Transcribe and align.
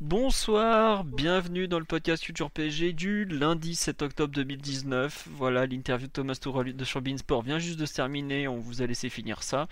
Bonsoir, 0.00 1.04
bienvenue 1.04 1.68
dans 1.68 1.78
le 1.78 1.84
podcast 1.84 2.24
Future 2.24 2.50
PSG 2.50 2.94
du 2.94 3.26
lundi 3.26 3.74
7 3.74 4.00
octobre 4.00 4.32
2019. 4.32 5.28
Voilà, 5.32 5.66
l'interview 5.66 6.06
de 6.06 6.12
Thomas 6.12 6.36
Tuchel 6.36 6.74
de 6.74 6.84
sur 6.86 7.02
Sport 7.18 7.42
vient 7.42 7.58
juste 7.58 7.78
de 7.78 7.84
se 7.84 7.92
terminer, 7.92 8.48
on 8.48 8.56
vous 8.56 8.80
a 8.80 8.86
laissé 8.86 9.10
finir 9.10 9.42
ça. 9.42 9.68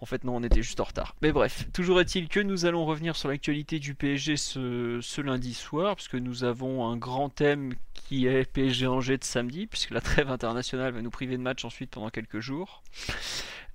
En 0.00 0.06
fait 0.06 0.24
non, 0.24 0.34
on 0.34 0.42
était 0.42 0.62
juste 0.62 0.80
en 0.80 0.84
retard. 0.84 1.14
Mais 1.22 1.30
bref, 1.30 1.68
toujours 1.72 2.00
est-il 2.00 2.26
que 2.26 2.40
nous 2.40 2.66
allons 2.66 2.84
revenir 2.84 3.14
sur 3.14 3.28
l'actualité 3.28 3.78
du 3.78 3.94
PSG 3.94 4.36
ce 4.36 5.20
lundi 5.20 5.54
soir, 5.54 5.94
puisque 5.94 6.16
nous 6.16 6.42
avons 6.42 6.88
un 6.88 6.96
grand 6.96 7.28
thème 7.28 7.74
qui 8.10 8.26
est 8.26 8.44
PSG 8.44 8.88
Angers 8.88 9.18
de 9.18 9.24
samedi, 9.24 9.68
puisque 9.68 9.90
la 9.90 10.00
trêve 10.00 10.30
internationale 10.30 10.92
va 10.92 11.00
nous 11.00 11.10
priver 11.10 11.36
de 11.36 11.42
match 11.42 11.64
ensuite 11.64 11.90
pendant 11.90 12.10
quelques 12.10 12.40
jours. 12.40 12.82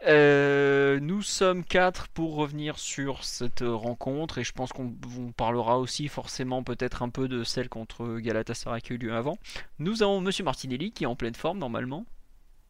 Euh, 0.06 1.00
nous 1.00 1.22
sommes 1.22 1.64
quatre 1.64 2.10
pour 2.10 2.36
revenir 2.36 2.78
sur 2.78 3.24
cette 3.24 3.64
rencontre 3.66 4.38
et 4.38 4.44
je 4.44 4.52
pense 4.52 4.74
qu'on 4.74 4.94
parlera 5.38 5.80
aussi 5.80 6.10
forcément 6.10 6.64
peut-être 6.64 7.02
un 7.02 7.08
peu 7.08 7.30
de 7.30 7.46
celle 7.46 7.70
contre 7.70 8.20
Galatasaray 8.20 8.82
qui 8.82 8.92
a 8.92 8.96
eu 8.98 9.00
lieu 9.00 9.16
avant. 9.16 9.38
Nous 9.80 10.04
avons 10.04 10.20
Monsieur 10.20 10.44
Martinelli 10.44 10.92
qui 10.92 11.06
est 11.06 11.08
en 11.08 11.16
pleine 11.16 11.36
forme 11.36 11.58
normalement. 11.58 12.06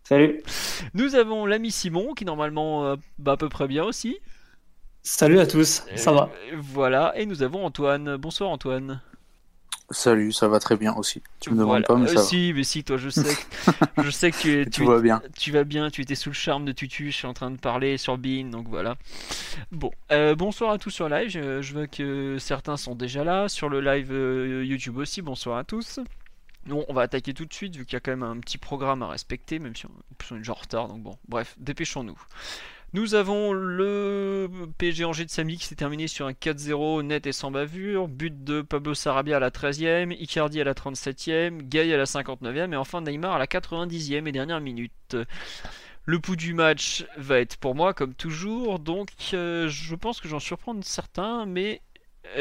Salut. 0.03 0.43
Nous 0.93 1.15
avons 1.15 1.47
l'ami 1.47 1.71
Simon 1.71 2.13
qui 2.13 2.25
normalement 2.25 2.85
euh, 2.85 2.95
va 3.17 3.31
à 3.31 3.37
peu 3.37 3.49
près 3.49 3.67
bien 3.67 3.85
aussi. 3.85 4.19
Salut 5.01 5.39
à 5.39 5.47
tous, 5.47 5.83
ça 5.95 6.11
va. 6.11 6.29
Euh, 6.53 6.57
voilà, 6.59 7.13
et 7.15 7.25
nous 7.25 7.41
avons 7.41 7.65
Antoine. 7.65 8.17
Bonsoir 8.17 8.51
Antoine. 8.51 9.01
Salut, 9.91 10.31
ça 10.31 10.47
va 10.47 10.59
très 10.59 10.77
bien 10.77 10.93
aussi. 10.95 11.21
Tu 11.39 11.51
me 11.51 11.59
demandes 11.59 11.85
pas, 11.85 11.95
mais 11.95 12.07
ça 12.07 12.23
si, 12.23 12.53
mais 12.55 12.63
si, 12.63 12.83
toi, 12.83 12.97
je 12.97 13.09
sais, 13.09 13.35
que, 13.35 14.01
je 14.03 14.09
sais 14.09 14.31
que 14.31 14.37
tu, 14.37 14.61
es, 14.61 14.65
tu, 14.65 14.83
vas 14.83 14.99
bien. 14.99 15.21
Tu 15.37 15.51
vas 15.51 15.63
bien. 15.63 15.91
Tu 15.91 16.01
étais 16.01 16.15
sous 16.15 16.29
le 16.29 16.35
charme 16.35 16.65
de 16.65 16.71
Tutu. 16.71 17.11
Je 17.11 17.15
suis 17.15 17.27
en 17.27 17.35
train 17.35 17.51
de 17.51 17.57
parler 17.57 17.97
sur 17.97 18.17
Bean, 18.17 18.45
donc 18.45 18.67
voilà. 18.67 18.95
Bon, 19.71 19.91
euh, 20.11 20.33
bonsoir 20.33 20.71
à 20.71 20.79
tous 20.79 20.89
sur 20.89 21.07
live. 21.07 21.29
Je, 21.29 21.73
vois 21.73 21.85
que 21.85 22.37
certains 22.39 22.77
sont 22.77 22.95
déjà 22.95 23.23
là 23.23 23.47
sur 23.47 23.69
le 23.69 23.79
live 23.79 24.11
euh, 24.11 24.65
YouTube 24.65 24.97
aussi. 24.97 25.21
Bonsoir 25.21 25.59
à 25.59 25.63
tous. 25.63 25.99
Bon, 26.65 26.83
on 26.89 26.93
va 26.93 27.03
attaquer 27.03 27.35
tout 27.35 27.45
de 27.45 27.53
suite 27.53 27.75
vu 27.75 27.85
qu'il 27.85 27.93
y 27.93 27.97
a 27.97 27.99
quand 27.99 28.11
même 28.11 28.23
un 28.23 28.39
petit 28.39 28.57
programme 28.57 29.03
à 29.03 29.07
respecter, 29.07 29.59
même 29.59 29.75
si 29.75 29.85
on 29.85 30.35
est 30.35 30.39
déjà 30.39 30.53
en 30.53 30.55
retard. 30.55 30.87
Donc 30.87 31.03
bon, 31.03 31.15
bref, 31.27 31.55
dépêchons-nous. 31.59 32.17
Nous 32.95 33.13
avons 33.13 33.51
le 33.51 34.49
PSG 34.77 35.03
Angers 35.03 35.25
de 35.25 35.29
samedi 35.29 35.57
qui 35.57 35.65
s'est 35.65 35.75
terminé 35.75 36.07
sur 36.07 36.27
un 36.27 36.31
4-0 36.31 37.01
net 37.01 37.27
et 37.27 37.33
sans 37.33 37.51
bavure. 37.51 38.07
But 38.07 38.45
de 38.45 38.61
Pablo 38.61 38.93
Sarabia 38.93 39.35
à 39.35 39.39
la 39.41 39.49
13e, 39.49 40.15
Icardi 40.17 40.61
à 40.61 40.63
la 40.63 40.73
37e, 40.73 41.57
Gay 41.63 41.93
à 41.93 41.97
la 41.97 42.05
59e 42.05 42.71
et 42.71 42.77
enfin 42.77 43.01
Neymar 43.01 43.33
à 43.33 43.37
la 43.37 43.47
90e 43.47 44.27
et 44.27 44.31
dernière 44.31 44.61
minute. 44.61 45.17
Le 46.05 46.19
pouls 46.19 46.37
du 46.37 46.53
match 46.53 47.05
va 47.17 47.41
être 47.41 47.57
pour 47.57 47.75
moi 47.75 47.93
comme 47.93 48.13
toujours, 48.13 48.79
donc 48.79 49.09
euh, 49.33 49.67
je 49.67 49.95
pense 49.95 50.21
que 50.21 50.29
j'en 50.29 50.39
surprends 50.39 50.81
certains, 50.81 51.45
mais 51.45 51.81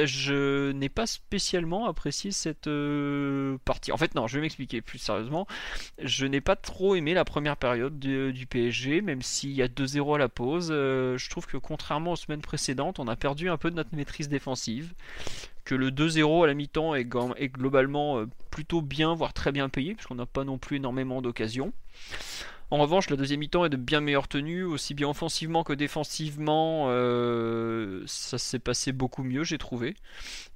je 0.05 0.73
n'ai 0.73 0.89
pas 0.89 1.07
spécialement 1.07 1.87
apprécié 1.87 2.31
cette 2.31 2.67
euh, 2.67 3.59
partie. 3.65 3.93
En 3.93 3.97
fait, 3.97 4.15
non, 4.15 4.27
je 4.27 4.37
vais 4.37 4.43
m'expliquer 4.43 4.81
plus 4.81 4.99
sérieusement. 4.99 5.47
Je 5.99 6.27
n'ai 6.27 6.41
pas 6.41 6.57
trop 6.57 6.95
aimé 6.95 7.15
la 7.15 7.25
première 7.25 7.57
période 7.57 7.99
du 7.99 8.47
PSG, 8.47 9.01
même 9.01 9.23
s'il 9.23 9.53
y 9.53 9.63
a 9.63 9.69
2-0 9.69 10.15
à 10.15 10.19
la 10.19 10.29
pause. 10.29 10.69
Euh, 10.71 11.17
je 11.19 11.31
trouve 11.31 11.47
que 11.47 11.57
contrairement 11.57 12.13
aux 12.13 12.17
semaines 12.17 12.43
précédentes, 12.43 12.99
on 12.99 13.09
a 13.09 13.17
perdu 13.17 13.49
un 13.49 13.57
peu 13.57 13.71
de 13.71 13.77
notre 13.77 13.95
maîtrise 13.95 14.29
défensive. 14.29 14.95
Que 15.65 15.75
le 15.75 15.91
2-0 15.91 16.45
à 16.45 16.47
la 16.47 16.55
mi-temps 16.55 16.95
est, 16.95 17.09
est, 17.37 17.49
globalement 17.49 18.19
euh, 18.19 18.27
plutôt 18.51 18.83
bien, 18.83 19.15
voire 19.15 19.33
très 19.33 19.51
bien 19.51 19.69
payé, 19.69 19.95
puisqu'on 19.95 20.17
n'a 20.17 20.27
pas 20.27 20.45
non 20.45 20.59
plus 20.59 20.77
énormément 20.77 21.23
d'occasions. 21.23 21.73
En 22.71 22.79
revanche, 22.79 23.11
la 23.11 23.17
deuxième 23.17 23.41
mi-temps 23.41 23.65
est 23.65 23.71
de 23.71 23.77
bien 23.77 24.01
meilleure 24.01 24.29
tenue, 24.29 24.65
aussi 24.65 24.95
bien 24.95 25.09
offensivement 25.09 25.65
que 25.65 25.73
défensivement. 25.73 26.87
Euh, 26.89 28.03
ça 28.07 28.39
s'est 28.39 28.59
passé 28.59 28.93
beaucoup 28.93 29.23
mieux, 29.23 29.45
j'ai 29.45 29.59
trouvé. 29.59 29.95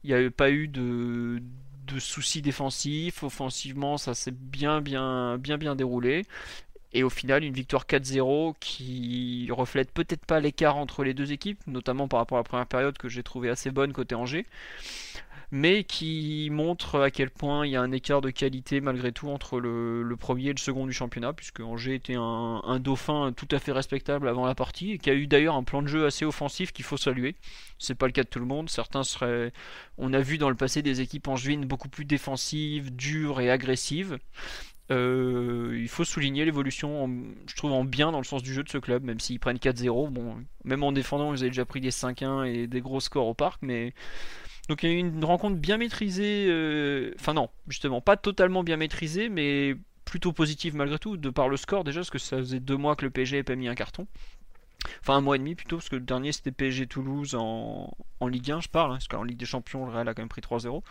Il 0.05 0.15
n'y 0.15 0.27
a 0.27 0.31
pas 0.31 0.51
eu 0.51 0.69
de, 0.69 1.41
soucis 1.99 2.43
défensifs. 2.43 3.23
Offensivement, 3.23 3.99
ça 3.99 4.15
s'est 4.15 4.33
bien, 4.33 4.81
bien, 4.81 5.39
bien, 5.39 5.59
bien 5.59 5.77
déroulé. 5.77 6.25
Et 6.95 7.03
au 7.03 7.11
final, 7.11 7.45
une 7.45 7.53
victoire 7.53 7.85
4-0 7.85 8.55
qui 8.61 9.49
reflète 9.51 9.93
peut-être 9.93 10.25
pas 10.25 10.41
l'écart 10.41 10.77
entre 10.77 11.05
les 11.05 11.13
deux 11.13 11.33
équipes, 11.33 11.61
notamment 11.67 12.09
par 12.09 12.21
rapport 12.21 12.39
à 12.39 12.41
la 12.41 12.45
première 12.45 12.67
période 12.67 12.97
que 12.97 13.11
j'ai 13.11 13.23
trouvé 13.23 13.51
assez 13.51 13.71
bonne 13.71 13.93
côté 13.93 14.15
Angers 14.15 14.47
mais 15.51 15.85
qui 15.85 16.49
montre 16.53 17.01
à 17.01 17.11
quel 17.11 17.31
point 17.31 17.67
il 17.67 17.73
y 17.73 17.77
a 17.77 17.81
un 17.81 17.93
écart 17.93 18.21
de 18.21 18.31
qualité 18.31 18.81
malgré 18.81 19.13
tout 19.13 19.29
entre 19.29 19.59
le, 19.61 20.17
premier 20.19 20.49
et 20.49 20.53
le 20.53 20.59
second 20.59 20.87
du 20.87 20.93
championnat, 20.93 21.33
puisque 21.33 21.61
Angers 21.61 21.95
était 21.95 22.17
un, 22.17 22.79
dauphin 22.81 23.33
tout 23.33 23.49
à 23.51 23.59
fait 23.59 23.73
respectable 23.73 24.29
avant 24.29 24.47
la 24.47 24.55
partie, 24.55 24.93
et 24.93 24.99
qui 24.99 25.11
a 25.11 25.15
eu 25.15 25.27
d'ailleurs 25.27 25.55
un 25.55 25.63
plan 25.63 25.83
de 25.83 25.89
jeu 25.89 26.07
assez 26.07 26.25
offensif 26.25 26.73
qu'il 26.73 26.85
faut 26.85 26.97
saluer. 26.97 27.35
C'est 27.79 27.95
pas 27.95 28.07
le 28.07 28.13
cas 28.13 28.25
de 28.25 28.29
tout 28.29 28.41
le 28.41 28.47
monde, 28.47 28.69
certains 28.69 29.05
seraient... 29.05 29.53
On 29.97 30.13
a 30.13 30.21
vu 30.21 30.39
dans 30.39 30.51
le 30.51 30.57
passé 30.57 30.83
des 30.83 31.01
équipes 31.01 31.29
angevines 31.29 31.65
beaucoup 31.65 31.89
plus 31.89 32.05
défensives, 32.05 32.95
dures 32.95 33.41
et 33.41 33.51
agressives. 33.51 34.19
Euh, 34.91 35.77
il 35.79 35.89
faut 35.89 36.05
souligner 36.05 36.45
l'évolution, 36.45 37.11
je 37.47 37.55
trouve, 37.57 37.73
en 37.73 37.85
bien 37.85 38.11
dans 38.11 38.19
le 38.19 38.25
sens 38.25 38.43
du 38.43 38.55
jeu 38.55 38.63
de 38.63 38.69
ce 38.69 38.79
club, 38.79 39.03
même 39.05 39.21
s'ils 39.21 39.41
prennent 39.41 39.59
4-0. 39.59 40.11
Bon, 40.11 40.37
même 40.65 40.83
en 40.83 40.93
défendant, 40.93 41.35
ils 41.35 41.41
avaient 41.41 41.51
déjà 41.51 41.65
pris 41.65 41.81
des 41.81 41.91
5-1 41.91 42.47
et 42.47 42.67
des 42.67 42.81
gros 42.81 43.01
scores 43.01 43.27
au 43.27 43.35
parc, 43.35 43.61
mais 43.63 43.93
donc 44.69 44.83
il 44.83 44.91
y 44.91 44.93
a 44.93 44.95
eu 44.95 44.99
une 44.99 45.25
rencontre 45.25 45.57
bien 45.57 45.79
maîtrisée, 45.79 46.47
euh, 46.49 47.13
enfin 47.19 47.35
non, 47.35 47.49
justement, 47.69 48.01
pas 48.01 48.17
totalement 48.17 48.63
bien 48.63 48.77
maîtrisée, 48.77 49.29
mais 49.29 49.77
plutôt 50.05 50.33
positive 50.33 50.75
malgré 50.75 50.99
tout, 50.99 51.17
de 51.17 51.31
par 51.31 51.49
le 51.49 51.57
score 51.57 51.85
déjà, 51.85 52.01
parce 52.01 52.11
que 52.11 52.19
ça 52.19 52.39
faisait 52.39 52.61
deux 52.61 52.77
mois 52.77 52.97
que 52.97 53.05
le 53.05 53.11
PSG 53.11 53.37
n'avait 53.37 53.45
pas 53.45 53.57
mis 53.57 53.69
un 53.69 53.75
carton. 53.75 54.07
Enfin 55.01 55.15
un 55.17 55.21
mois 55.21 55.37
et 55.37 55.39
demi 55.39 55.55
plutôt, 55.55 55.77
parce 55.77 55.89
que 55.89 55.97
le 55.97 56.03
dernier 56.03 56.33
c'était 56.33 56.53
PSG 56.53 56.87
Toulouse 56.87 57.35
en, 57.35 57.91
Ligue 58.27 58.51
1, 58.51 58.61
je 58.61 58.69
parle, 58.69 58.93
hein, 58.93 58.95
parce 58.95 59.09
qu'en 59.09 59.23
Ligue 59.23 59.39
des 59.39 59.47
Champions, 59.47 59.87
le 59.87 59.93
Real 59.93 60.09
a 60.09 60.15
quand 60.15 60.23
même 60.23 60.29
pris 60.29 60.43
3-0. 60.43 60.83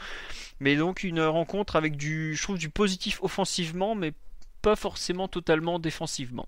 Mais 0.60 0.76
donc 0.76 1.04
une 1.04 1.22
rencontre 1.22 1.76
avec 1.76 1.98
du, 1.98 2.36
je 2.36 2.44
trouve, 2.44 2.58
du 2.58 2.70
positif 2.70 3.20
offensivement, 3.22 3.96
mais 3.96 4.14
pas 4.62 4.76
forcément 4.76 5.28
totalement 5.28 5.80
défensivement. 5.80 6.48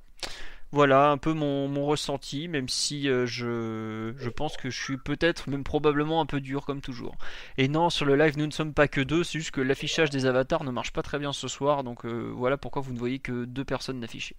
Voilà 0.71 1.09
un 1.09 1.17
peu 1.17 1.33
mon, 1.33 1.83
ressenti, 1.85 2.47
même 2.47 2.69
si 2.69 3.09
euh, 3.09 3.25
je, 3.25 4.29
pense 4.29 4.55
que 4.55 4.69
je 4.69 4.79
suis 4.79 4.97
peut-être, 4.97 5.49
même 5.49 5.63
probablement 5.63 6.21
un 6.21 6.27
peu 6.27 6.39
dur 6.41 6.63
comme 6.63 6.81
toujours. 6.81 7.15
Et 7.57 7.67
non, 7.67 7.89
sur 7.89 8.05
le 8.05 8.15
live, 8.15 8.37
nous 8.37 8.45
ne 8.45 8.51
sommes 8.51 8.73
pas 8.73 8.87
que 8.87 9.01
deux, 9.01 9.23
c'est 9.23 9.39
juste 9.39 9.49
que 9.49 9.61
l'affichage 9.61 10.11
des 10.11 10.27
avatars 10.27 10.63
ne 10.63 10.69
marche 10.69 10.93
pas 10.93 11.01
très 11.01 11.17
bien 11.17 11.33
ce 11.33 11.47
soir, 11.47 11.83
donc 11.83 12.05
euh, 12.05 12.31
voilà 12.35 12.57
pourquoi 12.57 12.83
vous 12.83 12.93
ne 12.93 12.99
voyez 12.99 13.17
que 13.17 13.45
deux 13.45 13.65
personnes 13.65 14.03
affichées. 14.03 14.35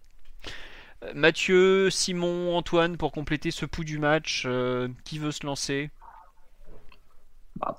Euh, 1.03 1.11
Mathieu, 1.17 1.91
Simon, 1.91 2.57
Antoine, 2.57 2.97
pour 2.97 3.11
compléter 3.11 3.51
ce 3.51 3.67
pouls 3.67 3.85
du 3.85 3.99
match, 3.99 4.47
qui 5.05 5.19
veut 5.19 5.33
se 5.33 5.45
lancer? 5.45 5.91
Bah, 7.57 7.77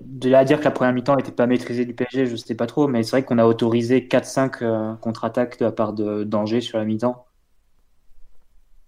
De 0.00 0.28
là 0.28 0.40
à 0.40 0.44
dire 0.44 0.60
que 0.60 0.64
la 0.64 0.70
première 0.70 0.92
mi-temps 0.92 1.16
n'était 1.16 1.32
pas 1.32 1.48
maîtrisée 1.48 1.86
du 1.86 1.94
PSG, 1.94 2.26
je 2.26 2.32
ne 2.32 2.36
sais 2.36 2.54
pas 2.54 2.66
trop, 2.68 2.86
mais 2.86 3.02
c'est 3.02 3.10
vrai 3.10 3.24
qu'on 3.24 3.38
a 3.38 3.46
autorisé 3.46 4.06
4-5 4.08 4.96
contre-attaques 5.00 5.58
de 5.58 5.64
la 5.64 5.72
part 5.72 5.92
de 5.92 6.22
Danger 6.22 6.60
sur 6.60 6.78
la 6.78 6.84
mi-temps 6.84 7.26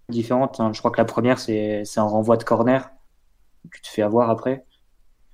différentes. 0.09 0.61
Hein. 0.61 0.73
Je 0.73 0.79
crois 0.79 0.91
que 0.91 0.99
la 0.99 1.05
première, 1.05 1.39
c'est 1.39 1.85
un 1.97 2.03
renvoi 2.03 2.37
de 2.37 2.45
corner. 2.45 2.91
Tu 3.73 3.81
te 3.81 3.89
fais 3.89 4.03
avoir 4.03 4.31
après. 4.31 4.65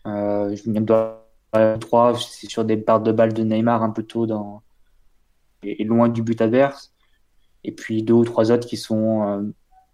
Euh, 0.07 0.55
je 0.55 1.77
trois, 1.79 2.15
c'est 2.19 2.49
sur 2.49 2.65
des 2.65 2.77
parts 2.77 3.01
de 3.01 3.13
balles 3.13 3.33
de 3.33 3.43
Neymar 3.43 3.83
un 3.83 3.91
peu 3.91 4.03
tôt 4.03 4.27
dans, 4.27 4.63
et, 5.63 5.85
loin 5.85 6.09
du 6.09 6.23
but 6.23 6.41
adverse. 6.41 6.93
Et 7.65 7.73
puis 7.73 8.03
deux 8.03 8.15
ou 8.15 8.25
trois 8.25 8.53
autres 8.53 8.67
qui 8.67 8.77
sont, 8.77 9.27
euh, 9.27 9.43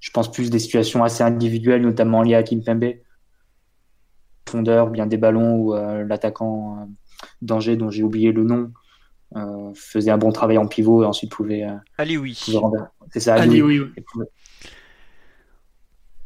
je 0.01 0.11
pense, 0.11 0.31
plus 0.31 0.51
des 0.51 0.59
situations 0.59 1.03
assez 1.03 1.23
individuelles, 1.23 1.83
notamment 1.83 2.23
liées 2.23 2.35
à 2.35 2.43
Kimpembe. 2.43 2.95
Fondeur, 4.49 4.91
bien 4.91 5.07
des 5.07 5.17
ballons 5.17 5.57
où 5.57 5.75
euh, 5.75 6.05
l'attaquant 6.05 6.79
euh, 6.79 6.85
danger 7.41 7.77
dont 7.77 7.91
j'ai 7.91 8.03
oublié 8.03 8.33
le 8.33 8.45
nom, 8.45 8.73
faisait 9.75 10.13
un 10.13 10.19
bon 10.19 10.31
travail 10.31 10.59
en 10.59 10.69
pivot 10.69 11.03
et 11.03 11.07
ensuite 11.07 11.33
pouvait. 11.33 11.67
Allez, 11.99 12.17
oui. 12.17 12.41
C'est 13.11 13.21
ça, 13.21 13.35
Allez, 13.35 13.63
oui. 13.63 13.81
oui. 13.81 14.05
Euh, 14.21 14.25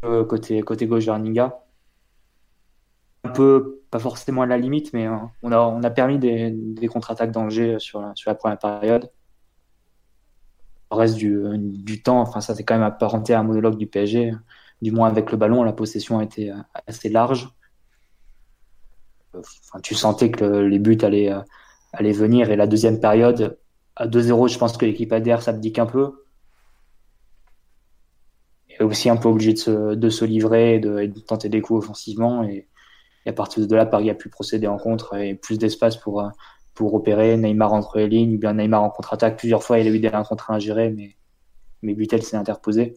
côté, 0.02 0.60
côté 0.62 0.86
gauche 0.86 1.04
vers 1.04 1.18
Ninga. 1.18 1.64
Un 3.24 3.30
peu, 3.30 3.82
pas 3.90 3.98
forcément 3.98 4.42
à 4.42 4.46
la 4.46 4.58
limite, 4.58 4.92
mais 4.92 5.06
euh, 5.06 5.16
on, 5.42 5.52
a, 5.52 5.58
on 5.58 5.82
a 5.82 5.90
permis 5.90 6.18
des, 6.18 6.88
contre-attaques 6.88 7.32
d'Angers 7.32 7.78
sur 7.78 8.00
la, 8.00 8.34
première 8.34 8.58
période. 8.58 9.10
reste 10.90 11.16
du, 11.16 12.02
temps, 12.02 12.20
enfin, 12.20 12.40
ça 12.40 12.54
c'est 12.54 12.64
quand 12.64 12.74
même 12.74 12.84
apparenté 12.84 13.34
à 13.34 13.40
un 13.40 13.42
monologue 13.42 13.76
du 13.76 13.86
PSG. 13.86 14.32
Du 14.80 14.92
moins 14.92 15.08
avec 15.08 15.32
le 15.32 15.36
ballon, 15.36 15.64
la 15.64 15.72
possession 15.72 16.20
a 16.20 16.24
été 16.24 16.52
assez 16.86 17.08
large. 17.08 17.48
Enfin, 19.34 19.80
tu 19.82 19.94
sentais 19.94 20.30
que 20.30 20.44
les 20.44 20.78
buts 20.78 20.98
allaient, 21.02 21.32
allaient 21.92 22.12
venir. 22.12 22.50
Et 22.50 22.56
la 22.56 22.68
deuxième 22.68 23.00
période, 23.00 23.58
à 23.96 24.06
2-0, 24.06 24.48
je 24.48 24.58
pense 24.58 24.76
que 24.76 24.86
l'équipe 24.86 25.12
adhère 25.12 25.42
s'abdique 25.42 25.78
un 25.80 25.86
peu. 25.86 26.27
Et 28.80 28.84
aussi 28.84 29.10
un 29.10 29.16
peu 29.16 29.28
obligé 29.28 29.52
de 29.52 29.58
se, 29.58 29.94
de 29.94 30.10
se 30.10 30.24
livrer 30.24 30.76
et 30.76 30.80
de, 30.80 31.06
tenter 31.26 31.48
des 31.48 31.60
coups 31.60 31.84
offensivement. 31.84 32.44
Et, 32.44 32.68
à 33.26 33.32
partir 33.32 33.66
de 33.66 33.76
là, 33.76 33.84
Paris 33.84 34.08
a 34.08 34.14
pu 34.14 34.30
procéder 34.30 34.66
en 34.66 34.78
contre 34.78 35.14
et 35.14 35.34
plus 35.34 35.58
d'espace 35.58 35.98
pour, 35.98 36.26
pour 36.74 36.94
opérer. 36.94 37.36
Neymar 37.36 37.72
entre 37.72 37.98
les 37.98 38.08
lignes, 38.08 38.36
ou 38.36 38.38
bien 38.38 38.54
Neymar 38.54 38.82
en 38.82 38.90
contre-attaque. 38.90 39.36
Plusieurs 39.36 39.62
fois, 39.62 39.78
il 39.78 39.86
a 39.86 39.90
eu 39.90 39.98
des 39.98 40.08
1 40.08 40.22
contre 40.24 40.50
1 40.50 40.54
à 40.54 40.58
gérer, 40.58 40.90
mais, 40.90 41.16
mais 41.82 41.94
Butel 41.94 42.22
s'est 42.22 42.36
interposé. 42.36 42.96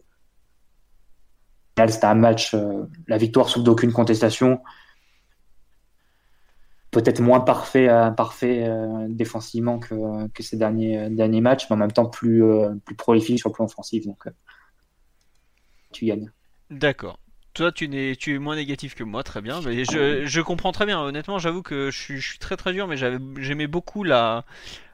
C'était 1.78 2.04
un 2.06 2.14
match, 2.14 2.54
euh, 2.54 2.84
la 3.08 3.16
victoire 3.16 3.48
sous 3.48 3.62
d'aucune 3.62 3.92
contestation 3.92 4.60
peut-être 6.90 7.20
moins 7.20 7.40
parfait, 7.40 7.88
euh, 7.88 8.10
parfait 8.10 8.64
euh, 8.68 9.06
défensivement 9.08 9.78
que, 9.78 10.28
que, 10.28 10.42
ces 10.42 10.58
derniers, 10.58 11.08
derniers 11.08 11.40
matchs, 11.40 11.68
mais 11.70 11.74
en 11.74 11.78
même 11.78 11.92
temps 11.92 12.04
plus, 12.04 12.44
plus 12.84 12.94
prolifique 12.94 13.38
sur 13.38 13.48
le 13.48 13.54
plan 13.54 13.64
offensif. 13.64 14.06
Donc, 14.06 14.28
tu 15.92 16.06
gagnes. 16.06 16.30
D'accord. 16.70 17.18
Toi, 17.54 17.70
tu, 17.70 17.84
es, 17.94 18.16
tu 18.16 18.34
es 18.34 18.38
moins 18.38 18.56
négatif 18.56 18.94
que 18.94 19.04
moi, 19.04 19.22
très 19.22 19.42
bien. 19.42 19.60
Mais 19.60 19.84
je, 19.84 20.24
je 20.24 20.40
comprends 20.40 20.72
très 20.72 20.86
bien. 20.86 21.00
Honnêtement, 21.00 21.38
j'avoue 21.38 21.62
que 21.62 21.90
je 21.90 21.98
suis, 21.98 22.18
je 22.18 22.30
suis, 22.30 22.38
très 22.38 22.56
très 22.56 22.72
dur, 22.72 22.86
mais 22.86 22.96
j'aimais 22.96 23.66
beaucoup 23.66 24.04
la, 24.04 24.46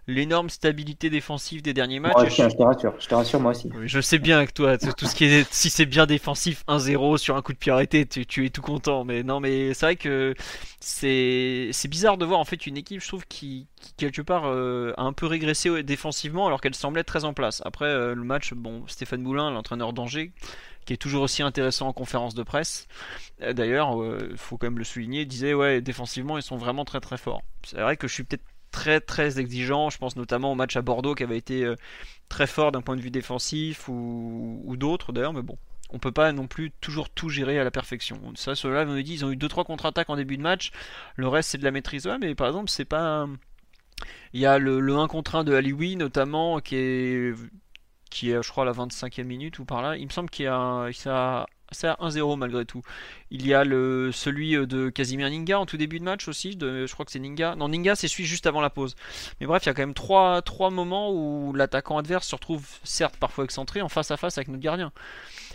l'énorme 0.08 0.48
stabilité 0.48 1.10
défensive 1.10 1.62
des 1.62 1.74
derniers 1.74 2.00
matchs. 2.00 2.14
je, 2.30 2.56
te 2.56 2.62
rassure, 2.62 2.94
je 2.98 3.06
te 3.06 3.14
rassure 3.14 3.40
moi 3.40 3.50
aussi. 3.52 3.70
Je 3.84 4.00
sais 4.00 4.18
bien 4.18 4.44
que 4.46 4.52
toi, 4.52 4.78
tout 4.78 5.06
ce 5.06 5.14
qui 5.14 5.26
est, 5.26 5.46
si 5.52 5.70
c'est 5.70 5.86
bien 5.86 6.06
défensif, 6.06 6.64
1-0 6.66 7.18
sur 7.18 7.36
un 7.36 7.42
coup 7.42 7.52
de 7.52 7.58
pied 7.58 7.70
arrêté, 7.70 8.06
tu, 8.06 8.46
es 8.46 8.50
tout 8.50 8.62
content. 8.62 9.04
Mais 9.04 9.22
non, 9.22 9.38
mais 9.38 9.74
c'est 9.74 9.86
vrai 9.86 9.96
que 9.96 10.34
c'est, 10.80 11.70
bizarre 11.88 12.16
de 12.16 12.24
voir 12.24 12.40
en 12.40 12.44
fait 12.44 12.66
une 12.66 12.78
équipe, 12.78 13.02
je 13.02 13.08
trouve, 13.08 13.26
qui, 13.26 13.68
quelque 13.98 14.22
part 14.22 14.44
euh, 14.46 14.94
a 14.96 15.02
un 15.02 15.12
peu 15.12 15.26
régressé 15.26 15.82
défensivement 15.82 16.46
alors 16.46 16.60
qu'elle 16.62 16.74
semblait 16.74 17.04
très 17.04 17.24
en 17.24 17.34
place. 17.34 17.62
Après 17.66 17.84
euh, 17.84 18.14
le 18.14 18.24
match, 18.24 18.54
bon, 18.54 18.84
Stéphane 18.88 19.20
Moulin, 19.20 19.50
l'entraîneur 19.50 19.92
d'Angers, 19.92 20.32
qui 20.88 20.94
est 20.94 20.96
toujours 20.96 21.22
aussi 21.22 21.42
intéressant 21.42 21.86
en 21.86 21.92
conférence 21.92 22.34
de 22.34 22.42
presse. 22.42 22.88
Euh, 23.42 23.52
d'ailleurs, 23.52 23.94
il 24.30 24.38
faut 24.38 24.56
quand 24.56 24.68
même 24.68 24.78
le 24.78 24.84
souligner, 24.84 25.26
disait 25.26 25.52
ouais, 25.52 25.82
défensivement 25.82 26.38
ils 26.38 26.42
sont 26.42 26.56
vraiment 26.56 26.86
très 26.86 26.98
très 27.00 27.18
forts. 27.18 27.42
C'est 27.62 27.78
vrai 27.78 27.98
que 27.98 28.08
je 28.08 28.14
suis 28.14 28.24
peut-être 28.24 28.42
très 28.70 28.98
très 28.98 29.38
exigeant. 29.38 29.90
Je 29.90 29.98
pense 29.98 30.16
notamment 30.16 30.50
au 30.50 30.54
match 30.54 30.76
à 30.76 30.82
Bordeaux 30.82 31.14
qui 31.14 31.24
avait 31.24 31.36
été 31.36 31.62
euh, 31.62 31.76
très 32.30 32.46
fort 32.46 32.72
d'un 32.72 32.80
point 32.80 32.96
de 32.96 33.02
vue 33.02 33.10
défensif 33.10 33.86
ou, 33.88 34.74
d'autres 34.78 35.12
d'ailleurs, 35.12 35.34
mais 35.34 35.42
bon. 35.42 35.58
On 35.90 35.98
peut 35.98 36.12
pas 36.12 36.32
non 36.32 36.46
plus 36.46 36.70
toujours 36.80 37.10
tout 37.10 37.28
gérer 37.28 37.58
à 37.58 37.64
la 37.64 37.70
perfection. 37.70 38.18
Ça, 38.34 38.54
ceux-là 38.54 38.86
me 38.86 39.02
dit 39.02 39.12
ils 39.12 39.24
ont 39.26 39.30
eu 39.30 39.36
2-3 39.36 39.64
contre-attaques 39.64 40.08
en 40.08 40.16
début 40.16 40.38
de 40.38 40.42
match. 40.42 40.72
Le 41.16 41.28
reste, 41.28 41.50
c'est 41.50 41.58
de 41.58 41.64
la 41.64 41.70
maîtrise. 41.70 42.06
Ouais, 42.06 42.16
mais 42.18 42.34
par 42.34 42.46
exemple, 42.46 42.70
c'est 42.70 42.86
pas. 42.86 43.26
Il 44.32 44.40
y 44.40 44.46
a 44.46 44.58
le, 44.58 44.96
1 44.96 45.06
contre 45.08 45.36
1 45.36 45.44
de 45.44 45.54
Alioui, 45.54 45.96
notamment, 45.96 46.60
qui 46.60 46.76
est, 46.76 47.34
qui 48.10 48.30
est, 48.30 48.42
je 48.42 48.50
crois, 48.50 48.64
à 48.64 48.66
la 48.66 48.72
25e 48.72 49.24
minute 49.24 49.58
ou 49.58 49.64
par 49.64 49.82
là. 49.82 49.96
Il 49.96 50.06
me 50.06 50.10
semble 50.12 50.30
qu'il 50.30 50.44
y 50.46 50.48
a, 50.48 50.88
ça 50.92 51.46
c'est 51.72 51.88
à 51.88 51.96
1-0 52.00 52.36
malgré 52.38 52.64
tout. 52.64 52.82
Il 53.30 53.46
y 53.46 53.54
a 53.54 53.64
le, 53.64 54.10
celui 54.12 54.56
euh, 54.56 54.66
de 54.66 54.88
Casimir 54.88 55.28
Ninga 55.28 55.58
en 55.58 55.66
tout 55.66 55.76
début 55.76 55.98
de 55.98 56.04
match 56.04 56.28
aussi. 56.28 56.56
Je 56.60 56.90
crois 56.92 57.04
que 57.04 57.12
c'est 57.12 57.18
Ninga. 57.18 57.56
Non, 57.56 57.68
Ninga 57.68 57.94
c'est 57.94 58.08
celui 58.08 58.24
juste 58.24 58.46
avant 58.46 58.60
la 58.60 58.70
pause. 58.70 58.96
Mais 59.40 59.46
bref, 59.46 59.64
il 59.64 59.66
y 59.66 59.70
a 59.70 59.74
quand 59.74 59.82
même 59.82 59.94
trois, 59.94 60.42
trois 60.42 60.70
moments 60.70 61.12
où 61.12 61.52
l'attaquant 61.52 61.98
adverse 61.98 62.26
se 62.26 62.34
retrouve 62.34 62.66
certes 62.84 63.16
parfois 63.16 63.44
excentré 63.44 63.82
en 63.82 63.88
face 63.88 64.10
à 64.10 64.16
face 64.16 64.38
avec 64.38 64.48
notre 64.48 64.62
gardien. 64.62 64.92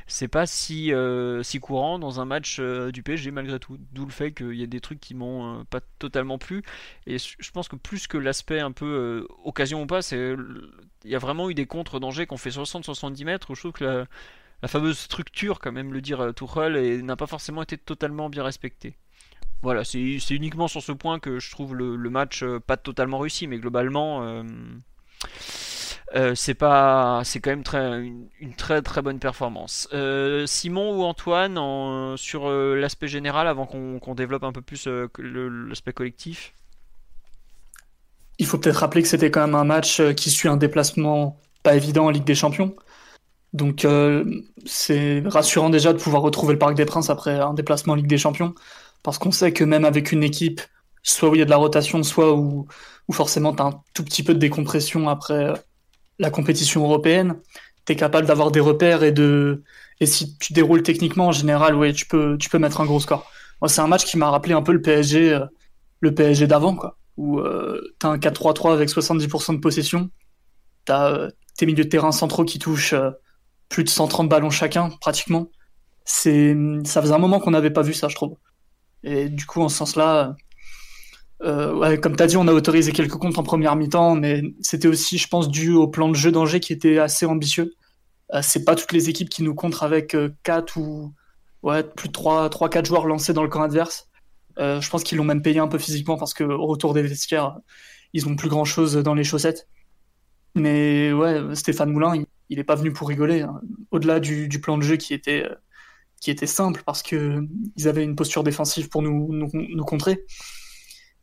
C'est 0.07 0.27
pas 0.27 0.45
si, 0.45 0.93
euh, 0.93 1.43
si 1.43 1.59
courant 1.59 1.99
dans 1.99 2.19
un 2.19 2.25
match 2.25 2.57
euh, 2.59 2.91
du 2.91 3.03
PSG 3.03 3.31
malgré 3.31 3.59
tout. 3.59 3.77
D'où 3.91 4.05
le 4.05 4.11
fait 4.11 4.31
qu'il 4.31 4.55
y 4.55 4.63
a 4.63 4.67
des 4.67 4.81
trucs 4.81 4.99
qui 4.99 5.15
m'ont 5.15 5.65
pas 5.65 5.81
totalement 5.99 6.37
plu. 6.37 6.63
Et 7.07 7.17
je 7.17 7.51
pense 7.51 7.67
que 7.67 7.75
plus 7.75 8.07
que 8.07 8.17
l'aspect 8.17 8.59
un 8.59 8.71
peu 8.71 9.25
occasion 9.43 9.81
ou 9.83 9.85
pas, 9.85 10.01
c'est 10.01 10.35
il 11.03 11.11
y 11.11 11.15
a 11.15 11.19
vraiment 11.19 11.49
eu 11.49 11.53
des 11.53 11.65
contre 11.65 11.99
dangers 11.99 12.25
qu'on 12.25 12.37
fait 12.37 12.49
60-70 12.49 13.25
mètres 13.25 13.51
où 13.51 13.55
je 13.55 13.61
trouve 13.61 13.73
que 13.73 14.05
la, 14.61 14.67
fameuse 14.67 14.97
structure, 14.97 15.59
quand 15.59 15.71
même 15.71 15.93
le 15.93 16.01
dire 16.01 16.21
euh, 16.21 16.31
Tuchel, 16.31 17.03
n'a 17.03 17.15
pas 17.15 17.27
forcément 17.27 17.61
été 17.61 17.77
totalement 17.77 18.29
bien 18.29 18.43
respectée. 18.43 18.95
Voilà, 19.61 19.83
c'est 19.85 20.19
uniquement 20.31 20.67
sur 20.67 20.81
ce 20.81 20.91
point 20.91 21.19
que 21.19 21.39
je 21.39 21.51
trouve 21.51 21.75
le, 21.75 21.97
match 22.09 22.43
euh, 22.43 22.59
pas 22.59 22.75
totalement 22.75 23.19
réussi, 23.19 23.47
mais 23.47 23.59
globalement, 23.59 24.23
euh, 24.23 24.43
c'est 26.35 26.53
pas, 26.53 27.21
c'est 27.23 27.39
quand 27.39 27.51
même 27.51 27.63
très, 27.63 28.01
une, 28.39 28.53
très 28.55 28.81
très 28.81 29.01
bonne 29.01 29.19
performance. 29.19 29.87
Simon 30.45 30.97
ou 30.97 31.03
Antoine 31.03 32.17
sur 32.17 32.49
l'aspect 32.49 33.07
général 33.07 33.47
avant 33.47 33.65
qu'on 33.65 34.15
développe 34.15 34.43
un 34.43 34.51
peu 34.51 34.61
plus 34.61 34.87
l'aspect 35.17 35.93
collectif? 35.93 36.53
Il 38.39 38.45
faut 38.45 38.57
peut-être 38.57 38.77
rappeler 38.77 39.01
que 39.01 39.07
c'était 39.07 39.31
quand 39.31 39.41
même 39.41 39.55
un 39.55 39.63
match 39.63 40.01
qui 40.13 40.29
suit 40.29 40.49
un 40.49 40.57
déplacement 40.57 41.39
pas 41.63 41.75
évident 41.75 42.05
en 42.05 42.09
Ligue 42.09 42.25
des 42.25 42.35
Champions. 42.35 42.75
Donc 43.53 43.85
euh, 43.85 44.25
c'est 44.65 45.23
rassurant 45.27 45.69
déjà 45.69 45.93
de 45.93 45.99
pouvoir 45.99 46.23
retrouver 46.23 46.53
le 46.53 46.59
Parc 46.59 46.75
des 46.75 46.85
Princes 46.85 47.09
après 47.09 47.39
un 47.39 47.53
déplacement 47.53 47.93
en 47.93 47.95
Ligue 47.95 48.07
des 48.07 48.17
Champions, 48.17 48.55
parce 49.03 49.19
qu'on 49.19 49.31
sait 49.31 49.53
que 49.53 49.63
même 49.63 49.85
avec 49.85 50.11
une 50.11 50.23
équipe, 50.23 50.61
soit 51.03 51.29
où 51.29 51.35
il 51.35 51.39
y 51.39 51.41
a 51.41 51.45
de 51.45 51.51
la 51.51 51.57
rotation, 51.57 52.01
soit 52.01 52.33
où, 52.33 52.67
où 53.07 53.13
forcément 53.13 53.53
tu 53.53 53.61
as 53.61 53.67
un 53.67 53.81
tout 53.93 54.03
petit 54.03 54.23
peu 54.23 54.33
de 54.33 54.39
décompression 54.39 55.07
après 55.07 55.51
euh, 55.51 55.53
la 56.19 56.29
compétition 56.29 56.83
européenne, 56.83 57.35
tu 57.85 57.93
es 57.93 57.95
capable 57.95 58.27
d'avoir 58.27 58.51
des 58.51 58.59
repères 58.59 59.03
et 59.03 59.11
de 59.11 59.63
et 59.99 60.05
si 60.05 60.37
tu 60.37 60.53
déroules 60.53 60.83
techniquement 60.83 61.27
en 61.27 61.31
général, 61.31 61.75
ouais, 61.75 61.93
tu 61.93 62.05
peux 62.07 62.37
mettre 62.59 62.81
un 62.81 62.85
gros 62.85 62.99
score. 62.99 63.29
C'est 63.67 63.81
un 63.81 63.87
match 63.87 64.05
qui 64.05 64.17
m'a 64.17 64.29
rappelé 64.29 64.53
un 64.53 64.61
peu 64.61 64.73
le 64.73 64.81
PSG 64.81 65.33
euh, 65.33 65.45
le 66.01 66.13
PSG 66.13 66.47
d'avant 66.47 66.75
quoi, 66.75 66.97
où 67.15 67.41
tu 67.41 68.05
as 68.05 68.09
un 68.09 68.17
4-3-3 68.17 68.73
avec 68.73 68.89
70% 68.89 69.55
de 69.55 69.59
possession, 69.59 70.09
tu 70.85 70.91
as 70.91 71.29
tes 71.57 71.65
milieux 71.65 71.85
de 71.85 71.89
terrain 71.89 72.11
centraux 72.11 72.43
qui 72.43 72.59
touchent 72.59 72.95
plus 73.69 73.83
de 73.83 73.89
130 73.89 74.29
ballons 74.29 74.49
chacun, 74.49 74.89
pratiquement. 75.01 75.49
C'est, 76.05 76.55
ça 76.83 77.01
faisait 77.01 77.13
un 77.13 77.19
moment 77.19 77.39
qu'on 77.39 77.51
n'avait 77.51 77.71
pas 77.71 77.81
vu 77.81 77.93
ça, 77.93 78.07
je 78.09 78.15
trouve. 78.15 78.35
Et 79.03 79.29
du 79.29 79.45
coup, 79.45 79.61
en 79.61 79.69
ce 79.69 79.77
sens-là, 79.77 80.35
euh, 81.41 81.97
comme 81.97 82.15
tu 82.15 82.23
as 82.23 82.27
dit, 82.27 82.37
on 82.37 82.47
a 82.47 82.53
autorisé 82.53 82.91
quelques 82.91 83.13
comptes 83.13 83.37
en 83.37 83.43
première 83.43 83.75
mi-temps, 83.75 84.15
mais 84.15 84.43
c'était 84.61 84.87
aussi, 84.87 85.17
je 85.17 85.27
pense, 85.27 85.49
dû 85.49 85.71
au 85.71 85.87
plan 85.87 86.09
de 86.09 86.15
jeu 86.15 86.31
d'Angers 86.31 86.59
qui 86.59 86.73
était 86.73 86.99
assez 86.99 87.25
ambitieux. 87.25 87.73
Euh, 88.33 88.39
c'est 88.41 88.63
pas 88.63 88.75
toutes 88.75 88.93
les 88.93 89.09
équipes 89.09 89.29
qui 89.29 89.43
nous 89.43 89.55
contre 89.55 89.83
avec 89.83 90.15
4 90.43 90.77
euh, 90.77 90.81
ou 90.81 91.13
plus 91.95 92.07
de 92.07 92.13
3, 92.13 92.49
3 92.49 92.69
4 92.69 92.85
joueurs 92.85 93.05
lancés 93.05 93.33
dans 93.33 93.43
le 93.43 93.49
camp 93.49 93.61
adverse. 93.61 94.09
je 94.57 94.89
pense 94.89 95.03
qu'ils 95.03 95.17
l'ont 95.17 95.23
même 95.23 95.41
payé 95.41 95.59
un 95.59 95.67
peu 95.67 95.77
physiquement 95.79 96.17
parce 96.17 96.33
qu'au 96.33 96.65
retour 96.65 96.93
des 96.93 97.01
vestiaires, 97.01 97.57
ils 98.13 98.27
ont 98.27 98.35
plus 98.35 98.49
grand 98.49 98.65
chose 98.65 98.95
dans 98.95 99.13
les 99.13 99.23
chaussettes. 99.23 99.67
Mais 100.55 101.11
Stéphane 101.55 101.91
Moulin, 101.91 102.23
il 102.49 102.57
n'est 102.57 102.63
pas 102.63 102.75
venu 102.75 102.93
pour 102.93 103.07
rigoler. 103.07 103.41
Hein. 103.41 103.61
Au-delà 103.91 104.19
du, 104.19 104.47
plan 104.61 104.77
de 104.77 104.83
jeu 104.83 104.95
qui 104.97 105.13
était, 105.13 105.49
euh, 105.49 106.45
simple 106.45 106.83
parce 106.85 107.01
qu'ils 107.01 107.47
avaient 107.85 108.03
une 108.03 108.15
posture 108.15 108.43
défensive 108.43 108.89
pour 108.89 109.01
nous, 109.01 109.49
contrer, 109.85 110.23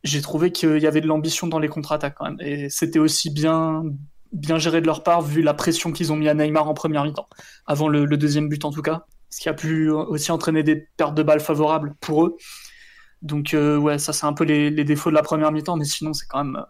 j'ai 0.03 0.21
trouvé 0.23 0.53
qu'il 0.53 0.79
y 0.79 0.87
avait 0.87 1.01
de 1.01 1.07
l'ambition 1.07 1.47
dans 1.47 1.59
les 1.59 1.69
contre-attaques 1.69 2.15
quand 2.17 2.25
même. 2.25 2.41
Et 2.41 2.71
c'était 2.71 2.99
aussi 2.99 3.31
bien, 3.31 3.85
bien 4.33 4.59
géré 4.59 4.81
de 4.81 4.87
leur 4.87 5.03
part 5.03 5.23
vu 5.23 5.43
la 5.43 5.55
pression 5.55 5.93
qu'ils 5.93 6.13
ont 6.13 6.17
mis 6.17 6.29
à 6.29 6.35
Neymar 6.35 6.69
en 6.69 6.75
première 6.75 7.05
mi-temps, 7.05 7.29
avant 7.67 7.89
le, 7.89 8.07
deuxième 8.17 8.49
but 8.49 8.65
en 8.65 8.71
tout 8.71 8.83
cas, 8.83 9.07
ce 9.29 9.41
qui 9.41 9.49
a 9.49 9.55
pu 9.55 9.91
aussi 9.91 10.33
entraîner 10.33 10.63
des 10.63 10.77
pertes 10.97 11.15
de 11.15 11.23
balles 11.23 11.41
favorables 11.41 11.95
pour 12.01 12.25
eux. 12.25 12.37
Donc 13.23 13.53
euh, 13.53 13.77
ouais, 13.77 13.99
ça 13.99 14.13
c'est 14.13 14.27
un 14.27 14.33
peu 14.33 14.45
les, 14.45 14.71
défauts 14.85 15.11
de 15.11 15.15
la 15.15 15.23
première 15.23 15.53
mi-temps, 15.53 15.77
mais 15.77 15.85
sinon 15.85 16.13
c'est 16.13 16.27
quand 16.27 16.45
même 16.45 16.65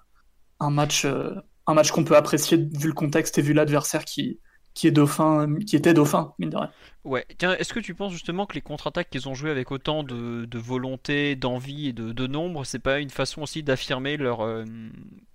un 0.59 0.71
match, 0.71 1.05
euh, 1.05 1.35
un 1.67 1.75
match 1.75 1.93
qu'on 1.93 2.05
peut 2.05 2.17
apprécier 2.17 2.59
vu 2.73 2.89
le 2.89 2.95
contexte 2.95 3.39
et 3.39 3.43
vu 3.43 3.53
l'adversaire 3.53 4.05
qui, 4.05 4.41
qui 4.75 4.87
est 4.87 4.91
dauphin, 4.91 5.57
qui 5.67 5.77
était 5.77 5.95
dauphin, 5.95 6.33
mine 6.39 6.51
de 6.51 6.57
rien. 6.57 6.71
Ouais, 7.05 7.27
tiens, 7.39 7.55
est-ce 7.57 7.73
que 7.73 7.81
tu 7.81 7.95
penses 7.95 8.13
justement 8.13 8.47
que 8.47 8.55
les 8.55 8.61
contre-attaques 8.61 9.11
qu'ils 9.11 9.29
ont 9.29 9.35
joué 9.35 9.51
avec 9.51 9.71
autant 9.71 10.03
de, 10.03 10.59
volonté, 10.59 11.35
d'envie 11.37 11.89
et 11.89 11.93
de, 11.93 12.27
nombre, 12.27 12.65
c'est 12.65 12.79
pas 12.79 13.01
une 13.01 13.11
façon 13.11 13.43
aussi 13.43 13.63
d'affirmer 13.63 14.17
leur, 14.17 14.43
euh, 14.43 14.65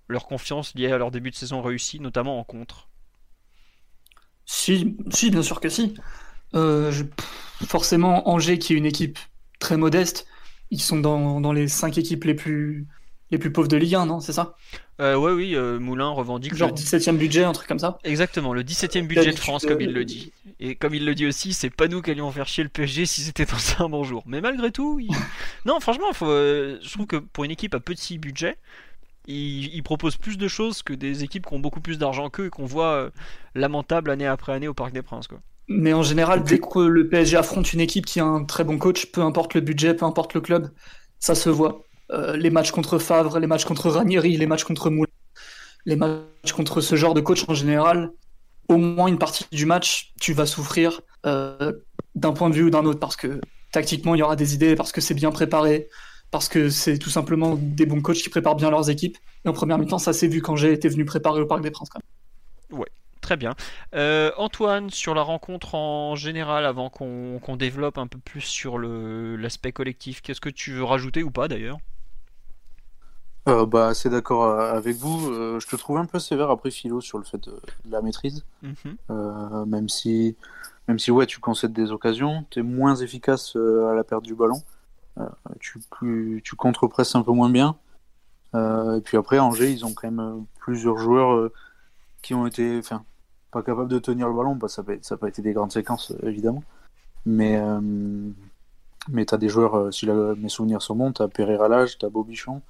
leur 0.08 0.26
confiance 0.26 0.74
liée 0.74 0.90
à 0.90 0.98
leur 0.98 1.10
début 1.10 1.30
de 1.30 1.36
saison 1.36 1.60
réussi, 1.60 2.00
notamment 2.00 2.38
en 2.38 2.44
contre? 2.44 2.88
Si, 4.46 4.96
si, 5.10 5.30
bien 5.30 5.42
sûr 5.42 5.60
que 5.60 5.68
si. 5.68 5.94
Euh, 6.54 6.92
forcément, 7.66 8.28
Angers, 8.28 8.58
qui 8.58 8.74
est 8.74 8.76
une 8.76 8.86
équipe 8.86 9.18
très 9.58 9.76
modeste, 9.76 10.26
ils 10.70 10.80
sont 10.80 10.98
dans, 10.98 11.40
dans 11.40 11.52
les 11.52 11.68
cinq 11.68 11.98
équipes 11.98 12.24
les 12.24 12.34
plus, 12.34 12.86
les 13.30 13.38
plus 13.38 13.50
pauvres 13.50 13.68
de 13.68 13.76
Ligue 13.76 13.94
1, 13.94 14.06
non 14.06 14.20
C'est 14.20 14.32
ça? 14.32 14.56
Euh, 15.00 15.16
Ouais, 15.16 15.32
oui, 15.32 15.54
euh, 15.54 15.78
Moulin 15.78 16.08
revendique. 16.10 16.54
Genre 16.54 16.72
17ème 16.72 17.16
budget, 17.16 17.44
un 17.44 17.52
truc 17.52 17.68
comme 17.68 17.78
ça? 17.78 17.98
Exactement, 18.04 18.52
le 18.52 18.62
17ème 18.62 19.06
budget 19.06 19.32
de 19.32 19.38
France, 19.38 19.66
comme 19.66 19.80
il 19.80 19.92
le 19.92 20.04
dit. 20.04 20.32
Et 20.60 20.74
comme 20.74 20.94
il 20.94 21.04
le 21.04 21.14
dit 21.14 21.26
aussi, 21.26 21.52
c'est 21.52 21.70
pas 21.70 21.88
nous 21.88 22.02
qui 22.02 22.10
allions 22.10 22.30
faire 22.30 22.46
chier 22.46 22.62
le 22.62 22.70
PSG 22.70 23.04
si 23.06 23.20
c'était 23.20 23.44
dans 23.44 23.84
un 23.84 23.88
bon 23.88 24.04
jour. 24.04 24.22
Mais 24.26 24.40
malgré 24.40 24.70
tout, 24.70 25.00
non, 25.66 25.80
franchement, 25.80 26.12
faut, 26.12 26.28
euh, 26.28 26.78
je 26.82 26.92
trouve 26.92 27.06
que 27.06 27.16
pour 27.16 27.44
une 27.44 27.50
équipe 27.50 27.74
à 27.74 27.80
petit 27.80 28.18
budget, 28.18 28.56
ils, 29.26 29.82
proposent 29.82 30.16
plus 30.16 30.38
de 30.38 30.48
choses 30.48 30.82
que 30.82 30.92
des 30.92 31.24
équipes 31.24 31.46
qui 31.46 31.54
ont 31.54 31.58
beaucoup 31.58 31.80
plus 31.80 31.98
d'argent 31.98 32.30
qu'eux 32.30 32.46
et 32.46 32.50
qu'on 32.50 32.64
voit 32.64 32.92
euh, 32.92 33.10
lamentable 33.54 34.10
année 34.10 34.26
après 34.26 34.52
année 34.52 34.68
au 34.68 34.74
Parc 34.74 34.92
des 34.92 35.02
Princes. 35.02 35.26
Quoi. 35.26 35.40
Mais 35.68 35.92
en 35.92 36.02
général, 36.02 36.44
dès 36.44 36.60
que 36.60 36.78
le 36.78 37.08
PSG 37.08 37.36
affronte 37.36 37.72
une 37.72 37.80
équipe 37.80 38.06
qui 38.06 38.20
a 38.20 38.24
un 38.24 38.44
très 38.44 38.62
bon 38.62 38.78
coach, 38.78 39.06
peu 39.06 39.22
importe 39.22 39.54
le 39.54 39.60
budget, 39.60 39.94
peu 39.94 40.04
importe 40.04 40.34
le 40.34 40.40
club, 40.40 40.70
ça 41.18 41.34
se 41.34 41.50
voit. 41.50 41.82
Euh, 42.12 42.36
les 42.36 42.50
matchs 42.50 42.70
contre 42.70 42.98
Favre, 42.98 43.38
les 43.38 43.46
matchs 43.46 43.64
contre 43.64 43.90
Ranieri, 43.90 44.36
les 44.36 44.46
matchs 44.46 44.64
contre 44.64 44.90
Moulin, 44.90 45.10
les 45.84 45.96
matchs 45.96 46.52
contre 46.54 46.80
ce 46.80 46.94
genre 46.94 47.14
de 47.14 47.20
coach 47.20 47.44
en 47.48 47.54
général, 47.54 48.10
au 48.68 48.76
moins 48.76 49.08
une 49.08 49.18
partie 49.18 49.44
du 49.52 49.66
match, 49.66 50.12
tu 50.20 50.32
vas 50.32 50.46
souffrir 50.46 51.00
euh, 51.24 51.72
d'un 52.14 52.32
point 52.32 52.50
de 52.50 52.54
vue 52.54 52.64
ou 52.64 52.70
d'un 52.70 52.84
autre 52.84 53.00
parce 53.00 53.16
que 53.16 53.40
tactiquement, 53.72 54.14
il 54.14 54.18
y 54.18 54.22
aura 54.22 54.36
des 54.36 54.54
idées, 54.54 54.74
parce 54.74 54.92
que 54.92 55.00
c'est 55.00 55.14
bien 55.14 55.30
préparé, 55.30 55.88
parce 56.30 56.48
que 56.48 56.70
c'est 56.70 56.98
tout 56.98 57.10
simplement 57.10 57.56
des 57.56 57.86
bons 57.86 58.00
coachs 58.00 58.16
qui 58.16 58.28
préparent 58.30 58.56
bien 58.56 58.70
leurs 58.70 58.88
équipes. 58.90 59.18
Et 59.44 59.48
en 59.48 59.52
première 59.52 59.78
mi-temps, 59.78 59.98
ça 59.98 60.12
s'est 60.12 60.28
vu 60.28 60.40
quand 60.40 60.56
j'ai 60.56 60.72
été 60.72 60.88
venu 60.88 61.04
préparer 61.04 61.40
au 61.40 61.46
Parc 61.46 61.62
des 61.62 61.70
Princes. 61.70 61.90
Quand. 61.90 62.00
Ouais, 62.70 62.88
très 63.20 63.36
bien. 63.36 63.54
Euh, 63.94 64.32
Antoine, 64.38 64.90
sur 64.90 65.14
la 65.14 65.22
rencontre 65.22 65.74
en 65.74 66.16
général, 66.16 66.64
avant 66.64 66.88
qu'on 66.88 67.56
développe 67.56 67.98
un 67.98 68.06
peu 68.06 68.18
plus 68.18 68.40
sur 68.40 68.78
l'aspect 68.78 69.72
collectif, 69.72 70.22
qu'est-ce 70.22 70.40
que 70.40 70.48
tu 70.48 70.72
veux 70.72 70.84
rajouter 70.84 71.22
ou 71.22 71.30
pas 71.30 71.48
d'ailleurs? 71.48 71.78
Euh, 73.48 73.66
bah, 73.66 73.88
assez 73.88 74.10
d'accord 74.10 74.44
euh, 74.44 74.72
avec 74.72 74.96
vous. 74.96 75.32
je 75.58 75.66
te 75.66 75.76
trouve 75.76 75.98
un 75.98 76.06
peu 76.06 76.18
sévère 76.18 76.50
après 76.50 76.70
Philo 76.70 77.00
sur 77.00 77.18
le 77.18 77.24
fait 77.24 77.38
de, 77.38 77.54
la 77.90 78.02
maîtrise. 78.02 78.44
Mhm. 78.62 79.64
même 79.66 79.88
si, 79.88 80.36
même 80.88 80.98
si 80.98 81.10
ouais, 81.10 81.26
tu 81.26 81.40
concèdes 81.40 81.72
des 81.72 81.92
occasions, 81.92 82.44
tu 82.50 82.60
es 82.60 82.62
moins 82.62 82.96
efficace 82.96 83.56
à 83.56 83.94
la 83.94 84.04
perte 84.04 84.24
du 84.24 84.34
ballon. 84.34 84.62
Euh, 85.18 85.24
tu, 85.60 85.80
tu 86.44 86.56
contre-presses 86.56 87.14
un 87.14 87.22
peu 87.22 87.32
moins 87.32 87.50
bien. 87.50 87.76
Euh, 88.54 88.98
et 88.98 89.00
puis 89.00 89.16
après, 89.16 89.38
Angers, 89.38 89.70
ils 89.70 89.84
ont 89.84 89.92
quand 89.94 90.10
même 90.10 90.20
euh, 90.20 90.38
plusieurs 90.58 90.98
joueurs 90.98 91.50
qui 92.22 92.34
ont 92.34 92.46
été, 92.46 92.78
enfin, 92.78 93.04
pas 93.50 93.62
capables 93.62 93.88
de 93.88 93.98
tenir 93.98 94.28
le 94.28 94.34
ballon, 94.34 94.58
que 94.58 94.68
ça 94.68 94.82
n'a 94.82 95.16
pas 95.16 95.28
été 95.28 95.42
des 95.42 95.52
grandes 95.52 95.72
séquences, 95.72 96.12
évidemment. 96.22 96.64
Mais, 97.24 97.60
mais 99.08 99.26
tu 99.26 99.34
as 99.34 99.38
des 99.38 99.48
joueurs, 99.48 99.92
si 99.92 100.06
mes 100.06 100.48
souvenirs 100.48 100.82
sont 100.82 100.94
bons, 100.94 101.12
tu 101.12 101.22
as 101.22 101.28
Pereira 101.28 101.68
Lage, 101.68 101.98
tu 101.98 102.06
as 102.06 102.08
Bobichon. 102.08 102.62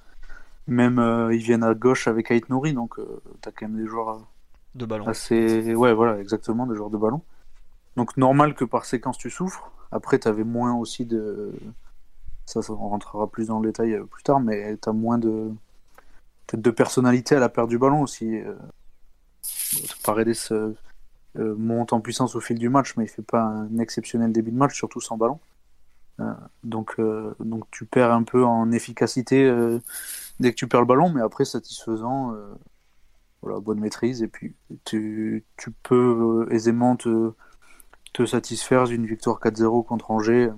Même 0.67 1.29
ils 1.31 1.41
viennent 1.41 1.63
à 1.63 1.73
gauche 1.73 2.07
avec 2.07 2.29
Ait 2.31 2.41
Nouri, 2.49 2.73
donc 2.73 2.95
tu 3.41 3.49
as 3.49 3.51
quand 3.51 3.67
même 3.67 3.77
des 3.77 3.87
joueurs 3.87 4.27
de 4.75 4.85
ballon. 4.85 5.07
Assez... 5.07 5.73
Ouais, 5.73 5.93
voilà, 5.93 6.19
exactement, 6.19 6.67
des 6.67 6.75
joueurs 6.75 6.89
de 6.89 6.97
ballon. 6.97 7.21
Donc 7.95 8.17
normal 8.17 8.53
que 8.53 8.65
par 8.65 8.85
séquence 8.85 9.17
tu 9.17 9.29
souffres. 9.29 9.71
Après, 9.91 10.19
tu 10.19 10.27
avais 10.27 10.43
moins 10.43 10.75
aussi 10.75 11.05
de, 11.05 11.53
ça, 12.47 12.61
on 12.69 12.87
rentrera 12.89 13.29
plus 13.29 13.47
dans 13.47 13.59
le 13.59 13.69
détail 13.69 13.93
euh, 13.93 14.05
plus 14.05 14.23
tard, 14.23 14.39
mais 14.39 14.77
tu 14.77 14.89
as 14.89 14.93
moins 14.93 15.17
de, 15.17 15.51
de 16.53 16.71
personnalité 16.71 17.35
à 17.35 17.39
la 17.39 17.49
perte 17.49 17.67
du 17.67 17.77
ballon 17.77 18.01
aussi. 18.01 18.37
Euh, 18.37 18.55
Paredes 20.03 20.33
euh, 20.51 20.73
monte 21.35 21.91
en 21.91 21.99
puissance 21.99 22.35
au 22.35 22.39
fil 22.39 22.57
du 22.57 22.69
match, 22.69 22.95
mais 22.95 23.03
il 23.03 23.09
fait 23.09 23.21
pas 23.21 23.41
un 23.41 23.77
exceptionnel 23.79 24.31
début 24.31 24.51
de 24.51 24.57
match, 24.57 24.75
surtout 24.75 25.01
sans 25.01 25.17
ballon. 25.17 25.39
donc, 26.63 26.99
donc 27.39 27.65
tu 27.69 27.85
perds 27.85 28.11
un 28.11 28.23
peu 28.23 28.43
en 28.43 28.71
efficacité 28.71 29.49
dès 30.39 30.51
que 30.51 30.55
tu 30.55 30.67
perds 30.67 30.81
le 30.81 30.87
ballon, 30.87 31.09
mais 31.09 31.21
après 31.21 31.45
satisfaisant, 31.45 32.35
voilà, 33.41 33.59
bonne 33.59 33.79
maîtrise, 33.79 34.23
et 34.23 34.27
puis 34.27 34.55
tu, 34.85 35.45
tu 35.57 35.71
peux 35.71 36.47
aisément 36.51 36.95
te, 36.95 37.31
te 38.13 38.25
satisfaire 38.25 38.85
d'une 38.85 39.05
victoire 39.05 39.39
4-0 39.39 39.85
contre 39.85 40.11
Angers 40.11 40.51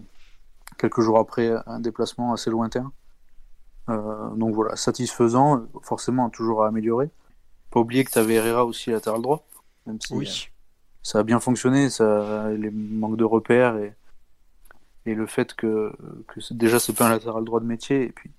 quelques 0.77 1.01
jours 1.01 1.19
après 1.19 1.53
un 1.67 1.79
déplacement 1.79 2.33
assez 2.33 2.49
lointain. 2.49 2.91
Euh, 3.89 4.29
donc 4.35 4.55
voilà, 4.55 4.75
satisfaisant, 4.75 5.67
forcément 5.83 6.29
toujours 6.29 6.63
à 6.63 6.67
améliorer. 6.67 7.09
Pas 7.69 7.79
oublier 7.79 8.03
que 8.03 8.11
tu 8.11 8.19
avais 8.19 8.35
Herrera 8.35 8.65
aussi 8.65 8.91
latéral 8.91 9.21
droit, 9.21 9.45
même 9.85 9.99
si 10.01 10.13
oui. 10.13 10.27
Euh, 10.27 10.55
ça 11.01 11.19
a 11.19 11.23
bien 11.23 11.39
fonctionné, 11.39 11.89
ça, 11.89 12.49
les 12.51 12.71
manques 12.71 13.17
de 13.17 13.23
repères 13.23 13.77
et, 13.77 13.95
et 15.05 15.15
le 15.15 15.25
fait 15.25 15.53
que, 15.53 15.93
que 16.27 16.39
déjà 16.53 16.79
c'est 16.79 16.93
pas 16.93 17.07
un 17.07 17.11
latéral 17.11 17.43
droit 17.45 17.61
de 17.61 17.65
métier 17.65 18.03
et 18.03 18.09
puis 18.09 18.31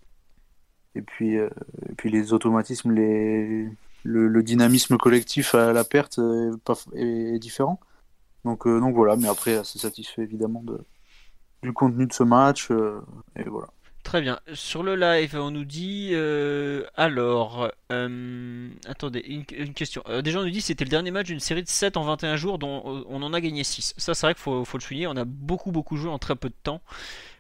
et 0.95 1.03
puis 1.03 1.39
euh, 1.39 1.51
et 1.89 1.95
puis 1.95 2.11
les 2.11 2.33
automatismes, 2.33 2.93
les 2.93 3.69
le, 4.03 4.43
dynamisme 4.43 4.97
collectif 4.97 5.55
à 5.55 5.73
la 5.73 5.85
perte 5.85 6.19
est, 6.95 7.39
différent. 7.39 7.81
Donc 8.45 8.67
donc 8.67 8.95
voilà, 8.95 9.17
mais 9.17 9.29
après 9.29 9.57
assez 9.57 9.79
satisfait 9.79 10.23
évidemment 10.23 10.63
de 10.63 10.81
du 11.63 11.73
contenu 11.73 12.07
de 12.07 12.13
ce 12.13 12.23
match. 12.23 12.71
Euh, 12.71 13.01
et 13.37 13.45
voilà. 13.45 13.69
Très 14.03 14.23
bien. 14.23 14.41
Sur 14.55 14.83
le 14.83 14.97
live, 14.97 15.37
on 15.37 15.51
nous 15.51 15.65
dit 15.65 16.11
euh, 16.13 16.85
alors. 16.97 17.71
Euh, 17.93 18.69
attendez, 18.87 19.21
une, 19.21 19.75
question. 19.75 20.03
déjà, 20.23 20.41
on 20.41 20.45
nous 20.45 20.51
dit 20.51 20.63
c'était 20.63 20.85
le 20.85 20.91
dernier 20.91 21.11
match 21.11 21.27
d'une 21.27 21.41
série 21.41 21.63
de 21.63 21.69
7 21.69 21.97
en 21.97 22.05
21 22.05 22.37
jours 22.37 22.59
dont 22.59 23.05
on 23.09 23.23
en 23.23 23.33
a 23.35 23.41
gagné 23.41 23.63
6. 23.63 23.95
Ça, 23.99 24.15
c'est 24.15 24.27
vrai 24.27 24.35
qu'il 24.35 24.43
faut, 24.43 24.65
faut, 24.65 24.79
le 24.79 24.83
souligner. 24.83 25.07
On 25.07 25.17
a 25.17 25.25
beaucoup, 25.25 25.71
beaucoup 25.71 25.97
joué 25.97 26.11
en 26.11 26.19
très 26.19 26.35
peu 26.35 26.49
de 26.49 26.55
temps. 26.63 26.81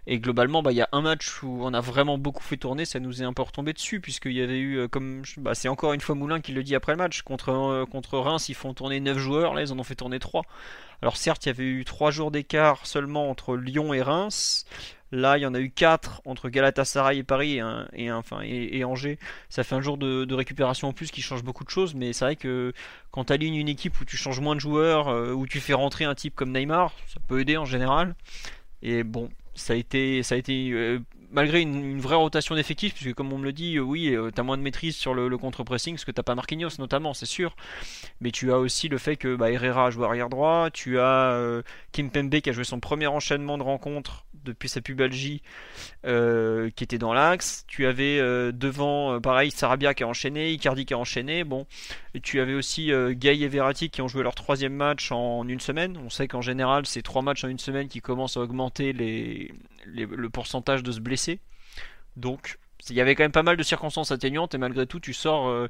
Et 0.06 0.18
globalement, 0.18 0.62
bah, 0.62 0.72
il 0.72 0.76
y 0.76 0.82
a 0.82 0.88
un 0.92 1.02
match 1.02 1.42
où 1.42 1.60
on 1.62 1.72
a 1.72 1.80
vraiment 1.80 2.18
beaucoup 2.18 2.42
fait 2.42 2.56
tourner, 2.56 2.84
ça 2.84 3.00
nous 3.00 3.22
est 3.22 3.24
un 3.24 3.32
peu 3.32 3.42
retombé 3.42 3.72
dessus, 3.72 4.00
puisqu'il 4.00 4.32
y 4.32 4.40
avait 4.40 4.58
eu, 4.58 4.88
comme 4.88 5.22
bah, 5.36 5.54
c'est 5.54 5.68
encore 5.68 5.92
une 5.92 6.00
fois 6.00 6.14
Moulin 6.14 6.40
qui 6.40 6.52
le 6.52 6.62
dit 6.62 6.74
après 6.74 6.92
le 6.92 6.98
match, 6.98 7.22
contre, 7.22 7.84
contre 7.84 8.18
Reims, 8.18 8.48
ils 8.48 8.54
font 8.54 8.74
tourner 8.74 8.98
9 8.98 9.18
joueurs, 9.18 9.54
là 9.54 9.62
ils 9.62 9.72
en 9.72 9.78
ont 9.78 9.84
fait 9.84 9.94
tourner 9.94 10.18
3. 10.18 10.42
Alors 11.02 11.16
certes, 11.16 11.44
il 11.46 11.50
y 11.50 11.52
avait 11.52 11.64
eu 11.64 11.84
3 11.84 12.10
jours 12.10 12.30
d'écart 12.30 12.86
seulement 12.86 13.30
entre 13.30 13.56
Lyon 13.56 13.92
et 13.94 14.02
Reims. 14.02 14.66
Là, 15.12 15.38
il 15.38 15.42
y 15.42 15.46
en 15.46 15.54
a 15.54 15.60
eu 15.60 15.70
4 15.70 16.22
entre 16.24 16.48
Galatasaray 16.48 17.18
et 17.18 17.22
Paris 17.22 17.60
et, 17.92 18.12
enfin, 18.12 18.40
et, 18.42 18.84
Angers. 18.84 19.18
Ça 19.48 19.64
fait 19.64 19.74
un 19.74 19.80
jour 19.80 19.98
de, 19.98 20.34
récupération 20.34 20.88
en 20.88 20.92
plus 20.92 21.10
qui 21.10 21.22
change 21.22 21.42
beaucoup 21.42 21.64
de 21.64 21.70
choses. 21.70 21.94
Mais 21.94 22.12
c'est 22.12 22.24
vrai 22.24 22.36
que 22.36 22.72
quand 23.10 23.24
tu 23.24 23.32
alignes 23.32 23.56
une 23.56 23.68
équipe 23.68 24.00
où 24.00 24.04
tu 24.04 24.16
changes 24.16 24.40
moins 24.40 24.54
de 24.54 24.60
joueurs, 24.60 25.08
euh, 25.08 25.32
où 25.32 25.46
tu 25.46 25.60
fais 25.60 25.74
rentrer 25.74 26.04
un 26.04 26.14
type 26.14 26.34
comme 26.34 26.52
Neymar, 26.52 26.92
ça 27.08 27.20
peut 27.26 27.40
aider 27.40 27.56
en 27.56 27.64
général. 27.64 28.14
Et 28.82 29.02
bon, 29.02 29.30
ça 29.54 29.74
a 29.74 29.76
été, 29.76 30.22
euh, 30.48 30.98
malgré 31.30 31.60
une, 31.60 32.00
vraie 32.00 32.16
rotation 32.16 32.54
d'effectifs, 32.54 32.94
puisque 32.94 33.14
comme 33.14 33.32
on 33.32 33.38
me 33.38 33.44
le 33.44 33.52
dit, 33.52 33.76
euh, 33.76 33.80
oui, 33.80 34.14
euh, 34.14 34.30
tu 34.34 34.40
as 34.40 34.44
moins 34.44 34.56
de 34.56 34.62
maîtrise 34.62 34.96
sur 34.96 35.14
le, 35.14 35.36
contre-pressing, 35.36 35.94
parce 35.94 36.04
que 36.04 36.10
t'as 36.12 36.22
pas 36.22 36.34
Marquinhos 36.34 36.78
notamment, 36.78 37.14
c'est 37.14 37.26
sûr. 37.26 37.56
Mais 38.20 38.30
tu 38.30 38.52
as 38.52 38.58
aussi 38.58 38.88
le 38.88 38.98
fait 38.98 39.16
que 39.16 39.36
bah, 39.36 39.50
Herrera 39.50 39.86
a 39.86 39.90
joué 39.90 40.06
arrière 40.06 40.28
droit, 40.28 40.70
tu 40.70 40.98
as 40.98 41.62
Kim 41.92 42.10
Pembe 42.10 42.40
qui 42.40 42.50
a 42.50 42.52
joué 42.52 42.64
son 42.64 42.80
premier 42.80 43.06
enchaînement 43.06 43.58
de 43.58 43.62
rencontres 43.62 44.24
depuis 44.44 44.68
sa 44.68 44.80
pubalgie, 44.80 45.42
qui 46.04 46.84
était 46.84 46.98
dans 46.98 47.12
l'axe. 47.12 47.64
Tu 47.68 47.86
avais 47.86 48.18
devant, 48.52 49.20
pareil, 49.20 49.50
Sarabia 49.50 49.94
qui 49.94 50.02
a 50.02 50.08
enchaîné, 50.08 50.50
Icardi 50.52 50.86
qui 50.86 50.94
a 50.94 50.98
enchaîné. 50.98 51.44
Bon, 51.44 51.66
tu 52.22 52.40
avais 52.40 52.54
aussi 52.54 52.90
Gay 53.10 53.40
et 53.40 53.48
Verratti 53.48 53.90
qui 53.90 54.02
ont 54.02 54.08
joué 54.08 54.22
leur 54.22 54.34
troisième 54.34 54.74
match 54.74 55.12
en 55.12 55.46
une 55.48 55.60
semaine. 55.60 55.96
On 56.04 56.10
sait 56.10 56.28
qu'en 56.28 56.42
général, 56.42 56.86
c'est 56.86 57.02
trois 57.02 57.22
matchs 57.22 57.44
en 57.44 57.48
une 57.48 57.58
semaine 57.58 57.88
qui 57.88 58.00
commencent 58.00 58.36
à 58.36 58.40
augmenter 58.40 58.92
le 58.92 60.28
pourcentage 60.28 60.82
de 60.82 60.92
se 60.92 61.00
blesser. 61.00 61.40
Donc, 62.16 62.58
il 62.88 62.96
y 62.96 63.00
avait 63.00 63.14
quand 63.14 63.24
même 63.24 63.32
pas 63.32 63.42
mal 63.42 63.56
de 63.56 63.62
circonstances 63.62 64.12
atténuantes 64.12 64.54
et 64.54 64.58
malgré 64.58 64.86
tout, 64.86 65.00
tu 65.00 65.12
sors 65.12 65.48
euh, 65.48 65.68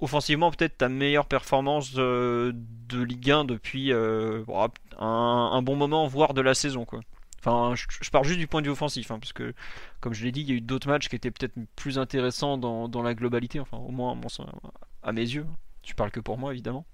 offensivement 0.00 0.50
peut-être 0.50 0.78
ta 0.78 0.88
meilleure 0.88 1.26
performance 1.26 1.92
de, 1.92 2.54
Ligue 2.92 3.30
1 3.30 3.44
depuis 3.44 3.92
euh, 3.92 4.44
un, 4.98 5.62
bon 5.62 5.76
moment, 5.76 6.06
voire 6.06 6.34
de 6.34 6.40
la 6.40 6.54
saison. 6.54 6.84
Quoi. 6.84 7.00
Enfin, 7.44 7.74
je, 7.74 8.10
pars 8.10 8.24
juste 8.24 8.38
du 8.38 8.46
point 8.46 8.62
de 8.62 8.66
vue 8.66 8.72
offensif, 8.72 9.10
hein, 9.10 9.18
parce 9.18 9.34
que, 9.34 9.52
comme 10.00 10.14
je 10.14 10.24
l'ai 10.24 10.32
dit, 10.32 10.40
il 10.40 10.48
y 10.48 10.52
a 10.52 10.54
eu 10.54 10.60
d'autres 10.62 10.88
matchs 10.88 11.08
qui 11.08 11.16
étaient 11.16 11.30
peut-être 11.30 11.52
plus 11.76 11.98
intéressants 11.98 12.56
dans, 12.56 13.02
la 13.02 13.14
globalité, 13.14 13.60
enfin, 13.60 13.76
au 13.76 13.90
moins 13.90 14.18
à 15.02 15.12
mes 15.12 15.20
yeux. 15.20 15.46
Tu 15.82 15.94
parles 15.94 16.10
que 16.10 16.20
pour 16.20 16.38
moi, 16.38 16.52
évidemment. 16.52 16.86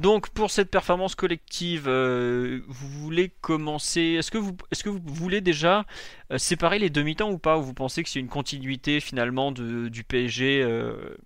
Donc 0.00 0.30
pour 0.30 0.50
cette 0.50 0.70
performance 0.70 1.14
collective, 1.14 1.84
euh, 1.86 2.62
vous 2.66 2.88
voulez 2.88 3.30
commencer 3.40 4.16
Est-ce 4.18 4.32
que 4.32 4.38
vous, 4.38 4.56
est-ce 4.72 4.82
que 4.82 4.88
vous 4.88 5.00
voulez 5.04 5.40
déjà 5.40 5.86
euh, 6.32 6.38
séparer 6.38 6.80
les 6.80 6.90
demi-temps 6.90 7.30
ou 7.30 7.38
pas? 7.38 7.56
Ou 7.56 7.62
vous 7.62 7.74
pensez 7.74 8.02
que 8.02 8.08
c'est 8.08 8.18
une 8.18 8.28
continuité 8.28 8.98
finalement 8.98 9.52
du 9.52 10.04
PSG 10.04 10.62
euh, 10.62 11.16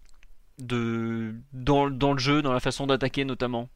de, 0.59 1.35
dans, 1.55 1.87
le 1.87 2.19
jeu, 2.19 2.43
dans 2.43 2.53
la 2.53 2.61
façon 2.61 2.87
d'attaquer 2.87 3.25
notamment? 3.25 3.71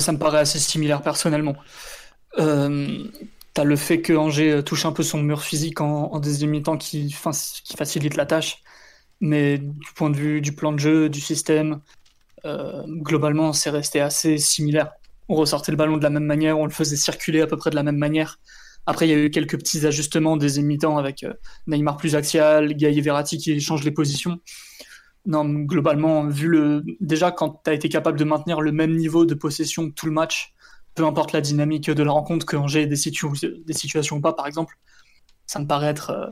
Ça 0.00 0.12
me 0.12 0.18
paraît 0.18 0.40
assez 0.40 0.58
similaire 0.58 1.02
personnellement. 1.02 1.56
T'as 2.36 3.64
le 3.64 3.76
fait 3.76 4.02
que 4.02 4.12
Angers 4.12 4.62
touche 4.64 4.84
un 4.84 4.92
peu 4.92 5.02
son 5.02 5.22
mur 5.22 5.42
physique 5.42 5.80
en, 5.80 6.20
deuxième 6.20 6.50
mi-temps 6.50 6.76
qui, 6.76 7.06
qui 7.08 7.76
facilite 7.76 8.16
la 8.16 8.26
tâche 8.26 8.62
mais 9.20 9.58
du 9.58 9.92
point 9.94 10.10
de 10.10 10.16
vue 10.16 10.40
du 10.40 10.52
plan 10.52 10.72
de 10.72 10.78
jeu, 10.78 11.08
du 11.08 11.20
système, 11.20 11.80
euh, 12.44 12.82
globalement, 12.86 13.52
c'est 13.52 13.70
resté 13.70 14.00
assez 14.00 14.38
similaire. 14.38 14.92
On 15.28 15.34
ressortait 15.34 15.72
le 15.72 15.76
ballon 15.76 15.96
de 15.96 16.02
la 16.02 16.10
même 16.10 16.24
manière, 16.24 16.58
on 16.58 16.66
le 16.66 16.70
faisait 16.70 16.96
circuler 16.96 17.40
à 17.40 17.46
peu 17.46 17.56
près 17.56 17.70
de 17.70 17.76
la 17.76 17.82
même 17.82 17.96
manière. 17.96 18.38
Après, 18.86 19.08
il 19.08 19.10
y 19.10 19.14
a 19.14 19.18
eu 19.18 19.30
quelques 19.30 19.58
petits 19.58 19.84
ajustements 19.84 20.36
des 20.36 20.60
imitants 20.60 20.96
avec 20.96 21.24
euh, 21.24 21.32
Neymar 21.66 21.96
plus 21.96 22.14
axial, 22.14 22.74
Gaï 22.74 23.00
Verratti 23.00 23.38
qui 23.38 23.60
changent 23.60 23.84
les 23.84 23.90
positions. 23.90 24.38
Non, 25.26 25.44
globalement, 25.44 26.26
vu 26.28 26.48
le. 26.48 26.84
Déjà, 27.00 27.32
quand 27.32 27.62
tu 27.64 27.70
as 27.70 27.74
été 27.74 27.88
capable 27.88 28.18
de 28.18 28.24
maintenir 28.24 28.60
le 28.60 28.72
même 28.72 28.94
niveau 28.96 29.26
de 29.26 29.34
possession 29.34 29.90
tout 29.90 30.06
le 30.06 30.12
match, 30.12 30.54
peu 30.94 31.04
importe 31.04 31.32
la 31.32 31.40
dynamique 31.40 31.90
de 31.90 32.02
la 32.02 32.12
rencontre, 32.12 32.46
que 32.46 32.56
Angers 32.56 32.82
ait 32.82 32.86
des, 32.86 32.96
des 32.96 33.72
situations 33.72 34.16
ou 34.16 34.20
pas, 34.20 34.32
par 34.32 34.46
exemple, 34.46 34.78
ça 35.46 35.58
me 35.58 35.66
paraît 35.66 35.88
être. 35.88 36.10
Euh, 36.10 36.26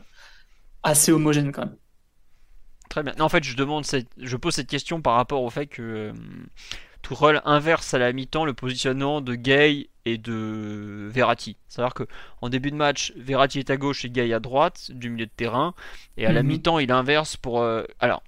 assez 0.84 1.10
homogène 1.10 1.50
quand 1.50 1.62
même. 1.62 1.76
Très 2.90 3.02
bien. 3.02 3.14
en 3.18 3.28
fait, 3.28 3.42
je 3.42 3.56
demande, 3.56 3.84
je 4.18 4.36
pose 4.36 4.54
cette 4.54 4.68
question 4.68 5.00
par 5.00 5.14
rapport 5.14 5.42
au 5.42 5.50
fait 5.50 5.66
que 5.66 5.82
euh, 5.82 6.12
Tourelle 7.02 7.40
inverse 7.44 7.94
à 7.94 7.98
la 7.98 8.12
mi-temps 8.12 8.44
le 8.44 8.54
positionnement 8.54 9.20
de 9.20 9.34
Gay 9.34 9.88
et 10.04 10.18
de 10.18 11.08
Verratti. 11.10 11.56
C'est-à-dire 11.66 11.94
que 11.94 12.04
en 12.40 12.50
début 12.50 12.70
de 12.70 12.76
match, 12.76 13.12
Verratti 13.16 13.58
est 13.58 13.70
à 13.70 13.76
gauche 13.76 14.04
et 14.04 14.10
Gay 14.10 14.32
à 14.32 14.38
droite 14.38 14.90
du 14.92 15.10
milieu 15.10 15.26
de 15.26 15.32
terrain, 15.34 15.74
et 16.18 16.26
à 16.26 16.32
la 16.32 16.42
mhm. 16.42 16.48
mi-temps, 16.50 16.78
il 16.78 16.92
inverse 16.92 17.36
pour. 17.36 17.62
Euh, 17.62 17.84
alors, 17.98 18.22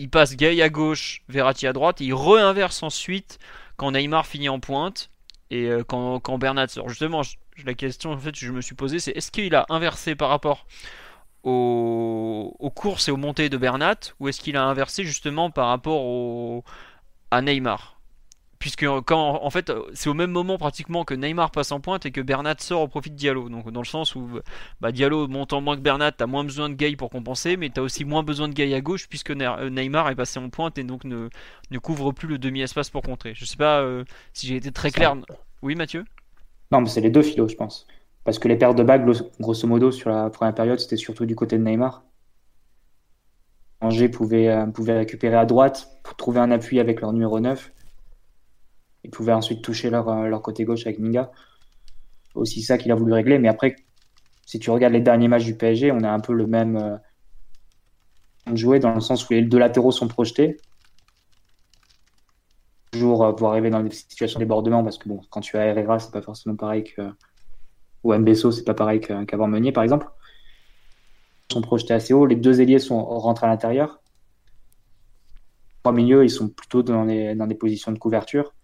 il 0.00 0.08
passe 0.08 0.34
Gay 0.34 0.62
à 0.62 0.70
gauche, 0.70 1.22
Verratti 1.28 1.66
à 1.66 1.74
droite, 1.74 2.00
et 2.00 2.06
il 2.06 2.14
re-inverse 2.14 2.82
ensuite 2.82 3.38
quand 3.76 3.92
Neymar 3.92 4.26
finit 4.26 4.48
en 4.48 4.58
pointe 4.58 5.10
et 5.50 5.66
euh, 5.66 5.84
quand, 5.84 6.20
quand 6.20 6.38
Bernat 6.38 6.68
sort. 6.68 6.88
Justement, 6.88 7.20
la 7.64 7.74
question 7.74 8.12
en 8.12 8.18
fait, 8.18 8.34
je 8.34 8.50
me 8.50 8.62
suis 8.62 8.74
posée, 8.74 8.98
c'est 8.98 9.10
est-ce 9.12 9.30
qu'il 9.30 9.54
a 9.54 9.66
inversé 9.68 10.14
par 10.14 10.30
rapport 10.30 10.66
aux, 11.42 12.72
courses 12.74 13.08
et 13.08 13.10
aux 13.10 13.18
montées 13.18 13.50
de 13.50 13.58
Bernat 13.58 13.96
ou 14.20 14.28
est-ce 14.28 14.40
qu'il 14.40 14.56
a 14.56 14.64
inversé 14.64 15.04
justement 15.04 15.50
par 15.50 15.68
rapport 15.68 16.64
à 17.30 17.42
Neymar? 17.42 17.99
Puisque 18.60 18.84
quand 19.06 19.42
en 19.42 19.50
fait 19.50 19.72
c'est 19.94 20.08
au 20.08 20.14
même 20.14 20.30
moment 20.30 20.58
pratiquement 20.58 21.04
que 21.04 21.14
Neymar 21.14 21.50
passe 21.50 21.72
en 21.72 21.80
pointe 21.80 22.06
et 22.06 22.12
que 22.12 22.20
Bernat 22.20 22.56
sort 22.58 22.82
au 22.82 22.88
profit 22.88 23.10
de 23.10 23.16
Diallo. 23.16 23.48
Donc 23.48 23.70
dans 23.72 23.80
le 23.80 23.86
sens 23.86 24.14
où 24.14 24.28
bah, 24.80 24.92
Diallo 24.92 25.26
montant 25.26 25.60
moins 25.62 25.76
que 25.76 25.80
Bernat, 25.80 26.12
t'as 26.12 26.26
moins 26.26 26.44
besoin 26.44 26.68
de 26.68 26.74
Gay 26.74 26.94
pour 26.94 27.10
compenser, 27.10 27.56
mais 27.56 27.70
t'as 27.70 27.80
aussi 27.80 28.04
moins 28.04 28.22
besoin 28.22 28.48
de 28.48 28.52
Gay 28.52 28.72
à 28.74 28.80
gauche 28.82 29.08
puisque 29.08 29.30
euh, 29.30 29.70
Neymar 29.70 30.10
est 30.10 30.14
passé 30.14 30.38
en 30.38 30.50
pointe 30.50 30.76
et 30.76 30.84
donc 30.84 31.04
ne, 31.04 31.30
ne 31.70 31.78
couvre 31.78 32.12
plus 32.12 32.28
le 32.28 32.36
demi-espace 32.36 32.90
pour 32.90 33.02
contrer. 33.02 33.32
Je 33.34 33.46
sais 33.46 33.56
pas 33.56 33.80
euh, 33.80 34.04
si 34.34 34.46
j'ai 34.46 34.56
été 34.56 34.70
très 34.70 34.90
clair. 34.90 35.16
Oui 35.62 35.74
Mathieu? 35.74 36.04
Non 36.70 36.82
mais 36.82 36.88
c'est 36.88 37.00
les 37.00 37.10
deux 37.10 37.22
filos 37.22 37.48
je 37.48 37.56
pense. 37.56 37.86
Parce 38.24 38.38
que 38.38 38.48
les 38.48 38.56
pertes 38.56 38.76
de 38.76 38.82
bagues, 38.82 39.10
grosso 39.40 39.66
modo, 39.66 39.90
sur 39.90 40.10
la 40.10 40.28
première 40.28 40.54
période, 40.54 40.78
c'était 40.78 40.96
surtout 40.96 41.24
du 41.24 41.34
côté 41.34 41.56
de 41.56 41.64
Neymar. 41.64 42.04
Angers 43.80 44.10
pouvait, 44.10 44.48
euh, 44.48 44.66
pouvait 44.66 44.98
récupérer 44.98 45.36
à 45.36 45.46
droite 45.46 45.88
pour 46.02 46.14
trouver 46.16 46.40
un 46.40 46.50
appui 46.50 46.78
avec 46.80 47.00
leur 47.00 47.12
numéro 47.12 47.40
9. 47.40 47.72
Ils 49.04 49.10
pouvaient 49.10 49.32
ensuite 49.32 49.62
toucher 49.62 49.90
leur, 49.90 50.08
euh, 50.08 50.26
leur 50.26 50.42
côté 50.42 50.64
gauche 50.64 50.86
avec 50.86 50.98
Minga. 50.98 51.30
Aussi 52.34 52.62
ça 52.62 52.78
qu'il 52.78 52.92
a 52.92 52.94
voulu 52.94 53.12
régler. 53.12 53.38
Mais 53.38 53.48
après, 53.48 53.76
si 54.46 54.58
tu 54.58 54.70
regardes 54.70 54.92
les 54.92 55.00
derniers 55.00 55.28
matchs 55.28 55.44
du 55.44 55.56
PSG, 55.56 55.92
on 55.92 56.02
a 56.02 56.10
un 56.10 56.20
peu 56.20 56.32
le 56.32 56.46
même 56.46 56.76
euh, 56.76 56.96
joué 58.54 58.78
dans 58.78 58.94
le 58.94 59.00
sens 59.00 59.28
où 59.28 59.32
les 59.32 59.42
deux 59.42 59.58
latéraux 59.58 59.92
sont 59.92 60.08
projetés. 60.08 60.56
Toujours 62.92 63.34
pour 63.36 63.48
arriver 63.50 63.70
dans 63.70 63.82
des 63.82 63.90
situations 63.90 64.38
de 64.38 64.44
débordement 64.44 64.82
parce 64.82 64.98
que 64.98 65.08
bon, 65.08 65.20
quand 65.30 65.40
tu 65.40 65.56
as 65.56 65.66
Herrera, 65.66 65.98
c'est 65.98 66.10
pas 66.10 66.22
forcément 66.22 66.56
pareil 66.56 66.84
que 66.84 67.02
ou 68.02 68.14
Mbesso, 68.14 68.50
c'est 68.50 68.64
pas 68.64 68.74
pareil 68.74 69.00
qu'avant 69.00 69.46
Meunier, 69.46 69.72
par 69.72 69.82
exemple. 69.82 70.08
Ils 71.48 71.54
sont 71.54 71.60
projetés 71.60 71.94
assez 71.94 72.14
haut. 72.14 72.26
Les 72.26 72.36
deux 72.36 72.60
ailiers 72.60 72.78
sont 72.78 73.02
rentrés 73.04 73.46
à 73.46 73.50
l'intérieur. 73.50 74.00
Trois 75.82 75.92
milieux, 75.92 76.24
ils 76.24 76.30
sont 76.30 76.48
plutôt 76.48 76.82
dans, 76.82 77.04
dans 77.04 77.46
des 77.46 77.54
positions 77.54 77.92
de 77.92 77.98
couverture, 77.98 78.54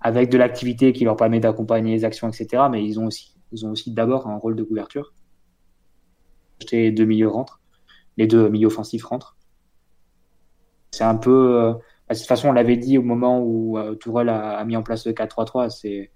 avec 0.00 0.30
de 0.30 0.38
l'activité 0.38 0.92
qui 0.92 1.04
leur 1.04 1.16
permet 1.16 1.40
d'accompagner 1.40 1.92
les 1.92 2.04
actions, 2.04 2.28
etc. 2.28 2.64
Mais 2.70 2.84
ils 2.84 3.00
ont 3.00 3.06
aussi, 3.06 3.36
ils 3.52 3.66
ont 3.66 3.70
aussi 3.70 3.92
d'abord 3.92 4.26
un 4.28 4.36
rôle 4.36 4.56
de 4.56 4.62
couverture. 4.62 5.14
Les 6.72 6.90
deux 6.90 7.04
milieux 7.04 7.28
rentrent, 7.28 7.60
les 8.16 8.26
deux 8.26 8.48
milieux 8.48 8.66
offensifs 8.66 9.04
rentrent. 9.04 9.36
C'est 10.90 11.04
un 11.04 11.16
peu. 11.16 11.62
Euh, 11.62 11.72
de 12.10 12.14
toute 12.14 12.26
façon, 12.26 12.48
on 12.48 12.52
l'avait 12.52 12.76
dit 12.76 12.96
au 12.98 13.02
moment 13.02 13.42
où 13.42 13.78
euh, 13.78 13.94
Tourelle 13.94 14.30
a, 14.30 14.64
mis 14.64 14.76
en 14.76 14.82
place 14.82 15.06
le 15.06 15.12
4-3-3. 15.12 15.70
C'est 15.70 16.10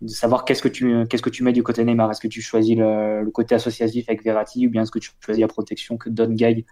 de 0.00 0.08
savoir 0.08 0.44
qu'est-ce 0.44 0.62
que 0.62 0.68
tu 0.68 1.06
qu'est-ce 1.08 1.22
que 1.22 1.30
tu 1.30 1.44
mets 1.44 1.52
du 1.52 1.62
côté 1.62 1.84
Neymar. 1.84 2.10
Est-ce 2.10 2.20
que 2.20 2.28
tu 2.28 2.40
choisis 2.40 2.76
le, 2.76 3.30
côté 3.30 3.54
associatif 3.54 4.08
avec 4.08 4.24
Verratti 4.24 4.66
ou 4.66 4.70
bien 4.70 4.82
est-ce 4.82 4.90
que 4.90 4.98
tu 4.98 5.10
choisis 5.20 5.40
la 5.40 5.48
protection 5.48 5.98
que 5.98 6.08
donne 6.08 6.34
Gay? 6.34 6.64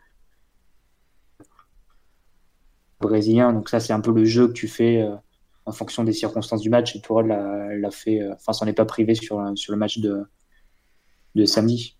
Brésilien. 3.00 3.52
Donc 3.52 3.68
ça 3.68 3.80
c'est 3.80 3.92
un 3.92 4.00
peu 4.00 4.12
le 4.12 4.24
jeu 4.24 4.48
que 4.48 4.52
tu 4.52 4.66
fais 4.66 5.02
euh, 5.02 5.14
en 5.68 5.72
fonction 5.72 6.04
des 6.04 6.12
circonstances 6.12 6.62
du 6.62 6.70
match. 6.70 6.96
Et 6.96 7.00
Tourelle 7.00 7.28
l'a 7.80 7.90
fait, 7.90 8.20
euh, 8.20 8.34
enfin 8.34 8.52
s'en 8.52 8.66
est 8.66 8.72
pas 8.72 8.84
privé 8.84 9.14
sur 9.14 9.40
sur 9.56 9.72
le 9.72 9.78
match 9.78 9.98
de 9.98 10.24
de 11.34 11.44
samedi. 11.44 11.96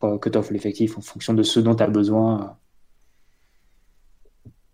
Que 0.00 0.28
tu 0.28 0.38
offres 0.38 0.52
l'effectif 0.52 0.96
en 0.96 1.00
fonction 1.00 1.34
de 1.34 1.42
ce 1.42 1.58
dont 1.58 1.74
tu 1.74 1.82
as 1.82 1.88
besoin 1.88 2.56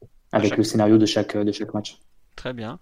euh, 0.03 0.07
avec 0.33 0.57
le 0.57 0.64
scénario 0.64 0.99
de 0.99 1.07
chaque 1.07 1.37
de 1.37 1.53
chaque 1.53 1.73
match. 1.73 1.99
Très 2.37 2.53
bien. 2.53 2.79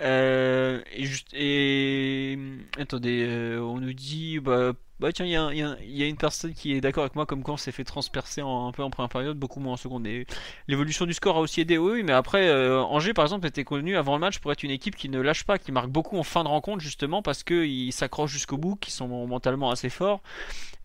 Euh, 0.00 0.80
et, 0.92 1.04
juste, 1.04 1.28
et 1.32 2.38
attendez, 2.78 3.24
euh, 3.28 3.60
on 3.60 3.78
nous 3.78 3.92
dit 3.92 4.40
bah, 4.40 4.72
bah 5.02 5.12
tiens, 5.12 5.26
il 5.26 5.58
y, 5.58 6.02
a 6.02 6.06
une 6.06 6.16
personne 6.16 6.54
qui 6.54 6.74
est 6.74 6.80
d'accord 6.80 7.02
avec 7.02 7.16
moi, 7.16 7.26
comme 7.26 7.42
quand 7.42 7.54
on 7.54 7.56
s'est 7.56 7.72
fait 7.72 7.82
transpercer 7.82 8.40
un 8.40 8.70
peu 8.72 8.84
en 8.84 8.90
première 8.90 9.08
période, 9.08 9.36
beaucoup 9.36 9.58
moins 9.58 9.72
en 9.72 9.76
seconde. 9.76 10.06
l'évolution 10.68 11.06
du 11.06 11.12
score 11.12 11.36
a 11.36 11.40
aussi 11.40 11.60
aidé, 11.60 11.76
oui, 11.76 12.04
mais 12.04 12.12
après, 12.12 12.48
euh, 12.48 12.80
Angers 12.80 13.12
par 13.12 13.24
exemple 13.24 13.48
était 13.48 13.64
connu 13.64 13.96
avant 13.96 14.14
le 14.14 14.20
match 14.20 14.38
pour 14.38 14.52
être 14.52 14.62
une 14.62 14.70
équipe 14.70 14.94
qui 14.94 15.08
ne 15.08 15.20
lâche 15.20 15.42
pas, 15.42 15.58
qui 15.58 15.72
marque 15.72 15.88
beaucoup 15.88 16.18
en 16.18 16.22
fin 16.22 16.44
de 16.44 16.48
rencontre 16.48 16.80
justement 16.80 17.20
parce 17.20 17.42
qu'ils 17.42 17.92
s'accrochent 17.92 18.30
jusqu'au 18.30 18.58
bout, 18.58 18.76
qui 18.76 18.92
sont 18.92 19.08
mentalement 19.26 19.72
assez 19.72 19.90
forts. 19.90 20.22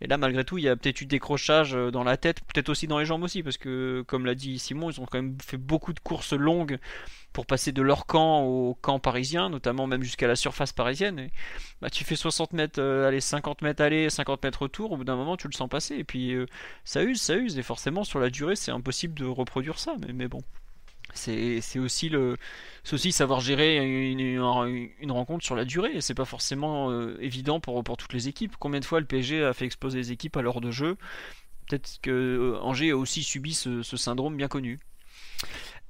Et 0.01 0.08
là, 0.08 0.17
malgré 0.17 0.43
tout, 0.43 0.58
il 0.58 0.63
y 0.63 0.69
a 0.69 0.75
peut-être 0.75 1.01
eu 1.01 1.06
décrochage 1.06 1.73
dans 1.73 2.03
la 2.03 2.17
tête, 2.17 2.41
peut-être 2.41 2.69
aussi 2.69 2.88
dans 2.88 2.97
les 2.97 3.06
jambes 3.06 3.23
aussi, 3.23 3.43
parce 3.43 3.58
que 3.58 4.03
comme 4.08 4.25
l'a 4.25 4.36
dit 4.36 4.58
Simon, 4.58 4.89
ils 4.89 4.99
ont 4.99 5.06
quand 5.06 5.21
même 5.21 5.38
fait 5.45 5.58
beaucoup 5.58 5.93
de 5.93 5.99
courses 5.99 6.34
longues 6.34 6.80
pour 7.38 7.45
passer 7.45 7.71
de 7.71 7.84
leur 7.84 8.08
camp 8.08 8.41
au 8.41 8.73
camp 8.82 8.97
parisien, 8.97 9.52
notamment 9.52 9.86
même 9.86 10.02
jusqu'à 10.02 10.26
la 10.26 10.36
surface 10.36 10.73
parisienne. 10.73 11.30
Bah, 11.84 11.91
tu 11.91 12.04
fais 12.04 12.15
60 12.15 12.54
mètres, 12.54 12.82
euh, 12.82 13.08
allez, 13.08 13.21
50 13.21 13.62
mètres 13.62 13.84
aller, 13.84 14.10
50 14.10 14.41
mètres 14.41 14.63
retour, 14.63 14.93
au 14.93 14.97
bout 14.97 15.04
d'un 15.04 15.15
moment 15.15 15.38
tu 15.38 15.47
le 15.47 15.54
sens 15.54 15.69
passer. 15.69 15.97
Et 15.97 16.04
puis 16.04 16.34
euh, 16.34 16.47
ça 16.84 17.04
use, 17.04 17.21
ça 17.21 17.36
use, 17.36 17.60
et 17.60 17.62
forcément 17.62 18.04
sur 18.04 18.17
la 18.17 18.32
durée 18.32 18.56
c'est 18.56 18.71
impossible 18.71 19.13
de 19.13 19.26
reproduire 19.26 19.78
ça, 19.78 19.93
mais, 20.12 20.28
bon. 20.28 20.41
C'est 21.13 21.62
aussi, 21.78 22.12
savoir 23.12 23.39
gérer 23.39 23.78
une, 24.10 25.12
rencontre 25.12 25.45
sur 25.45 25.56
la 25.56 25.63
durée, 25.63 25.91
et 25.93 26.02
c'est 26.02 26.15
pas 26.15 26.26
forcément 26.26 26.89
euh, 26.89 27.17
évident 27.21 27.60
pour, 27.60 27.84
toutes 27.84 28.13
les 28.13 28.28
équipes. 28.28 28.56
Combien 28.58 28.80
de 28.80 28.86
fois 28.86 29.00
le 29.00 29.06
PSG 29.06 29.43
a 29.43 29.54
fait 29.54 29.65
exploser 29.65 30.00
les 30.00 30.12
équipes 30.12 30.38
à 30.38 30.41
l'heure 30.41 30.60
de 30.60 30.71
jeu? 30.71 30.97
Peut-être 31.69 32.00
que 32.02 32.58
Angers 32.63 32.89
a 32.89 32.97
aussi 32.97 33.21
subi 33.21 33.54
ce 33.54 33.84
syndrome 33.84 34.36
bien 34.38 34.47
connu. 34.47 34.80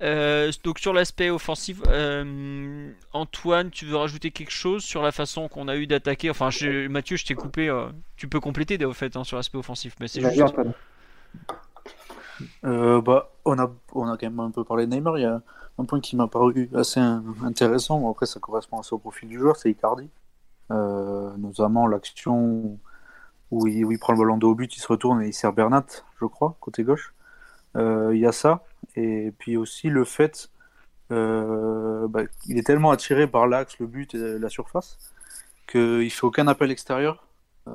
Euh, 0.03 0.51
donc 0.63 0.77
sur 0.77 0.93
l'aspect 0.93 1.29
offensif, 1.29 1.81
euh, 1.87 2.91
Antoine, 3.13 3.71
tu 3.71 3.85
veux 3.85 3.95
rajouter 3.95 4.29
quelque 4.29 4.51
chose 4.51 4.83
sur 4.83 5.01
la 5.01 5.11
façon 5.11 5.47
qu'on 5.47 5.67
a 5.67 5.75
eu 5.75 5.87
d'attaquer? 5.87 6.29
Enfin, 6.29 6.49
Mathieu, 6.89 7.17
je 7.17 7.25
t'ai 7.25 7.33
coupé. 7.33 7.67
Euh, 7.67 7.87
tu 8.15 8.27
peux 8.27 8.39
compléter 8.39 8.83
au 8.85 8.93
fait 8.93 9.15
hein, 9.15 9.23
sur 9.23 9.37
l'aspect 9.37 9.57
offensif, 9.57 9.95
mais 9.99 10.07
c'est 10.07 10.21
juste. 10.21 10.55
bah, 12.63 13.31
on 13.45 13.57
a, 13.57 13.71
on 13.93 14.07
a 14.07 14.17
quand 14.17 14.29
même 14.29 14.39
un 14.39 14.51
peu 14.51 14.63
parlé 14.63 14.85
de 14.85 14.91
Neymar. 14.91 15.17
Il 15.17 15.23
y 15.23 15.25
a 15.25 15.41
un 15.79 15.85
point 15.85 15.99
qui 15.99 16.15
m'a 16.15 16.27
paru 16.27 16.69
assez 16.75 16.99
intéressant. 16.99 18.09
après, 18.09 18.27
ça 18.27 18.39
correspond 18.39 18.79
assez 18.79 18.93
au 18.93 18.99
profil 18.99 19.29
du 19.29 19.39
joueur, 19.39 19.55
c'est 19.55 19.71
Icardi. 19.71 20.09
notamment 20.69 21.87
l'action 21.87 22.77
où 23.49 23.65
il, 23.65 23.85
où 23.85 23.91
il, 23.91 23.97
prend 23.97 24.13
le 24.13 24.19
ballon 24.19 24.37
de 24.37 24.45
haut 24.45 24.53
but, 24.53 24.75
il 24.75 24.79
se 24.79 24.87
retourne 24.87 25.23
et 25.23 25.29
il 25.29 25.33
sert 25.33 25.53
Bernat, 25.53 25.85
je 26.21 26.25
crois, 26.25 26.55
côté 26.59 26.83
gauche. 26.83 27.15
Il 27.75 28.17
y 28.17 28.27
a 28.27 28.31
ça. 28.31 28.63
Et 28.95 29.31
puis 29.37 29.57
aussi 29.57 29.89
le 29.89 30.03
fait, 30.03 30.49
euh, 31.11 32.07
bah, 32.07 32.23
il 32.47 32.57
est 32.57 32.65
tellement 32.65 32.91
attiré 32.91 33.27
par 33.27 33.47
l'axe, 33.47 33.79
le 33.79 33.87
but 33.87 34.13
et 34.15 34.39
la 34.39 34.49
surface, 34.49 34.97
qu'il 35.67 36.11
fait 36.11 36.23
aucun 36.25 36.47
appel 36.47 36.71
extérieur. 36.71 37.25
Euh, 37.67 37.71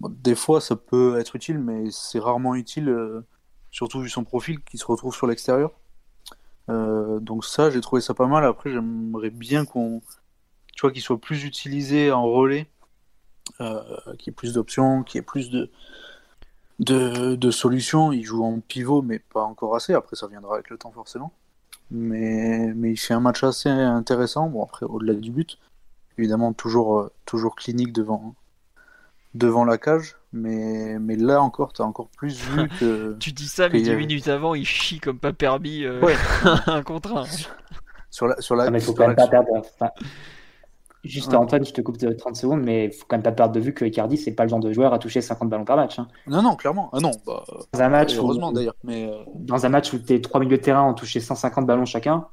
des 0.00 0.34
fois, 0.34 0.60
ça 0.60 0.76
peut 0.76 1.18
être 1.18 1.36
utile, 1.36 1.58
mais 1.58 1.90
c'est 1.90 2.18
rarement 2.18 2.54
utile, 2.54 2.88
euh, 2.88 3.24
surtout 3.70 4.00
vu 4.00 4.08
son 4.08 4.24
profil 4.24 4.60
qui 4.62 4.78
se 4.78 4.86
retrouve 4.86 5.14
sur 5.14 5.26
l'extérieur. 5.26 5.72
donc 6.68 7.44
ça, 7.44 7.70
j'ai 7.70 7.80
trouvé 7.80 8.00
ça 8.00 8.14
pas 8.14 8.26
mal. 8.26 8.44
Après, 8.44 8.70
j'aimerais 8.70 9.30
bien 9.30 9.64
qu'on, 9.64 10.02
qu'il 10.76 11.02
soit 11.02 11.20
plus 11.20 11.44
utilisé 11.44 12.12
en 12.12 12.24
relais, 12.24 12.68
qu'il 13.58 14.26
y 14.26 14.30
ait 14.30 14.32
plus 14.32 14.54
d'options, 14.54 15.02
qu'il 15.02 15.18
y 15.18 15.20
ait 15.20 15.22
plus 15.22 15.50
de, 15.50 15.70
de, 16.80 17.50
solutions. 17.50 18.12
Il 18.12 18.24
joue 18.24 18.44
en 18.44 18.60
pivot, 18.60 19.02
mais 19.02 19.18
pas 19.18 19.42
encore 19.42 19.76
assez. 19.76 19.94
Après, 19.94 20.16
ça 20.16 20.26
viendra 20.26 20.54
avec 20.54 20.70
le 20.70 20.78
temps, 20.78 20.90
forcément. 20.92 21.32
Mais, 21.90 22.72
mais 22.74 22.92
il 22.92 22.96
fait 22.96 23.14
un 23.14 23.20
match 23.20 23.42
assez 23.42 23.68
intéressant. 23.68 24.48
Bon, 24.48 24.62
après, 24.62 24.86
au-delà 24.86 25.14
du 25.14 25.30
but, 25.30 25.58
évidemment, 26.18 26.52
toujours, 26.52 26.98
euh, 26.98 27.12
toujours 27.26 27.56
clinique 27.56 27.92
devant, 27.92 28.34
devant 29.34 29.64
la 29.64 29.78
cage. 29.78 30.16
Mais, 30.32 30.98
mais 31.00 31.16
là 31.16 31.42
encore, 31.42 31.72
tu 31.72 31.82
as 31.82 31.84
encore 31.84 32.08
plus 32.08 32.40
vu 32.40 32.68
que. 32.80 33.16
tu 33.18 33.32
dis 33.32 33.48
ça, 33.48 33.68
mais 33.68 33.82
10 33.82 33.96
minutes 33.96 34.28
avant, 34.28 34.54
il 34.54 34.64
chie 34.64 35.00
comme 35.00 35.18
pas 35.18 35.32
permis 35.32 35.84
euh, 35.84 36.00
un 36.66 36.82
contre 36.82 37.16
un. 37.16 37.24
Sur 38.10 38.26
la, 38.26 38.40
sur 38.40 38.56
la, 38.56 38.64
ah, 38.64 38.70
mais 38.70 38.80
faut 38.80 38.92
quand 38.92 39.06
même 39.06 39.16
pas 39.16 39.28
perdre. 39.28 39.62
Juste 41.02 41.32
Antoine, 41.32 41.64
je 41.64 41.72
te 41.72 41.80
coupe 41.80 41.96
de 41.96 42.12
30 42.12 42.36
secondes, 42.36 42.62
mais 42.62 42.86
il 42.86 42.92
faut 42.92 43.06
quand 43.08 43.16
même 43.16 43.22
pas 43.22 43.32
perdre 43.32 43.54
de 43.54 43.60
vue 43.60 43.72
que 43.72 43.86
Icardi, 43.86 44.18
c'est 44.18 44.32
pas 44.32 44.42
le 44.42 44.50
genre 44.50 44.60
de 44.60 44.70
joueur 44.70 44.92
à 44.92 44.98
toucher 44.98 45.22
50 45.22 45.48
ballons 45.48 45.64
par 45.64 45.76
match. 45.76 45.98
Hein. 45.98 46.08
Non, 46.26 46.42
non, 46.42 46.56
clairement. 46.56 46.90
Ah 46.92 47.00
non, 47.00 47.10
bah, 47.26 47.42
dans 47.72 47.80
un 47.80 47.88
match 47.88 48.16
heureusement 48.16 48.52
d'ailleurs. 48.52 48.76
Mais 48.84 49.06
euh, 49.06 49.24
Dans 49.34 49.64
un 49.64 49.70
match 49.70 49.94
où 49.94 49.98
tes 49.98 50.20
trois 50.20 50.40
milieux 50.40 50.58
de 50.58 50.62
terrain 50.62 50.82
ont 50.82 50.92
touché 50.92 51.20
150 51.20 51.66
ballons 51.66 51.86
chacun, 51.86 52.26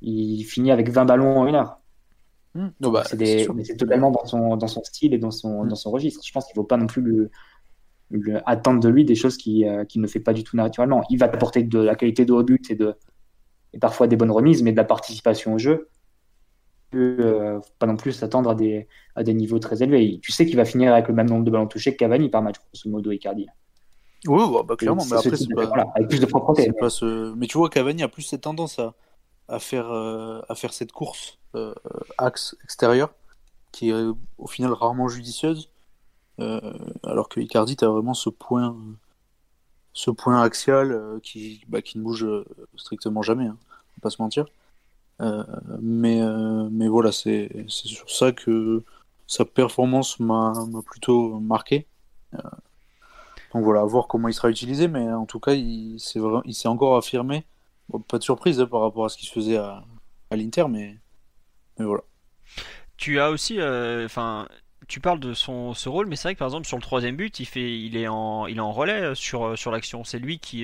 il 0.00 0.44
finit 0.44 0.70
avec 0.70 0.88
20 0.88 1.04
ballons 1.04 1.40
en 1.40 1.46
une 1.46 1.56
heure. 1.56 1.76
Hmm. 2.54 2.68
bah, 2.80 3.04
c'est 3.04 3.76
totalement 3.76 4.10
dans 4.10 4.24
son, 4.24 4.56
dans 4.56 4.66
son 4.66 4.82
style 4.82 5.12
et 5.12 5.18
dans 5.18 5.30
son, 5.30 5.64
hmm. 5.64 5.68
dans 5.68 5.76
son 5.76 5.90
registre. 5.90 6.22
Je 6.24 6.32
pense 6.32 6.46
qu'il 6.46 6.58
ne 6.58 6.62
faut 6.62 6.66
pas 6.66 6.78
non 6.78 6.86
plus 6.86 7.02
le, 8.10 8.40
attendre 8.46 8.80
de 8.80 8.88
lui 8.88 9.04
des 9.04 9.14
choses 9.14 9.36
qu'il 9.36 9.86
ne 9.94 10.06
fait 10.06 10.20
pas 10.20 10.32
du 10.32 10.42
tout 10.42 10.56
naturellement. 10.56 11.02
Il 11.10 11.18
va 11.18 11.28
t'apporter 11.28 11.64
de 11.64 11.78
la 11.78 11.96
qualité 11.96 12.24
de 12.24 12.32
haut 12.32 12.42
but 12.42 12.70
et, 12.70 12.74
de, 12.74 12.94
et 13.74 13.78
parfois 13.78 14.06
des 14.06 14.16
bonnes 14.16 14.30
remises, 14.30 14.62
mais 14.62 14.72
de 14.72 14.76
la 14.78 14.84
participation 14.84 15.52
au 15.52 15.58
jeu. 15.58 15.90
Euh, 16.92 17.60
pas 17.78 17.86
non 17.86 17.96
plus 17.96 18.12
s'attendre 18.12 18.50
à 18.50 18.54
des, 18.54 18.88
à 19.14 19.22
des 19.22 19.32
niveaux 19.32 19.60
très 19.60 19.82
élevés. 19.82 20.18
Tu 20.22 20.32
sais 20.32 20.44
qu'il 20.44 20.56
va 20.56 20.64
finir 20.64 20.92
avec 20.92 21.06
le 21.06 21.14
même 21.14 21.28
nombre 21.28 21.44
de 21.44 21.50
ballons 21.50 21.68
touchés 21.68 21.92
que 21.92 21.98
Cavani 21.98 22.28
par 22.28 22.42
match, 22.42 22.56
grosso 22.58 22.90
modo, 22.90 23.12
Icardi. 23.12 23.46
Oui, 24.26 24.42
bah, 24.66 24.76
clairement, 24.76 25.04
mais 25.08 25.16
après, 25.16 25.36
c'est 25.36 25.54
pas... 25.54 25.86
avec 25.94 26.08
plus 26.08 26.20
de 26.20 26.26
propreté. 26.26 26.70
Mais... 26.80 27.32
mais... 27.36 27.46
tu 27.46 27.58
vois, 27.58 27.70
Cavani 27.70 28.02
a 28.02 28.08
plus 28.08 28.22
cette 28.22 28.42
tendance 28.42 28.80
à, 28.80 28.94
à, 29.48 29.60
faire, 29.60 29.90
euh, 29.92 30.40
à 30.48 30.54
faire 30.56 30.72
cette 30.72 30.90
course 30.90 31.38
euh, 31.54 31.74
axe 32.18 32.56
extérieur 32.64 33.14
qui 33.72 33.90
est 33.90 34.04
au 34.38 34.46
final 34.48 34.72
rarement 34.72 35.06
judicieuse. 35.06 35.70
alors 36.38 37.28
que 37.28 37.38
Icardi, 37.38 37.76
tu 37.76 37.84
as 37.84 37.88
vraiment 37.88 38.14
ce 38.14 38.30
point, 38.30 38.76
ce 39.92 40.10
point 40.10 40.42
axial 40.42 41.20
qui, 41.22 41.62
bah, 41.68 41.82
qui 41.82 41.98
ne 41.98 42.02
bouge 42.02 42.26
strictement 42.74 43.22
jamais, 43.22 43.46
hein, 43.46 43.56
on 43.60 43.94
va 43.98 44.02
pas 44.02 44.10
se 44.10 44.20
mentir. 44.20 44.46
Euh, 45.20 45.44
mais, 45.80 46.20
euh, 46.22 46.68
mais 46.70 46.88
voilà, 46.88 47.12
c'est 47.12 47.50
sur 47.68 48.10
ça 48.10 48.32
que 48.32 48.82
sa 49.26 49.44
performance 49.44 50.18
m'a 50.20 50.52
plutôt 50.86 51.38
marqué. 51.40 51.86
Euh, 52.34 52.38
donc 53.52 53.64
voilà, 53.64 53.82
à 53.82 53.84
voir 53.84 54.06
comment 54.06 54.28
il 54.28 54.34
sera 54.34 54.50
utilisé, 54.50 54.88
mais 54.88 55.12
en 55.12 55.26
tout 55.26 55.40
cas, 55.40 55.52
il 55.52 55.98
s'est 55.98 56.68
encore 56.68 56.96
affirmé. 56.96 57.44
pas 58.08 58.18
de 58.18 58.22
surprise 58.22 58.60
hein, 58.60 58.66
par 58.66 58.80
rapport 58.80 59.04
à 59.04 59.08
ce 59.08 59.16
qui 59.16 59.26
se 59.26 59.32
faisait 59.32 59.56
à, 59.56 59.84
l'Inter, 60.30 60.66
mais, 60.68 60.96
mais 61.78 61.84
voilà. 61.84 62.02
Tu 62.96 63.18
as 63.18 63.30
aussi, 63.30 63.58
enfin, 63.60 64.46
tu 64.86 65.00
parles 65.00 65.20
de 65.20 65.34
son 65.34 65.74
ce 65.74 65.88
rôle, 65.88 66.06
mais 66.06 66.16
c'est 66.16 66.28
vrai 66.28 66.34
que 66.34 66.38
par 66.38 66.48
exemple 66.48 66.66
sur 66.66 66.76
le 66.76 66.82
troisième 66.82 67.16
but, 67.16 67.40
il 67.40 67.46
fait, 67.46 67.78
il 67.78 67.96
est 67.96 68.08
en, 68.08 68.46
il 68.46 68.58
est 68.58 68.60
en 68.60 68.72
relais 68.72 69.14
sur 69.14 69.58
sur 69.58 69.70
l'action. 69.70 70.04
C'est 70.04 70.18
lui 70.18 70.38
qui 70.38 70.62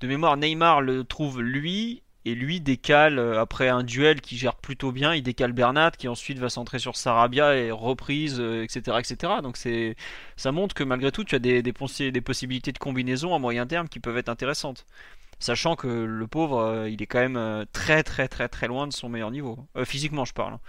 de 0.00 0.06
mémoire, 0.06 0.36
Neymar 0.36 0.80
le 0.82 1.04
trouve 1.04 1.40
lui 1.40 2.02
et 2.24 2.34
lui 2.34 2.60
décale 2.60 3.18
euh, 3.18 3.40
après 3.40 3.68
un 3.68 3.82
duel 3.82 4.20
qui 4.20 4.36
gère 4.36 4.54
plutôt 4.54 4.92
bien, 4.92 5.14
il 5.14 5.22
décale 5.22 5.52
Bernat 5.52 5.92
qui 5.92 6.08
ensuite 6.08 6.38
va 6.38 6.48
centrer 6.48 6.78
sur 6.78 6.96
Sarabia 6.96 7.56
et 7.56 7.70
reprise, 7.70 8.40
etc., 8.40 8.82
euh, 8.88 8.98
etc. 8.98 9.32
Donc 9.42 9.56
c'est, 9.56 9.96
ça 10.36 10.52
montre 10.52 10.74
que 10.74 10.84
malgré 10.84 11.10
tout, 11.10 11.24
tu 11.24 11.34
as 11.34 11.38
des, 11.38 11.62
des, 11.62 11.72
des, 11.72 12.20
possibilités 12.20 12.72
de 12.72 12.78
combinaison 12.78 13.34
à 13.34 13.38
moyen 13.38 13.66
terme 13.66 13.88
qui 13.88 14.00
peuvent 14.00 14.18
être 14.18 14.28
intéressantes. 14.28 14.86
Sachant 15.40 15.74
que 15.74 15.88
le 15.88 16.26
pauvre, 16.28 16.58
euh, 16.60 16.88
il 16.88 17.02
est 17.02 17.06
quand 17.06 17.18
même 17.18 17.66
très 17.72 18.04
très 18.04 18.28
très 18.28 18.48
très 18.48 18.68
loin 18.68 18.86
de 18.86 18.92
son 18.92 19.08
meilleur 19.08 19.32
niveau. 19.32 19.58
physiquement, 19.84 20.24
je 20.24 20.32
parle. 20.32 20.54
Hein. 20.54 20.60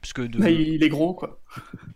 Puisque 0.00 0.20
de... 0.20 0.38
Bah, 0.38 0.50
il 0.50 0.84
est 0.84 0.88
gros, 0.88 1.14
quoi. 1.14 1.40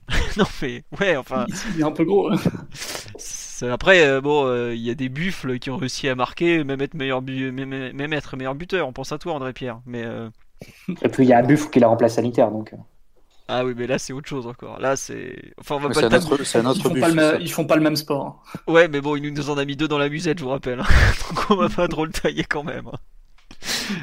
non, 0.37 0.46
mais 0.62 0.83
ouais, 0.98 1.16
enfin. 1.16 1.46
Il 1.74 1.81
est 1.81 1.85
un 1.85 1.92
peu 1.92 2.05
gros. 2.05 2.33
Hein. 2.33 2.38
Après, 3.62 4.07
euh, 4.07 4.20
bon, 4.20 4.46
euh, 4.46 4.75
il 4.75 4.81
y 4.81 4.90
a 4.90 4.94
des 4.94 5.09
buffles 5.09 5.59
qui 5.59 5.70
ont 5.70 5.77
réussi 5.77 6.09
à 6.09 6.14
marquer, 6.14 6.64
même 6.64 6.81
être 6.81 6.94
meilleur, 6.94 7.23
même, 7.23 8.12
être 8.12 8.37
meilleur 8.37 8.55
buteur. 8.55 8.88
On 8.88 8.92
pense 8.92 9.12
à 9.12 9.18
toi, 9.18 9.35
André 9.35 9.53
Pierre. 9.53 9.81
Mais 9.87 10.05
euh, 10.05 10.29
et 11.03 11.09
puis 11.09 11.25
il 11.25 11.29
y 11.29 11.33
a 11.33 11.38
un 11.38 11.42
buffle 11.42 11.70
qui 11.70 11.81
la 11.81 11.88
remplace 11.88 12.18
à 12.18 12.23
l'Inter, 12.23 12.46
donc. 12.51 12.73
Ah 13.49 13.64
oui, 13.64 13.75
mais 13.77 13.88
là 13.88 13.99
c'est 13.99 14.12
autre 14.12 14.29
chose 14.29 14.46
encore. 14.46 14.79
Là 14.79 14.94
c'est. 14.96 15.53
Enfin, 15.59 15.77
on 15.77 15.81
va 15.81 15.88
pas. 15.88 15.94
C'est 15.94 16.59
un 16.59 16.66
autre, 16.66 16.79
ils, 16.79 16.83
font 16.83 16.94
pas 16.94 17.37
ils 17.40 17.51
font 17.51 17.66
pas 17.66 17.77
le 17.77 17.83
même 17.83 17.96
sport. 17.96 18.44
Ouais, 18.68 18.87
mais 18.87 19.01
bon, 19.01 19.16
il 19.16 19.33
nous 19.33 19.51
en 19.51 19.59
a 19.59 19.64
mis 19.64 19.77
deux 19.77 19.88
dans 19.88 19.99
la 19.99 20.09
musette, 20.09 20.38
je 20.38 20.44
vous 20.44 20.51
rappelle. 20.51 20.81
Hein. 20.81 20.87
donc 21.29 21.51
on 21.51 21.57
va 21.57 21.68
pas 21.68 21.88
trop 21.88 22.05
le 22.05 22.12
tailler 22.12 22.44
quand 22.44 22.62
même. 22.62 22.87
Hein. 22.87 22.99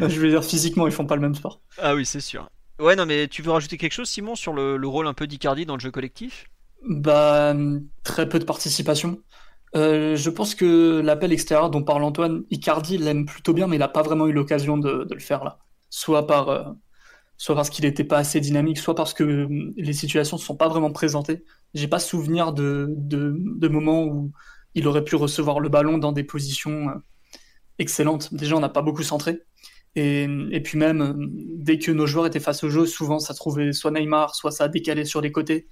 je 0.02 0.20
veux 0.20 0.30
dire, 0.30 0.44
physiquement, 0.44 0.86
ils 0.86 0.94
font 0.94 1.06
pas 1.06 1.16
le 1.16 1.22
même 1.22 1.36
sport. 1.36 1.62
Ah 1.82 1.96
oui, 1.96 2.06
c'est 2.06 2.20
sûr. 2.20 2.50
Ouais, 2.80 2.96
non, 2.96 3.06
mais 3.06 3.28
tu 3.28 3.42
veux 3.42 3.52
rajouter 3.52 3.78
quelque 3.78 3.94
chose, 3.94 4.10
Simon, 4.10 4.36
sur 4.36 4.54
le, 4.54 4.78
le 4.78 4.88
rôle 4.88 5.08
un 5.08 5.14
peu 5.14 5.26
d'Icardi 5.26 5.66
dans 5.66 5.76
le 5.76 5.80
jeu 5.80 5.90
collectif? 5.90 6.46
Bah, 6.88 7.56
très 8.04 8.30
peu 8.30 8.38
de 8.40 8.44
participation. 8.44 9.20
Euh, 9.76 10.16
je 10.16 10.30
pense 10.30 10.56
que 10.56 11.02
l'appel 11.02 11.34
extérieur 11.34 11.70
dont 11.70 11.84
parle 11.84 12.04
Antoine, 12.04 12.44
Icardi 12.52 12.98
l'aime 12.98 13.26
plutôt 13.26 13.54
bien, 13.54 13.68
mais 13.68 13.76
il 13.76 13.80
n'a 13.80 13.88
pas 13.88 14.02
vraiment 14.02 14.28
eu 14.28 14.32
l'occasion 14.32 14.78
de, 14.78 15.08
le 15.10 15.20
faire 15.20 15.44
là. 15.44 15.60
Soit, 15.90 16.28
par, 16.28 16.50
euh, 16.50 16.64
soit 17.38 17.56
parce 17.56 17.70
qu'il 17.70 17.86
n'était 17.86 18.04
pas 18.04 18.18
assez 18.18 18.40
dynamique, 18.40 18.78
soit 18.78 18.96
parce 18.96 19.14
que 19.14 19.46
hum, 19.46 19.74
les 19.78 19.94
situations 19.94 20.38
ne 20.38 20.42
sont 20.42 20.56
pas 20.56 20.68
vraiment 20.68 20.92
présentées. 20.92 21.44
J'ai 21.74 21.88
pas 21.88 22.00
souvenir 22.00 22.54
de, 22.54 22.88
de, 22.90 23.68
moments 23.68 24.06
où 24.06 24.32
il 24.76 24.88
aurait 24.88 25.04
pu 25.04 25.16
recevoir 25.16 25.60
le 25.60 25.70
ballon 25.70 25.98
dans 25.98 26.12
des 26.12 26.24
positions 26.24 26.90
euh, 26.90 26.94
excellentes. 27.80 28.34
Déjà, 28.34 28.56
on 28.56 28.60
n'a 28.62 28.70
pas 28.70 28.82
beaucoup 28.82 29.04
centré. 29.04 29.42
Et, 29.96 30.28
et, 30.52 30.62
puis 30.62 30.78
même, 30.78 31.02
hum, 31.02 31.32
dès 31.56 31.80
que 31.80 31.92
nos 31.92 32.08
joueurs 32.08 32.28
étaient 32.28 32.40
face 32.40 32.64
au 32.64 32.70
jeu, 32.70 32.86
souvent 32.86 33.20
ça 33.20 33.34
trouvait 33.34 33.74
soit 33.74 33.92
Neymar, 33.92 34.36
soit 34.36 34.52
ça 34.52 34.68
décalait 34.70 35.06
sur 35.06 35.22
les 35.22 35.32
côtés. 35.32 35.68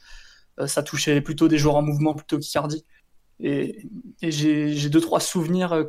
ça 0.68 0.84
touchait 0.84 1.22
plutôt 1.22 1.48
des 1.48 1.58
joueurs 1.58 1.76
en 1.78 1.82
mouvement 1.82 2.14
plutôt 2.14 2.40
qu'Icardi. 2.40 2.86
Et, 3.40 3.88
j'ai 4.22 4.90
deux, 4.90 5.02
trois 5.02 5.20
souvenirs 5.20 5.74
euh, 5.74 5.84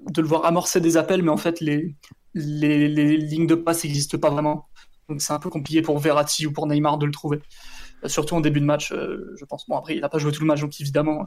de 0.00 0.20
le 0.20 0.28
voir 0.28 0.44
amorcer 0.44 0.80
des 0.80 0.96
appels, 0.96 1.22
mais 1.22 1.30
en 1.30 1.36
fait, 1.36 1.60
les, 1.60 1.94
les, 2.34 3.16
lignes 3.16 3.46
de 3.46 3.54
passe 3.54 3.84
n'existent 3.84 4.18
pas 4.18 4.30
vraiment. 4.30 4.68
Donc 5.08 5.20
c'est 5.20 5.32
un 5.32 5.38
peu 5.38 5.50
compliqué 5.50 5.82
pour 5.82 5.98
Verratti 5.98 6.46
ou 6.46 6.52
pour 6.52 6.66
Neymar 6.66 6.98
de 6.98 7.06
le 7.06 7.12
trouver. 7.12 7.40
Euh, 8.04 8.08
surtout 8.08 8.34
en 8.34 8.40
début 8.40 8.60
de 8.60 8.66
match, 8.66 8.92
euh, 8.92 9.34
je 9.38 9.44
pense. 9.44 9.66
Bon, 9.68 9.76
après, 9.76 9.94
il 9.94 10.00
n'a 10.00 10.08
pas 10.08 10.18
joué 10.18 10.32
tout 10.32 10.42
le 10.42 10.46
match, 10.46 10.60
donc 10.60 10.78
évidemment, 10.80 11.26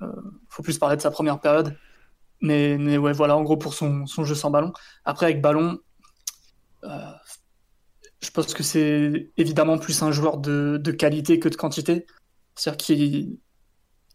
il 0.00 0.08
faut 0.50 0.62
plus 0.62 0.78
parler 0.78 0.96
de 0.96 1.02
sa 1.02 1.10
première 1.10 1.40
période. 1.40 1.76
Mais, 2.42 2.76
mais 2.78 2.98
ouais, 2.98 3.12
voilà, 3.12 3.36
en 3.36 3.42
gros, 3.42 3.56
pour 3.56 3.72
son, 3.72 4.06
son, 4.06 4.24
jeu 4.24 4.34
sans 4.34 4.50
ballon. 4.50 4.72
Après, 5.04 5.26
avec 5.26 5.40
ballon, 5.40 5.78
je 6.82 8.30
pense 8.30 8.52
que 8.52 8.62
c'est 8.62 9.30
évidemment 9.38 9.78
plus 9.78 10.02
un 10.02 10.12
joueur 10.12 10.36
de, 10.36 10.78
de 10.82 10.92
qualité 10.92 11.38
que 11.38 11.48
de 11.48 11.56
quantité. 11.56 12.06
C'est-à-dire 12.54 12.76
qu'il 12.76 13.38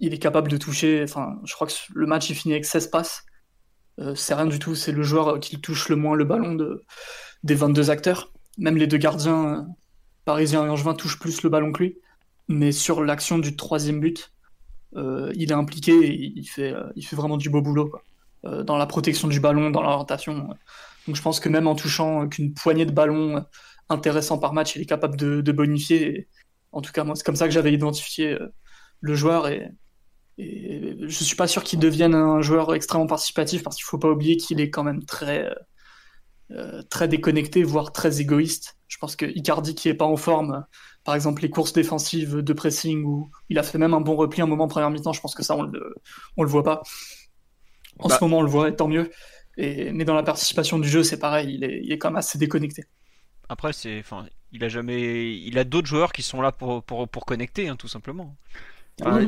il 0.02 0.14
est 0.14 0.20
capable 0.20 0.50
de 0.50 0.58
toucher. 0.58 1.04
Enfin, 1.04 1.40
je 1.46 1.54
crois 1.54 1.68
que 1.68 1.74
le 1.94 2.08
match 2.08 2.30
il 2.30 2.36
finit 2.36 2.56
avec 2.56 2.66
16 2.66 2.88
passes. 2.88 3.24
Euh, 4.00 4.16
c'est 4.16 4.34
rien 4.34 4.48
du 4.48 4.60
tout. 4.60 4.76
C'est 4.76 4.92
le 4.92 5.04
joueur 5.04 5.40
qui 5.40 5.62
touche 5.62 5.88
le 5.90 5.96
moins 5.96 6.16
le 6.16 6.26
ballon 6.26 6.56
de, 6.56 6.84
des 7.44 7.56
22 7.56 7.90
acteurs. 7.92 8.34
Même 8.58 8.78
les 8.78 8.88
deux 8.88 8.98
gardiens 8.98 9.46
euh, 9.46 9.62
parisiens 10.26 10.66
et 10.66 10.70
angevin 10.70 10.96
touchent 10.96 11.20
plus 11.20 11.44
le 11.44 11.50
ballon 11.50 11.72
que 11.72 11.84
lui. 11.84 12.00
Mais 12.48 12.72
sur 12.72 13.04
l'action 13.04 13.38
du 13.38 13.56
troisième 13.56 14.00
but, 14.00 14.34
euh, 14.96 15.32
il 15.36 15.52
est 15.52 15.56
impliqué 15.56 15.94
et 15.94 16.34
il 16.36 16.46
fait, 16.46 16.74
fait 17.02 17.16
vraiment 17.16 17.38
du 17.38 17.50
beau 17.50 17.62
boulot. 17.62 17.94
dans 18.44 18.78
la 18.78 18.88
protection 18.88 19.28
du 19.28 19.40
ballon, 19.40 19.70
dans 19.70 19.84
l'orientation. 19.84 20.50
Donc 21.08 21.16
je 21.16 21.22
pense 21.22 21.40
que 21.40 21.48
même 21.48 21.68
en 21.68 21.76
touchant 21.76 22.28
qu'une 22.28 22.54
poignée 22.54 22.88
de 22.88 22.92
ballons 22.92 23.46
intéressants 23.90 24.40
par 24.40 24.54
match, 24.54 24.76
il 24.76 24.82
est 24.82 24.86
capable 24.88 25.16
de, 25.16 25.42
de 25.42 25.52
bonifier. 25.52 26.28
en 26.72 26.82
tout 26.82 26.92
cas, 26.92 27.04
moi, 27.04 27.16
c'est 27.16 27.24
comme 27.24 27.36
ça 27.36 27.48
que 27.48 27.54
j'avais 27.54 27.72
identifié 27.72 28.38
le 29.02 29.16
joueur 29.16 29.48
et, 29.48 29.72
et 30.38 30.96
je 31.02 31.24
suis 31.24 31.36
pas 31.36 31.48
sûr 31.48 31.64
qu'il 31.64 31.80
devienne 31.80 32.16
un 32.16 32.42
joueur 32.42 32.74
extrêmement 32.74 33.08
participatif 33.08 33.64
parce 33.64 33.76
qu'il 33.76 33.86
faut 33.86 33.98
pas 33.98 34.10
oublier 34.10 34.38
qu'il 34.38 34.60
est 34.60 34.70
quand 34.70 34.84
même 34.84 35.04
très, 35.04 35.54
euh, 36.52 36.82
très 36.90 37.08
déconnecté, 37.08 37.64
voire 37.64 37.92
très 37.92 38.22
égoïste. 38.22 38.78
Je 38.88 38.98
pense 38.98 39.16
que 39.16 39.26
Icardi 39.26 39.76
qui 39.76 39.90
est 39.90 39.94
pas 39.94 40.06
en 40.06 40.18
forme, 40.18 40.66
par 41.04 41.16
exemple 41.16 41.42
les 41.42 41.50
courses 41.50 41.74
défensives 41.74 42.38
de 42.38 42.54
pressing 42.54 43.04
où 43.04 43.30
il 43.50 43.60
a 43.60 43.64
fait 43.64 43.78
même 43.78 43.94
un 43.94 44.02
bon 44.02 44.16
repli 44.16 44.42
un 44.42 44.48
moment 44.48 44.66
en 44.66 44.68
première 44.68 44.90
mi-temps, 44.90 45.14
je 45.14 45.22
pense 45.22 45.36
que 45.36 45.44
ça 45.44 45.56
on 45.56 45.64
le, 45.64 45.96
on 46.38 46.44
le 46.44 46.50
voit 46.50 46.64
pas. 46.64 46.82
En 48.00 48.10
ce 48.10 48.16
bah. 48.16 48.20
moment 48.22 48.40
on 48.40 48.44
le 48.44 48.50
voit, 48.50 48.70
et 48.70 48.76
tant 48.76 48.88
mieux. 48.88 49.12
Et, 49.58 49.92
mais 49.92 50.06
dans 50.06 50.16
la 50.16 50.24
participation 50.24 50.80
du 50.80 50.88
jeu, 50.88 51.04
c'est 51.04 51.20
pareil, 51.20 51.54
il 51.54 51.64
est, 51.64 51.82
il 51.84 51.92
est 51.92 51.98
quand 51.98 52.10
même 52.10 52.18
assez 52.18 52.38
déconnecté. 52.38 52.86
Après, 53.50 53.74
c'est, 53.74 54.00
enfin, 54.00 54.26
il 54.54 54.64
a 54.64 54.70
jamais, 54.70 55.36
il 55.36 55.58
a 55.58 55.66
d'autres 55.66 55.88
joueurs 55.88 56.14
qui 56.14 56.24
sont 56.24 56.42
là 56.42 56.54
pour, 56.54 56.84
pour, 56.84 57.08
pour 57.08 57.26
connecter, 57.26 57.68
hein, 57.68 57.76
tout 57.76 57.90
simplement. 57.90 58.38
Ah 59.04 59.20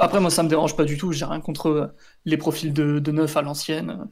après, 0.00 0.20
moi, 0.20 0.30
ça 0.30 0.42
me 0.42 0.48
dérange 0.48 0.76
pas 0.76 0.84
du 0.84 0.96
tout. 0.96 1.12
J'ai 1.12 1.24
rien 1.24 1.40
contre 1.40 1.66
euh, 1.68 1.86
les 2.24 2.36
profils 2.36 2.72
de, 2.72 2.98
de 2.98 3.12
neuf 3.12 3.36
à 3.36 3.42
l'ancienne. 3.42 4.08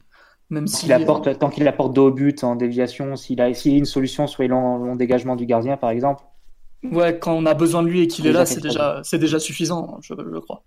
Même 0.49 0.67
si... 0.67 0.91
apporte, 0.91 1.39
tant 1.39 1.49
qu'il 1.49 1.67
apporte 1.67 1.93
de 1.93 2.01
haut 2.01 2.11
but 2.11 2.43
en 2.43 2.55
déviation, 2.55 3.15
s'il 3.15 3.41
a, 3.41 3.45
a 3.45 3.51
une 3.65 3.85
solution 3.85 4.27
sur 4.27 4.41
les 4.41 4.49
longs, 4.49 4.95
dégagement 4.95 5.35
du 5.35 5.45
gardien, 5.45 5.77
par 5.77 5.89
exemple. 5.89 6.23
Ouais, 6.83 7.17
quand 7.17 7.33
on 7.33 7.45
a 7.45 7.53
besoin 7.53 7.83
de 7.83 7.87
lui 7.87 8.01
et 8.01 8.07
qu'il 8.07 8.27
est 8.27 8.31
là, 8.31 8.45
c'est 8.45 8.59
déjà, 8.59 9.01
c'est 9.03 9.19
déjà 9.19 9.39
suffisant, 9.39 9.97
je, 10.01 10.13
je 10.13 10.39
crois. 10.39 10.63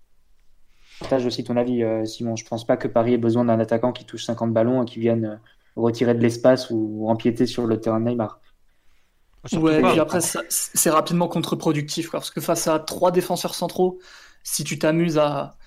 Je 0.95 0.99
partage 1.01 1.25
aussi 1.25 1.43
ton 1.43 1.57
avis, 1.57 1.83
euh, 1.83 2.05
Simon. 2.05 2.35
Je 2.35 2.45
pense 2.45 2.65
pas 2.65 2.77
que 2.77 2.87
Paris 2.87 3.13
ait 3.13 3.17
besoin 3.17 3.45
d'un 3.45 3.59
attaquant 3.59 3.91
qui 3.91 4.05
touche 4.05 4.25
50 4.25 4.53
ballons 4.53 4.83
et 4.83 4.85
qui 4.85 4.99
vienne 4.99 5.25
euh, 5.25 5.35
retirer 5.75 6.13
de 6.13 6.21
l'espace 6.21 6.69
ou 6.71 7.09
empiéter 7.09 7.45
sur 7.45 7.67
le 7.67 7.79
terrain 7.81 7.99
de 7.99 8.05
Neymar. 8.05 8.39
ouais, 9.53 9.79
et 9.79 9.83
puis 9.83 9.99
après, 9.99 10.19
c'est 10.21 10.89
rapidement 10.89 11.27
contre-productif, 11.27 12.09
parce 12.11 12.31
que 12.31 12.39
face 12.39 12.67
à 12.67 12.79
trois 12.79 13.11
défenseurs 13.11 13.55
centraux, 13.55 13.99
si 14.45 14.63
tu 14.63 14.79
t'amuses 14.79 15.17
à, 15.17 15.57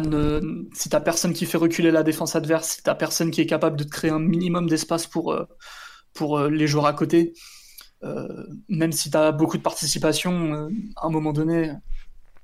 ne, 0.00 0.64
si 0.72 0.88
t'as 0.88 1.00
personne 1.00 1.34
qui 1.34 1.46
fait 1.46 1.58
reculer 1.58 1.90
la 1.90 2.02
défense 2.02 2.34
adverse, 2.34 2.68
si 2.70 2.82
t'as 2.82 2.94
personne 2.94 3.30
qui 3.30 3.42
est 3.42 3.46
capable 3.46 3.76
de 3.76 3.84
te 3.84 3.90
créer 3.90 4.10
un 4.10 4.18
minimum 4.18 4.68
d'espace 4.68 5.06
pour, 5.06 5.32
euh, 5.32 5.44
pour 6.14 6.38
euh, 6.38 6.48
les 6.48 6.66
joueurs 6.66 6.86
à 6.86 6.94
côté, 6.94 7.34
euh, 8.02 8.26
même 8.68 8.90
si 8.90 9.10
tu 9.10 9.16
as 9.16 9.32
beaucoup 9.32 9.58
de 9.58 9.62
participation, 9.62 10.70
à 10.96 11.06
un 11.06 11.10
moment 11.10 11.32
donné, 11.32 11.72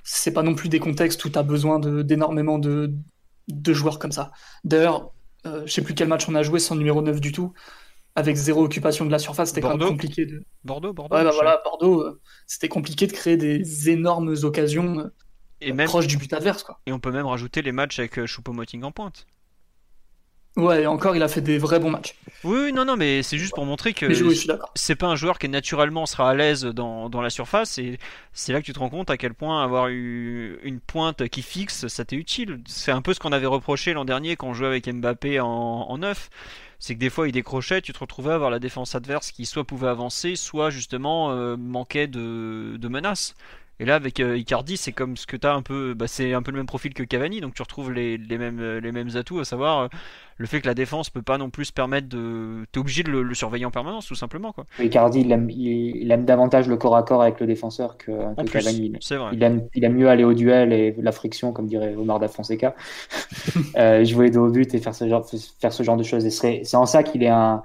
c'est 0.05 0.33
pas 0.33 0.43
non 0.43 0.55
plus 0.55 0.69
des 0.69 0.79
contextes 0.79 1.25
où 1.25 1.31
tu 1.31 1.39
as 1.39 1.43
besoin 1.43 1.81
d'énormément 1.81 2.59
de, 2.59 2.93
de, 3.49 3.73
joueurs 3.73 3.99
comme 3.99 4.13
ça. 4.13 4.31
D'ailleurs, 4.65 5.11
je 5.45 5.73
sais 5.73 5.83
plus 5.83 5.95
quel 5.95 6.09
match 6.09 6.29
on 6.29 6.35
a 6.35 6.43
joué 6.43 6.61
sans 6.61 6.77
numéro 6.77 7.01
9 7.01 7.19
du 7.21 7.33
tout. 7.33 7.55
Avec 8.15 8.37
zéro 8.37 8.65
occupation 8.65 9.07
de 9.07 9.11
la 9.11 9.19
surface, 9.19 9.51
c'était 9.51 9.61
quand 9.61 9.77
même 9.77 9.89
compliqué 9.89 10.27
de. 10.27 10.45
Bordeaux, 10.65 10.93
Bordeaux. 10.93 11.17
Ouais, 11.17 11.25
bah 11.25 11.31
voilà, 11.33 11.61
Bordeaux, 11.65 12.19
c'était 12.47 12.69
compliqué 12.69 13.07
de 13.07 13.13
créer 13.13 13.37
des 13.37 13.91
énormes 13.91 14.35
occasions 14.43 15.11
et 15.61 15.73
même, 15.73 15.89
proche 15.89 16.07
du 16.07 16.17
but 16.17 16.33
adverse. 16.33 16.63
Quoi. 16.63 16.81
et 16.87 16.93
on 16.93 16.99
peut 17.01 17.13
même 17.13 17.27
rajouter 17.27 17.63
les 17.63 17.73
matchs 17.73 17.99
avec 17.99 18.19
euh, 18.19 18.27
Choupo-Moting 18.27 18.83
en 18.85 18.93
pointe. 18.93 19.27
Ouais, 20.59 20.83
et 20.83 20.87
encore, 20.89 21.15
il 21.15 21.23
a 21.23 21.29
fait 21.29 21.41
des 21.41 21.57
vrais 21.57 21.79
bons 21.79 21.91
matchs. 21.91 22.17
Oui, 22.43 22.73
non, 22.73 22.85
non, 22.85 22.97
mais 22.97 23.23
c'est 23.23 23.39
juste 23.39 23.55
pour 23.55 23.65
montrer 23.65 23.95
que 23.95 24.07
oui, 24.07 24.47
c'est 24.75 24.97
pas 24.97 25.07
un 25.07 25.15
joueur 25.15 25.39
qui 25.39 25.49
naturellement 25.49 26.05
sera 26.05 26.31
à 26.31 26.35
l'aise 26.35 26.65
dans, 26.65 27.09
dans 27.09 27.21
la 27.21 27.31
surface 27.31 27.79
et 27.79 27.99
c'est 28.33 28.53
là 28.53 28.61
que 28.61 28.67
tu 28.67 28.73
te 28.73 28.79
rends 28.81 28.89
compte 28.89 29.09
à 29.09 29.17
quel 29.17 29.35
point 29.35 29.63
avoir 29.63 29.87
eu 29.89 30.59
une 30.65 30.81
pointe 30.81 31.29
qui 31.29 31.43
fixe 31.43 31.87
ça 31.87 32.05
t'est 32.05 32.17
utile. 32.17 32.61
C'est 32.67 32.91
un 32.91 33.03
peu 33.03 33.15
ce 33.15 33.21
qu'on 33.21 33.31
avait 33.31 33.47
reproché 33.47 33.93
l'an 33.93 34.05
dernier 34.05 34.35
quand 34.35 34.49
on 34.49 34.55
jouait 34.55 34.67
avec 34.67 34.93
Mbappé 34.93 35.39
en, 35.39 35.47
en 35.47 35.99
neuf. 35.99 36.29
C'est 36.81 36.95
que 36.95 37.01
des 37.01 37.11
fois 37.11 37.29
il 37.29 37.33
décrochait, 37.33 37.81
tu 37.81 37.93
te 37.93 37.99
retrouvais 38.01 38.33
à 38.33 38.35
avoir 38.35 38.51
la 38.51 38.59
défense 38.59 38.97
adverse 38.97 39.31
qui 39.31 39.47
soit 39.47 39.65
pouvait 39.65 39.89
avancer, 39.89 40.35
soit 40.35 40.71
justement 40.71 41.31
euh, 41.31 41.57
manquait 41.57 42.09
de, 42.09 42.77
de 42.79 42.89
menaces. 42.89 43.37
Et 43.81 43.85
là 43.85 43.95
avec 43.97 44.21
euh, 44.21 44.37
Icardi 44.37 44.77
c'est 44.77 44.93
comme 44.93 45.17
ce 45.17 45.27
que 45.27 45.37
tu 45.37 45.47
as 45.47 45.55
un 45.55 45.63
peu, 45.63 45.95
bah, 45.95 46.07
c'est 46.09 46.33
un 46.35 46.43
peu 46.43 46.51
le 46.51 46.59
même 46.59 46.67
profil 46.67 46.95
que 46.95 47.03
Cavani, 47.03 47.41
donc 47.41 47.55
tu 47.55 47.63
retrouves 47.63 47.93
les, 47.93 48.17
les 48.19 48.39
mêmes, 48.39 48.61
les 48.79 48.93
mêmes 48.93 49.17
atouts, 49.17 49.41
à 49.41 49.45
savoir 49.45 49.79
euh, 49.81 49.89
le 50.37 50.47
fait 50.47 50.61
que 50.61 50.67
la 50.67 50.75
défense 50.75 51.11
peut 51.11 51.23
pas 51.23 51.39
non 51.39 51.51
plus 51.51 51.67
se 51.67 51.73
permettre 51.73 52.09
de... 52.09 52.67
T'es 52.73 52.79
obligé 52.81 53.03
de 53.03 53.11
le, 53.11 53.23
le 53.23 53.35
surveiller 53.35 53.65
en 53.67 53.71
permanence 53.71 54.07
tout 54.07 54.15
simplement 54.15 54.53
quoi. 54.53 54.67
Icardi, 54.79 55.21
il 55.23 55.33
aime, 55.33 55.51
il, 55.51 55.97
il 55.97 56.11
aime 56.13 56.25
davantage 56.25 56.69
le 56.69 56.77
corps 56.77 56.97
à 56.97 57.03
corps 57.03 57.23
avec 57.23 57.41
le 57.41 57.47
défenseur 57.49 57.97
que, 57.99 58.13
En 58.37 58.45
que 58.45 58.45
plus, 58.45 58.53
Cavani. 58.53 58.93
c'est 59.01 59.17
vrai. 59.17 59.33
Il 59.33 59.43
aime, 59.43 59.69
il 59.75 59.85
aime 59.85 59.95
mieux 59.95 60.09
aller 60.09 60.23
au 60.23 60.35
duel 60.35 60.73
et 60.73 60.95
la 60.99 61.11
friction, 61.11 61.53
comme 61.53 61.67
dirait 61.67 61.97
Omar 61.97 62.21
da 62.21 62.29
Fonseca, 62.29 62.77
euh, 63.77 64.05
jouer 64.05 64.31
dos 64.31 64.47
au 64.47 64.51
but 64.51 64.73
et 64.75 64.79
faire 64.79 64.95
ce 64.95 65.09
genre, 65.09 65.27
faire 65.61 65.73
ce 65.73 65.83
genre 65.83 65.97
de 65.97 66.03
choses. 66.05 66.25
Et 66.27 66.31
c'est 66.31 66.63
c'est 66.65 66.77
en 66.77 66.87
ça 66.87 67.03
qu'il 67.03 67.23
est 67.25 67.29
un, 67.29 67.63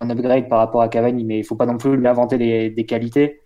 un 0.00 0.10
upgrade 0.10 0.48
par 0.48 0.58
rapport 0.58 0.82
à 0.82 0.88
Cavani, 0.88 1.24
mais 1.24 1.38
il 1.38 1.44
faut 1.44 1.56
pas 1.56 1.66
non 1.66 1.76
plus 1.78 1.96
lui 1.96 2.06
inventer 2.06 2.38
des, 2.38 2.70
des 2.70 2.86
qualités. 2.86 3.40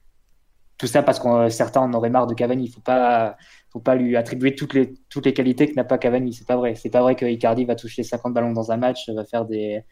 Tout 0.78 0.86
ça 0.86 1.02
parce 1.02 1.20
que 1.20 1.48
certains 1.48 1.80
en 1.80 1.92
auraient 1.94 2.10
marre 2.10 2.26
de 2.26 2.34
Cavani. 2.34 2.64
Il 2.64 2.72
faut 2.72 2.80
pas, 2.80 3.36
faut 3.70 3.80
pas 3.80 3.94
lui 3.94 4.16
attribuer 4.16 4.54
toutes 4.54 4.74
les, 4.74 4.94
toutes 5.08 5.26
les 5.26 5.32
qualités 5.32 5.68
que 5.68 5.74
n'a 5.74 5.84
pas 5.84 5.98
Cavani. 5.98 6.32
C'est 6.32 6.46
pas 6.46 6.56
vrai. 6.56 6.74
C'est 6.74 6.90
pas 6.90 7.00
vrai 7.00 7.14
que 7.14 7.26
Icardi 7.26 7.64
va 7.64 7.76
toucher 7.76 8.02
50 8.02 8.34
ballons 8.34 8.52
dans 8.52 8.72
un 8.72 8.76
match, 8.76 9.08
va 9.10 9.24
faire 9.24 9.44
des, 9.44 9.84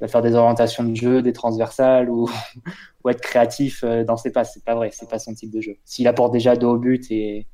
va 0.00 0.08
faire 0.08 0.22
des 0.22 0.34
orientations 0.34 0.84
de 0.84 0.94
jeu, 0.94 1.22
des 1.22 1.32
transversales 1.32 2.10
ou, 2.10 2.28
ou 3.04 3.08
être 3.08 3.20
créatif 3.20 3.84
euh, 3.84 4.04
dans 4.04 4.16
ses 4.16 4.32
passes. 4.32 4.52
C'est 4.54 4.64
pas 4.64 4.74
vrai. 4.74 4.90
C'est 4.92 5.08
pas 5.08 5.18
son 5.18 5.34
type 5.34 5.50
de 5.50 5.60
jeu. 5.60 5.76
S'il 5.84 6.06
apporte 6.08 6.32
déjà 6.32 6.56
dos 6.56 6.74
au 6.74 6.78
but 6.78 7.10
et 7.10 7.46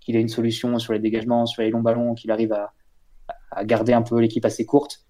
qu'il 0.00 0.16
a 0.16 0.20
une 0.20 0.28
solution 0.28 0.78
sur 0.78 0.92
les 0.92 0.98
dégagements, 0.98 1.46
sur 1.46 1.62
les 1.62 1.70
longs 1.70 1.82
ballons, 1.82 2.14
qu'il 2.14 2.30
arrive 2.30 2.52
à, 2.52 2.72
à 3.50 3.64
garder 3.64 3.92
un 3.92 4.02
peu 4.02 4.18
l'équipe 4.20 4.44
assez 4.44 4.66
courte, 4.66 5.04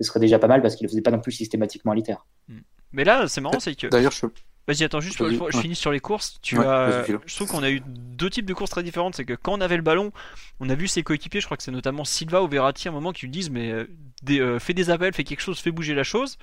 ce 0.00 0.08
serait 0.08 0.20
déjà 0.20 0.38
pas 0.38 0.48
mal 0.48 0.62
parce 0.62 0.76
qu'il 0.76 0.84
ne 0.86 0.90
faisait 0.90 1.02
pas 1.02 1.10
non 1.10 1.20
plus 1.20 1.32
systématiquement 1.32 1.92
à 1.92 1.94
l'iter. 1.94 2.14
Mais 2.92 3.04
là, 3.04 3.26
c'est 3.28 3.40
marrant, 3.40 3.60
c'est 3.60 3.74
que. 3.74 3.86
D'ailleurs, 3.86 4.12
je... 4.12 4.26
Vas-y, 4.68 4.84
attends, 4.84 5.00
juste, 5.00 5.18
je, 5.32 5.36
je 5.50 5.56
finis 5.62 5.74
sur 5.74 5.90
les 5.90 5.98
courses. 6.00 6.38
Tu 6.40 6.56
Ouais, 6.58 6.66
as... 6.66 7.02
Je 7.26 7.34
trouve 7.34 7.48
qu'on 7.48 7.62
a 7.64 7.70
eu 7.70 7.80
deux 7.86 8.30
types 8.30 8.46
de 8.46 8.54
courses 8.54 8.70
très 8.70 8.82
différentes. 8.84 9.16
C'est 9.16 9.24
que 9.24 9.32
quand 9.34 9.52
on 9.54 9.60
avait 9.60 9.76
le 9.76 9.82
ballon, 9.82 10.12
on 10.60 10.68
a 10.70 10.74
vu 10.76 10.86
ses 10.86 11.02
coéquipiers, 11.02 11.40
je 11.40 11.46
crois 11.46 11.56
que 11.56 11.62
c'est 11.64 11.72
notamment 11.72 12.04
Silva 12.04 12.42
ou 12.42 12.48
Verratti, 12.48 12.86
à 12.86 12.92
un 12.92 12.94
moment 12.94 13.12
qui 13.12 13.26
lui 13.26 13.30
disent 13.32 13.50
Mais 13.50 13.70
euh, 13.72 13.88
des, 14.22 14.40
euh, 14.40 14.58
fais 14.60 14.72
des 14.74 14.88
appels, 14.90 15.12
fais 15.14 15.24
quelque 15.24 15.40
chose, 15.40 15.58
fais 15.58 15.72
bouger 15.72 15.94
la 15.94 16.04
chose. 16.04 16.38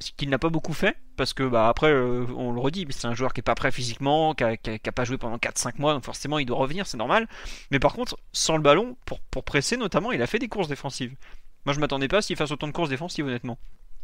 Ce 0.00 0.10
qu'il 0.16 0.28
n'a 0.28 0.38
pas 0.38 0.48
beaucoup 0.48 0.72
fait, 0.72 0.96
parce 1.16 1.32
que 1.34 1.44
bah, 1.44 1.68
après, 1.68 1.92
euh, 1.92 2.26
on 2.36 2.50
le 2.50 2.60
redit, 2.60 2.84
c'est 2.90 3.06
un 3.06 3.14
joueur 3.14 3.32
qui 3.32 3.40
est 3.40 3.42
pas 3.42 3.54
prêt 3.54 3.70
physiquement, 3.70 4.34
qui 4.34 4.42
a, 4.42 4.56
qui 4.56 4.70
a- 4.70 4.78
qui 4.78 4.88
a 4.88 4.92
pas 4.92 5.04
joué 5.04 5.18
pendant 5.18 5.38
4-5 5.38 5.78
mois, 5.78 5.92
donc 5.94 6.04
forcément 6.04 6.40
il 6.40 6.46
doit 6.46 6.56
revenir, 6.58 6.86
c'est 6.88 6.96
normal. 6.96 7.28
Mais 7.70 7.78
par 7.78 7.92
contre, 7.92 8.18
sans 8.32 8.56
le 8.56 8.62
ballon, 8.62 8.96
pour, 9.06 9.20
pour 9.20 9.44
presser 9.44 9.76
notamment, 9.76 10.10
il 10.10 10.20
a 10.20 10.26
fait 10.26 10.40
des 10.40 10.48
courses 10.48 10.66
défensives. 10.66 11.14
Moi 11.64 11.74
je 11.74 11.78
m'attendais 11.80 12.08
pas 12.08 12.16
à 12.18 12.22
ce 12.22 12.26
qu'il 12.26 12.36
fasse 12.36 12.50
autant 12.50 12.66
de 12.66 12.72
courses 12.72 12.88
défensives, 12.90 13.24
honnêtement. 13.24 13.56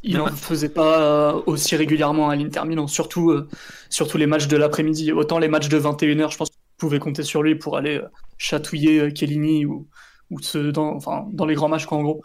Il 0.03 0.17
n'en 0.17 0.29
faisait 0.29 0.71
pas 0.71 1.33
euh, 1.35 1.43
aussi 1.47 1.77
régulièrement 1.77 2.31
à 2.31 2.37
l'Inter 2.37 2.63
Milan, 2.65 2.87
surtout, 2.87 3.31
euh, 3.31 3.49
surtout 3.91 4.17
les 4.17 4.27
matchs 4.27 4.49
de 4.49 4.57
l'après-midi. 4.57 5.13
Autant 5.13 5.39
les 5.39 5.49
matchs 5.49 5.69
de 5.69 5.79
21h, 5.79 6.31
je 6.33 6.37
pense 6.39 6.49
que 6.51 6.55
vous 6.55 6.77
pouvez 6.89 6.99
compter 6.99 7.23
sur 7.23 7.43
lui 7.43 7.55
pour 7.55 7.77
aller 7.77 7.97
euh, 7.99 8.09
chatouiller 8.39 8.99
euh, 9.01 9.11
Chiellini 9.15 9.67
ou, 9.67 9.89
ou 10.31 10.41
ceux 10.41 10.73
dans, 10.73 10.95
enfin, 10.97 11.27
dans 11.33 11.45
les 11.45 11.55
grands 11.55 11.69
matchs, 11.69 11.85
quoi, 11.87 11.99
en 11.99 12.03
gros. 12.03 12.23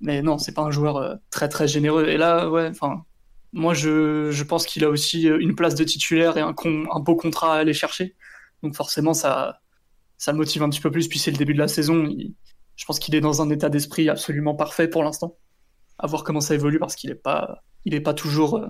Mais 0.00 0.22
non, 0.22 0.38
c'est 0.38 0.54
pas 0.54 0.62
un 0.62 0.70
joueur 0.70 1.18
très 1.30 1.48
très 1.50 1.68
généreux. 1.68 2.06
Et 2.08 2.16
là, 2.16 2.48
ouais, 2.50 2.68
enfin, 2.70 3.04
moi 3.52 3.74
je, 3.74 4.30
je 4.30 4.44
pense 4.44 4.64
qu'il 4.66 4.84
a 4.84 4.88
aussi 4.88 5.24
une 5.24 5.54
place 5.54 5.74
de 5.74 5.84
titulaire 5.84 6.36
et 6.38 6.40
un, 6.40 6.54
con- 6.54 6.86
un 6.92 7.00
beau 7.00 7.16
contrat 7.16 7.54
à 7.56 7.58
aller 7.58 7.74
chercher. 7.74 8.16
Donc 8.62 8.74
forcément, 8.76 9.12
ça, 9.14 9.60
ça 10.18 10.32
le 10.32 10.38
motive 10.38 10.62
un 10.62 10.70
petit 10.70 10.80
peu 10.80 10.90
plus. 10.90 11.08
Puis 11.08 11.18
c'est 11.18 11.30
le 11.32 11.36
début 11.38 11.54
de 11.54 11.58
la 11.58 11.68
saison. 11.68 12.04
Il- 12.06 12.34
je 12.76 12.84
pense 12.86 12.98
qu'il 12.98 13.14
est 13.14 13.20
dans 13.20 13.42
un 13.42 13.50
état 13.50 13.68
d'esprit 13.68 14.08
absolument 14.08 14.54
parfait 14.54 14.88
pour 14.88 15.04
l'instant. 15.04 15.36
À 16.02 16.06
voir 16.06 16.24
comment 16.24 16.40
ça 16.40 16.54
évolue 16.54 16.78
parce 16.78 16.96
qu'il 16.96 17.10
est 17.10 17.14
pas, 17.14 17.62
il 17.84 17.94
est 17.94 18.00
pas 18.00 18.14
toujours 18.14 18.56
euh, 18.56 18.68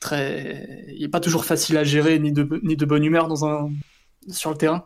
très, 0.00 0.86
il 0.94 1.02
est 1.02 1.08
pas 1.08 1.20
toujours 1.20 1.44
facile 1.44 1.76
à 1.78 1.84
gérer 1.84 2.18
ni 2.18 2.30
de, 2.32 2.60
ni 2.62 2.76
de 2.76 2.84
bonne 2.84 3.04
humeur 3.04 3.26
dans 3.26 3.46
un, 3.46 3.70
sur 4.28 4.50
le 4.50 4.56
terrain. 4.56 4.84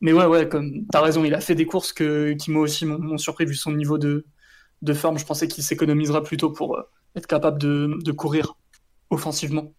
Mais 0.00 0.12
ouais, 0.12 0.26
ouais, 0.26 0.48
comme 0.48 0.86
t'as 0.92 1.00
raison, 1.00 1.24
il 1.24 1.34
a 1.34 1.40
fait 1.40 1.54
des 1.54 1.66
courses 1.66 1.92
que, 1.92 2.34
qui 2.34 2.50
moi 2.50 2.62
aussi 2.62 2.84
m'ont 2.86 3.18
surpris 3.18 3.46
vu 3.46 3.54
son 3.54 3.72
niveau 3.72 3.98
de, 3.98 4.26
de 4.82 4.92
forme. 4.92 5.18
Je 5.18 5.24
pensais 5.24 5.48
qu'il 5.48 5.64
s'économisera 5.64 6.22
plutôt 6.22 6.50
pour 6.50 6.76
euh, 6.78 6.82
être 7.16 7.26
capable 7.26 7.58
de, 7.58 7.98
de 8.02 8.12
courir 8.12 8.54
offensivement. 9.10 9.72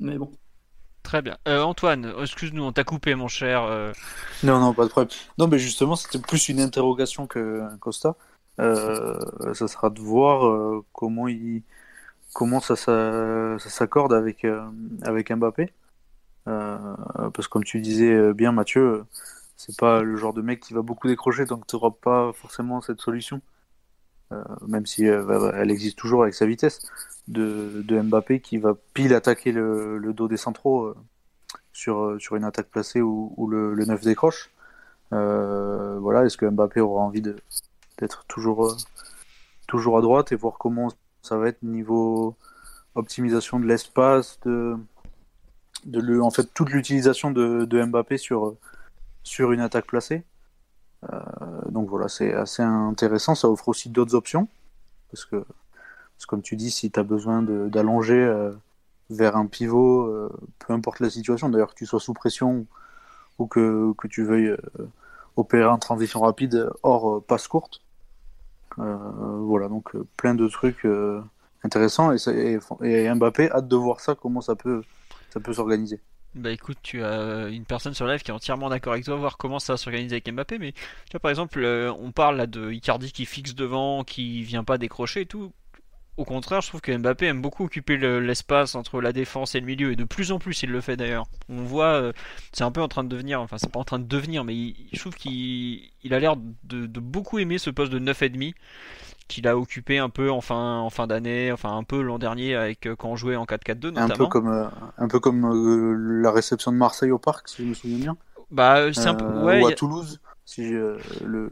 Mais 0.00 0.18
bon. 0.18 0.32
Très 1.02 1.22
bien. 1.22 1.38
Euh, 1.46 1.62
Antoine, 1.62 2.12
excuse-nous, 2.20 2.64
on 2.64 2.72
t'a 2.72 2.82
coupé, 2.82 3.14
mon 3.14 3.28
cher. 3.28 3.62
euh, 3.62 3.92
Non, 4.42 4.58
non, 4.58 4.74
pas 4.74 4.84
de 4.84 4.90
problème. 4.90 5.16
Non, 5.38 5.46
mais 5.46 5.60
justement, 5.60 5.94
c'était 5.94 6.18
plus 6.18 6.48
une 6.48 6.60
interrogation 6.60 7.28
que 7.28 7.62
un 7.62 7.78
Costa. 7.78 8.16
Euh, 8.60 9.54
ça 9.54 9.68
sera 9.68 9.90
de 9.90 10.00
voir 10.00 10.46
euh, 10.46 10.84
comment 10.92 11.28
il, 11.28 11.62
comment 12.34 12.60
ça, 12.60 12.76
s'accorde 13.58 14.12
avec 14.12 14.44
euh, 14.44 14.66
avec 15.02 15.32
Mbappé. 15.32 15.72
Parce 16.44 17.48
que 17.48 17.52
comme 17.52 17.64
tu 17.64 17.80
disais 17.80 18.32
bien, 18.34 18.52
Mathieu, 18.52 19.04
c'est 19.56 19.76
pas 19.78 20.02
le 20.02 20.16
genre 20.16 20.34
de 20.34 20.42
mec 20.42 20.60
qui 20.60 20.74
va 20.74 20.82
beaucoup 20.82 21.08
décrocher, 21.08 21.44
donc 21.46 21.66
tu 21.66 21.76
n'auras 21.76 21.90
pas 21.90 22.32
forcément 22.34 22.80
cette 22.80 23.00
solution. 23.00 23.40
Euh, 24.32 24.42
même 24.66 24.86
si 24.86 25.08
bah, 25.08 25.52
elle 25.54 25.70
existe 25.70 25.96
toujours 25.98 26.22
avec 26.22 26.34
sa 26.34 26.46
vitesse 26.46 26.80
de, 27.28 27.82
de 27.84 28.00
Mbappé 28.00 28.40
qui 28.40 28.58
va 28.58 28.74
pile 28.92 29.14
attaquer 29.14 29.52
le, 29.52 29.98
le 29.98 30.12
dos 30.12 30.26
des 30.26 30.36
centraux 30.36 30.86
euh, 30.86 30.96
sur, 31.72 32.16
sur 32.20 32.34
une 32.36 32.44
attaque 32.44 32.68
placée 32.68 33.00
où, 33.00 33.32
où 33.36 33.46
le, 33.48 33.74
le 33.74 33.84
9 33.84 34.02
décroche. 34.02 34.50
Voilà, 35.10 36.24
est-ce 36.24 36.36
que 36.36 36.46
Mbappé 36.46 36.80
aura 36.80 37.02
envie 37.02 37.22
de 37.22 37.36
d'être 37.98 38.24
toujours 38.26 38.66
euh, 38.66 38.76
toujours 39.66 39.98
à 39.98 40.00
droite 40.00 40.32
et 40.32 40.36
voir 40.36 40.58
comment 40.58 40.88
ça 41.22 41.36
va 41.36 41.48
être 41.48 41.62
niveau 41.62 42.36
optimisation 42.94 43.60
de 43.60 43.66
l'espace, 43.66 44.38
de 44.44 44.76
de 45.84 46.20
en 46.20 46.30
fait 46.30 46.52
toute 46.54 46.70
l'utilisation 46.70 47.30
de, 47.30 47.84
Mbappé 47.84 48.18
sur 48.18 48.56
sur 49.22 49.52
une 49.52 49.60
attaque 49.60 49.86
placée. 49.86 50.24
Euh, 51.12 51.20
donc 51.70 51.88
voilà, 51.88 52.08
c'est 52.08 52.32
assez 52.32 52.62
intéressant. 52.62 53.34
Ça 53.34 53.48
offre 53.48 53.68
aussi 53.68 53.90
d'autres 53.90 54.14
options 54.14 54.48
parce 55.10 55.24
que 55.24 55.36
parce 55.36 56.26
comme 56.26 56.42
tu 56.42 56.56
dis, 56.56 56.70
si 56.70 56.90
tu 56.90 56.98
as 56.98 57.02
besoin 57.02 57.42
d'allonger 57.42 58.14
euh, 58.14 58.52
vers 59.10 59.36
un 59.36 59.46
pivot, 59.46 60.30
peu 60.58 60.72
importe 60.72 61.00
la 61.00 61.10
situation, 61.10 61.48
d'ailleurs 61.50 61.70
que 61.70 61.78
tu 61.78 61.86
sois 61.86 62.00
sous 62.00 62.14
pression 62.14 62.66
ou 63.38 63.46
que, 63.46 63.92
que 63.98 64.08
tu 64.08 64.24
veuilles 64.24 64.56
opérer 65.36 65.66
en 65.66 65.78
transition 65.78 66.20
rapide 66.20 66.70
hors 66.82 67.22
passe 67.24 67.48
courte. 67.48 67.82
Euh, 68.78 68.96
voilà, 69.40 69.68
donc 69.68 69.94
euh, 69.94 70.06
plein 70.16 70.34
de 70.34 70.46
trucs 70.48 70.84
euh, 70.84 71.22
intéressants 71.64 72.12
et, 72.12 72.18
et, 72.28 72.58
et 72.82 73.14
Mbappé, 73.14 73.50
hâte 73.50 73.68
de 73.68 73.76
voir 73.76 74.00
ça, 74.00 74.14
comment 74.14 74.40
ça 74.40 74.54
peut, 74.54 74.82
ça 75.30 75.40
peut 75.40 75.52
s'organiser. 75.52 76.00
Bah 76.34 76.50
écoute, 76.50 76.76
tu 76.82 77.02
as 77.02 77.48
une 77.48 77.64
personne 77.64 77.94
sur 77.94 78.06
live 78.06 78.22
qui 78.22 78.30
est 78.30 78.34
entièrement 78.34 78.68
d'accord 78.68 78.92
avec 78.92 79.06
toi, 79.06 79.16
voir 79.16 79.38
comment 79.38 79.58
ça 79.58 79.72
va 79.72 79.76
s'organiser 79.78 80.16
avec 80.16 80.30
Mbappé, 80.30 80.58
mais 80.58 80.72
tu 80.72 81.12
vois 81.12 81.20
par 81.20 81.30
exemple, 81.30 81.64
on 81.98 82.12
parle 82.12 82.36
là 82.36 82.46
de 82.46 82.70
Icardi 82.70 83.10
qui 83.10 83.24
fixe 83.24 83.54
devant, 83.54 84.04
qui 84.04 84.42
vient 84.42 84.64
pas 84.64 84.76
décrocher 84.76 85.22
et 85.22 85.26
tout. 85.26 85.52
Au 86.16 86.24
contraire, 86.24 86.62
je 86.62 86.68
trouve 86.68 86.80
que 86.80 86.96
Mbappé 86.96 87.26
aime 87.26 87.42
beaucoup 87.42 87.64
occuper 87.64 87.98
le- 87.98 88.20
l'espace 88.20 88.74
entre 88.74 89.02
la 89.02 89.12
défense 89.12 89.54
et 89.54 89.60
le 89.60 89.66
milieu, 89.66 89.92
et 89.92 89.96
de 89.96 90.04
plus 90.04 90.32
en 90.32 90.38
plus 90.38 90.62
il 90.62 90.70
le 90.70 90.80
fait 90.80 90.96
d'ailleurs. 90.96 91.26
On 91.50 91.62
voit, 91.62 91.92
euh, 92.00 92.12
c'est 92.52 92.64
un 92.64 92.70
peu 92.70 92.80
en 92.80 92.88
train 92.88 93.04
de 93.04 93.08
devenir, 93.10 93.40
enfin 93.42 93.58
c'est 93.58 93.70
pas 93.70 93.80
en 93.80 93.84
train 93.84 93.98
de 93.98 94.04
devenir, 94.06 94.42
mais 94.42 94.54
il- 94.56 94.88
je 94.94 94.98
trouve 94.98 95.14
qu'il 95.14 95.82
il 96.02 96.14
a 96.14 96.18
l'air 96.18 96.36
de, 96.64 96.86
de 96.86 97.00
beaucoup 97.00 97.38
aimer 97.38 97.58
ce 97.58 97.68
poste 97.68 97.92
de 97.92 97.98
9,5 97.98 98.54
qu'il 99.28 99.46
a 99.48 99.58
occupé 99.58 99.98
un 99.98 100.08
peu 100.08 100.30
en 100.30 100.40
fin, 100.40 100.78
en 100.78 100.88
fin 100.88 101.06
d'année, 101.06 101.52
enfin 101.52 101.76
un 101.76 101.82
peu 101.84 102.00
l'an 102.00 102.18
dernier 102.18 102.54
avec 102.54 102.86
euh, 102.86 102.96
quand 102.96 103.10
on 103.10 103.16
jouait 103.16 103.36
en 103.36 103.44
4-4-2 103.44 103.88
Un 103.88 103.92
notamment. 103.92 104.14
peu 104.14 104.26
comme, 104.26 104.48
euh, 104.48 104.66
un 104.98 105.08
peu 105.08 105.20
comme 105.20 105.44
euh, 105.44 106.22
la 106.22 106.30
réception 106.30 106.72
de 106.72 106.76
Marseille 106.78 107.10
au 107.10 107.18
parc, 107.18 107.48
si 107.48 107.62
je 107.62 107.68
me 107.68 107.74
souviens 107.74 107.98
bien. 107.98 108.16
Bah 108.50 108.92
c'est 108.94 109.08
un 109.08 109.14
peu, 109.14 109.24
Euh, 109.26 109.44
ouais, 109.44 109.62
ou 109.62 109.66
à 109.66 109.70
a- 109.70 109.72
Toulouse. 109.74 110.20
Si 110.44 110.64
je- 110.68 110.96
le... 111.24 111.50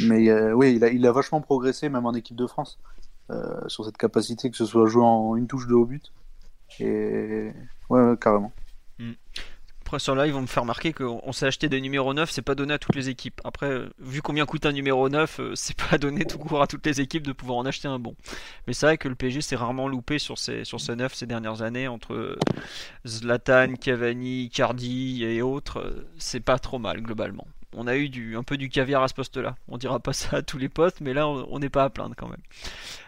Mais 0.00 0.28
euh, 0.28 0.52
oui, 0.52 0.74
il 0.74 0.84
a, 0.84 0.88
il 0.88 1.06
a 1.06 1.12
vachement 1.12 1.40
progressé, 1.40 1.88
même 1.88 2.06
en 2.06 2.12
équipe 2.14 2.36
de 2.36 2.46
France, 2.48 2.78
euh, 3.30 3.68
sur 3.68 3.84
cette 3.84 3.96
capacité 3.96 4.50
que 4.50 4.56
ce 4.56 4.64
soit 4.64 4.86
joué 4.86 5.02
en 5.02 5.36
une 5.36 5.46
touche 5.46 5.66
de 5.66 5.74
haut 5.74 5.86
but. 5.86 6.12
Et 6.80 7.52
ouais, 7.90 8.14
carrément. 8.20 8.52
Après, 8.98 9.16
après 9.86 9.98
sur 10.00 10.16
live, 10.16 10.26
ils 10.26 10.32
vont 10.32 10.42
me 10.42 10.46
faire 10.46 10.64
remarquer 10.64 10.92
qu'on 10.92 11.30
s'est 11.30 11.46
acheté 11.46 11.68
des 11.68 11.80
numéros 11.80 12.12
9, 12.12 12.28
c'est 12.28 12.42
pas 12.42 12.56
donné 12.56 12.74
à 12.74 12.78
toutes 12.78 12.96
les 12.96 13.08
équipes. 13.08 13.40
Après, 13.44 13.70
euh, 13.70 13.88
vu 14.00 14.20
combien 14.20 14.44
coûte 14.44 14.66
un 14.66 14.72
numéro 14.72 15.08
9, 15.08 15.40
euh, 15.40 15.52
c'est 15.56 15.76
pas 15.76 15.96
donné 15.96 16.24
tout 16.24 16.38
court 16.38 16.60
à 16.60 16.66
toutes 16.66 16.84
les 16.86 17.00
équipes 17.00 17.24
de 17.24 17.32
pouvoir 17.32 17.58
en 17.58 17.66
acheter 17.66 17.86
un 17.86 18.00
bon. 18.00 18.16
Mais 18.66 18.72
c'est 18.72 18.86
vrai 18.86 18.98
que 18.98 19.08
le 19.08 19.14
PSG 19.14 19.42
s'est 19.42 19.56
rarement 19.56 19.86
loupé 19.86 20.18
sur 20.18 20.38
ces, 20.38 20.64
sur 20.64 20.80
ces 20.80 20.96
9 20.96 21.14
ces 21.14 21.26
dernières 21.26 21.62
années, 21.62 21.86
entre 21.86 22.36
Zlatan, 23.06 23.74
Cavani, 23.74 24.50
Cardi 24.50 25.24
et 25.24 25.40
autres. 25.42 26.04
C'est 26.18 26.40
pas 26.40 26.58
trop 26.58 26.80
mal 26.80 27.00
globalement 27.00 27.46
on 27.74 27.86
a 27.86 27.96
eu 27.96 28.08
du, 28.08 28.36
un 28.36 28.42
peu 28.42 28.56
du 28.56 28.68
caviar 28.68 29.02
à 29.02 29.08
ce 29.08 29.14
poste-là. 29.14 29.56
On 29.68 29.78
dira 29.78 30.00
pas 30.00 30.12
ça 30.12 30.38
à 30.38 30.42
tous 30.42 30.58
les 30.58 30.68
postes, 30.68 31.00
mais 31.00 31.14
là, 31.14 31.28
on 31.28 31.58
n'est 31.58 31.68
pas 31.68 31.84
à 31.84 31.90
plaindre 31.90 32.14
quand 32.16 32.28
même. 32.28 32.42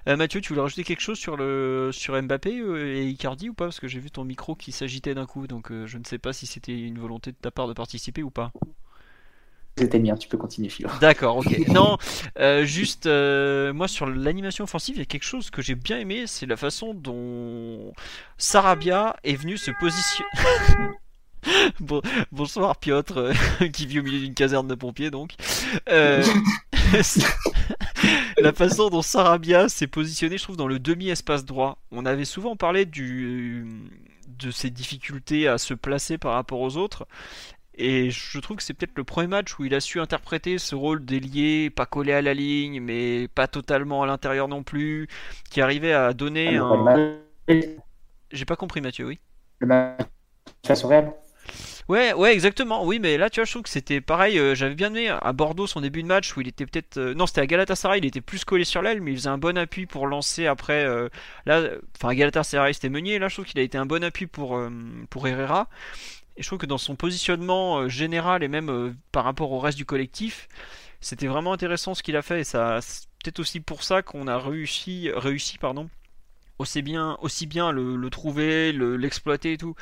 Euh, 0.09 0.17
Mathieu, 0.17 0.41
tu 0.41 0.49
voulais 0.51 0.63
rajouter 0.63 0.85
quelque 0.85 1.01
chose 1.01 1.19
sur, 1.19 1.37
le, 1.37 1.91
sur 1.93 2.21
Mbappé 2.21 2.59
euh, 2.59 2.97
et 2.97 3.09
Icardi 3.09 3.49
ou 3.49 3.55
pas? 3.55 3.67
Parce 3.67 3.81
que 3.81 3.89
j'ai 3.89 4.01
vu 4.01 4.11
ton 4.11 4.25
micro 4.25 4.55
qui 4.55 4.73
s'agitait 4.73 5.15
d'un 5.15 5.27
coup, 5.27 5.47
donc 5.47 5.71
euh, 5.71 5.87
je 5.87 5.99
ne 5.99 6.05
sais 6.05 6.19
pas 6.19 6.33
si 6.33 6.47
c'était 6.47 6.79
une 6.79 6.99
volonté 6.99 7.33
de 7.33 7.37
ta 7.37 7.51
part 7.51 7.69
de 7.69 7.73
participer 7.73 8.23
ou 8.23 8.31
pas. 8.31 8.53
C'était 9.77 10.01
bien, 10.01 10.17
tu 10.17 10.29
peux 10.29 10.39
continuer, 10.39 10.69
Philo. 10.71 10.91
D'accord, 11.01 11.37
ok. 11.37 11.57
non, 11.69 11.99
juste, 12.65 13.07
moi 13.07 13.87
sur 13.87 14.07
l'animation 14.07 14.65
offensive, 14.65 14.97
il 14.97 14.99
y 14.99 15.03
a 15.03 15.07
quelque 15.07 15.25
chose 15.25 15.51
que 15.51 15.63
j'ai 15.63 15.77
bien 15.77 15.99
aimé, 16.01 16.25
c'est 16.27 16.47
la 16.47 16.57
façon 16.57 16.95
dont 16.95 17.93
Sarabia 18.39 19.15
est 19.23 19.37
venu 19.37 19.57
se 19.57 19.71
positionner. 19.79 20.31
bon, 21.81 22.01
bonsoir 22.33 22.77
Piotr, 22.77 23.19
euh, 23.19 23.33
qui 23.73 23.87
vit 23.87 24.01
au 24.01 24.03
milieu 24.03 24.21
d'une 24.21 24.35
caserne 24.35 24.69
de 24.69 24.75
pompiers 24.75 25.11
donc. 25.11 25.35
Euh, 25.89 26.23
la 28.39 28.53
façon 28.53 28.89
dont 28.89 29.03
Sarabia 29.03 29.69
s'est 29.69 29.87
positionné, 29.87 30.39
je 30.39 30.43
trouve, 30.43 30.57
dans 30.57 30.67
le 30.67 30.79
demi-espace 30.79 31.45
droit. 31.45 31.79
On 31.91 32.07
avait 32.07 32.25
souvent 32.25 32.57
parlé 32.57 32.87
du, 32.87 33.67
de 34.27 34.51
ses 34.51 34.71
difficultés 34.71 35.49
à 35.49 35.59
se 35.59 35.75
placer 35.75 36.19
par 36.19 36.35
rapport 36.35 36.61
aux 36.61 36.77
autres. 36.77 37.07
Et 37.81 38.11
je 38.11 38.41
trouve 38.41 38.57
que 38.57 38.63
c'est 38.63 38.75
peut-être 38.75 38.97
le 38.97 39.05
premier 39.05 39.29
match 39.29 39.57
où 39.59 39.65
il 39.65 39.73
a 39.73 39.81
su 39.81 40.01
interpréter 40.01 40.59
ce 40.59 40.75
rôle 40.75 41.05
d'ailier, 41.05 41.71
pas 41.71 41.87
collé 41.87 42.13
à 42.13 42.21
la 42.21 42.35
ligne, 42.35 42.81
mais 42.81 43.29
pas 43.29 43.47
totalement 43.47 44.03
à 44.03 44.07
l'intérieur 44.07 44.49
non 44.49 44.65
plus, 44.65 45.07
qui 45.49 45.61
arrivait 45.61 45.93
à 45.93 46.13
donner 46.13 46.57
un. 46.57 47.19
J'ai 48.33 48.45
pas 48.45 48.57
compris 48.57 48.81
Mathieu, 48.81 49.07
oui. 49.07 49.21
Le 49.61 49.69
match 49.69 50.01
face 50.67 50.85
au 50.85 50.89
Real 50.89 51.13
Ouais, 51.89 52.13
ouais, 52.13 52.35
exactement. 52.35 52.85
Oui, 52.85 52.99
mais 52.99 53.17
là, 53.17 53.31
tu 53.31 53.41
vois, 53.41 53.47
je 53.47 53.51
trouve 53.51 53.63
que 53.63 53.71
c'était 53.71 54.03
pareil. 54.03 54.39
Euh, 54.39 54.55
j'avais 54.55 54.75
bien 54.75 54.89
aimé 54.95 55.09
à 55.09 55.33
Bordeaux 55.33 55.67
son 55.67 55.81
début 55.81 56.03
de 56.03 56.07
match 56.07 56.37
où 56.37 56.43
il 56.43 56.49
était 56.49 56.67
peut-être. 56.67 56.99
Euh, 56.99 57.15
non, 57.15 57.27
c'était 57.27 57.41
à 57.41 57.47
Galatasaray, 57.47 57.99
il 58.01 58.05
était 58.05 58.21
plus 58.21 58.45
collé 58.45 58.65
sur 58.65 58.83
l'aile, 58.83 59.01
mais 59.01 59.13
il 59.13 59.17
faisait 59.17 59.31
un 59.31 59.39
bon 59.39 59.57
appui 59.57 59.87
pour 59.87 60.07
lancer 60.07 60.47
après. 60.47 60.85
Euh, 60.85 61.09
là, 61.47 61.63
enfin, 61.97 62.11
à 62.11 62.15
Galatasaray, 62.15 62.75
c'était 62.75 62.91
Meunier. 62.91 63.19
Là, 63.19 63.29
je 63.29 63.37
trouve 63.37 63.47
qu'il 63.47 63.59
a 63.59 63.63
été 63.63 63.79
un 63.79 63.87
bon 63.87 64.05
appui 64.05 64.27
pour, 64.27 64.61
pour 65.09 65.27
Herrera. 65.29 65.69
Et 66.37 66.43
je 66.43 66.47
trouve 66.49 66.59
que 66.59 66.67
dans 66.67 66.79
son 66.79 66.95
positionnement 66.95 67.89
général 67.89 68.43
et 68.45 68.49
même 68.49 68.97
par 69.13 69.25
rapport 69.25 69.51
au 69.53 69.59
reste 69.59 69.79
du 69.79 69.87
collectif, 69.87 70.49
c'était 71.01 71.27
vraiment 71.27 71.53
intéressant 71.55 71.95
ce 71.95 72.03
qu'il 72.03 72.17
a 72.17 72.23
fait. 72.23 72.41
Et 72.41 72.45
ça, 72.45 72.81
c'est 72.83 73.07
peut-être 73.25 73.41
aussi 73.41 73.61
pour 73.61 73.83
ça 73.83 74.03
qu'on 74.03 74.29
a 74.29 74.39
réussi, 74.39 75.11
réussi 75.15 75.59
pardon, 75.59 75.89
aussi 76.59 76.83
bien, 76.83 77.17
aussi 77.23 77.47
bien 77.47 77.73
le, 77.73 77.97
le 77.97 78.11
trouver, 78.11 78.73
l'exploiter 78.73 79.55
et 79.55 79.59
tout 79.59 79.75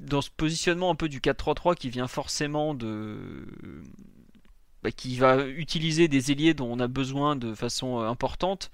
dans 0.00 0.22
ce 0.22 0.30
positionnement 0.30 0.90
un 0.90 0.94
peu 0.94 1.08
du 1.08 1.20
4-3-3 1.20 1.76
qui 1.76 1.90
vient 1.90 2.08
forcément 2.08 2.74
de. 2.74 3.18
Bah, 4.82 4.90
qui 4.90 5.18
va 5.18 5.44
utiliser 5.44 6.08
des 6.08 6.32
ailiers 6.32 6.54
dont 6.54 6.72
on 6.72 6.80
a 6.80 6.88
besoin 6.88 7.36
de 7.36 7.52
façon 7.52 8.00
euh, 8.00 8.08
importante, 8.08 8.70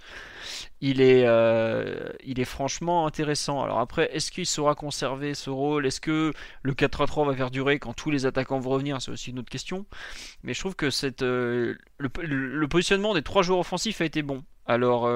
il 0.80 1.00
est, 1.00 1.24
euh, 1.26 2.10
il 2.24 2.38
est 2.38 2.44
franchement 2.44 3.08
intéressant. 3.08 3.60
Alors 3.64 3.80
après, 3.80 4.08
est-ce 4.14 4.30
qu'il 4.30 4.46
saura 4.46 4.76
conserver 4.76 5.34
ce 5.34 5.50
rôle? 5.50 5.84
Est-ce 5.84 6.00
que 6.00 6.32
le 6.62 6.74
4-3-3 6.74 7.26
va 7.26 7.34
perdurer 7.34 7.80
quand 7.80 7.92
tous 7.92 8.12
les 8.12 8.24
attaquants 8.24 8.60
vont 8.60 8.70
revenir? 8.70 9.02
C'est 9.02 9.10
aussi 9.10 9.30
une 9.30 9.40
autre 9.40 9.50
question. 9.50 9.84
Mais 10.44 10.54
je 10.54 10.60
trouve 10.60 10.76
que 10.76 10.90
euh, 11.24 11.74
le, 11.98 12.68
positionnement 12.68 13.12
des 13.12 13.22
trois 13.22 13.42
joueurs 13.42 13.58
offensifs 13.58 14.00
a 14.00 14.04
été 14.04 14.22
bon. 14.22 14.44
Alors, 14.64 15.08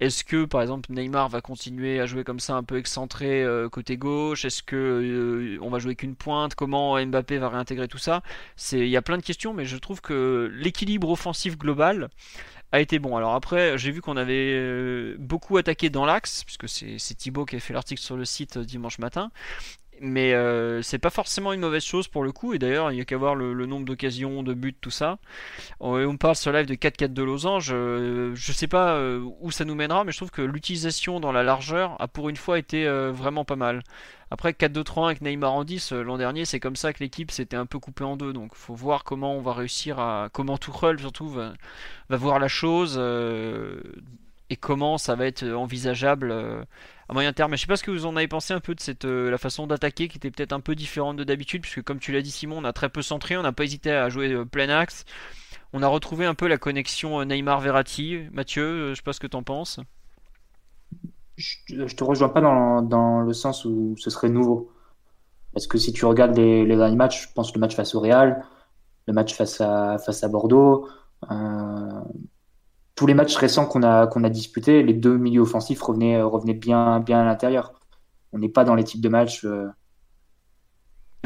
est-ce 0.00 0.24
que 0.24 0.44
par 0.44 0.60
exemple 0.60 0.92
Neymar 0.92 1.28
va 1.28 1.40
continuer 1.40 2.00
à 2.00 2.06
jouer 2.06 2.22
comme 2.22 2.40
ça 2.40 2.54
un 2.54 2.62
peu 2.62 2.76
excentré 2.78 3.42
euh, 3.42 3.68
côté 3.68 3.96
gauche? 3.96 4.44
Est-ce 4.44 4.62
que 4.62 4.76
euh, 4.76 5.58
on 5.62 5.70
va 5.70 5.78
jouer 5.78 5.96
qu'une 5.96 6.14
pointe? 6.14 6.54
Comment 6.54 7.04
Mbappé 7.04 7.38
va 7.38 7.48
réintégrer 7.48 7.88
tout 7.88 7.98
ça? 7.98 8.22
C'est 8.56 8.80
il 8.80 8.88
y 8.88 8.96
a 8.96 9.02
plein 9.02 9.16
de 9.16 9.22
questions, 9.22 9.54
mais 9.54 9.64
je 9.64 9.76
trouve 9.78 10.00
que 10.02 10.50
l'équilibre 10.54 11.08
offensif 11.08 11.56
global 11.56 12.10
a 12.72 12.80
été 12.80 12.98
bon. 12.98 13.16
Alors 13.16 13.34
après, 13.34 13.78
j'ai 13.78 13.90
vu 13.90 14.00
qu'on 14.02 14.16
avait 14.16 14.52
euh, 14.54 15.16
beaucoup 15.18 15.56
attaqué 15.56 15.88
dans 15.88 16.04
l'axe, 16.04 16.44
puisque 16.44 16.68
c'est 16.68 17.14
Thibaut 17.14 17.44
qui 17.46 17.56
a 17.56 17.60
fait 17.60 17.72
l'article 17.72 18.02
sur 18.02 18.16
le 18.16 18.24
site 18.24 18.58
dimanche 18.58 18.98
matin, 18.98 19.30
mais 20.00 20.34
euh, 20.34 20.82
c'est 20.82 20.98
pas 20.98 21.10
forcément 21.10 21.52
une 21.52 21.60
mauvaise 21.60 21.84
chose 21.84 22.08
pour 22.08 22.24
le 22.24 22.32
coup. 22.32 22.54
Et 22.54 22.58
d'ailleurs, 22.58 22.92
il 22.92 22.98
y 22.98 23.00
a 23.00 23.04
qu'à 23.04 23.16
voir 23.16 23.34
le, 23.34 23.54
nombre 23.66 23.84
d'occasions, 23.84 24.42
de 24.42 24.54
buts, 24.54 24.76
tout 24.80 24.90
ça. 24.90 25.18
On, 25.80 26.16
parle 26.16 26.36
sur 26.36 26.52
live 26.52 26.66
de 26.66 26.74
4-4 26.74 27.12
de 27.12 27.22
losange. 27.22 27.70
Euh, 27.72 28.32
je 28.34 28.52
sais 28.52 28.68
pas 28.68 28.94
euh, 28.94 29.24
où 29.40 29.50
ça 29.50 29.64
nous 29.64 29.74
mènera, 29.74 30.04
mais 30.04 30.12
je 30.12 30.18
trouve 30.18 30.30
que 30.30 30.42
l'utilisation 30.42 31.20
dans 31.20 31.32
la 31.32 31.42
largeur 31.42 32.00
a 32.00 32.08
pour 32.08 32.28
une 32.28 32.36
fois 32.36 32.58
été 32.58 32.86
vraiment 33.10 33.44
pas 33.44 33.56
mal. 33.56 33.82
Après 34.30 34.50
4-2-3-1 34.50 35.06
avec 35.06 35.20
Neymar 35.20 35.52
en 35.52 35.64
10 35.64 35.92
l'an 35.92 36.18
dernier, 36.18 36.44
c'est 36.44 36.58
comme 36.58 36.74
ça 36.74 36.92
que 36.92 36.98
l'équipe 36.98 37.30
s'était 37.30 37.56
un 37.56 37.66
peu 37.66 37.78
coupée 37.78 38.04
en 38.04 38.16
deux. 38.16 38.32
Donc 38.32 38.54
faut 38.54 38.74
voir 38.74 39.04
comment 39.04 39.36
on 39.36 39.40
va 39.40 39.52
réussir 39.52 39.98
à. 39.98 40.28
Comment 40.32 40.58
Tuchel 40.58 40.98
surtout 40.98 41.28
va 41.28 41.52
voir 42.08 42.38
la 42.38 42.48
chose 42.48 42.98
et 44.50 44.56
comment 44.56 44.98
ça 44.98 45.14
va 45.14 45.26
être 45.26 45.44
envisageable 45.44 46.32
à 47.08 47.12
moyen 47.12 47.32
terme. 47.32 47.54
Je 47.54 47.60
sais 47.60 47.66
pas 47.66 47.76
ce 47.76 47.82
que 47.82 47.90
vous 47.90 48.06
en 48.06 48.16
avez 48.16 48.28
pensé 48.28 48.52
un 48.54 48.60
peu 48.60 48.74
de 48.74 48.80
cette 48.80 49.04
euh, 49.04 49.30
la 49.30 49.38
façon 49.38 49.66
d'attaquer 49.66 50.08
qui 50.08 50.16
était 50.16 50.30
peut-être 50.30 50.52
un 50.52 50.60
peu 50.60 50.74
différente 50.74 51.16
de 51.16 51.24
d'habitude, 51.24 51.62
puisque 51.62 51.82
comme 51.82 51.98
tu 51.98 52.12
l'as 52.12 52.22
dit 52.22 52.30
Simon, 52.30 52.58
on 52.58 52.64
a 52.64 52.72
très 52.72 52.88
peu 52.88 53.02
centré, 53.02 53.36
on 53.36 53.42
n'a 53.42 53.52
pas 53.52 53.64
hésité 53.64 53.92
à 53.92 54.08
jouer 54.08 54.32
euh, 54.32 54.44
plein 54.44 54.68
axe. 54.68 55.04
On 55.72 55.82
a 55.82 55.88
retrouvé 55.88 56.26
un 56.26 56.34
peu 56.34 56.48
la 56.48 56.58
connexion 56.58 57.20
euh, 57.20 57.24
Neymar-Verratti. 57.24 58.28
Mathieu, 58.32 58.90
je 58.90 58.94
sais 58.94 59.02
pas 59.02 59.12
ce 59.12 59.20
que 59.20 59.26
tu 59.26 59.36
en 59.36 59.42
penses. 59.42 59.80
Je, 61.36 61.94
te 61.94 62.02
rejoins 62.02 62.30
pas 62.30 62.40
dans, 62.40 63.20
le 63.20 63.32
sens 63.34 63.64
où 63.66 63.94
ce 63.98 64.08
serait 64.08 64.30
nouveau. 64.30 64.72
Parce 65.52 65.66
que 65.66 65.76
si 65.76 65.92
tu 65.92 66.04
regardes 66.06 66.36
les, 66.36 66.64
les 66.64 66.76
derniers 66.76 66.96
matchs, 66.96 67.28
je 67.28 67.32
pense 67.34 67.54
le 67.54 67.60
match 67.60 67.74
face 67.74 67.94
au 67.94 68.00
Real, 68.00 68.42
le 69.06 69.12
match 69.12 69.34
face 69.34 69.60
à, 69.60 69.98
face 69.98 70.24
à 70.24 70.28
Bordeaux, 70.28 70.88
tous 72.96 73.06
les 73.06 73.14
matchs 73.14 73.36
récents 73.36 73.66
qu'on 73.66 73.82
a, 73.82 74.30
disputés, 74.30 74.82
les 74.82 74.94
deux 74.94 75.18
milieux 75.18 75.42
offensifs 75.42 75.82
revenaient, 75.82 76.16
euh, 76.16 76.26
revenaient 76.26 76.54
bien, 76.54 76.98
bien 76.98 77.20
à 77.20 77.24
l'intérieur. 77.24 77.74
On 78.32 78.38
n'est 78.38 78.48
pas 78.48 78.64
dans 78.64 78.74
les 78.74 78.84
types 78.84 79.02
de 79.02 79.10
matchs. 79.10 79.44
Euh, 79.44 79.68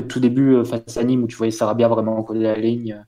tout 0.08 0.18
début, 0.18 0.54
euh, 0.54 0.64
face 0.64 0.96
à 0.96 1.04
Nîmes, 1.04 1.22
où 1.22 1.26
tu 1.28 1.36
voyais 1.36 1.52
Sarabia 1.52 1.86
vraiment 1.86 2.22
coller 2.24 2.42
la 2.42 2.56
ligne. 2.56 3.04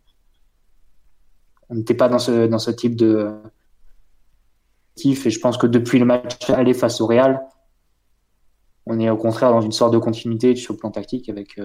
On 1.69 1.75
n'était 1.75 1.95
pas 1.95 2.09
dans 2.09 2.21
ce, 2.21 2.47
dans 2.47 2.61
ce 2.61 2.71
type 2.71 2.95
de. 2.95 3.33
Et 5.05 5.15
je 5.15 5.41
pense 5.41 5.57
que 5.57 5.67
depuis 5.67 5.99
le 5.99 6.05
match 6.05 6.49
aller 6.51 6.75
face 6.75 7.01
au 7.01 7.07
Real, 7.07 7.41
on 8.87 9.01
est 9.01 9.11
au 9.11 9.17
contraire 9.17 9.51
dans 9.51 9.63
une 9.63 9.73
sorte 9.73 9.93
de 9.93 9.99
continuité 9.99 10.55
sur 10.55 10.75
le 10.75 10.79
plan 10.79 10.91
tactique 10.91 11.31
avec 11.31 11.59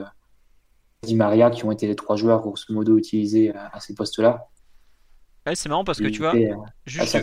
Di 1.04 1.16
Maria 1.16 1.50
qui 1.50 1.66
ont 1.66 1.72
été 1.72 1.88
les 1.88 1.96
trois 1.98 2.16
joueurs 2.16 2.40
grosso 2.40 2.74
modo 2.74 2.98
utilisés 2.98 3.54
à 3.54 3.82
ces 3.82 3.96
postes-là 3.96 4.48
c'est 5.56 5.70
marrant 5.70 5.84
parce 5.84 6.00
que 6.00 6.08
tu 6.08 6.20
vois, 6.20 6.36
euh, 6.36 6.56
juste, 6.86 7.18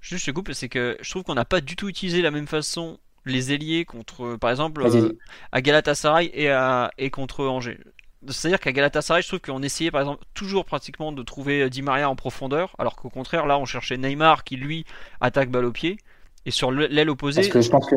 juste 0.00 0.26
je 0.26 0.30
coupe, 0.30 0.52
c'est 0.52 0.68
que 0.68 0.96
je 1.00 1.10
trouve 1.10 1.22
qu'on 1.22 1.34
n'a 1.34 1.44
pas 1.44 1.60
du 1.60 1.76
tout 1.76 1.88
utilisé 1.88 2.22
la 2.22 2.30
même 2.30 2.46
façon 2.46 2.98
les 3.24 3.52
ailiers 3.52 3.84
contre, 3.84 4.36
par 4.36 4.50
exemple, 4.50 4.82
euh, 4.82 5.12
à 5.52 5.62
Galatasaray 5.62 6.30
et, 6.34 6.50
à, 6.50 6.90
et 6.98 7.10
contre 7.10 7.46
Angers. 7.46 7.80
C'est-à-dire 8.28 8.60
qu'à 8.60 8.72
Galatasaray, 8.72 9.22
je 9.22 9.28
trouve 9.28 9.40
qu'on 9.40 9.62
essayait 9.62 9.90
par 9.90 10.00
exemple 10.00 10.24
toujours 10.34 10.64
pratiquement 10.64 11.12
de 11.12 11.22
trouver 11.22 11.68
Di 11.70 11.82
Maria 11.82 12.08
en 12.10 12.16
profondeur, 12.16 12.74
alors 12.78 12.96
qu'au 12.96 13.10
contraire, 13.10 13.46
là, 13.46 13.58
on 13.58 13.64
cherchait 13.64 13.96
Neymar 13.96 14.44
qui 14.44 14.56
lui 14.56 14.84
attaque 15.20 15.50
balle 15.50 15.64
au 15.64 15.72
pied. 15.72 15.98
Et 16.46 16.50
sur 16.50 16.70
l'aile 16.70 17.08
opposée. 17.08 17.40
Parce 17.40 17.52
que 17.52 17.62
je 17.62 17.70
pense 17.70 17.88
que 17.88 17.96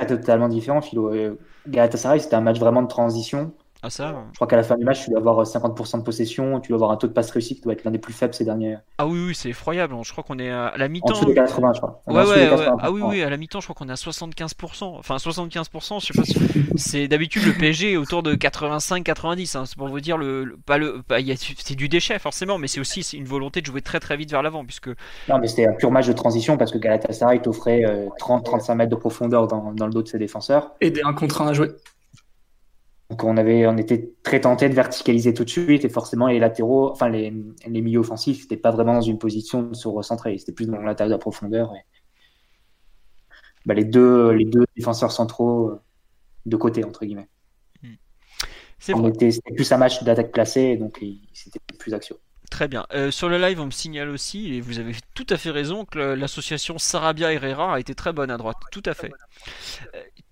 c'est 0.00 0.06
totalement 0.06 0.48
différent, 0.48 0.82
Philo. 0.82 1.14
Euh, 1.14 1.38
Galatasaray, 1.68 2.20
c'était 2.20 2.36
un 2.36 2.40
match 2.40 2.58
vraiment 2.58 2.82
de 2.82 2.88
transition. 2.88 3.54
Ah, 3.84 3.90
ça 3.90 4.14
Je 4.30 4.36
crois 4.36 4.46
qu'à 4.46 4.56
la 4.56 4.62
fin 4.62 4.76
du 4.76 4.84
match, 4.84 5.04
tu 5.04 5.10
dois 5.10 5.18
avoir 5.18 5.42
50% 5.44 5.98
de 5.98 6.02
possession, 6.04 6.60
tu 6.60 6.68
dois 6.68 6.76
avoir 6.76 6.92
un 6.92 6.96
taux 6.96 7.08
de 7.08 7.12
passe 7.12 7.30
réussi 7.32 7.56
qui 7.56 7.62
doit 7.62 7.72
être 7.72 7.82
l'un 7.82 7.90
des 7.90 7.98
plus 7.98 8.12
faibles 8.12 8.32
ces 8.32 8.44
derniers. 8.44 8.76
Ah 8.98 9.08
oui, 9.08 9.24
oui, 9.26 9.34
c'est 9.34 9.48
effroyable. 9.48 9.96
Je 10.04 10.12
crois 10.12 10.22
qu'on 10.22 10.38
est 10.38 10.50
à 10.50 10.74
la 10.76 10.88
mi-temps. 10.88 11.14
En 11.14 11.20
dessous 11.20 11.34
80, 11.34 11.72
je 11.74 11.80
crois. 11.80 12.02
Ouais, 12.06 12.24
ouais, 12.24 12.50
Ah 12.78 12.92
oui, 12.92 13.02
oui, 13.04 13.22
à 13.22 13.30
la 13.30 13.36
mi-temps, 13.36 13.58
je 13.58 13.66
crois 13.66 13.74
qu'on 13.74 13.88
est 13.88 13.92
à 13.92 13.96
75%. 13.96 14.84
Enfin, 14.84 15.16
75%, 15.16 16.00
je 16.00 16.06
sais 16.06 16.14
pas 16.14 16.24
si... 16.24 16.38
C'est 16.76 17.08
d'habitude 17.08 17.44
le 17.44 17.52
PSG 17.54 17.96
autour 17.96 18.22
de 18.22 18.34
85-90. 18.36 19.58
Hein. 19.58 19.64
C'est 19.66 19.76
pour 19.76 19.88
vous 19.88 20.00
dire, 20.00 20.16
le, 20.16 20.56
pas 20.64 20.78
le, 20.78 21.02
c'est 21.58 21.74
du 21.74 21.88
déchet 21.88 22.20
forcément, 22.20 22.58
mais 22.58 22.68
c'est 22.68 22.80
aussi 22.80 23.00
une 23.16 23.24
volonté 23.24 23.60
de 23.62 23.66
jouer 23.66 23.82
très 23.82 23.98
très 23.98 24.16
vite 24.16 24.30
vers 24.30 24.42
l'avant. 24.42 24.64
puisque... 24.64 24.88
Non, 25.28 25.38
mais 25.40 25.48
c'était 25.48 25.66
un 25.66 25.72
pur 25.72 25.90
match 25.90 26.06
de 26.06 26.12
transition 26.12 26.56
parce 26.56 26.70
que 26.70 26.78
Galatasaray 26.78 27.42
t'offrait 27.42 27.82
30-35 28.20 28.70
euh, 28.70 28.74
mètres 28.76 28.90
de 28.90 28.96
profondeur 28.96 29.48
dans, 29.48 29.72
dans, 29.72 29.86
le 29.86 29.92
dos 29.92 30.02
de 30.02 30.08
ses 30.08 30.18
défenseurs. 30.18 30.70
Et 30.80 30.90
des 30.90 31.02
1 31.02 31.14
contre 31.14 31.42
1 31.42 31.48
à 31.48 31.52
jouer. 31.52 31.70
Donc 33.12 33.24
on 33.24 33.36
avait, 33.36 33.66
on 33.66 33.76
était 33.76 34.10
très 34.22 34.40
tenté 34.40 34.70
de 34.70 34.74
verticaliser 34.74 35.34
tout 35.34 35.44
de 35.44 35.50
suite 35.50 35.84
et 35.84 35.90
forcément 35.90 36.28
les 36.28 36.38
latéraux, 36.38 36.90
enfin 36.90 37.10
les, 37.10 37.30
les 37.66 37.82
milieux 37.82 37.98
offensifs, 37.98 38.40
n'étaient 38.40 38.56
pas 38.56 38.70
vraiment 38.70 38.94
dans 38.94 39.02
une 39.02 39.18
position 39.18 39.62
de 39.64 39.74
se 39.74 39.86
recentrer, 39.86 40.38
c'était 40.38 40.52
plus 40.52 40.66
dans 40.66 40.94
taille 40.94 41.08
de 41.08 41.12
la 41.12 41.18
profondeur. 41.18 41.74
Et... 41.74 41.84
Bah, 43.66 43.74
les 43.74 43.84
deux, 43.84 44.30
les 44.30 44.46
deux 44.46 44.64
défenseurs 44.74 45.12
centraux 45.12 45.68
euh, 45.68 45.80
de 46.46 46.56
côté 46.56 46.84
entre 46.84 47.04
guillemets. 47.04 47.28
Hmm. 47.82 47.96
C'était 48.78 49.30
plus 49.54 49.70
un 49.72 49.76
match 49.76 50.02
d'attaque 50.04 50.32
placée, 50.32 50.78
donc 50.78 50.98
c'était 51.34 51.60
plus 51.78 51.92
action. 51.92 52.16
Très 52.50 52.66
bien. 52.66 52.86
Euh, 52.92 53.10
sur 53.10 53.28
le 53.28 53.38
live, 53.38 53.60
on 53.60 53.66
me 53.66 53.70
signale 53.70 54.08
aussi, 54.08 54.54
et 54.54 54.60
vous 54.62 54.78
avez 54.78 54.92
tout 55.14 55.26
à 55.28 55.36
fait 55.36 55.50
raison, 55.50 55.84
que 55.84 55.98
l'association 55.98 56.76
Sarabia-Herrera 56.78 57.74
a 57.74 57.80
été 57.80 57.94
très 57.94 58.12
bonne 58.12 58.30
à 58.30 58.36
droite. 58.36 58.56
Tout 58.70 58.82
à 58.86 58.94
fait. 58.94 59.10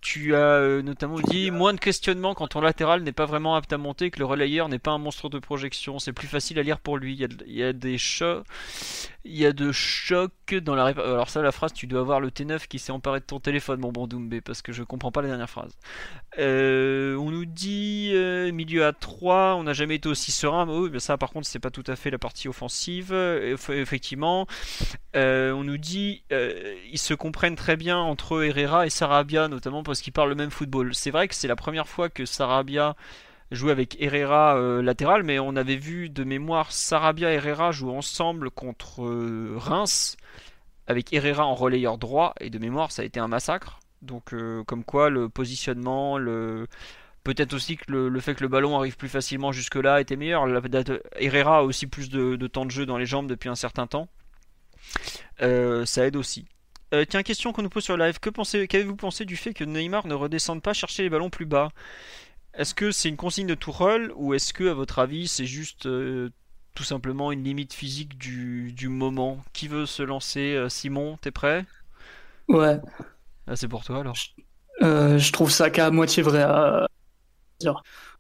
Tu 0.00 0.34
as 0.34 0.38
euh, 0.38 0.80
notamment 0.82 1.20
dit 1.20 1.50
moins 1.50 1.74
de 1.74 1.78
questionnement 1.78 2.34
quand 2.34 2.48
ton 2.48 2.62
latéral 2.62 3.02
n'est 3.02 3.12
pas 3.12 3.26
vraiment 3.26 3.54
apte 3.54 3.72
à 3.72 3.78
monter, 3.78 4.10
que 4.10 4.18
le 4.18 4.24
relayeur 4.24 4.68
n'est 4.70 4.78
pas 4.78 4.92
un 4.92 4.98
monstre 4.98 5.28
de 5.28 5.38
projection. 5.38 5.98
C'est 5.98 6.14
plus 6.14 6.26
facile 6.26 6.58
à 6.58 6.62
lire 6.62 6.78
pour 6.80 6.96
lui. 6.96 7.12
Il 7.12 7.20
y 7.20 7.24
a, 7.24 7.28
de- 7.28 7.44
il 7.46 7.54
y 7.54 7.62
a 7.62 7.72
des 7.74 7.98
chocs. 7.98 8.46
Il 9.24 9.36
y 9.36 9.44
a 9.44 9.52
de 9.52 9.70
chocs 9.70 10.54
dans 10.62 10.74
la 10.74 10.86
répa- 10.90 11.02
Alors, 11.02 11.28
ça, 11.28 11.42
la 11.42 11.52
phrase, 11.52 11.74
tu 11.74 11.86
dois 11.86 12.00
avoir 12.00 12.20
le 12.20 12.30
T9 12.30 12.66
qui 12.68 12.78
s'est 12.78 12.90
emparé 12.90 13.20
de 13.20 13.24
ton 13.26 13.38
téléphone, 13.38 13.78
mon 13.78 13.92
bon 13.92 14.06
Doumbé, 14.06 14.40
parce 14.40 14.62
que 14.62 14.72
je 14.72 14.82
comprends 14.82 15.12
pas 15.12 15.20
la 15.20 15.28
dernière 15.28 15.50
phrase. 15.50 15.72
Euh, 16.38 17.16
on 17.16 17.30
nous 17.30 17.44
dit 17.44 18.12
euh, 18.14 18.50
milieu 18.52 18.86
à 18.86 18.92
3, 18.94 19.56
on 19.56 19.64
n'a 19.64 19.74
jamais 19.74 19.96
été 19.96 20.08
aussi 20.08 20.32
serein. 20.32 20.64
Mais 20.64 20.72
oui, 20.74 20.88
mais 20.92 21.00
ça, 21.00 21.18
par 21.18 21.30
contre, 21.30 21.46
c'est 21.46 21.58
pas 21.58 21.70
tout 21.70 21.84
à 21.86 21.96
fait 21.96 22.10
la 22.10 22.18
partie 22.18 22.48
offensive. 22.48 23.12
Eff- 23.12 23.70
effectivement, 23.72 24.46
Euh, 25.16 25.52
on 25.52 25.64
nous 25.64 25.78
dit 25.78 26.22
euh, 26.32 26.74
ils 26.92 26.98
se 26.98 27.14
comprennent 27.14 27.56
très 27.56 27.76
bien 27.76 27.98
entre 27.98 28.42
Herrera 28.44 28.86
et 28.86 28.90
Sarabia, 28.90 29.48
notamment 29.48 29.82
parce 29.82 30.00
qu'ils 30.02 30.12
parlent 30.12 30.28
le 30.30 30.34
même 30.36 30.50
football. 30.50 30.94
C'est 30.94 31.10
vrai 31.10 31.28
que 31.28 31.34
c'est 31.34 31.48
la 31.48 31.56
première 31.56 31.88
fois 31.88 32.08
que 32.08 32.24
Sarabia 32.24 32.96
jouait 33.50 33.72
avec 33.72 34.00
Herrera 34.00 34.56
euh, 34.56 34.82
latéral, 34.82 35.22
mais 35.22 35.38
on 35.38 35.56
avait 35.56 35.76
vu 35.76 36.08
de 36.08 36.24
mémoire 36.24 36.72
Sarabia 36.72 37.32
et 37.32 37.36
Herrera 37.36 37.72
jouer 37.72 37.92
ensemble 37.92 38.50
contre 38.50 39.02
euh, 39.02 39.54
Reims 39.56 40.16
avec 40.86 41.12
Herrera 41.12 41.46
en 41.46 41.54
relayeur 41.54 41.98
droit 41.98 42.34
et 42.40 42.50
de 42.50 42.58
mémoire 42.58 42.92
ça 42.92 43.02
a 43.02 43.04
été 43.04 43.20
un 43.20 43.28
massacre. 43.28 43.80
Donc 44.02 44.32
euh, 44.32 44.62
comme 44.64 44.84
quoi 44.84 45.10
le 45.10 45.28
positionnement, 45.28 46.16
le 46.16 46.66
peut-être 47.24 47.52
aussi 47.52 47.76
que 47.76 47.90
le, 47.90 48.20
fait 48.20 48.34
que 48.34 48.42
le 48.42 48.48
ballon 48.48 48.76
arrive 48.76 48.96
plus 48.96 49.08
facilement 49.08 49.52
jusque 49.52 49.76
là 49.76 50.00
était 50.00 50.16
meilleur. 50.16 50.46
La- 50.46 50.60
Herrera 51.16 51.58
a 51.58 51.62
aussi 51.62 51.86
plus 51.86 52.08
de, 52.08 52.46
temps 52.46 52.64
de 52.64 52.70
jeu 52.70 52.86
dans 52.86 52.98
les 52.98 53.06
jambes 53.06 53.26
depuis 53.26 53.48
un 53.48 53.54
certain 53.56 53.86
temps. 53.86 54.08
Ça 55.38 56.06
aide 56.06 56.16
aussi. 56.16 56.46
Tiens, 57.08 57.22
question 57.22 57.52
qu'on 57.52 57.62
nous 57.62 57.68
pose 57.68 57.84
sur 57.84 57.96
live. 57.96 58.18
Que 58.20 58.30
pensez, 58.30 58.66
qu'avez-vous 58.66 58.96
pensé 58.96 59.24
du 59.24 59.36
fait 59.36 59.52
que 59.54 59.64
Neymar 59.64 60.06
ne 60.06 60.14
redescende 60.14 60.62
pas 60.62 60.72
chercher 60.72 61.02
les 61.02 61.10
ballons 61.10 61.30
plus 61.30 61.46
bas? 61.46 61.70
Est-ce 62.54 62.74
que 62.74 62.90
c'est 62.90 63.08
une 63.08 63.16
consigne 63.16 63.46
de 63.46 63.54
Tourelle 63.54 64.10
ou 64.16 64.34
est-ce 64.34 64.52
que, 64.52 64.68
à 64.68 64.74
votre 64.74 64.98
avis, 64.98 65.28
c'est 65.28 65.46
juste 65.46 65.86
euh, 65.86 66.30
tout 66.74 66.82
simplement 66.84 67.32
une 67.32 67.44
limite 67.44 67.72
physique 67.72 68.18
du, 68.18 68.72
du 68.72 68.88
moment? 68.88 69.38
Qui 69.52 69.68
veut 69.68 69.86
se 69.86 70.02
lancer 70.02 70.54
Euh, 70.54 70.68
Simon, 70.68 71.16
t'es 71.20 71.30
prêt? 71.30 71.64
Ouais, 72.48 72.80
Ah, 73.46 73.56
C'est 73.56 73.68
pour 73.68 73.84
toi 73.84 74.00
alors. 74.00 74.16
euh, 74.82 75.18
je 75.18 75.32
trouve 75.32 75.50
ça 75.50 75.70
qu'à 75.70 75.90
moitié 75.90 76.22
vrai. 76.22 76.42
à. 76.42 76.86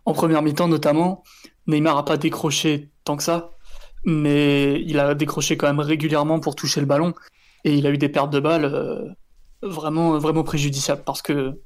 En 0.04 0.12
première 0.12 0.42
mi-temps, 0.42 0.68
notamment, 0.68 1.22
Neymar 1.66 1.96
a 1.98 2.04
pas 2.04 2.16
décroché 2.16 2.90
tant 3.04 3.16
que 3.16 3.22
ça, 3.22 3.50
mais 4.04 4.80
il 4.82 4.98
a 4.98 5.14
décroché 5.14 5.56
quand 5.56 5.66
même 5.66 5.80
régulièrement 5.80 6.40
pour 6.40 6.56
toucher 6.56 6.80
le 6.80 6.86
ballon 6.86 7.14
et 7.64 7.74
il 7.74 7.86
a 7.86 7.90
eu 7.90 7.98
des 7.98 8.08
pertes 8.08 8.30
de 8.30 8.40
balles 8.40 8.64
euh, 8.64 9.08
vraiment, 9.62 10.18
vraiment 10.18 10.42
préjudiciables 10.44 11.02
parce 11.04 11.22
que 11.22 11.60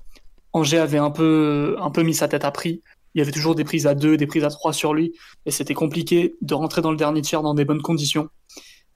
Angers 0.54 0.78
avait 0.78 0.98
un 0.98 1.10
peu, 1.10 1.76
mis 1.98 2.14
sa 2.14 2.28
tête 2.28 2.44
à 2.44 2.52
prix. 2.52 2.80
Il 3.14 3.18
y 3.18 3.22
avait 3.22 3.32
toujours 3.32 3.56
des 3.56 3.64
prises 3.64 3.86
à 3.86 3.94
2, 3.94 4.16
des 4.16 4.26
prises 4.26 4.44
à 4.44 4.50
3 4.50 4.72
sur 4.72 4.94
lui 4.94 5.12
et 5.46 5.50
c'était 5.50 5.74
compliqué 5.74 6.36
de 6.40 6.54
rentrer 6.54 6.80
dans 6.80 6.90
le 6.90 6.96
dernier 6.96 7.22
tiers 7.22 7.42
dans 7.42 7.54
des 7.54 7.64
bonnes 7.64 7.82
conditions. 7.82 8.28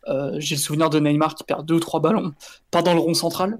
Euh, 0.06 0.36
J'ai 0.38 0.54
le 0.54 0.60
souvenir 0.60 0.88
de 0.88 0.98
Neymar 1.00 1.34
qui 1.34 1.44
perd 1.44 1.66
deux 1.66 1.74
ou 1.74 1.80
trois 1.80 2.00
ballons, 2.00 2.32
pas 2.70 2.82
dans 2.82 2.94
le 2.94 3.00
rond 3.00 3.14
central, 3.14 3.58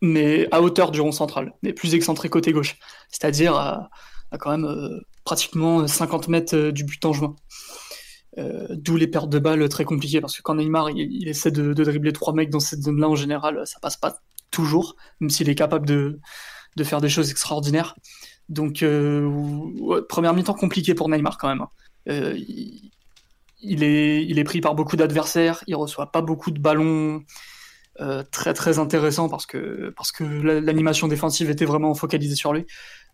mais 0.00 0.48
à 0.52 0.62
hauteur 0.62 0.92
du 0.92 1.00
rond 1.00 1.12
central, 1.12 1.52
mais 1.62 1.72
plus 1.72 1.94
excentré 1.94 2.28
côté 2.28 2.52
gauche, 2.52 2.78
c'est-à-dire 3.10 3.54
à, 3.54 3.90
quand 4.38 4.50
même 4.50 4.64
euh, 4.64 5.00
pratiquement 5.24 5.86
50 5.86 6.28
mètres 6.28 6.56
euh, 6.56 6.72
du 6.72 6.84
but 6.84 7.04
en 7.04 7.12
juin. 7.12 7.34
D'où 8.70 8.96
les 8.96 9.06
pertes 9.06 9.28
de 9.28 9.38
balles 9.38 9.68
très 9.68 9.84
compliquées, 9.84 10.20
parce 10.20 10.36
que 10.36 10.42
quand 10.42 10.56
Neymar 10.56 10.90
il, 10.90 11.28
essaie 11.28 11.52
de, 11.52 11.72
de 11.72 11.84
dribbler 11.84 12.12
trois 12.12 12.32
mecs 12.32 12.50
dans 12.50 12.58
cette 12.58 12.82
zone-là, 12.82 13.08
en 13.08 13.14
général, 13.14 13.64
ça 13.64 13.78
passe 13.80 13.96
pas 13.96 14.18
toujours, 14.50 14.96
même 15.20 15.30
s'il 15.30 15.48
est 15.48 15.54
capable 15.54 15.86
de, 15.86 16.18
de 16.76 16.84
faire 16.84 17.00
des 17.00 17.08
choses 17.08 17.30
extraordinaires. 17.30 17.94
Donc, 18.48 18.82
euh, 18.82 20.02
première 20.08 20.34
mi-temps 20.34 20.54
compliquée 20.54 20.94
pour 20.94 21.08
Neymar 21.08 21.38
quand 21.38 21.48
même. 21.48 21.62
hein. 21.62 21.70
Euh, 22.08 22.34
il, 23.66 23.82
est, 23.82 24.24
il 24.26 24.38
est 24.38 24.44
pris 24.44 24.60
par 24.60 24.74
beaucoup 24.74 24.96
d'adversaires, 24.96 25.64
il 25.66 25.74
reçoit 25.76 26.12
pas 26.12 26.20
beaucoup 26.20 26.50
de 26.50 26.58
ballons 26.58 27.22
euh, 28.00 28.22
très 28.30 28.52
très 28.52 28.78
intéressants 28.78 29.28
parce 29.28 29.46
que, 29.46 29.94
parce 29.96 30.12
que 30.12 30.24
la- 30.24 30.60
l'animation 30.60 31.08
défensive 31.08 31.48
était 31.48 31.64
vraiment 31.64 31.94
focalisée 31.94 32.34
sur 32.34 32.52
lui. 32.52 32.66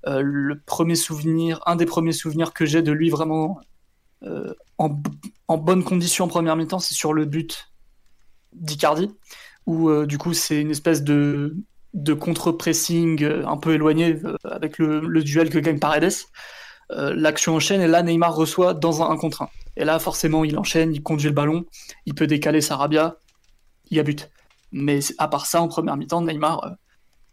Le 0.06 0.54
premier 0.66 0.94
souvenir, 0.96 1.60
un 1.66 1.76
des 1.76 1.86
premiers 1.86 2.12
souvenirs 2.12 2.52
que 2.54 2.64
j'ai 2.64 2.82
de 2.82 2.90
lui 2.90 3.10
vraiment 3.10 3.60
en, 4.78 5.02
en 5.46 5.58
bonne 5.58 5.84
condition 5.84 6.24
en 6.24 6.28
première 6.28 6.56
mi-temps, 6.56 6.78
c'est 6.78 6.94
sur 6.94 7.12
le 7.12 7.26
but 7.26 7.70
d'Icardi, 8.54 9.10
où 9.66 9.92
du 10.06 10.16
coup 10.18 10.32
c'est 10.32 10.60
une 10.60 10.70
espèce 10.70 11.04
de, 11.04 11.54
de 11.94 12.14
contre-pressing 12.14 13.22
euh, 13.22 13.46
un 13.46 13.56
peu 13.56 13.74
éloigné 13.74 14.16
euh, 14.24 14.36
avec 14.44 14.78
le, 14.78 15.22
duel 15.22 15.50
que 15.50 15.58
gagne 15.58 15.78
Paredes. 15.78 16.12
Euh, 16.92 17.14
L'action 17.14 17.56
enchaîne 17.56 17.80
et 17.80 17.86
là 17.86 18.02
Neymar 18.02 18.34
reçoit 18.34 18.74
dans 18.74 19.02
un 19.02 19.10
1 19.10 19.16
contre 19.16 19.42
1. 19.42 19.48
Et 19.76 19.84
là 19.84 19.98
forcément 19.98 20.44
il 20.44 20.58
enchaîne, 20.58 20.92
il 20.92 21.02
conduit 21.02 21.28
le 21.28 21.34
ballon, 21.34 21.64
il 22.06 22.14
peut 22.14 22.26
décaler 22.26 22.60
Sarabia, 22.60 23.16
il 23.90 23.96
y 23.96 24.00
a 24.00 24.02
but. 24.02 24.30
Mais 24.72 25.00
à 25.18 25.28
part 25.28 25.46
ça, 25.46 25.62
en 25.62 25.68
première 25.68 25.96
mi-temps, 25.96 26.22
Neymar, 26.22 26.76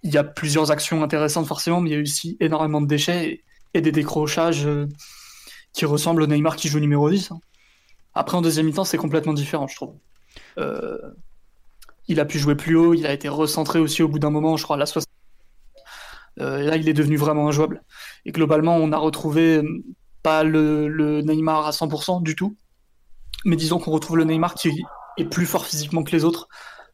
il 0.03 0.11
y 0.11 0.17
a 0.17 0.23
plusieurs 0.23 0.71
actions 0.71 1.03
intéressantes 1.03 1.47
forcément, 1.47 1.81
mais 1.81 1.91
il 1.91 1.93
y 1.93 1.99
a 1.99 2.01
aussi 2.01 2.37
énormément 2.39 2.81
de 2.81 2.87
déchets 2.87 3.43
et, 3.73 3.81
des 3.81 3.91
décrochages 3.91 4.67
qui 5.73 5.85
ressemblent 5.85 6.23
au 6.23 6.27
Neymar 6.27 6.55
qui 6.55 6.67
joue 6.67 6.79
numéro 6.79 7.11
10. 7.11 7.31
hein. 7.31 7.39
Après, 8.15 8.35
en 8.35 8.41
deuxième 8.41 8.65
mi-temps, 8.65 8.85
c'est 8.85 8.97
complètement 8.97 9.33
différent, 9.33 9.67
je 9.67 9.75
trouve. 9.75 9.93
Il 12.07 12.19
a 12.19 12.25
pu 12.25 12.39
jouer 12.39 12.55
plus 12.55 12.75
haut, 12.75 12.93
il 12.93 13.05
a 13.05 13.13
été 13.13 13.29
recentré 13.29 13.79
aussi 13.79 14.03
au 14.03 14.07
bout 14.07 14.19
d'un 14.19 14.29
moment, 14.29 14.57
je 14.57 14.63
crois, 14.63 14.75
à 14.75 14.79
la 14.79 14.85
60. 14.85 15.09
Euh, 16.39 16.63
là, 16.63 16.77
il 16.77 16.87
est 16.87 16.93
devenu 16.93 17.17
vraiment 17.17 17.47
injouable. 17.47 17.81
Et 18.25 18.31
globalement, 18.31 18.77
on 18.77 18.91
a 18.91 18.97
retrouvé 18.97 19.57
euh, 19.57 19.83
pas 20.23 20.43
le, 20.43 21.21
Neymar 21.21 21.67
à 21.67 21.71
100% 21.71 22.21
du 22.21 22.35
tout, 22.35 22.55
mais 23.45 23.55
disons 23.55 23.79
qu'on 23.79 23.91
retrouve 23.91 24.17
le 24.17 24.25
Neymar 24.25 24.55
qui 24.55 24.71
est 25.17 25.25
plus 25.25 25.45
fort 25.45 25.65
physiquement 25.65 26.03
que 26.03 26.11
les 26.11 26.25
autres, 26.25 26.47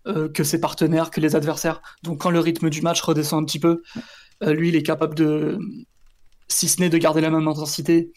euh, 0.07 0.29
que 0.29 0.43
ses 0.43 0.59
partenaires, 0.61 1.11
que 1.11 1.21
les 1.21 1.35
adversaires. 1.35 1.81
Donc 2.03 2.21
quand 2.21 2.31
le 2.31 2.39
rythme 2.39 2.69
du 2.69 2.81
match 2.81 3.01
redescend 3.01 3.43
un 3.43 3.45
petit 3.45 3.59
peu, 3.59 3.81
lui, 4.41 4.69
il 4.69 4.75
est 4.75 4.83
capable 4.83 5.15
de, 5.15 5.57
si 6.47 6.67
ce 6.67 6.81
n'est 6.81 6.89
de 6.89 6.97
garder 6.97 7.21
la 7.21 7.29
même 7.29 7.47
intensité, 7.47 8.11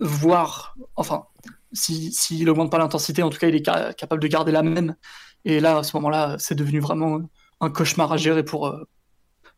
voire, 0.00 0.74
enfin, 0.96 1.24
si 1.72 2.12
s'il 2.12 2.48
augmente 2.50 2.70
pas 2.70 2.78
l'intensité, 2.78 3.22
en 3.22 3.30
tout 3.30 3.38
cas, 3.38 3.48
il 3.48 3.54
est 3.54 3.64
ca- 3.64 3.92
capable 3.94 4.22
de 4.22 4.28
garder 4.28 4.52
la 4.52 4.62
même. 4.62 4.96
Et 5.44 5.60
là, 5.60 5.78
à 5.78 5.82
ce 5.82 5.96
moment-là, 5.96 6.36
c'est 6.38 6.54
devenu 6.54 6.80
vraiment 6.80 7.20
un 7.60 7.70
cauchemar 7.70 8.12
à 8.12 8.16
gérer 8.16 8.42
pour, 8.44 8.66
euh, 8.66 8.84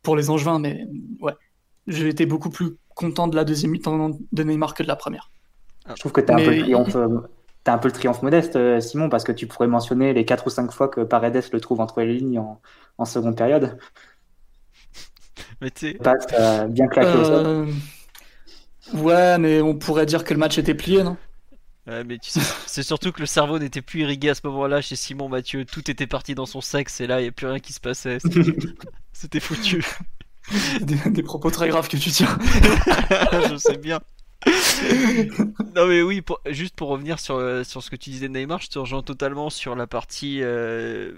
pour 0.02 0.16
les 0.16 0.30
Angevins. 0.30 0.58
Mais 0.58 0.86
ouais, 1.20 1.34
j'ai 1.86 2.08
été 2.08 2.26
beaucoup 2.26 2.50
plus 2.50 2.76
content 2.94 3.28
de 3.28 3.36
la 3.36 3.44
deuxième 3.44 3.70
mi-temps 3.72 4.18
de 4.32 4.42
Neymar 4.42 4.74
que 4.74 4.82
de 4.82 4.88
la 4.88 4.96
première. 4.96 5.30
Je 5.88 5.94
trouve 5.94 6.12
que 6.12 6.20
tu 6.20 6.32
as, 6.32 6.36
Mais- 6.36 6.42
un 6.42 6.46
peu 6.46 6.54
le 6.56 6.62
triomphe, 6.62 6.96
euh, 6.96 7.20
t'as 7.62 7.74
un 7.74 7.78
peu 7.78 7.88
le 7.88 7.92
triomphe 7.92 8.22
modeste, 8.22 8.56
euh, 8.56 8.80
Simon, 8.80 9.08
parce 9.08 9.22
que 9.22 9.32
tu 9.32 9.46
pourrais 9.46 9.68
mentionner 9.68 10.12
les 10.12 10.24
4 10.24 10.46
ou 10.46 10.50
5 10.50 10.72
fois 10.72 10.88
que 10.88 11.02
Paredes 11.02 11.44
le 11.52 11.60
trouve 11.60 11.80
entre 11.80 12.00
les 12.00 12.14
lignes 12.14 12.40
en, 12.40 12.60
en 12.98 13.04
seconde 13.04 13.36
période. 13.36 13.78
Mais 15.60 15.70
tu 15.70 15.96
euh, 16.06 16.66
bien 16.66 16.86
claqué 16.88 17.16
au 17.16 17.24
sol. 17.24 17.68
Ouais, 18.94 19.38
mais 19.38 19.60
on 19.60 19.74
pourrait 19.76 20.06
dire 20.06 20.24
que 20.24 20.32
le 20.34 20.38
match 20.40 20.58
était 20.58 20.74
plié, 20.74 21.02
non? 21.02 21.16
Mais 21.86 22.18
tu 22.18 22.30
sais, 22.30 22.40
c'est 22.66 22.82
surtout 22.82 23.12
que 23.12 23.20
le 23.20 23.26
cerveau 23.26 23.58
n'était 23.58 23.82
plus 23.82 24.00
irrigué 24.00 24.30
à 24.30 24.34
ce 24.34 24.40
moment-là 24.44 24.80
chez 24.80 24.96
Simon 24.96 25.28
Mathieu. 25.28 25.64
Tout 25.64 25.88
était 25.90 26.06
parti 26.06 26.34
dans 26.34 26.46
son 26.46 26.60
sexe 26.60 27.00
et 27.00 27.06
là, 27.06 27.20
il 27.20 27.24
n'y 27.24 27.28
a 27.28 27.32
plus 27.32 27.46
rien 27.46 27.58
qui 27.60 27.72
se 27.72 27.80
passait. 27.80 28.18
C'était- 29.12 29.40
foutu. 29.40 29.84
des, 30.80 30.96
des 31.10 31.22
propos 31.22 31.50
très 31.50 31.68
graves 31.68 31.88
que 31.88 31.96
tu 31.96 32.10
tiens. 32.10 32.38
je 33.50 33.56
sais 33.56 33.78
bien. 33.78 34.00
non 35.74 35.86
mais 35.86 36.02
oui, 36.02 36.20
pour- 36.20 36.40
juste 36.46 36.76
pour 36.76 36.88
revenir 36.88 37.18
sur, 37.18 37.36
euh, 37.36 37.64
sur 37.64 37.82
ce 37.82 37.90
que 37.90 37.96
tu 37.96 38.10
disais 38.10 38.28
de 38.28 38.32
Neymar, 38.34 38.60
je 38.60 38.68
te 38.68 38.78
rejoins 38.78 39.02
totalement 39.02 39.50
sur 39.50 39.74
la 39.74 39.86
partie 39.86 40.40
euh, 40.42 41.12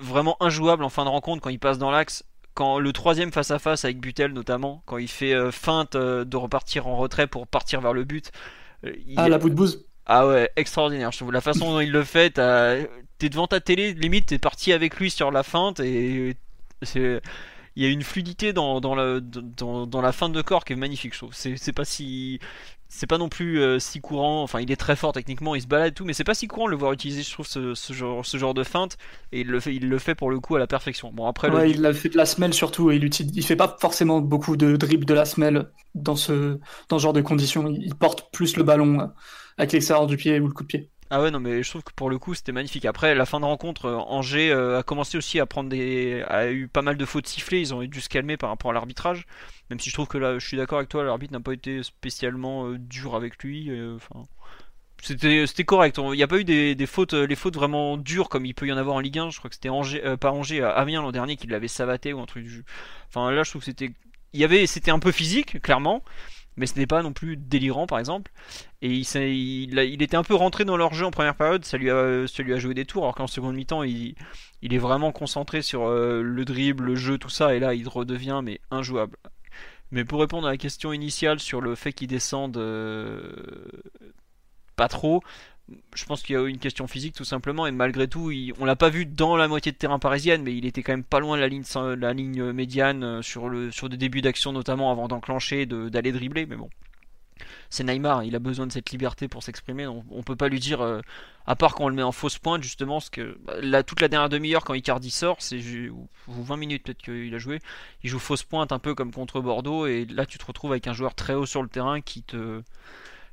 vraiment 0.00 0.36
injouable 0.40 0.84
en 0.84 0.88
fin 0.90 1.04
de 1.04 1.08
rencontre 1.10 1.40
quand 1.42 1.50
il 1.50 1.58
passe 1.58 1.78
dans 1.78 1.90
l'axe. 1.90 2.24
Quand 2.54 2.78
le 2.78 2.92
troisième 2.92 3.32
face 3.32 3.50
à 3.50 3.58
face 3.58 3.84
avec 3.86 3.98
Butel 3.98 4.32
notamment, 4.32 4.82
quand 4.84 4.98
il 4.98 5.08
fait 5.08 5.32
euh, 5.32 5.50
feinte 5.50 5.94
euh, 5.94 6.24
de 6.24 6.36
repartir 6.36 6.86
en 6.86 6.96
retrait 6.96 7.26
pour 7.26 7.46
partir 7.46 7.80
vers 7.80 7.94
le 7.94 8.04
but. 8.04 8.30
il 8.84 9.14
Ah, 9.16 9.28
la 9.28 9.38
bout 9.38 9.48
de 9.48 9.54
bouse. 9.54 9.86
Ah 10.06 10.26
ouais, 10.26 10.50
extraordinaire. 10.56 11.12
Je 11.12 11.18
trouve 11.18 11.32
la 11.32 11.40
façon 11.40 11.72
dont 11.72 11.80
il 11.80 11.92
le 11.92 12.04
fait, 12.04 12.34
t'es 13.18 13.28
devant 13.28 13.46
ta 13.46 13.60
télé, 13.60 13.94
limite 13.94 14.26
t'es 14.26 14.38
parti 14.38 14.72
avec 14.72 14.96
lui 14.96 15.10
sur 15.10 15.30
la 15.30 15.42
feinte 15.42 15.80
et 15.80 16.36
c'est, 16.82 17.20
il 17.76 17.84
y 17.84 17.86
a 17.86 17.90
une 17.90 18.02
fluidité 18.02 18.52
dans, 18.52 18.80
dans, 18.80 18.94
la, 18.94 19.20
dans, 19.20 19.86
dans, 19.86 20.02
la 20.02 20.12
fin 20.12 20.28
de 20.28 20.42
corps 20.42 20.64
qui 20.64 20.74
est 20.74 20.76
magnifique, 20.76 21.14
je 21.14 21.18
trouve. 21.18 21.32
C'est 21.34 21.72
pas 21.72 21.84
si. 21.84 22.38
C'est 22.94 23.06
pas 23.06 23.16
non 23.16 23.30
plus 23.30 23.58
euh, 23.58 23.78
si 23.78 24.02
courant, 24.02 24.42
enfin 24.42 24.60
il 24.60 24.70
est 24.70 24.76
très 24.76 24.96
fort 24.96 25.14
techniquement, 25.14 25.54
il 25.54 25.62
se 25.62 25.66
balade 25.66 25.92
et 25.92 25.94
tout, 25.94 26.04
mais 26.04 26.12
c'est 26.12 26.24
pas 26.24 26.34
si 26.34 26.46
courant 26.46 26.66
de 26.66 26.72
le 26.72 26.76
voir 26.76 26.92
utiliser, 26.92 27.22
je 27.22 27.32
trouve, 27.32 27.46
ce, 27.46 27.74
ce, 27.74 27.94
genre, 27.94 28.26
ce 28.26 28.36
genre 28.36 28.52
de 28.52 28.64
feinte, 28.64 28.98
et 29.32 29.40
il 29.40 29.46
le, 29.46 29.60
fait, 29.60 29.74
il 29.74 29.88
le 29.88 29.98
fait 29.98 30.14
pour 30.14 30.30
le 30.30 30.38
coup 30.40 30.56
à 30.56 30.58
la 30.58 30.66
perfection. 30.66 31.10
Bon, 31.10 31.26
après, 31.26 31.48
ouais, 31.48 31.70
il 31.70 31.86
a 31.86 31.94
fait 31.94 32.10
de 32.10 32.18
la 32.18 32.26
semelle 32.26 32.52
surtout, 32.52 32.90
et 32.90 32.96
il, 32.96 33.04
utilise, 33.04 33.34
il 33.34 33.46
fait 33.46 33.56
pas 33.56 33.78
forcément 33.80 34.20
beaucoup 34.20 34.58
de 34.58 34.76
dribble 34.76 35.06
de 35.06 35.14
la 35.14 35.24
semelle 35.24 35.70
dans 35.94 36.16
ce, 36.16 36.58
dans 36.90 36.98
ce 36.98 37.02
genre 37.02 37.14
de 37.14 37.22
conditions, 37.22 37.66
il 37.66 37.94
porte 37.94 38.30
plus 38.30 38.58
le 38.58 38.62
ballon 38.62 39.00
euh, 39.00 39.06
avec 39.58 39.72
l'extérieur 39.72 40.06
du 40.06 40.16
pied 40.16 40.40
ou 40.40 40.48
le 40.48 40.52
coup 40.52 40.62
de 40.62 40.68
pied. 40.68 40.90
Ah 41.14 41.20
ouais, 41.20 41.30
non, 41.30 41.40
mais 41.40 41.62
je 41.62 41.68
trouve 41.68 41.84
que 41.84 41.92
pour 41.92 42.08
le 42.08 42.18
coup, 42.18 42.34
c'était 42.34 42.52
magnifique. 42.52 42.86
Après, 42.86 43.14
la 43.14 43.26
fin 43.26 43.38
de 43.38 43.44
rencontre, 43.44 43.84
euh, 43.84 43.96
Angers 43.98 44.50
euh, 44.50 44.78
a 44.78 44.82
commencé 44.82 45.18
aussi 45.18 45.38
à 45.40 45.44
prendre 45.44 45.68
des. 45.68 46.24
a 46.26 46.50
eu 46.50 46.68
pas 46.68 46.80
mal 46.80 46.96
de 46.96 47.04
fautes 47.04 47.26
sifflées. 47.26 47.60
Ils 47.60 47.74
ont 47.74 47.82
dû 47.84 48.00
se 48.00 48.08
calmer 48.08 48.38
par 48.38 48.48
rapport 48.48 48.70
à 48.70 48.74
l'arbitrage. 48.74 49.26
Même 49.68 49.78
si 49.78 49.90
je 49.90 49.94
trouve 49.94 50.08
que 50.08 50.16
là, 50.16 50.38
je 50.38 50.46
suis 50.46 50.56
d'accord 50.56 50.78
avec 50.78 50.88
toi, 50.88 51.04
l'arbitre 51.04 51.34
n'a 51.34 51.40
pas 51.40 51.52
été 51.52 51.82
spécialement 51.82 52.66
euh, 52.66 52.78
dur 52.78 53.14
avec 53.14 53.42
lui. 53.42 53.70
Enfin. 53.94 54.22
C'était, 55.02 55.46
c'était 55.46 55.64
correct. 55.64 55.98
Il 55.98 56.12
n'y 56.12 56.22
a 56.22 56.26
pas 56.26 56.38
eu 56.38 56.44
des, 56.44 56.86
fautes, 56.86 57.12
les 57.12 57.36
fautes 57.36 57.56
vraiment 57.56 57.98
dures 57.98 58.30
comme 58.30 58.46
il 58.46 58.54
peut 58.54 58.66
y 58.66 58.72
en 58.72 58.78
avoir 58.78 58.96
en 58.96 59.00
Ligue 59.00 59.18
1. 59.18 59.28
Je 59.28 59.38
crois 59.38 59.50
que 59.50 59.56
c'était 59.56 59.68
Angers, 59.68 60.16
pas 60.18 60.32
Angers, 60.32 60.62
Amiens 60.62 61.02
l'an 61.02 61.12
dernier 61.12 61.36
qui 61.36 61.46
l'avait 61.46 61.68
savaté 61.68 62.14
ou 62.14 62.20
un 62.20 62.26
truc 62.26 62.44
du. 62.44 62.64
Enfin 63.08 63.30
là, 63.32 63.42
je 63.42 63.50
trouve 63.50 63.60
que 63.60 63.66
c'était. 63.66 63.92
Y 64.32 64.44
avait, 64.44 64.66
c'était 64.66 64.92
un 64.92 64.98
peu 64.98 65.12
physique, 65.12 65.60
clairement 65.60 66.02
mais 66.56 66.66
ce 66.66 66.78
n'est 66.78 66.86
pas 66.86 67.02
non 67.02 67.12
plus 67.12 67.36
délirant 67.36 67.86
par 67.86 67.98
exemple. 67.98 68.30
Et 68.82 68.88
il, 68.90 69.78
il, 69.78 70.02
était 70.02 70.16
un 70.16 70.24
peu 70.24 70.34
rentré 70.34 70.64
dans 70.64 70.76
leur 70.76 70.94
jeu 70.94 71.06
en 71.06 71.10
première 71.10 71.34
période, 71.36 71.64
ça 71.64 71.76
lui 71.76 71.90
a, 71.90 72.26
ça 72.26 72.42
lui 72.42 72.52
a 72.52 72.58
joué 72.58 72.74
des 72.74 72.84
tours, 72.84 73.04
alors 73.04 73.14
qu'en 73.14 73.26
seconde 73.26 73.54
mi-temps, 73.54 73.82
il, 73.82 74.14
il, 74.62 74.74
est 74.74 74.78
vraiment 74.78 75.12
concentré 75.12 75.62
sur 75.62 75.84
euh, 75.84 76.22
le 76.22 76.44
dribble, 76.44 76.84
le 76.84 76.94
jeu, 76.94 77.18
tout 77.18 77.30
ça, 77.30 77.54
et 77.54 77.60
là, 77.60 77.74
il 77.74 77.88
redevient 77.88 78.40
mais 78.42 78.60
injouable. 78.70 79.16
Mais 79.92 80.04
pour 80.04 80.20
répondre 80.20 80.48
à 80.48 80.50
la 80.50 80.56
question 80.56 80.92
initiale 80.92 81.38
sur 81.38 81.60
le 81.60 81.74
fait 81.74 81.92
qu'il 81.92 82.08
descende 82.08 82.56
euh, 82.56 83.30
pas 84.74 84.88
trop, 84.88 85.22
je 85.94 86.04
pense 86.04 86.22
qu'il 86.22 86.34
y 86.34 86.38
a 86.38 86.46
une 86.46 86.58
question 86.58 86.86
physique 86.86 87.14
tout 87.14 87.24
simplement 87.24 87.66
et 87.66 87.70
malgré 87.70 88.08
tout 88.08 88.32
on 88.60 88.64
l'a 88.64 88.76
pas 88.76 88.90
vu 88.90 89.06
dans 89.06 89.36
la 89.36 89.48
moitié 89.48 89.72
de 89.72 89.76
terrain 89.76 89.98
parisienne 89.98 90.42
mais 90.42 90.54
il 90.54 90.66
était 90.66 90.82
quand 90.82 90.92
même 90.92 91.04
pas 91.04 91.20
loin 91.20 91.36
de 91.36 91.42
la 91.94 92.12
ligne, 92.12 92.52
médiane 92.52 93.04
euh, 93.04 93.22
sur, 93.22 93.50
des 93.88 93.96
débuts 93.96 94.22
d'action 94.22 94.52
notamment 94.52 94.90
avant 94.90 95.08
d'enclencher 95.08 95.66
d'aller 95.66 96.12
dribbler 96.12 96.46
mais 96.46 96.56
bon. 96.56 96.70
C'est 97.70 97.84
Neymar 97.84 98.22
il 98.24 98.36
a 98.36 98.38
besoin 98.38 98.66
de 98.66 98.72
cette 98.72 98.90
liberté 98.90 99.28
pour 99.28 99.42
s'exprimer 99.42 99.86
on, 99.86 100.04
on, 100.10 100.22
peut 100.22 100.36
pas 100.36 100.48
lui 100.48 100.60
dire 100.60 100.80
euh, 100.80 101.00
à 101.46 101.56
part 101.56 101.74
quand 101.74 101.84
on 101.84 101.88
le 101.88 101.94
met 101.94 102.02
en 102.02 102.12
fausse 102.12 102.38
pointe 102.38 102.62
justement 102.62 103.00
ce 103.00 103.10
que 103.10 103.38
bah, 103.44 103.82
toute 103.82 104.00
la 104.00 104.08
dernière 104.08 104.28
demi-heure 104.28 104.64
quand 104.64 104.74
Icardi 104.74 105.10
sort 105.10 105.36
c'est 105.40 105.60
20 106.28 106.56
minutes 106.56 106.84
peut-être 106.84 107.02
qu'il 107.02 107.34
a 107.34 107.38
joué 107.38 107.58
il 108.04 108.10
joue 108.10 108.18
fausse 108.18 108.44
pointe 108.44 108.72
un 108.72 108.78
peu 108.78 108.94
comme 108.94 109.12
contre 109.12 109.40
Bordeaux 109.40 109.86
et 109.86 110.04
là 110.06 110.26
tu 110.26 110.38
te 110.38 110.44
retrouves 110.44 110.72
avec 110.72 110.86
un 110.86 110.92
joueur 110.92 111.14
très 111.14 111.34
haut 111.34 111.46
sur 111.46 111.62
le 111.62 111.68
terrain 111.68 112.00
qui 112.00 112.22
te 112.22 112.62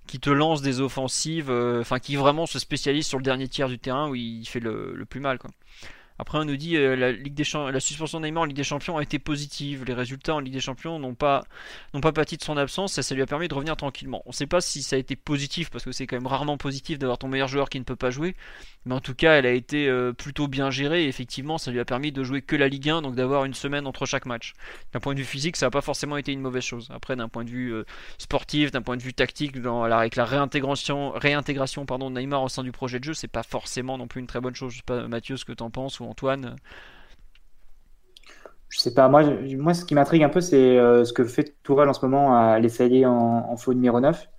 qui 0.10 0.20
te 0.20 0.32
lance 0.32 0.64
des 0.64 0.82
offensives, 0.82 1.52
euh, 1.52 1.82
enfin 1.82 2.00
qui 2.00 2.16
vraiment 2.16 2.48
se 2.48 2.58
spécialise 2.58 3.06
sur 3.06 3.20
le 3.20 3.24
dernier 3.24 3.48
tiers 3.48 3.70
du 3.70 3.78
terrain 3.78 4.10
où 4.10 4.16
il 4.16 4.44
fait 4.46 4.60
le, 4.60 4.94
le 4.96 5.06
plus 5.06 5.20
mal. 5.20 5.38
Quoi. 5.38 5.52
Après, 6.22 6.38
on 6.38 6.44
nous 6.44 6.58
dit 6.58 6.76
euh, 6.76 6.96
la, 6.98 7.80
suspension 7.80 8.20
de 8.20 8.26
Neymar 8.26 8.44
en 8.44 8.46
Ligue 8.46 8.58
des 8.58 8.64
Champions 8.66 8.98
a 8.98 9.02
été 9.02 9.20
positive. 9.20 9.86
Les 9.86 9.94
résultats 9.94 10.36
en 10.36 10.40
Ligue 10.40 10.54
des 10.54 10.60
Champions 10.60 11.00
n'ont 11.00 11.16
pas, 11.16 11.46
n'ont 11.94 12.02
pas 12.02 12.12
pâti 12.12 12.36
de 12.36 12.44
son 12.44 12.58
absence 12.58 12.98
et 12.98 13.04
ça 13.04 13.16
lui 13.16 13.22
a 13.22 13.26
permis 13.26 13.48
de 13.48 13.54
revenir 13.54 13.78
tranquillement. 13.78 14.22
On 14.26 14.32
ne 14.32 14.34
sait 14.34 14.46
pas 14.46 14.60
si 14.60 14.84
ça 14.84 14.98
a 14.98 15.00
été 15.00 15.16
positif 15.16 15.70
parce 15.70 15.86
que 15.86 15.94
c'est 15.94 16.08
quand 16.08 16.18
même 16.18 16.28
rarement 16.28 16.58
positif 16.58 17.00
d'avoir 17.00 17.20
ton 17.20 17.30
meilleur 17.30 17.48
joueur 17.48 17.70
qui 17.70 17.80
ne 17.80 17.86
peut 17.86 17.96
pas 17.96 18.12
jouer. 18.12 18.36
Mais 18.86 18.96
en 18.96 19.00
tout 19.00 19.16
cas, 19.16 19.36
elle 19.36 19.46
a 19.46 19.52
été 19.52 19.88
euh, 19.88 20.12
plutôt 20.12 20.50
bien 20.50 20.70
gérée 20.72 21.06
et 21.06 21.08
effectivement, 21.08 21.58
ça 21.58 21.72
lui 21.72 21.80
a 21.80 21.86
permis 21.86 22.12
de 22.12 22.22
jouer 22.22 22.42
que 22.42 22.58
la 22.58 22.68
Ligue 22.68 22.90
1, 22.90 23.02
donc 23.02 23.16
d'avoir 23.16 23.46
une 23.46 23.54
semaine 23.54 23.88
entre 23.88 24.06
chaque 24.06 24.26
match. 24.26 24.54
D'un 24.92 25.00
point 25.00 25.14
de 25.14 25.20
vue 25.20 25.26
physique, 25.26 25.56
ça 25.56 25.68
n'a 25.68 25.72
pas 25.72 25.82
forcément 25.82 26.18
été 26.18 26.34
une 26.34 26.42
mauvaise 26.42 26.64
chose. 26.64 26.90
Après, 26.94 27.16
d'un 27.16 27.30
point 27.30 27.46
de 27.46 27.50
vue 27.50 27.74
euh, 27.74 27.86
sportif, 28.18 28.72
d'un 28.72 28.82
point 28.82 28.98
de 28.98 29.04
vue 29.04 29.14
tactique, 29.14 29.62
dans, 29.62 29.84
avec 29.84 30.18
la 30.18 30.26
réintégration, 30.26 31.12
réintégration 31.12 31.86
pardon, 31.86 32.12
de 32.12 32.20
Neymar 32.20 32.44
au 32.44 32.50
sein 32.50 32.64
du 32.64 32.74
projet 32.74 33.00
de 33.00 33.06
jeu, 33.06 33.14
c'est 33.14 33.30
pas 33.30 33.44
forcément 33.44 33.98
non 33.98 34.08
plus 34.08 34.20
une 34.20 34.28
très 34.28 34.42
bonne 34.42 34.56
chose. 34.56 34.74
Je 34.74 34.78
sais 34.78 34.84
pas, 34.86 35.08
Mathieu, 35.08 35.38
ce 35.38 35.46
que 35.46 35.54
tu 35.54 35.64
en 35.64 35.70
penses 35.70 36.02
ou 36.02 36.09
Antoine 36.10 36.56
je 38.70 38.80
sais 38.80 38.94
pas, 38.94 39.10
moi, 39.10 39.24
ce 39.74 39.84
qui 39.84 39.96
m'intrigue 39.96 40.24
un 40.24 40.30
peu, 40.30 40.42
c'est 40.42 40.78
euh, 40.78 41.04
ce 41.04 41.12
que 41.12 41.26
fait 41.26 41.56
Tourelle 41.64 41.90
en 41.90 41.94
ce 41.94 42.06
moment 42.06 42.36
à 42.38 42.60
l'essayer 42.60 43.06
en, 43.06 43.58
faux 43.58 43.74
numéro 43.74 44.00
9. 44.00 44.30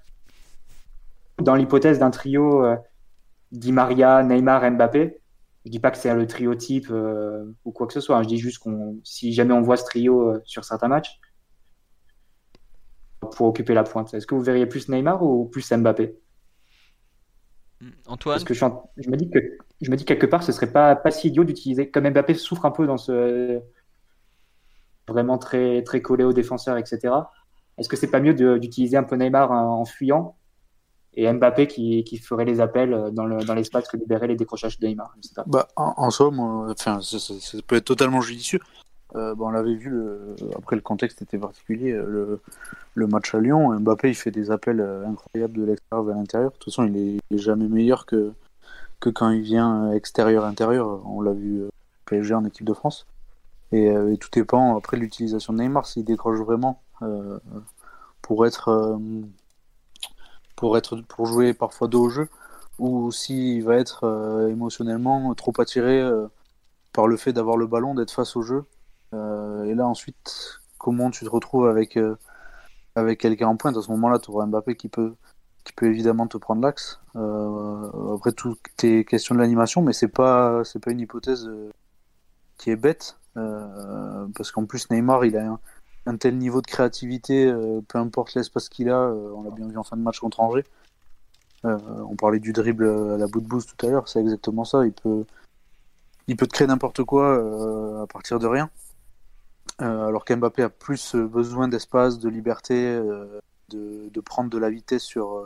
Dans 1.42 1.56
l'hypothèse 1.56 1.98
d'un 1.98 2.10
trio 2.10 2.64
euh, 2.64 2.76
Maria, 3.52 4.22
Neymar, 4.22 4.70
Mbappé, 4.70 5.20
je 5.64 5.70
dis 5.70 5.80
pas 5.80 5.90
que 5.90 5.98
c'est 5.98 6.14
le 6.14 6.26
trio 6.26 6.54
type 6.54 6.88
euh, 6.90 7.44
ou 7.64 7.72
quoi 7.72 7.86
que 7.88 7.92
ce 7.92 8.00
soit, 8.00 8.16
hein. 8.16 8.22
je 8.22 8.28
dis 8.28 8.38
juste 8.38 8.60
qu'on 8.60 8.98
si 9.02 9.32
jamais 9.32 9.52
on 9.52 9.62
voit 9.62 9.76
ce 9.76 9.84
trio 9.84 10.34
sur 10.44 10.64
certains 10.64 10.88
matchs, 10.88 11.18
pour 13.32 13.48
occuper 13.48 13.74
la 13.74 13.82
pointe, 13.82 14.14
est-ce 14.14 14.26
que 14.26 14.34
vous 14.34 14.42
verriez 14.42 14.66
plus 14.66 14.88
Neymar 14.88 15.22
ou 15.22 15.46
plus 15.46 15.70
Mbappé? 15.72 16.16
Antoine 18.06 18.34
Parce 18.34 18.44
que 18.44 18.54
je, 18.54 18.64
je, 18.98 19.08
me 19.08 19.16
dis 19.16 19.30
que 19.30 19.38
je 19.80 19.90
me 19.90 19.96
dis 19.96 20.04
quelque 20.04 20.26
part 20.26 20.42
ce 20.42 20.52
serait 20.52 20.70
pas, 20.70 20.96
pas 20.96 21.10
si 21.10 21.28
idiot 21.28 21.44
d'utiliser, 21.44 21.90
comme 21.90 22.08
Mbappé 22.08 22.34
souffre 22.34 22.66
un 22.66 22.70
peu 22.70 22.86
dans 22.86 22.98
ce 22.98 23.60
vraiment 25.08 25.38
très, 25.38 25.82
très 25.82 26.02
collé 26.02 26.24
aux 26.24 26.32
défenseurs, 26.32 26.76
etc. 26.76 27.14
Est-ce 27.78 27.88
que 27.88 27.96
c'est 27.96 28.10
pas 28.10 28.20
mieux 28.20 28.34
d'utiliser 28.58 28.96
un 28.96 29.02
peu 29.02 29.16
Neymar 29.16 29.50
en, 29.50 29.84
fuyant 29.84 30.36
et 31.14 31.30
Mbappé 31.32 31.66
qui, 31.66 32.04
qui, 32.04 32.18
ferait 32.18 32.44
les 32.44 32.60
appels 32.60 33.10
dans 33.12 33.26
l'espace 33.26 33.84
dans 33.84 33.90
que 33.90 33.96
libérait 33.96 34.28
les 34.28 34.36
décrochages 34.36 34.78
de 34.78 34.86
Neymar? 34.86 35.14
Bah, 35.46 35.68
en, 35.76 36.10
somme, 36.10 36.38
enfin, 36.38 37.00
ça, 37.00 37.58
peut 37.66 37.76
être 37.76 37.84
totalement 37.84 38.20
judicieux. 38.20 38.60
Euh, 39.16 39.34
on 39.38 39.50
l'avait 39.50 39.74
vu, 39.74 39.92
après 40.56 40.76
le 40.76 40.82
contexte 40.82 41.22
était 41.22 41.38
particulier, 41.38 41.92
le, 41.92 42.40
le, 42.94 43.06
match 43.06 43.34
à 43.34 43.40
Lyon, 43.40 43.78
Mbappé 43.80 44.08
il 44.08 44.14
fait 44.14 44.30
des 44.30 44.50
appels 44.50 44.80
euh, 44.80 45.06
incroyables 45.06 45.54
de 45.54 45.64
l'extérieur 45.64 46.04
vers 46.04 46.16
l'intérieur. 46.16 46.50
De 46.52 46.56
toute 46.56 46.72
façon, 46.72 46.84
il 46.84 47.18
est, 47.30 47.38
jamais 47.38 47.68
meilleur 47.68 48.06
que, 48.06 48.32
quand 49.00 49.30
il 49.30 49.42
vient 49.42 49.92
extérieur-intérieur. 49.92 51.00
On 51.06 51.20
l'a 51.22 51.32
vu 51.32 51.62
euh, 51.62 51.68
PSG 52.06 52.34
en 52.34 52.44
équipe 52.44 52.66
de 52.66 52.74
France. 52.74 53.06
Euh, 53.72 54.12
et, 54.12 54.18
tout 54.18 54.28
dépend 54.32 54.76
après 54.76 54.96
l'utilisation 54.96 55.52
de 55.52 55.58
Neymar, 55.58 55.86
s'il 55.86 56.04
décroche 56.04 56.40
vraiment 56.40 56.82
euh, 57.02 57.38
pour 58.22 58.46
être 58.46 58.68
euh, 58.68 58.98
pour 60.56 60.78
pour 61.08 61.26
jouer 61.26 61.54
parfois 61.54 61.88
dos 61.88 62.04
au 62.04 62.10
jeu 62.10 62.28
ou 62.78 63.12
s'il 63.12 63.62
va 63.64 63.76
être 63.76 64.48
émotionnellement 64.50 65.34
trop 65.34 65.52
attiré 65.58 66.02
par 66.92 67.06
le 67.06 67.16
fait 67.18 67.32
d'avoir 67.32 67.56
le 67.58 67.66
ballon, 67.66 67.94
d'être 67.94 68.10
face 68.10 68.36
au 68.36 68.42
jeu. 68.42 68.64
Et 69.12 69.74
là 69.74 69.86
ensuite, 69.86 70.60
comment 70.78 71.10
tu 71.10 71.24
te 71.24 71.30
retrouves 71.30 71.66
avec 71.68 71.98
avec 72.96 73.20
quelqu'un 73.20 73.48
en 73.48 73.56
pointe? 73.56 73.76
À 73.76 73.82
ce 73.82 73.90
moment-là, 73.92 74.18
tu 74.18 74.30
auras 74.30 74.46
Mbappé 74.46 74.76
qui 74.76 74.88
peut 74.88 75.14
qui 75.64 75.72
peut 75.72 75.86
évidemment 75.86 76.26
te 76.26 76.38
prendre 76.38 76.62
l'axe. 76.62 77.00
après 77.14 78.32
tout 78.32 78.56
est 78.82 79.08
question 79.08 79.34
de 79.34 79.40
l'animation, 79.40 79.82
mais 79.82 79.92
c'est 79.92 80.08
pas 80.08 80.62
c'est 80.64 80.78
pas 80.78 80.90
une 80.92 81.00
hypothèse 81.00 81.50
qui 82.58 82.70
est 82.70 82.76
bête. 82.76 83.16
Euh, 83.36 84.26
parce 84.36 84.50
qu'en 84.50 84.66
plus 84.66 84.90
Neymar, 84.90 85.24
il 85.24 85.36
a 85.36 85.58
un, 86.06 86.16
tel 86.16 86.36
niveau 86.38 86.60
de 86.60 86.66
créativité, 86.66 87.46
euh, 87.46 87.80
peu 87.88 87.98
importe 87.98 88.34
l'espace 88.34 88.68
qu'il 88.68 88.90
a, 88.90 88.98
euh, 88.98 89.32
on 89.34 89.42
l'a 89.42 89.50
bien 89.50 89.68
vu 89.68 89.78
en 89.78 89.84
fin 89.84 89.96
de 89.96 90.02
match 90.02 90.18
contre 90.18 90.40
Angers. 90.40 90.64
on 91.64 92.16
parlait 92.16 92.40
du 92.40 92.52
dribble 92.52 92.88
à 92.88 93.16
la 93.18 93.26
bout 93.26 93.40
de 93.40 93.46
boost 93.46 93.76
tout 93.76 93.86
à 93.86 93.90
l'heure, 93.90 94.08
c'est 94.08 94.20
exactement 94.20 94.64
ça. 94.64 94.84
Il 94.86 94.92
peut, 94.92 95.24
il 96.26 96.36
peut 96.36 96.46
te 96.46 96.52
créer 96.52 96.66
n'importe 96.66 97.04
quoi 97.04 98.02
à 98.02 98.06
partir 98.06 98.38
de 98.38 98.46
rien. 98.46 98.70
Alors 99.80 100.24
qu'Mbappé 100.24 100.62
a 100.62 100.68
plus 100.68 101.16
besoin 101.16 101.68
d'espace, 101.68 102.18
de 102.18 102.28
liberté, 102.28 103.00
de, 103.70 104.08
de, 104.08 104.20
prendre 104.20 104.50
de 104.50 104.58
la 104.58 104.70
vitesse 104.70 105.02
sur, 105.02 105.42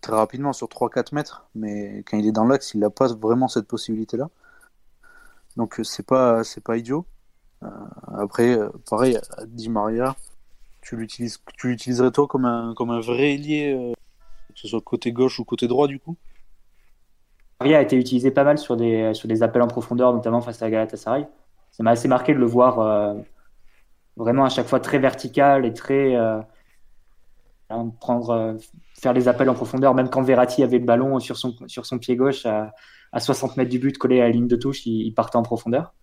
très 0.00 0.14
rapidement 0.14 0.52
sur 0.52 0.68
3-4 0.68 1.14
mètres. 1.14 1.46
Mais 1.54 2.02
quand 2.06 2.18
il 2.18 2.26
est 2.26 2.32
dans 2.32 2.44
l'axe, 2.44 2.74
il 2.74 2.80
n'a 2.80 2.90
pas 2.90 3.08
vraiment 3.08 3.48
cette 3.48 3.66
possibilité-là. 3.66 4.28
Donc 5.56 5.80
euh, 5.80 5.84
c'est 5.84 6.06
pas 6.06 6.44
c'est 6.44 6.62
pas 6.62 6.76
idiot. 6.76 7.04
Euh, 7.62 7.68
après, 8.16 8.58
euh, 8.58 8.70
pareil, 8.88 9.18
Di 9.46 9.68
Maria, 9.68 10.16
tu 10.80 10.96
l'utilises, 10.96 11.42
tu 11.58 11.68
l'utiliserais 11.68 12.10
toi 12.10 12.26
comme 12.26 12.44
un 12.44 12.74
comme 12.74 12.90
un 12.90 13.00
vrai 13.00 13.34
ailier, 13.34 13.92
que 14.54 14.60
ce 14.60 14.68
soit 14.68 14.80
côté 14.80 15.12
gauche 15.12 15.38
ou 15.40 15.44
côté 15.44 15.68
droit 15.68 15.86
du 15.86 15.98
coup? 15.98 16.16
Maria 17.60 17.78
a 17.78 17.82
été 17.82 17.96
utilisé 17.96 18.30
pas 18.30 18.44
mal 18.44 18.58
sur 18.58 18.76
des 18.76 19.12
sur 19.14 19.28
des 19.28 19.42
appels 19.42 19.62
en 19.62 19.68
profondeur, 19.68 20.12
notamment 20.14 20.40
face 20.40 20.62
à 20.62 20.70
Galatasaray. 20.70 21.26
Ça 21.72 21.82
m'a 21.82 21.90
assez 21.90 22.08
marqué 22.08 22.32
de 22.32 22.38
le 22.38 22.46
voir 22.46 23.14
vraiment 24.20 24.44
à 24.44 24.48
chaque 24.48 24.66
fois 24.66 24.80
très 24.80 24.98
vertical 24.98 25.64
et 25.66 25.74
très 25.74 26.16
prendre 28.00 28.56
faire 28.98 29.12
les 29.12 29.28
appels 29.28 29.48
en 29.48 29.54
profondeur, 29.54 29.94
même 29.94 30.10
quand 30.10 30.22
Verratti 30.22 30.62
avait 30.62 30.78
le 30.78 30.84
ballon 30.84 31.18
sur 31.20 31.36
son 31.36 31.54
sur 31.66 31.86
son 31.86 31.98
pied 31.98 32.16
gauche 32.16 32.46
à 32.46 32.72
à 33.12 33.20
60 33.20 33.56
mètres 33.56 33.70
du 33.70 33.78
but, 33.78 33.98
collé 33.98 34.20
à 34.20 34.24
la 34.24 34.30
ligne 34.30 34.46
de 34.46 34.56
touche, 34.56 34.86
il, 34.86 35.12
partait 35.12 35.36
en 35.36 35.42
profondeur. 35.42 35.94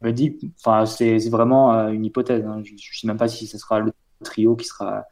Je 0.00 0.06
me 0.08 0.12
dis, 0.12 0.38
enfin, 0.58 0.86
c'est 0.86 1.18
vraiment 1.28 1.74
euh, 1.74 1.88
une 1.90 2.04
hypothèse. 2.04 2.44
Hein. 2.44 2.62
Je 2.64 2.72
ne 2.72 2.78
sais 2.78 3.06
même 3.06 3.16
pas 3.16 3.28
si 3.28 3.46
ce 3.46 3.58
sera 3.58 3.80
le 3.80 3.92
trio 4.24 4.56
qui 4.56 4.66
sera 4.66 5.04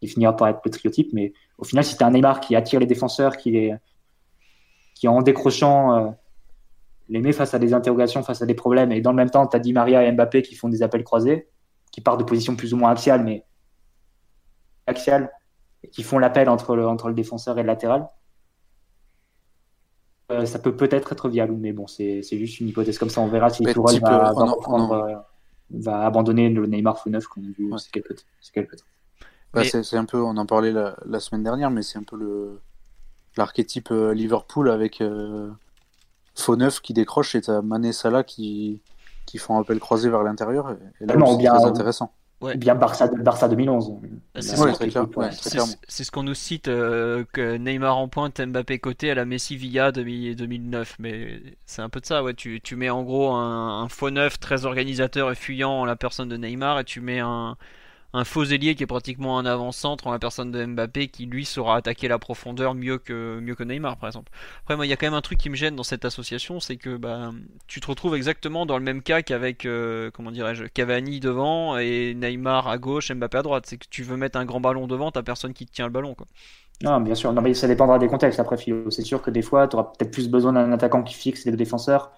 qui 0.00 0.08
finira 0.08 0.36
par 0.36 0.48
être 0.48 0.60
le 0.62 0.70
trio 0.70 0.90
type, 0.90 1.10
mais 1.14 1.32
au 1.56 1.64
final, 1.64 1.82
si 1.82 1.96
tu 1.96 2.04
un 2.04 2.10
Neymar 2.10 2.40
qui 2.40 2.54
attire 2.54 2.80
les 2.80 2.86
défenseurs, 2.86 3.38
qui, 3.38 3.56
est, 3.56 3.74
qui 4.94 5.08
en 5.08 5.22
décrochant 5.22 5.94
euh, 5.94 6.10
les 7.08 7.20
met 7.20 7.32
face 7.32 7.54
à 7.54 7.58
des 7.58 7.74
interrogations, 7.74 8.22
face 8.22 8.42
à 8.42 8.46
des 8.46 8.54
problèmes, 8.54 8.92
et 8.92 9.00
dans 9.00 9.10
le 9.10 9.16
même 9.16 9.30
temps, 9.30 9.46
tu 9.46 9.56
as 9.56 9.60
Di 9.60 9.72
Maria 9.72 10.04
et 10.04 10.12
Mbappé 10.12 10.42
qui 10.42 10.54
font 10.54 10.68
des 10.68 10.82
appels 10.82 11.04
croisés, 11.04 11.48
qui 11.92 12.00
partent 12.00 12.20
de 12.20 12.24
positions 12.24 12.56
plus 12.56 12.74
ou 12.74 12.76
moins 12.76 12.90
axiales, 12.90 13.24
mais 13.24 13.44
axiales, 14.86 15.30
et 15.84 15.88
qui 15.88 16.02
font 16.02 16.18
l'appel 16.18 16.48
entre 16.48 16.76
le, 16.76 16.86
entre 16.86 17.08
le 17.08 17.14
défenseur 17.14 17.58
et 17.58 17.62
le 17.62 17.66
latéral. 17.66 18.08
Euh, 20.32 20.44
ça 20.44 20.58
peut 20.58 20.76
peut-être 20.76 21.12
être 21.12 21.28
viable, 21.28 21.54
mais 21.54 21.72
bon, 21.72 21.86
c'est 21.86 22.22
juste 22.22 22.58
une 22.58 22.68
hypothèse 22.68 22.98
comme 22.98 23.10
ça. 23.10 23.20
On 23.20 23.28
verra 23.28 23.50
si 23.50 23.62
Tourelle 23.62 24.00
va, 24.00 24.32
euh, 24.32 25.16
va, 25.70 26.04
abandonner 26.04 26.48
le 26.48 26.66
Neymar 26.66 26.98
fou 26.98 27.10
neuf 27.10 27.28
qu'on 27.28 27.42
a 27.42 27.46
vu 27.56 27.70
c'est 27.78 27.92
quelques, 27.92 28.24
quelques, 28.52 28.76
temps. 28.76 28.84
Bah, 29.52 29.62
C'est 29.64 29.96
un 29.96 30.04
peu, 30.04 30.20
on 30.20 30.36
en 30.36 30.46
parlait 30.46 30.72
la, 30.72 30.96
la 31.06 31.20
semaine 31.20 31.44
dernière, 31.44 31.70
mais 31.70 31.82
c'est 31.82 31.98
un 31.98 32.02
peu 32.02 32.16
le 32.16 32.60
l'archétype 33.36 33.90
euh, 33.90 34.14
Liverpool 34.14 34.70
avec 34.70 35.00
euh, 35.00 35.50
faux 36.36 36.56
neuf 36.56 36.80
qui 36.80 36.92
décroche 36.92 37.34
et 37.34 37.40
t'as 37.40 37.62
Mané 37.62 37.92
Salah 37.92 38.22
qui, 38.22 38.80
qui 39.24 39.38
font 39.38 39.58
appel 39.58 39.80
croisé 39.80 40.08
vers 40.08 40.22
l'intérieur. 40.22 40.76
Et, 41.00 41.06
là, 41.06 41.14
ah 41.18 41.26
c'est 41.26 41.46
très 41.46 41.64
intéressant. 41.64 42.12
Ouais. 42.42 42.54
Bien 42.54 42.74
Barça, 42.74 43.08
Barça 43.08 43.48
2011. 43.48 43.94
C'est 44.34 46.04
ce 46.04 46.10
qu'on 46.10 46.22
nous 46.22 46.34
cite 46.34 46.68
euh, 46.68 47.24
que 47.32 47.56
Neymar 47.56 47.96
en 47.96 48.08
pointe, 48.08 48.38
Mbappé 48.38 48.78
côté 48.78 49.10
à 49.10 49.14
la 49.14 49.24
Messi 49.24 49.56
Villa 49.56 49.90
2009. 49.90 50.96
Mais 50.98 51.40
c'est 51.64 51.80
un 51.80 51.88
peu 51.88 52.00
de 52.00 52.06
ça. 52.06 52.22
Ouais. 52.22 52.34
Tu, 52.34 52.60
tu 52.60 52.76
mets 52.76 52.90
en 52.90 53.04
gros 53.04 53.30
un, 53.30 53.82
un 53.82 53.88
faux 53.88 54.10
neuf 54.10 54.38
très 54.38 54.66
organisateur 54.66 55.30
et 55.30 55.34
fuyant 55.34 55.70
en 55.70 55.84
la 55.86 55.96
personne 55.96 56.28
de 56.28 56.36
Neymar 56.36 56.78
et 56.80 56.84
tu 56.84 57.00
mets 57.00 57.20
un, 57.20 57.56
un 58.16 58.24
faux 58.24 58.44
ailier 58.44 58.74
qui 58.74 58.82
est 58.82 58.86
pratiquement 58.86 59.38
un 59.38 59.46
avant-centre 59.46 60.06
en 60.06 60.12
la 60.12 60.18
personne 60.18 60.50
de 60.50 60.64
Mbappé 60.64 61.08
qui 61.08 61.26
lui 61.26 61.44
saura 61.44 61.76
attaquer 61.76 62.08
la 62.08 62.18
profondeur 62.18 62.74
mieux 62.74 62.98
que, 62.98 63.40
Neymar 63.64 63.96
par 63.96 64.08
exemple. 64.08 64.32
Après 64.62 64.76
moi 64.76 64.86
il 64.86 64.88
y 64.88 64.92
a 64.92 64.96
quand 64.96 65.06
même 65.06 65.14
un 65.14 65.20
truc 65.20 65.38
qui 65.38 65.50
me 65.50 65.56
gêne 65.56 65.76
dans 65.76 65.82
cette 65.82 66.04
association, 66.04 66.60
c'est 66.60 66.76
que 66.76 66.96
bah, 66.96 67.32
tu 67.66 67.80
te 67.80 67.86
retrouves 67.86 68.14
exactement 68.14 68.66
dans 68.66 68.78
le 68.78 68.84
même 68.84 69.02
cas 69.02 69.22
qu'avec 69.22 69.66
euh, 69.66 70.10
dirais-je 70.32 70.64
Cavani 70.64 71.20
devant 71.20 71.78
et 71.78 72.14
Neymar 72.14 72.68
à 72.68 72.78
gauche, 72.78 73.12
Mbappé 73.12 73.38
à 73.38 73.42
droite. 73.42 73.64
C'est 73.66 73.76
que 73.76 73.86
tu 73.88 74.02
veux 74.02 74.16
mettre 74.16 74.38
un 74.38 74.44
grand 74.44 74.60
ballon 74.60 74.86
devant, 74.86 75.10
t'as 75.10 75.22
personne 75.22 75.52
qui 75.52 75.66
te 75.66 75.72
tient 75.72 75.86
le 75.86 75.92
ballon 75.92 76.14
quoi. 76.14 76.26
Non, 76.82 77.00
bien 77.00 77.14
sûr. 77.14 77.32
Non, 77.32 77.40
mais 77.40 77.54
ça 77.54 77.68
dépendra 77.68 77.98
des 77.98 78.06
contextes 78.06 78.38
après, 78.38 78.58
Philo. 78.58 78.90
C'est 78.90 79.02
sûr 79.02 79.22
que 79.22 79.30
des 79.30 79.40
fois, 79.40 79.66
tu 79.66 79.76
auras 79.76 79.92
peut-être 79.96 80.10
plus 80.10 80.28
besoin 80.28 80.52
d'un 80.52 80.72
attaquant 80.72 81.02
qui 81.02 81.14
fixe 81.14 81.46
les 81.46 81.52
défenseurs 81.52 82.10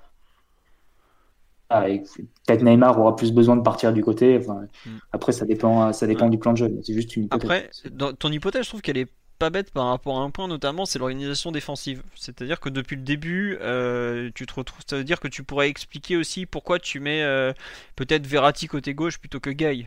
ah, 1.70 1.82
peut-être 1.82 2.62
Neymar 2.62 2.98
aura 2.98 3.14
plus 3.14 3.32
besoin 3.32 3.56
de 3.56 3.62
partir 3.62 3.92
du 3.92 4.02
côté. 4.02 4.38
Enfin, 4.38 4.66
mm. 4.86 4.90
Après, 5.12 5.32
ça 5.32 5.44
dépend, 5.44 5.92
ça 5.92 6.06
dépend 6.06 6.28
du 6.28 6.38
plan 6.38 6.52
de 6.52 6.58
jeu. 6.58 6.80
C'est 6.82 6.94
juste 6.94 7.16
une 7.16 7.24
hypothèse. 7.24 7.44
Après, 7.44 7.70
dans 7.90 8.12
ton 8.12 8.32
hypothèse, 8.32 8.64
je 8.64 8.68
trouve 8.70 8.80
qu'elle 8.80 8.96
est 8.96 9.10
pas 9.38 9.50
bête 9.50 9.70
par 9.70 9.86
rapport 9.86 10.18
à 10.18 10.22
un 10.22 10.30
point, 10.30 10.48
notamment, 10.48 10.84
c'est 10.84 10.98
l'organisation 10.98 11.52
défensive. 11.52 12.02
C'est-à-dire 12.14 12.58
que 12.60 12.68
depuis 12.68 12.96
le 12.96 13.02
début, 13.02 13.58
euh, 13.60 14.30
tu 14.34 14.46
te 14.46 14.54
retrouves. 14.54 14.82
Ça 14.88 14.96
veut 14.96 15.04
dire 15.04 15.20
que 15.20 15.28
tu 15.28 15.42
pourrais 15.44 15.68
expliquer 15.68 16.16
aussi 16.16 16.46
pourquoi 16.46 16.78
tu 16.78 17.00
mets 17.00 17.22
euh, 17.22 17.52
peut-être 17.96 18.26
Verratti 18.26 18.66
côté 18.66 18.94
gauche 18.94 19.18
plutôt 19.18 19.40
que 19.40 19.50
Gay. 19.50 19.86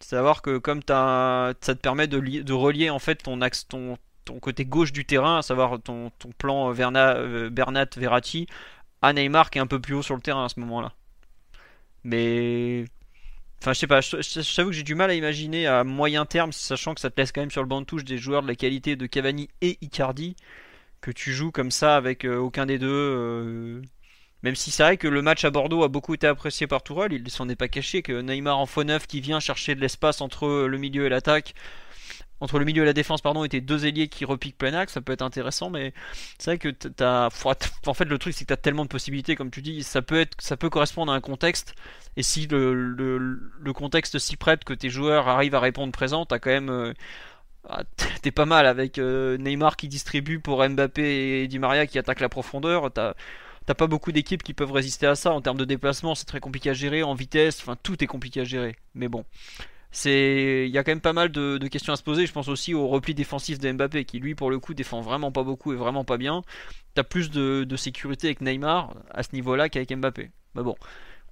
Savoir 0.00 0.42
que 0.42 0.58
comme 0.58 0.80
as, 0.90 1.54
ça 1.60 1.74
te 1.74 1.80
permet 1.80 2.08
de, 2.08 2.18
de 2.18 2.52
relier 2.52 2.90
en 2.90 2.98
fait 2.98 3.22
ton 3.22 3.40
axe, 3.40 3.68
ton, 3.68 3.96
ton 4.24 4.40
côté 4.40 4.64
gauche 4.64 4.92
du 4.92 5.04
terrain, 5.04 5.38
à 5.38 5.42
savoir 5.42 5.80
ton, 5.80 6.10
ton 6.18 6.30
plan 6.36 6.70
Verna, 6.72 7.16
euh, 7.16 7.50
Bernat 7.50 7.86
Verratti, 7.96 8.46
à 9.00 9.12
Neymar 9.12 9.50
qui 9.50 9.58
est 9.58 9.62
un 9.62 9.66
peu 9.66 9.80
plus 9.80 9.94
haut 9.94 10.02
sur 10.02 10.16
le 10.16 10.20
terrain 10.20 10.44
à 10.44 10.48
ce 10.48 10.58
moment-là. 10.60 10.92
Mais. 12.04 12.84
Enfin, 13.60 13.72
je 13.74 13.78
sais 13.78 13.86
pas, 13.86 14.00
je, 14.00 14.64
que 14.64 14.72
j'ai 14.72 14.82
du 14.82 14.96
mal 14.96 15.10
à 15.10 15.14
imaginer 15.14 15.68
à 15.68 15.84
moyen 15.84 16.26
terme, 16.26 16.52
sachant 16.52 16.94
que 16.94 17.00
ça 17.00 17.10
te 17.10 17.20
laisse 17.20 17.30
quand 17.30 17.42
même 17.42 17.50
sur 17.52 17.62
le 17.62 17.68
banc 17.68 17.80
de 17.80 17.86
touche 17.86 18.04
des 18.04 18.18
joueurs 18.18 18.42
de 18.42 18.48
la 18.48 18.56
qualité 18.56 18.96
de 18.96 19.06
Cavani 19.06 19.48
et 19.60 19.78
Icardi, 19.82 20.34
que 21.00 21.12
tu 21.12 21.32
joues 21.32 21.52
comme 21.52 21.70
ça 21.70 21.96
avec 21.96 22.24
euh, 22.24 22.36
aucun 22.38 22.66
des 22.66 22.78
deux. 22.78 22.88
Euh, 22.90 23.82
même 24.42 24.56
si 24.56 24.72
c'est 24.72 24.82
vrai 24.82 24.96
que 24.96 25.06
le 25.06 25.22
match 25.22 25.44
à 25.44 25.50
Bordeaux 25.50 25.84
a 25.84 25.88
beaucoup 25.88 26.14
été 26.14 26.26
apprécié 26.26 26.66
par 26.66 26.82
Tourelle, 26.82 27.12
il 27.12 27.30
s'en 27.30 27.48
est 27.48 27.54
pas 27.56 27.68
caché 27.68 28.02
que 28.02 28.20
Neymar 28.20 28.58
en 28.58 28.66
faux 28.66 28.82
neuf 28.82 29.06
qui 29.06 29.20
vient 29.20 29.38
chercher 29.38 29.76
de 29.76 29.80
l'espace 29.80 30.20
entre 30.20 30.66
le 30.66 30.78
milieu 30.78 31.06
et 31.06 31.08
l'attaque 31.08 31.54
entre 32.42 32.58
le 32.58 32.64
milieu 32.64 32.82
et 32.82 32.86
la 32.86 32.92
défense, 32.92 33.20
pardon, 33.20 33.44
étaient 33.44 33.60
deux 33.60 33.86
ailiers 33.86 34.08
qui 34.08 34.24
repiquent 34.24 34.58
plein 34.58 34.74
axe, 34.74 34.94
ça 34.94 35.00
peut 35.00 35.12
être 35.12 35.22
intéressant, 35.22 35.70
mais 35.70 35.94
c'est 36.38 36.50
vrai 36.50 36.58
que 36.58 36.70
t'as, 36.70 37.28
en 37.86 37.94
fait, 37.94 38.04
le 38.04 38.18
truc, 38.18 38.34
c'est 38.34 38.44
que 38.44 38.48
tu 38.48 38.52
as 38.52 38.56
tellement 38.56 38.82
de 38.82 38.88
possibilités, 38.88 39.36
comme 39.36 39.52
tu 39.52 39.62
dis, 39.62 39.84
ça 39.84 40.02
peut 40.02 40.26
correspondre 40.68 41.12
à 41.12 41.14
un 41.14 41.20
contexte, 41.20 41.76
et 42.16 42.24
si 42.24 42.48
le, 42.48 42.74
le, 42.74 43.72
contexte 43.72 44.18
s'y 44.18 44.36
prête 44.36 44.64
que 44.64 44.74
tes 44.74 44.90
joueurs 44.90 45.28
arrivent 45.28 45.54
à 45.54 45.60
répondre 45.60 45.92
présent, 45.92 46.26
t'as 46.26 46.40
quand 46.40 46.50
même, 46.50 46.68
euh, 46.68 46.92
ah, 47.68 47.84
t'es 48.22 48.32
pas 48.32 48.44
mal 48.44 48.66
avec 48.66 48.98
euh, 48.98 49.38
Neymar 49.38 49.76
qui 49.76 49.86
distribue 49.86 50.40
pour 50.40 50.68
Mbappé 50.68 51.42
et 51.42 51.48
Di 51.48 51.60
Maria 51.60 51.86
qui 51.86 51.96
attaquent 52.00 52.20
la 52.20 52.28
profondeur, 52.28 52.90
t'as, 52.92 53.14
t'as 53.66 53.74
pas 53.74 53.86
beaucoup 53.86 54.10
d'équipes 54.10 54.42
qui 54.42 54.52
peuvent 54.52 54.72
résister 54.72 55.06
à 55.06 55.14
ça 55.14 55.30
en 55.30 55.40
termes 55.40 55.58
de 55.58 55.64
déplacement, 55.64 56.16
c'est 56.16 56.26
très 56.26 56.40
compliqué 56.40 56.70
à 56.70 56.74
gérer, 56.74 57.04
en 57.04 57.14
vitesse, 57.14 57.60
enfin 57.60 57.76
tout 57.84 58.02
est 58.02 58.08
compliqué 58.08 58.40
à 58.40 58.44
gérer, 58.44 58.74
mais 58.96 59.06
bon 59.06 59.24
c'est 59.92 60.64
il 60.66 60.72
y 60.72 60.78
a 60.78 60.84
quand 60.84 60.90
même 60.90 61.00
pas 61.00 61.12
mal 61.12 61.30
de, 61.30 61.58
questions 61.68 61.92
à 61.92 61.96
se 61.96 62.02
poser. 62.02 62.26
Je 62.26 62.32
pense 62.32 62.48
aussi 62.48 62.74
au 62.74 62.88
repli 62.88 63.14
défensif 63.14 63.58
de 63.58 63.70
Mbappé 63.70 64.04
qui 64.04 64.18
lui 64.18 64.34
pour 64.34 64.50
le 64.50 64.58
coup 64.58 64.74
défend 64.74 65.02
vraiment 65.02 65.30
pas 65.30 65.44
beaucoup 65.44 65.72
et 65.72 65.76
vraiment 65.76 66.04
pas 66.04 66.16
bien. 66.16 66.42
T'as 66.94 67.04
plus 67.04 67.30
de, 67.30 67.76
sécurité 67.76 68.28
avec 68.28 68.40
Neymar 68.40 68.94
à 69.10 69.22
ce 69.22 69.30
niveau-là 69.34 69.68
qu'avec 69.68 69.94
Mbappé. 69.94 70.30
Mais 70.54 70.62
bon, 70.62 70.74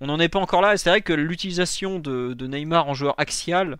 on 0.01 0.07
n'en 0.07 0.21
est 0.21 0.29
pas 0.29 0.39
encore 0.39 0.61
là. 0.61 0.77
C'est 0.77 0.91
vrai 0.91 1.01
que 1.01 1.13
l'utilisation 1.13 1.99
de, 1.99 2.47
Neymar 2.47 2.89
en 2.89 2.95
joueur 2.95 3.15
axial 3.19 3.79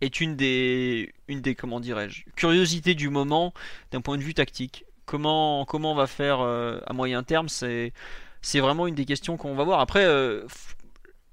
est 0.00 0.20
une 0.20 0.34
des 0.34 1.12
une 1.28 1.42
des 1.42 1.54
comment 1.54 1.78
dirais-je 1.78 2.22
curiosités 2.34 2.94
du 2.94 3.10
moment 3.10 3.52
d'un 3.92 4.00
point 4.00 4.16
de 4.16 4.22
vue 4.22 4.32
tactique. 4.34 4.84
Comment 5.04 5.66
comment 5.66 5.92
on 5.92 5.94
va 5.94 6.06
faire 6.06 6.40
euh, 6.40 6.80
à 6.86 6.94
moyen 6.94 7.22
terme 7.22 7.50
c'est 7.50 7.92
c'est 8.42 8.60
vraiment 8.60 8.86
une 8.86 8.94
des 8.94 9.04
questions 9.04 9.36
qu'on 9.36 9.54
va 9.54 9.64
voir. 9.64 9.80
Après, 9.80 10.04
euh, 10.04 10.46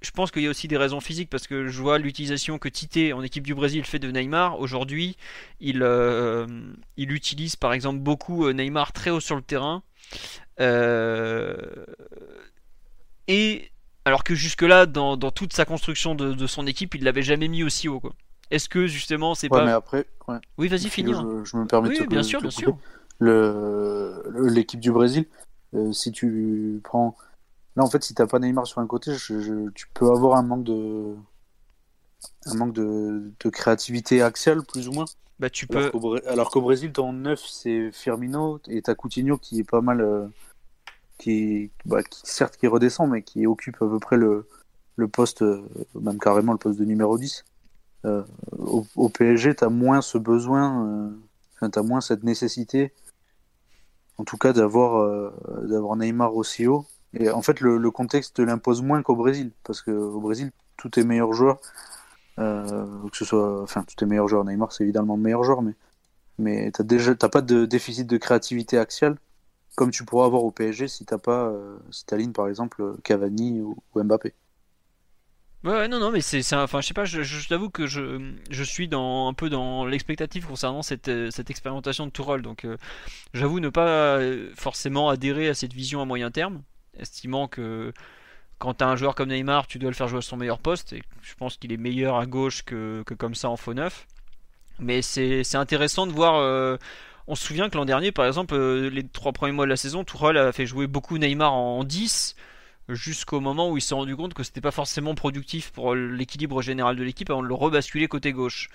je 0.01 0.11
pense 0.11 0.31
qu'il 0.31 0.43
y 0.43 0.47
a 0.47 0.49
aussi 0.49 0.67
des 0.67 0.77
raisons 0.77 0.99
physiques 0.99 1.29
parce 1.29 1.47
que 1.47 1.67
je 1.67 1.81
vois 1.81 1.97
l'utilisation 1.97 2.59
que 2.59 2.69
Tite 2.69 3.13
en 3.13 3.23
équipe 3.23 3.45
du 3.45 3.55
Brésil 3.55 3.83
fait 3.83 3.99
de 3.99 4.11
Neymar. 4.11 4.59
Aujourd'hui, 4.59 5.17
il, 5.59 5.81
euh, 5.81 6.45
il 6.97 7.11
utilise 7.11 7.55
par 7.55 7.73
exemple 7.73 7.99
beaucoup 7.99 8.45
euh, 8.45 8.53
Neymar 8.53 8.91
très 8.91 9.09
haut 9.09 9.19
sur 9.19 9.35
le 9.35 9.41
terrain. 9.41 9.81
Euh, 10.59 11.55
et 13.27 13.71
alors 14.05 14.23
que 14.23 14.35
jusque-là, 14.35 14.85
dans, 14.85 15.17
toute 15.31 15.53
sa 15.53 15.65
construction 15.65 16.13
de, 16.13 16.47
son 16.47 16.67
équipe, 16.67 16.93
il 16.95 17.03
l'avait 17.03 17.23
jamais 17.23 17.47
mis 17.47 17.63
aussi 17.63 17.89
haut. 17.89 18.01
Est-ce 18.51 18.69
que 18.69 18.85
justement 18.87 19.35
c'est 19.35 19.51
ouais, 19.51 19.59
pas. 19.59 19.65
Mais 19.65 19.71
après, 19.71 20.05
Oui, 20.57 20.67
vas-y, 20.67 20.89
finis. 20.89 21.13
Je, 21.43 21.57
me 21.57 21.65
permets 21.65 21.89
oui, 21.89 21.99
de 21.99 22.05
bien 22.05 22.23
sûr, 22.23 22.39
bien 22.39 22.51
sûr. 22.51 22.77
L'équipe 23.19 24.79
du 24.79 24.91
Brésil, 24.91 25.25
si 25.91 26.11
tu 26.11 26.79
prends 26.83 27.17
Là, 27.77 27.83
en 27.83 27.89
fait, 27.91 28.03
si 28.03 28.15
t'as 28.15 28.25
pas 28.25 28.39
Neymar 28.39 28.65
sur 28.65 28.81
un 28.81 28.87
côté, 28.87 29.15
tu 29.15 29.87
peux 29.93 30.09
avoir 30.09 30.37
un 30.37 30.41
manque 30.41 30.63
de, 30.63 31.13
un 32.47 32.55
manque 32.55 32.73
de, 32.73 33.31
créativité 33.51 34.23
axiale, 34.23 34.63
plus 34.63 34.87
ou 34.87 34.93
moins. 34.93 35.05
Bah, 35.37 35.51
tu 35.51 35.67
peux. 35.67 35.91
Alors 36.25 36.49
qu'au 36.49 36.61
Brésil, 36.61 36.91
ton 36.91 37.13
9, 37.13 37.39
c'est 37.39 37.91
Firmino, 37.91 38.59
et 38.67 38.81
t'as 38.81 38.95
Coutinho 38.95 39.37
qui 39.37 39.59
est 39.59 39.63
pas 39.69 39.81
mal. 39.81 40.01
Euh, 40.01 40.25
qui, 41.19 41.69
bah, 41.85 42.01
qui, 42.01 42.19
certes, 42.23 42.57
qui 42.57 42.65
redescend, 42.65 43.11
mais 43.11 43.21
qui 43.21 43.45
occupe 43.45 43.75
à 43.75 43.87
peu 43.87 43.99
près 43.99 44.17
le, 44.17 44.47
le 44.95 45.07
poste, 45.07 45.43
euh, 45.43 45.63
même 45.93 46.17
carrément 46.17 46.53
le 46.53 46.57
poste 46.57 46.79
de 46.79 46.85
numéro 46.85 47.15
10. 47.19 47.45
Euh, 48.05 48.23
au, 48.57 48.87
au, 48.95 49.09
PSG, 49.09 49.53
t'as 49.53 49.69
moins 49.69 50.01
ce 50.01 50.17
besoin, 50.17 51.11
enfin, 51.53 51.69
t'as 51.69 51.83
moins 51.83 52.01
cette 52.01 52.23
nécessité, 52.23 52.91
en 54.17 54.23
tout 54.23 54.37
cas, 54.37 54.51
d'avoir 54.51 55.31
d'avoir 55.61 55.95
Neymar 55.95 56.35
aussi 56.35 56.65
haut. 56.65 56.87
Et 57.19 57.29
en 57.29 57.41
fait, 57.41 57.61
le, 57.61 57.91
contexte 57.91 58.39
l'impose 58.39 58.81
moins 58.81 59.01
qu'au 59.01 59.15
Brésil, 59.15 59.51
parce 59.63 59.81
qu'au 59.81 60.19
Brésil, 60.19 60.51
tous 60.77 60.91
est 60.97 61.03
meilleurs 61.03 61.33
joueurs, 61.33 61.59
euh, 62.39 62.85
que 63.09 63.17
ce 63.17 63.25
soit, 63.25 63.63
enfin, 63.63 63.83
tous 63.83 64.03
est 64.03 64.07
meilleurs 64.07 64.27
joueurs, 64.27 64.45
Neymar, 64.45 64.71
c'est 64.71 64.83
évidemment 64.83 65.15
le 65.15 65.23
meilleur 65.23 65.43
joueur, 65.43 65.61
mais, 65.63 65.73
mais 66.37 66.71
t'as 66.71 66.83
déjà, 66.83 67.15
t'as 67.15 67.29
pas 67.29 67.41
de 67.41 67.65
déficit 67.65 68.07
de 68.07 68.17
créativité 68.17 68.77
axiale, 68.77 69.17
comme 69.75 69.89
tu 69.89 70.05
pourras 70.05 70.25
avoir 70.25 70.43
au 70.43 70.51
PSG 70.51 70.87
si 70.87 71.05
t'as 71.05 71.17
pas, 71.17 71.47
euh, 71.47 71.77
si 71.91 72.05
t'alignes 72.05 72.33
par 72.33 72.47
exemple 72.47 72.95
Cavani 73.03 73.61
ou, 73.61 73.75
Mbappé. 73.95 74.33
Ouais, 75.63 75.87
non, 75.87 75.99
non, 75.99 76.11
mais 76.11 76.21
c'est, 76.21 76.41
enfin, 76.53 76.81
je 76.81 76.87
sais 76.87 76.93
pas, 76.93 77.05
je, 77.05 77.49
t'avoue 77.49 77.71
que 77.71 77.87
je, 77.87 78.31
je 78.51 78.63
suis 78.63 78.87
dans, 78.87 79.27
un 79.27 79.33
peu 79.33 79.49
dans 79.49 79.85
l'expectative 79.85 80.45
concernant 80.45 80.83
cette, 80.83 81.09
cette 81.31 81.49
expérimentation 81.49 82.05
de 82.05 82.11
Tourelle, 82.11 82.43
donc 82.43 82.63
euh, 82.63 82.77
j'avoue 83.33 83.59
ne 83.59 83.69
pas 83.69 84.19
forcément 84.55 85.09
adhérer 85.09 85.49
à 85.49 85.55
cette 85.55 85.73
vision 85.73 85.99
à 85.99 86.05
moyen 86.05 86.29
terme 86.29 86.61
estimant 86.99 87.47
que 87.47 87.93
quand 88.59 88.75
tu 88.75 88.83
as 88.83 88.87
un 88.87 88.95
joueur 88.95 89.15
comme 89.15 89.29
Neymar, 89.29 89.67
tu 89.67 89.79
dois 89.79 89.89
le 89.89 89.95
faire 89.95 90.07
jouer 90.07 90.19
à 90.19 90.21
son 90.21 90.37
meilleur 90.37 90.59
poste, 90.59 90.93
et 90.93 91.03
je 91.21 91.35
pense 91.35 91.57
qu'il 91.57 91.71
est 91.71 91.77
meilleur 91.77 92.17
à 92.17 92.25
gauche 92.25 92.63
que, 92.63 93.03
comme 93.17 93.35
ça 93.35 93.49
en 93.49 93.57
faux 93.57 93.73
neuf. 93.73 94.07
Mais 94.79 95.01
c'est 95.01 95.55
intéressant 95.55 96.07
de 96.07 96.11
voir. 96.11 96.35
Euh, 96.35 96.77
on 97.27 97.35
se 97.35 97.45
souvient 97.45 97.69
que 97.69 97.77
l'an 97.77 97.85
dernier, 97.85 98.11
par 98.11 98.25
exemple, 98.25 98.55
euh, 98.55 98.89
les 98.89 99.05
trois 99.05 99.33
premiers 99.33 99.51
mois 99.51 99.65
de 99.65 99.69
la 99.69 99.77
saison, 99.77 100.03
Tourelle 100.03 100.37
a 100.37 100.51
fait 100.51 100.65
jouer 100.65 100.87
beaucoup 100.87 101.17
Neymar 101.17 101.53
en 101.53 101.83
10 101.83 102.35
jusqu'au 102.89 103.41
moment 103.41 103.69
où 103.69 103.77
il 103.77 103.81
s'est 103.81 103.95
rendu 103.95 104.15
compte 104.15 104.33
que 104.33 104.43
c'était 104.43 104.61
pas 104.61 104.71
forcément 104.71 105.13
productif 105.13 105.71
pour 105.71 105.93
l'équilibre 105.93 106.61
général 106.61 106.95
de 106.95 107.03
l'équipe 107.03 107.29
avant 107.29 107.43
de 107.43 107.47
le 107.47 107.53
rebasculer 107.53 108.07
côté 108.07 108.31
gauche. 108.31 108.69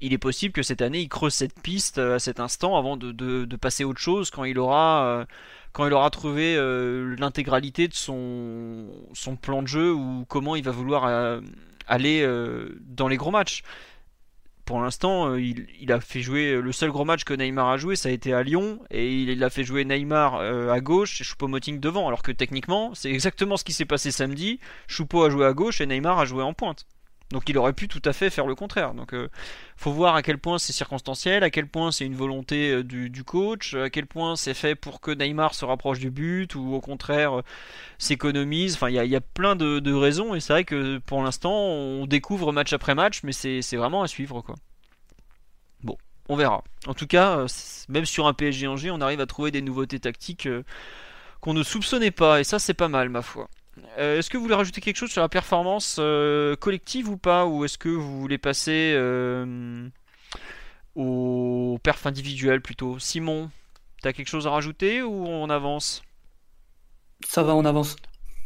il 0.00 0.14
est 0.14 0.18
possible 0.18 0.54
que 0.54 0.62
cette 0.62 0.80
année 0.80 1.00
il 1.00 1.10
creuse 1.10 1.34
cette 1.34 1.60
piste 1.60 1.98
à 1.98 2.18
cet 2.18 2.40
instant 2.40 2.78
avant 2.78 2.96
de, 2.96 3.12
de, 3.12 3.56
passer 3.56 3.82
à 3.82 3.86
autre 3.86 4.00
chose 4.00 4.30
quand 4.30 4.44
il 4.44 4.58
aura 4.58 5.26
quand 5.74 5.86
il 5.86 5.92
aura 5.92 6.08
trouvé 6.08 6.56
l'intégralité 7.18 7.88
de 7.88 7.94
son, 7.94 8.88
plan 9.42 9.60
de 9.60 9.68
jeu 9.68 9.92
ou 9.92 10.24
comment 10.26 10.56
il 10.56 10.64
va 10.64 10.70
vouloir 10.70 11.40
aller 11.86 12.26
dans 12.80 13.08
les 13.08 13.16
gros 13.18 13.30
matchs 13.30 13.62
pour 14.64 14.80
l'instant, 14.80 15.28
euh, 15.28 15.40
il, 15.40 15.92
a 15.92 16.00
fait 16.00 16.20
jouer 16.20 16.52
euh, 16.52 16.60
le 16.60 16.72
seul 16.72 16.90
gros 16.90 17.04
match 17.04 17.24
que 17.24 17.34
Neymar 17.34 17.68
a 17.68 17.76
joué, 17.76 17.96
ça 17.96 18.08
a 18.08 18.12
été 18.12 18.32
à 18.32 18.42
Lyon, 18.42 18.80
et 18.90 19.12
il, 19.12 19.44
a 19.44 19.50
fait 19.50 19.64
jouer 19.64 19.84
Neymar 19.84 20.36
euh, 20.36 20.70
à 20.70 20.80
gauche 20.80 21.20
et 21.20 21.24
Choupo-Moting 21.24 21.80
devant, 21.80 22.08
alors 22.08 22.22
que 22.22 22.32
techniquement, 22.32 22.94
c'est 22.94 23.10
exactement 23.12 23.56
ce 23.56 23.64
qui 23.64 23.72
s'est 23.72 23.84
passé 23.84 24.10
samedi. 24.10 24.60
Choupo 24.88 25.22
a 25.22 25.30
joué 25.30 25.44
à 25.44 25.52
gauche 25.52 25.80
et 25.80 25.86
Neymar 25.86 26.18
a 26.18 26.24
joué 26.24 26.42
en 26.42 26.54
pointe. 26.54 26.86
Donc 27.30 27.48
il 27.48 27.56
aurait 27.58 27.72
pu 27.72 27.88
tout 27.88 28.02
à 28.04 28.12
fait 28.12 28.30
faire 28.30 28.46
le 28.46 28.54
contraire. 28.54 28.94
Donc 28.94 29.14
euh, 29.14 29.28
faut 29.76 29.92
voir 29.92 30.14
à 30.14 30.22
quel 30.22 30.38
point 30.38 30.58
c'est 30.58 30.72
circonstanciel, 30.72 31.42
à 31.42 31.50
quel 31.50 31.66
point 31.66 31.90
c'est 31.90 32.04
une 32.04 32.14
volonté 32.14 32.70
euh, 32.70 32.84
du, 32.84 33.24
coach, 33.24 33.74
à 33.74 33.90
quel 33.90 34.06
point 34.06 34.36
c'est 34.36 34.54
fait 34.54 34.74
pour 34.74 35.00
que 35.00 35.10
Neymar 35.10 35.54
se 35.54 35.64
rapproche 35.64 35.98
du 35.98 36.10
but 36.10 36.54
ou 36.54 36.74
au 36.74 36.80
contraire 36.80 37.38
euh, 37.38 37.42
s'économise. 37.98 38.74
Enfin 38.74 38.90
il 38.90 38.94
y, 38.94 39.16
a 39.16 39.20
plein 39.20 39.56
de, 39.56 39.92
raisons 39.92 40.34
et 40.34 40.40
c'est 40.40 40.52
vrai 40.52 40.64
que 40.64 40.98
pour 40.98 41.22
l'instant 41.22 41.54
on 41.54 42.06
découvre 42.06 42.52
match 42.52 42.72
après 42.72 42.94
match, 42.94 43.22
mais 43.22 43.32
c'est 43.32 43.76
vraiment 43.76 44.02
à 44.02 44.06
suivre 44.06 44.42
quoi. 44.42 44.54
Bon, 45.82 45.96
on 46.28 46.36
verra. 46.36 46.62
En 46.86 46.94
tout 46.94 47.06
cas, 47.06 47.46
même 47.88 48.04
sur 48.04 48.26
un 48.26 48.34
PSG 48.34 48.66
Angers, 48.66 48.90
on 48.90 49.00
arrive 49.00 49.20
à 49.20 49.26
trouver 49.26 49.50
des 49.50 49.62
nouveautés 49.62 49.98
tactiques 49.98 50.48
qu'on 51.40 51.54
ne 51.54 51.62
soupçonnait 51.62 52.10
pas 52.10 52.40
et 52.40 52.44
ça 52.44 52.58
c'est 52.58 52.74
pas 52.74 52.88
mal 52.88 53.08
ma 53.08 53.22
foi. 53.22 53.48
Euh, 53.98 54.18
est-ce 54.18 54.30
que 54.30 54.36
vous 54.36 54.44
voulez 54.44 54.54
rajouter 54.54 54.80
quelque 54.80 54.96
chose 54.96 55.10
sur 55.10 55.22
la 55.22 55.28
performance 55.28 55.96
euh, 55.98 56.56
collective 56.56 57.08
ou 57.08 57.16
pas 57.16 57.46
Ou 57.46 57.64
est-ce 57.64 57.78
que 57.78 57.88
vous 57.88 58.20
voulez 58.20 58.38
passer 58.38 58.92
euh, 58.94 59.88
au 60.94 61.78
perf 61.82 62.06
individuel 62.06 62.60
plutôt? 62.60 62.98
Simon, 62.98 63.50
t'as 64.02 64.12
quelque 64.12 64.28
chose 64.28 64.46
à 64.46 64.50
rajouter 64.50 65.02
ou 65.02 65.26
on 65.26 65.50
avance? 65.50 66.02
Ça 67.26 67.42
va, 67.42 67.54
on 67.54 67.64
avance. 67.64 67.96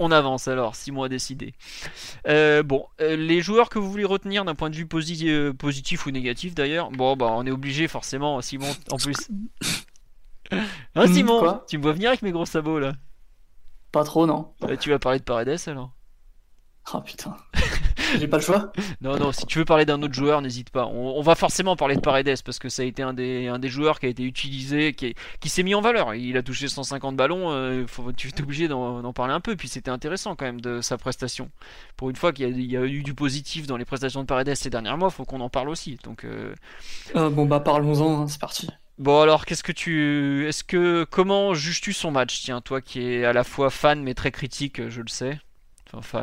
On 0.00 0.12
avance 0.12 0.46
alors, 0.46 0.76
Simon 0.76 1.02
a 1.02 1.08
décidé. 1.08 1.54
bon, 2.24 2.86
les 3.00 3.40
joueurs 3.40 3.68
que 3.68 3.80
vous 3.80 3.90
voulez 3.90 4.04
retenir 4.04 4.44
d'un 4.44 4.54
point 4.54 4.70
de 4.70 4.76
vue 4.76 4.86
positif 4.86 6.06
ou 6.06 6.10
négatif 6.12 6.54
d'ailleurs, 6.54 6.92
bon 6.92 7.16
bah 7.16 7.32
on 7.32 7.44
est 7.44 7.50
obligé 7.50 7.88
forcément, 7.88 8.40
Simon 8.40 8.70
en 8.92 8.96
plus. 8.96 9.28
hein 10.94 11.06
Simon? 11.12 11.60
Tu 11.66 11.78
me 11.78 11.82
vois 11.82 11.92
venir 11.94 12.10
avec 12.10 12.22
mes 12.22 12.30
gros 12.30 12.46
sabots 12.46 12.78
là 12.78 12.92
pas 13.92 14.04
trop, 14.04 14.26
non. 14.26 14.52
Euh, 14.64 14.76
tu 14.76 14.90
vas 14.90 14.98
parler 14.98 15.18
de 15.18 15.24
Paredes 15.24 15.58
alors? 15.66 15.92
Oh 16.94 17.00
putain. 17.00 17.36
J'ai 18.18 18.28
pas 18.28 18.38
le 18.38 18.42
choix 18.42 18.72
Non, 19.02 19.18
non, 19.18 19.32
si 19.32 19.44
tu 19.46 19.58
veux 19.58 19.64
parler 19.64 19.84
d'un 19.84 20.00
autre 20.02 20.14
joueur, 20.14 20.40
n'hésite 20.40 20.70
pas. 20.70 20.86
On, 20.86 21.20
va 21.20 21.34
forcément 21.34 21.76
parler 21.76 21.96
de 21.96 22.00
Paredes 22.00 22.42
parce 22.42 22.58
que 22.58 22.68
ça 22.68 22.82
a 22.82 22.84
été 22.86 23.02
un 23.02 23.12
des, 23.12 23.48
un 23.48 23.58
des 23.58 23.68
joueurs 23.68 24.00
qui 24.00 24.06
a 24.06 24.08
été 24.08 24.22
utilisé, 24.22 24.94
qui, 24.94 25.14
qui 25.40 25.48
s'est 25.48 25.62
mis 25.62 25.74
en 25.74 25.82
valeur. 25.82 26.14
Il 26.14 26.36
a 26.36 26.42
touché 26.42 26.68
150 26.68 27.16
ballons, 27.16 27.50
euh, 27.50 27.86
faut, 27.86 28.12
tu 28.12 28.28
es 28.28 28.40
obligé 28.40 28.68
d'en 28.68 29.12
parler 29.12 29.34
un 29.34 29.40
peu. 29.40 29.56
Puis 29.56 29.68
c'était 29.68 29.90
intéressant 29.90 30.36
quand 30.36 30.46
même 30.46 30.60
de 30.60 30.80
sa 30.80 30.96
prestation. 30.96 31.50
Pour 31.96 32.08
une 32.08 32.16
fois 32.16 32.32
qu'il 32.32 32.60
y, 32.60 32.76
a 32.76 32.84
eu 32.84 33.02
du 33.02 33.14
positif 33.14 33.66
dans 33.66 33.76
les 33.76 33.84
prestations 33.84 34.22
de 34.22 34.26
Paredes 34.26 34.54
ces 34.54 34.70
derniers 34.70 34.96
mois, 34.96 35.10
faut 35.10 35.24
qu'on 35.24 35.40
en 35.40 35.50
parle 35.50 35.68
aussi. 35.68 35.98
Donc, 36.04 36.24
euh, 36.24 36.54
bon, 37.14 37.44
bah 37.44 37.60
parlons-en, 37.60 38.22
hein, 38.22 38.26
c'est 38.28 38.40
parti. 38.40 38.68
Bon 38.98 39.20
alors 39.20 39.46
qu'est-ce 39.46 39.62
que 39.62 39.70
tu 39.70 40.46
est-ce 40.48 40.64
que 40.64 41.04
comment 41.04 41.54
juges-tu 41.54 41.92
son 41.92 42.10
match? 42.10 42.42
Tiens 42.42 42.60
toi 42.60 42.80
qui 42.80 43.00
es 43.00 43.24
à 43.24 43.32
la 43.32 43.44
fois 43.44 43.70
fan 43.70 44.02
mais 44.02 44.14
très 44.14 44.32
critique 44.32 44.88
je 44.88 45.00
le 45.00 45.08
sais. 45.08 45.38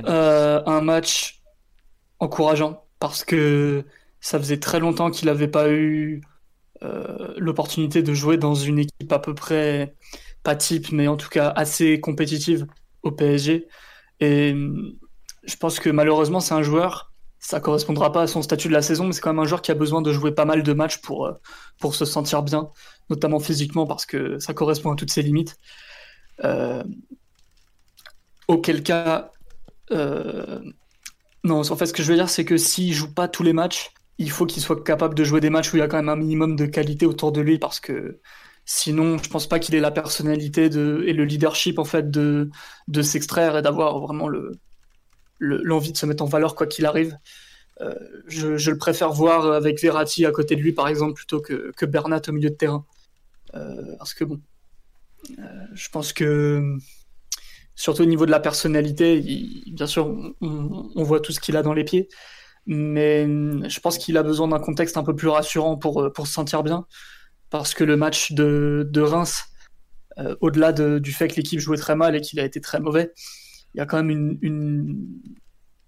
Euh, 0.07 0.61
un 0.65 0.81
match 0.81 1.41
encourageant 2.19 2.85
parce 2.99 3.23
que 3.23 3.85
ça 4.19 4.39
faisait 4.39 4.59
très 4.59 4.79
longtemps 4.79 5.09
qu'il 5.09 5.27
n'avait 5.27 5.47
pas 5.47 5.69
eu 5.69 6.21
euh, 6.83 7.33
l'opportunité 7.37 8.03
de 8.03 8.13
jouer 8.13 8.37
dans 8.37 8.55
une 8.55 8.79
équipe 8.79 9.11
à 9.11 9.19
peu 9.19 9.33
près 9.33 9.95
pas 10.43 10.55
type 10.55 10.91
mais 10.91 11.07
en 11.07 11.15
tout 11.15 11.29
cas 11.29 11.49
assez 11.55 12.01
compétitive 12.01 12.67
au 13.03 13.11
PSG 13.11 13.67
et 14.19 14.55
je 15.43 15.55
pense 15.55 15.79
que 15.79 15.89
malheureusement 15.89 16.41
c'est 16.41 16.53
un 16.53 16.63
joueur 16.63 17.13
ça 17.45 17.59
correspondra 17.59 18.11
pas 18.11 18.23
à 18.23 18.27
son 18.27 18.41
statut 18.41 18.69
de 18.69 18.73
la 18.73 18.81
saison, 18.81 19.05
mais 19.05 19.13
c'est 19.13 19.21
quand 19.21 19.31
même 19.31 19.43
un 19.43 19.45
joueur 19.45 19.61
qui 19.61 19.69
a 19.69 19.75
besoin 19.75 20.01
de 20.01 20.11
jouer 20.11 20.31
pas 20.31 20.45
mal 20.45 20.63
de 20.63 20.73
matchs 20.73 20.97
pour, 20.97 21.27
euh, 21.27 21.33
pour 21.79 21.93
se 21.93 22.03
sentir 22.03 22.41
bien, 22.41 22.69
notamment 23.11 23.39
physiquement, 23.39 23.85
parce 23.85 24.07
que 24.07 24.39
ça 24.39 24.55
correspond 24.55 24.93
à 24.93 24.95
toutes 24.95 25.11
ses 25.11 25.21
limites. 25.21 25.55
Euh, 26.43 26.83
auquel 28.47 28.81
cas, 28.81 29.29
euh, 29.91 30.59
non, 31.43 31.61
en 31.69 31.75
fait, 31.75 31.85
ce 31.85 31.93
que 31.93 32.01
je 32.01 32.07
veux 32.07 32.17
dire, 32.17 32.29
c'est 32.29 32.45
que 32.45 32.57
s'il 32.57 32.91
joue 32.93 33.13
pas 33.13 33.27
tous 33.27 33.43
les 33.43 33.53
matchs, 33.53 33.91
il 34.17 34.31
faut 34.31 34.47
qu'il 34.47 34.63
soit 34.63 34.83
capable 34.83 35.13
de 35.13 35.23
jouer 35.23 35.39
des 35.39 35.51
matchs 35.51 35.71
où 35.71 35.77
il 35.77 35.81
y 35.81 35.83
a 35.83 35.87
quand 35.87 35.97
même 35.97 36.09
un 36.09 36.15
minimum 36.15 36.55
de 36.55 36.65
qualité 36.65 37.05
autour 37.05 37.31
de 37.31 37.41
lui, 37.41 37.59
parce 37.59 37.79
que 37.79 38.21
sinon, 38.65 39.19
je 39.19 39.29
pense 39.29 39.45
pas 39.45 39.59
qu'il 39.59 39.75
ait 39.75 39.79
la 39.79 39.91
personnalité 39.91 40.65
et 40.65 41.13
le 41.13 41.25
leadership 41.25 41.77
en 41.77 41.85
fait 41.85 42.09
de, 42.09 42.49
de 42.87 43.01
s'extraire 43.03 43.55
et 43.55 43.61
d'avoir 43.61 43.99
vraiment 43.99 44.27
le, 44.27 44.51
l'envie 45.39 45.91
de 45.91 45.97
se 45.97 46.05
mettre 46.05 46.23
en 46.23 46.27
valeur 46.27 46.55
quoi 46.55 46.67
qu'il 46.67 46.85
arrive. 46.85 47.17
Euh, 47.81 47.93
je, 48.27 48.71
le 48.71 48.77
préfère 48.77 49.11
voir 49.11 49.51
avec 49.51 49.81
Verratti 49.81 50.25
à 50.25 50.31
côté 50.31 50.55
de 50.55 50.61
lui, 50.61 50.73
par 50.73 50.87
exemple, 50.87 51.13
plutôt 51.13 51.41
que, 51.41 51.71
que 51.75 51.85
Bernat 51.85 52.21
au 52.27 52.31
milieu 52.31 52.49
de 52.49 52.55
terrain. 52.55 52.85
Euh, 53.53 53.95
parce 53.97 54.13
que 54.13 54.23
bon, 54.23 54.41
euh, 55.39 55.43
je 55.73 55.89
pense 55.89 56.13
que 56.13 56.77
surtout 57.75 58.03
au 58.03 58.05
niveau 58.05 58.25
de 58.25 58.31
la 58.31 58.39
personnalité, 58.39 59.19
bien 59.67 59.87
sûr, 59.87 60.07
on, 60.41 61.03
voit 61.03 61.19
tout 61.19 61.33
ce 61.33 61.39
qu'il 61.39 61.57
a 61.57 61.63
dans 61.63 61.73
les 61.73 61.83
pieds, 61.83 62.07
mais 62.65 63.25
je 63.25 63.79
pense 63.81 63.97
qu'il 63.97 64.17
a 64.17 64.23
besoin 64.23 64.47
d'un 64.47 64.59
contexte 64.59 64.95
un 64.97 65.03
peu 65.03 65.15
plus 65.15 65.27
rassurant 65.27 65.77
pour, 65.77 66.11
pour 66.13 66.27
se 66.27 66.33
sentir 66.33 66.63
bien, 66.63 66.85
parce 67.49 67.73
que 67.73 67.83
le 67.83 67.97
match 67.97 68.31
de, 68.31 68.87
de 68.89 69.01
Reims, 69.01 69.43
au-delà 70.39 70.71
du 70.71 71.11
fait 71.11 71.27
que 71.27 71.35
l'équipe 71.35 71.59
jouait 71.59 71.77
très 71.77 71.97
mal 71.97 72.15
et 72.15 72.21
qu'il 72.21 72.39
a 72.39 72.45
été 72.45 72.61
très 72.61 72.79
mauvais, 72.79 73.11
il 73.75 73.79
y 73.79 73.81
a 73.81 73.85
quand 73.85 74.01
même 74.01 74.37
une, 74.41 75.21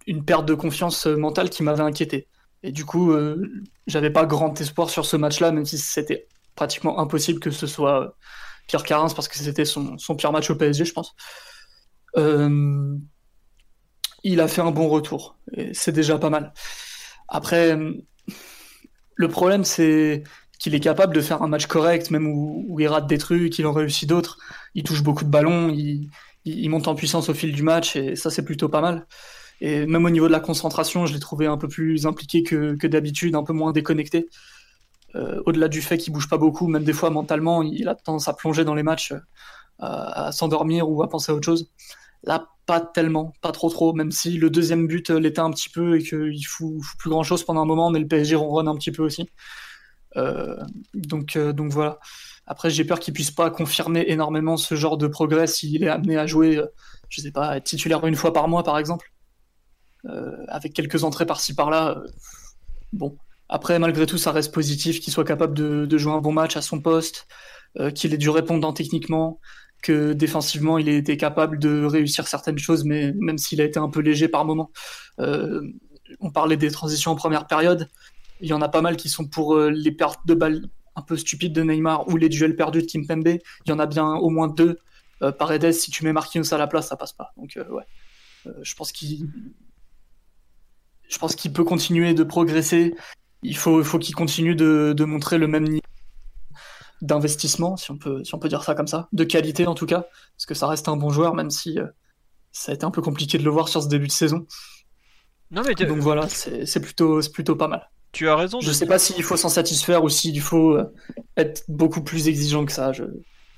une, 0.07 0.25
perte 0.25 0.45
de 0.45 0.53
confiance 0.53 1.05
mentale 1.05 1.49
qui 1.49 1.63
m'avait 1.63 1.83
inquiété. 1.83 2.27
Et 2.61 2.73
du 2.73 2.83
coup, 2.83 3.13
euh, 3.13 3.49
j'avais 3.87 4.09
pas 4.09 4.25
grand 4.25 4.59
espoir 4.59 4.89
sur 4.89 5.05
ce 5.05 5.15
match-là, 5.15 5.53
même 5.53 5.65
si 5.65 5.77
c'était 5.77 6.27
pratiquement 6.55 6.99
impossible 6.99 7.39
que 7.39 7.49
ce 7.49 7.65
soit 7.65 8.17
Pierre 8.67 8.83
Carins, 8.83 9.09
parce 9.15 9.29
que 9.29 9.37
c'était 9.37 9.63
son, 9.63 9.97
son, 9.97 10.15
pire 10.17 10.33
match 10.33 10.49
au 10.49 10.55
PSG, 10.55 10.83
je 10.83 10.91
pense. 10.91 11.15
Euh, 12.17 12.97
il 14.23 14.41
a 14.41 14.49
fait 14.49 14.61
un 14.61 14.71
bon 14.71 14.89
retour, 14.89 15.37
et 15.53 15.73
c'est 15.73 15.93
déjà 15.93 16.17
pas 16.17 16.29
mal. 16.29 16.51
Après, 17.29 17.77
le 19.15 19.27
problème, 19.29 19.63
c'est 19.63 20.23
qu'il 20.59 20.75
est 20.75 20.81
capable 20.81 21.15
de 21.15 21.21
faire 21.21 21.41
un 21.41 21.47
match 21.47 21.67
correct, 21.67 22.11
même 22.11 22.27
où, 22.27 22.77
il 22.81 22.87
rate 22.87 23.07
des 23.07 23.17
trucs, 23.17 23.53
qu'il 23.53 23.65
en 23.65 23.71
réussit 23.71 24.09
d'autres. 24.09 24.39
Il 24.75 24.83
touche 24.83 25.03
beaucoup 25.03 25.23
de 25.23 25.29
ballons, 25.29 25.69
il, 25.69 26.09
il, 26.47 26.69
monte 26.69 26.87
en 26.87 26.95
puissance 26.95 27.29
au 27.29 27.33
fil 27.33 27.53
du 27.53 27.63
match 27.63 27.95
et 27.95 28.15
ça 28.15 28.29
c'est 28.29 28.43
plutôt 28.43 28.69
pas 28.69 28.81
mal. 28.81 29.07
Et 29.61 29.85
même 29.85 30.05
au 30.05 30.09
niveau 30.09 30.27
de 30.27 30.31
la 30.31 30.39
concentration, 30.39 31.05
je 31.05 31.13
l'ai 31.13 31.19
trouvé 31.19 31.47
un 31.47 31.57
peu 31.57 31.67
plus 31.67 32.05
impliqué 32.05 32.43
que, 32.43 32.87
d'habitude, 32.87 33.35
un 33.35 33.43
peu 33.43 33.53
moins 33.53 33.71
déconnecté. 33.71 34.29
Euh, 35.15 35.41
au-delà 35.45 35.67
du 35.67 35.81
fait 35.81 35.97
qu'il 35.97 36.13
bouge 36.13 36.29
pas 36.29 36.37
beaucoup, 36.37 36.67
même 36.67 36.83
des 36.83 36.93
fois 36.93 37.09
mentalement, 37.09 37.63
il 37.63 37.87
a 37.87 37.95
tendance 37.95 38.27
à 38.27 38.33
plonger 38.33 38.65
dans 38.65 38.75
les 38.75 38.83
matchs, 38.83 39.13
euh, 39.13 39.19
à, 39.79 40.31
s'endormir 40.31 40.89
ou 40.89 41.01
à 41.01 41.09
penser 41.09 41.31
à 41.31 41.35
autre 41.35 41.45
chose. 41.45 41.71
Là, 42.23 42.49
pas 42.65 42.81
tellement, 42.81 43.33
pas 43.41 43.51
trop 43.51 43.69
trop, 43.69 43.93
même 43.93 44.11
si 44.11 44.37
le 44.37 44.49
deuxième 44.49 44.87
but 44.87 45.09
l'était 45.09 45.39
un 45.39 45.51
petit 45.51 45.69
peu 45.69 45.97
et 45.97 46.03
qu'il 46.03 46.45
fout, 46.45 46.83
fout 46.83 46.99
plus 46.99 47.09
grand 47.09 47.23
chose 47.23 47.43
pendant 47.43 47.61
un 47.61 47.65
moment, 47.65 47.89
mais 47.89 47.99
le 47.99 48.07
PSG 48.07 48.35
ronronne 48.35 48.67
un 48.67 48.75
petit 48.75 48.91
peu 48.91 49.03
aussi. 49.03 49.29
Euh, 50.17 50.57
donc, 50.93 51.37
donc 51.37 51.71
voilà. 51.71 51.99
Après, 52.47 52.69
j'ai 52.69 52.85
peur 52.85 52.99
qu'il 52.99 53.13
puisse 53.13 53.29
pas 53.29 53.51
confirmer 53.51 54.05
énormément 54.07 54.55
ce 54.55 54.73
genre 54.75 54.97
de 54.97 55.07
progrès 55.07 55.47
s'il 55.47 55.83
est 55.83 55.89
amené 55.89 56.17
à 56.17 56.25
jouer, 56.25 56.57
euh, 56.57 56.65
je 57.09 57.21
sais 57.21 57.31
pas, 57.31 57.59
titulaire 57.59 58.05
une 58.07 58.15
fois 58.15 58.31
par 58.31 58.47
mois, 58.47 58.63
par 58.63 58.79
exemple, 58.79 59.11
euh, 60.05 60.45
avec 60.47 60.73
quelques 60.73 61.03
entrées 61.03 61.25
par-ci 61.25 61.53
par-là. 61.53 61.97
Euh, 61.97 62.07
bon, 62.93 63.17
après, 63.49 63.79
malgré 63.79 64.05
tout, 64.05 64.17
ça 64.17 64.31
reste 64.31 64.53
positif 64.53 65.01
qu'il 65.01 65.11
soit 65.11 65.25
capable 65.25 65.53
de, 65.53 65.97
jouer 65.97 66.13
un 66.13 66.21
bon 66.21 66.31
match 66.31 66.55
à 66.55 66.61
son 66.61 66.81
poste, 66.81 67.27
qu'il 67.93 68.13
ait 68.13 68.17
du 68.17 68.29
répondant 68.29 68.73
techniquement, 68.73 69.39
que 69.83 70.13
défensivement, 70.13 70.79
il 70.79 70.89
ait 70.89 70.97
été 70.97 71.15
capable 71.15 71.59
de 71.59 71.83
réussir 71.83 72.27
certaines 72.27 72.57
choses, 72.57 72.85
mais 72.85 73.13
même 73.13 73.37
s'il 73.37 73.61
a 73.61 73.65
été 73.65 73.77
un 73.77 73.89
peu 73.89 73.99
léger 73.99 74.27
par 74.27 74.45
moment. 74.45 74.71
on 75.19 76.31
parlait 76.33 76.57
des 76.57 76.71
transitions 76.71 77.11
en 77.11 77.15
première 77.15 77.45
période. 77.45 77.87
Il 78.41 78.49
y 78.49 78.53
en 78.53 78.61
a 78.61 78.69
pas 78.69 78.81
mal 78.81 78.97
qui 78.97 79.09
sont 79.09 79.27
pour 79.27 79.57
les 79.59 79.91
pertes 79.91 80.25
de 80.25 80.33
balles 80.33 80.61
un 80.97 81.03
peu 81.03 81.15
stupide 81.15 81.53
de 81.53 81.61
Neymar 81.61 82.09
ou 82.09 82.17
les 82.17 82.27
duels 82.27 82.55
perdus 82.55 82.81
de 82.81 82.87
Kimpembe, 82.87 83.27
il 83.27 83.69
y 83.69 83.71
en 83.71 83.79
a 83.79 83.85
bien 83.85 84.15
au 84.15 84.29
moins 84.29 84.47
deux. 84.47 84.79
Euh, 85.21 85.31
Paredes, 85.31 85.71
si 85.71 85.91
tu 85.91 86.03
mets 86.03 86.11
Marquinhos 86.11 86.53
à 86.53 86.57
la 86.57 86.67
place, 86.67 86.87
ça 86.89 86.97
passe 86.97 87.13
pas. 87.13 87.33
Donc 87.37 87.55
euh, 87.55 87.69
ouais, 87.69 87.83
euh, 88.47 88.53
je 88.63 88.75
pense 88.75 88.91
qu'il, 88.91 89.29
je 91.07 91.17
pense 91.19 91.35
qu'il 91.35 91.53
peut 91.53 91.63
continuer 91.63 92.15
de 92.15 92.23
progresser. 92.23 92.95
Il 93.43 93.55
faut, 93.55 93.83
faut 93.83 93.99
qu'il 93.99 94.15
continue 94.15 94.55
de, 94.55 94.95
montrer 95.05 95.37
le 95.37 95.47
même 95.47 95.65
niveau 95.65 95.81
d'investissement, 97.03 97.77
si 97.77 97.91
on 97.91 97.97
peut, 97.97 98.23
si 98.23 98.33
on 98.33 98.39
peut 98.39 98.49
dire 98.49 98.63
ça 98.63 98.73
comme 98.73 98.87
ça, 98.87 99.07
de 99.13 99.23
qualité 99.23 99.67
en 99.67 99.75
tout 99.75 99.85
cas, 99.85 100.07
parce 100.35 100.47
que 100.47 100.55
ça 100.55 100.65
reste 100.65 100.89
un 100.89 100.97
bon 100.97 101.11
joueur, 101.11 101.35
même 101.35 101.51
si 101.51 101.77
ça 102.51 102.71
a 102.71 102.75
été 102.75 102.85
un 102.85 102.91
peu 102.91 103.03
compliqué 103.03 103.37
de 103.37 103.43
le 103.43 103.51
voir 103.51 103.69
sur 103.69 103.83
ce 103.83 103.87
début 103.87 104.07
de 104.07 104.11
saison. 104.11 104.47
Non 105.51 105.61
mais 105.61 105.75
Donc 105.75 105.99
voilà, 105.99 106.27
c'est 106.27 106.79
plutôt, 106.79 107.19
plutôt 107.31 107.55
pas 107.55 107.67
mal 107.67 107.87
tu 108.17 108.29
as 108.29 108.35
raison. 108.35 108.59
Je 108.61 108.71
sais 108.71 108.87
pas 108.87 108.97
s'il 108.97 109.21
faut 109.23 109.37
s'en 109.37 109.49
satisfaire 109.49 110.03
ou 110.03 110.09
s'il 110.09 110.41
faut 110.41 110.71
euh, 110.71 110.91
être 111.37 111.63
beaucoup 111.67 112.01
plus 112.01 112.27
exigeant 112.27 112.65
que 112.65 112.71
ça. 112.71 112.91
Je, 112.91 113.03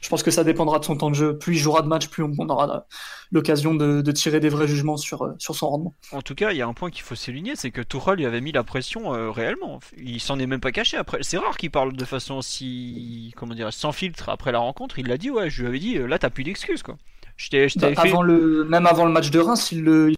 je 0.02 0.10
pense 0.10 0.22
que 0.22 0.32
ça 0.32 0.44
dépendra 0.44 0.80
de 0.80 0.86
son 0.86 0.98
temps 0.98 1.10
de 1.10 1.16
jeu. 1.16 1.38
Plus 1.38 1.56
il 1.56 1.60
jouera 1.60 1.82
de 1.82 1.88
matchs, 1.88 2.10
plus 2.10 2.24
on 2.24 2.50
aura 2.50 2.86
l'occasion 3.32 3.74
de, 3.74 4.02
de, 4.02 4.12
tirer 4.12 4.42
des 4.42 4.50
vrais 4.50 4.68
jugements 4.68 4.98
sur, 4.98 5.24
euh, 5.24 5.34
sur 5.38 5.56
son 5.56 5.70
rendement. 5.70 5.96
En 6.12 6.22
tout 6.22 6.36
cas, 6.36 6.52
il 6.52 6.58
y 6.58 6.62
a 6.62 6.68
un 6.68 6.74
point 6.74 6.90
qu'il 6.90 7.04
faut 7.04 7.16
souligner, 7.16 7.56
c'est 7.56 7.72
que 7.72 7.82
Tuchel 7.82 8.16
lui 8.16 8.26
avait 8.26 8.42
mis 8.42 8.52
la 8.52 8.64
pression 8.64 9.14
euh, 9.14 9.32
réellement. 9.32 9.80
Il 9.98 10.20
s'en 10.20 10.38
est 10.40 10.48
même 10.48 10.60
pas 10.60 10.74
caché. 10.74 10.98
Après, 10.98 11.20
c'est 11.22 11.38
rare 11.38 11.56
qu'il 11.56 11.72
parle 11.72 11.94
de 11.94 12.06
façon 12.06 12.42
si, 12.42 13.34
comment 13.38 13.56
dire, 13.56 13.72
sans 13.72 13.94
filtre 13.94 14.28
après 14.28 14.52
la 14.52 14.60
rencontre. 14.60 15.00
Il 15.00 15.08
l'a 15.08 15.18
dit, 15.18 15.32
ouais, 15.32 15.50
je 15.50 15.62
lui 15.62 15.70
avais 15.70 15.80
dit, 15.80 15.98
là 15.98 16.20
t'as 16.20 16.30
plus 16.30 16.44
d'excuses 16.44 16.84
quoi. 16.84 16.98
Bah, 17.78 17.88
avant 17.96 18.22
le, 18.22 18.66
même 18.66 18.86
avant 18.86 19.06
le 19.06 19.14
match 19.14 19.32
de 19.32 19.40
Reims, 19.40 19.72
il 19.72 19.82
le, 19.82 20.12
il 20.12 20.18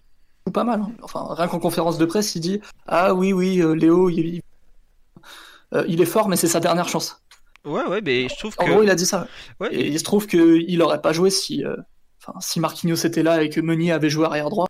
pas 0.50 0.64
mal. 0.64 0.80
Hein. 0.80 0.92
Enfin, 1.02 1.26
rien 1.30 1.48
qu'en 1.48 1.58
conférence 1.58 1.98
de 1.98 2.04
presse, 2.04 2.34
il 2.34 2.40
dit, 2.40 2.60
ah 2.86 3.14
oui, 3.14 3.32
oui, 3.32 3.60
euh, 3.60 3.74
Léo, 3.74 4.10
il, 4.10 4.42
il 5.86 6.00
est 6.00 6.06
fort, 6.06 6.28
mais 6.28 6.36
c'est 6.36 6.48
sa 6.48 6.60
dernière 6.60 6.88
chance. 6.88 7.22
Ouais, 7.64 7.84
ouais, 7.86 8.00
mais 8.02 8.28
je 8.28 8.36
trouve 8.36 8.56
que. 8.56 8.64
En 8.64 8.68
gros, 8.68 8.82
il 8.82 8.90
a 8.90 8.94
dit 8.94 9.06
ça. 9.06 9.26
Ouais, 9.60 9.72
et 9.72 9.86
il 9.86 9.98
se 9.98 10.04
trouve 10.04 10.26
qu'il 10.26 10.82
aurait 10.82 11.00
pas 11.00 11.12
joué 11.12 11.30
si, 11.30 11.64
euh, 11.64 11.76
enfin, 12.20 12.38
si 12.40 12.58
Marquinhos 12.58 13.06
était 13.06 13.22
là 13.22 13.42
et 13.42 13.50
que 13.50 13.60
Meunier 13.60 13.92
avait 13.92 14.10
joué 14.10 14.26
arrière 14.26 14.50
droit. 14.50 14.66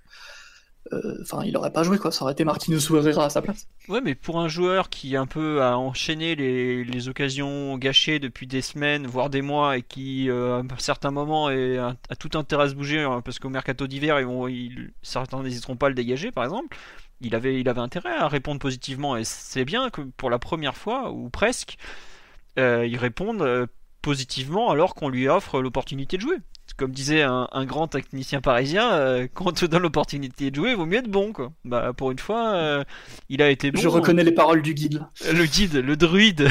Euh, 0.93 1.19
enfin, 1.23 1.43
il 1.45 1.57
aurait 1.57 1.73
pas 1.73 1.83
joué 1.83 1.99
quoi. 1.99 2.13
Ça 2.13 2.25
aurait 2.25 2.33
été 2.33 2.45
Marquinhos 2.45 2.91
ou 2.91 2.97
à 2.97 3.31
sa 3.31 3.43
place. 3.43 3.67
Ouais, 3.89 4.01
mais 4.01 4.15
pour 4.15 4.41
un 4.41 4.49
joueur 4.49 4.89
qui 4.91 5.17
un 5.17 5.27
peu 5.27 5.63
a 5.63 5.77
enchaîné 5.77 6.35
les, 6.35 7.09
occasions 7.09 7.77
gâchées 7.79 8.19
depuis 8.19 8.47
des 8.47 8.63
semaines, 8.63 9.07
voire 9.07 9.29
des 9.29 9.43
mois, 9.43 9.77
et 9.77 9.83
qui 9.83 10.31
euh, 10.31 10.63
à 10.63 10.79
certains 10.79 11.11
moments 11.11 11.49
a, 11.49 11.97
tout 12.19 12.31
intérêt 12.35 12.65
à 12.65 12.69
se 12.69 12.75
bouger, 12.75 13.01
hein, 13.01 13.23
parce 13.25 13.39
qu'au 13.39 13.49
mercato 13.49 13.87
d'hiver, 13.87 14.21
ils 14.21 14.93
certains 15.03 15.43
n'hésiteront 15.43 15.77
pas 15.77 15.87
à 15.87 15.89
le 15.89 15.95
dégager, 15.95 16.31
par 16.31 16.45
exemple. 16.45 16.77
Il 17.21 17.35
avait, 17.35 17.63
intérêt 17.79 18.17
à 18.17 18.29
répondre 18.29 18.61
positivement, 18.61 19.17
et 19.17 19.25
c'est 19.25 19.65
bien 19.65 19.91
que 19.91 20.03
pour 20.03 20.31
la 20.31 20.39
première 20.39 20.77
fois 20.77 21.11
ou 21.11 21.31
presque 21.31 21.77
euh, 22.59 22.87
ils 22.87 22.99
répondent 22.99 23.69
positivement 24.03 24.71
alors 24.71 24.95
qu'on 24.95 25.09
lui 25.09 25.29
offre 25.29 25.61
l'opportunité 25.61 26.17
de 26.17 26.23
jouer. 26.23 26.37
Comme 26.77 26.93
disait 26.93 27.23
un, 27.23 27.65
grand 27.67 27.87
technicien 27.87 28.41
parisien, 28.41 28.93
euh, 28.93 29.29
quand 29.33 29.49
on 29.49 29.53
te 29.53 29.67
donne 29.67 29.83
l'opportunité 29.83 30.51
de 30.51 30.57
jouer, 30.57 30.71
il 30.71 30.77
vaut 30.77 30.87
mieux 30.87 30.99
être 30.99 31.11
bon. 31.11 31.33
Quoi. 31.33 31.53
Bah, 31.67 31.93
pour 31.95 32.11
une 32.11 32.19
fois, 32.19 32.83
il 33.29 33.43
a 33.43 33.51
été 33.51 33.71
bon. 33.71 33.81
Je 33.81 33.89
reconnais 33.89 34.25
les 34.25 34.33
paroles 34.33 34.63
du 34.63 34.73
guide. 34.73 35.05
Le 35.33 35.45
guide, 35.45 35.75
le 35.75 35.97
druide, 35.97 36.51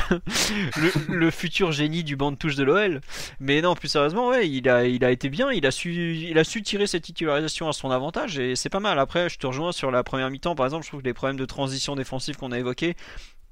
le, 1.10 1.32
futur 1.32 1.72
génie 1.72 2.04
du 2.04 2.16
banc 2.16 2.32
de 2.32 2.38
touche 2.38 2.56
de 2.56 2.64
l'OL. 2.64 3.02
Mais 3.40 3.62
non, 3.62 3.74
plus 3.74 3.88
sérieusement, 3.88 4.28
ouais, 4.28 4.48
il 4.48 4.70
a, 4.70 4.86
il 4.86 5.04
a 5.04 5.12
été 5.12 5.30
bien. 5.30 5.52
Il 5.52 5.66
a 5.66 5.72
su, 5.72 6.16
il 6.16 6.38
a 6.38 6.44
su 6.44 6.62
tirer 6.62 6.86
cette 6.86 7.04
titularisation 7.04 7.68
à 7.68 7.74
son 7.74 7.90
avantage 7.90 8.38
et 8.38 8.56
c'est 8.56 8.70
pas 8.70 8.80
mal. 8.80 9.00
Après, 9.00 9.28
je 9.28 9.40
te 9.40 9.48
rejoins 9.48 9.72
sur 9.72 9.90
la 9.90 10.04
première 10.04 10.30
mi-temps, 10.30 10.56
par 10.56 10.68
exemple. 10.68 10.84
Je 10.84 10.90
trouve 10.90 11.02
que 11.02 11.08
les 11.08 11.14
problèmes 11.14 11.38
de 11.38 11.46
transition 11.46 11.96
défensive 11.96 12.38
qu'on 12.38 12.52
a 12.52 12.60
évoqués, 12.60 12.96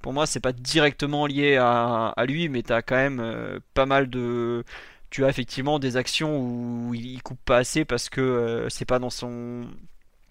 pour 0.01 0.13
moi, 0.13 0.25
c'est 0.25 0.39
pas 0.39 0.53
directement 0.53 1.25
lié 1.25 1.57
à, 1.57 2.13
lui, 2.27 2.49
mais 2.49 2.63
tu 2.63 2.73
as 2.73 2.81
quand 2.81 2.95
même 2.95 3.19
euh, 3.19 3.59
pas 3.73 3.85
mal 3.85 4.09
de. 4.09 4.63
Tu 5.09 5.25
as 5.25 5.29
effectivement 5.29 5.79
des 5.79 5.97
actions 5.97 6.39
où 6.39 6.93
il, 6.93 7.21
coupe 7.23 7.39
pas 7.43 7.57
assez 7.57 7.83
parce 7.83 8.09
que 8.09 8.21
euh, 8.21 8.69
c'est 8.69 8.85
pas 8.85 8.99
dans 8.99 9.09
son. 9.09 9.67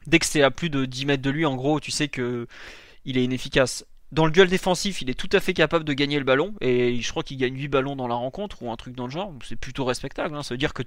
Dès 0.07 0.19
que 0.19 0.27
c'est 0.27 0.43
à 0.43 0.51
plus 0.51 0.71
de 0.71 0.85
10 0.85 1.07
mètres 1.07 1.23
de 1.23 1.31
lui, 1.31 1.45
en 1.45 1.57
gros, 1.57 1.81
tu 1.81 1.91
sais 1.91 2.09
que 2.09 2.47
il 3.05 3.19
est 3.19 3.25
inefficace 3.25 3.85
dans 4.11 4.25
le 4.25 4.33
duel 4.33 4.49
défensif, 4.49 5.03
il 5.03 5.11
est 5.11 5.15
tout 5.15 5.29
à 5.33 5.41
fait 5.41 5.53
capable 5.53 5.85
de 5.85 5.93
gagner 5.93 6.19
le 6.19 6.25
ballon. 6.25 6.55
Et 6.61 7.01
je 7.01 7.11
crois 7.11 7.23
qu'il 7.23 7.37
gagne 7.37 7.55
8 7.55 7.69
ballons 7.69 7.95
dans 7.95 8.09
la 8.09 8.15
rencontre 8.15 8.63
ou 8.63 8.71
un 8.71 8.77
truc 8.77 8.95
dans 8.95 9.05
le 9.05 9.11
genre. 9.11 9.35
C'est 9.45 9.57
plutôt 9.57 9.85
respectable. 9.85 10.35
Hein. 10.35 10.43
Ça 10.43 10.55
veut 10.55 10.59
dire 10.59 10.73
que 10.73 10.83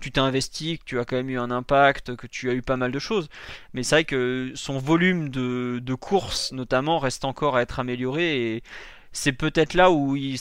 tu 0.00 0.10
t'es 0.10 0.20
investi, 0.20 0.78
que 0.78 0.84
tu 0.84 0.98
as 0.98 1.04
quand 1.04 1.16
même 1.16 1.28
eu 1.28 1.38
un 1.38 1.50
impact, 1.50 2.16
que 2.16 2.26
tu 2.26 2.48
as 2.48 2.54
eu 2.54 2.62
pas 2.62 2.76
mal 2.76 2.90
de 2.90 2.98
choses. 2.98 3.28
Mais 3.74 3.82
c'est 3.82 3.96
vrai 3.96 4.04
que 4.04 4.52
son 4.54 4.78
volume 4.78 5.28
de, 5.28 5.78
de 5.82 5.94
course, 5.94 6.52
notamment, 6.52 6.98
reste 6.98 7.24
encore 7.26 7.56
à 7.56 7.62
être 7.62 7.80
amélioré. 7.80 8.54
Et 8.54 8.62
c'est 9.12 9.32
peut-être 9.32 9.74
là 9.74 9.90
où 9.90 10.16
il. 10.16 10.38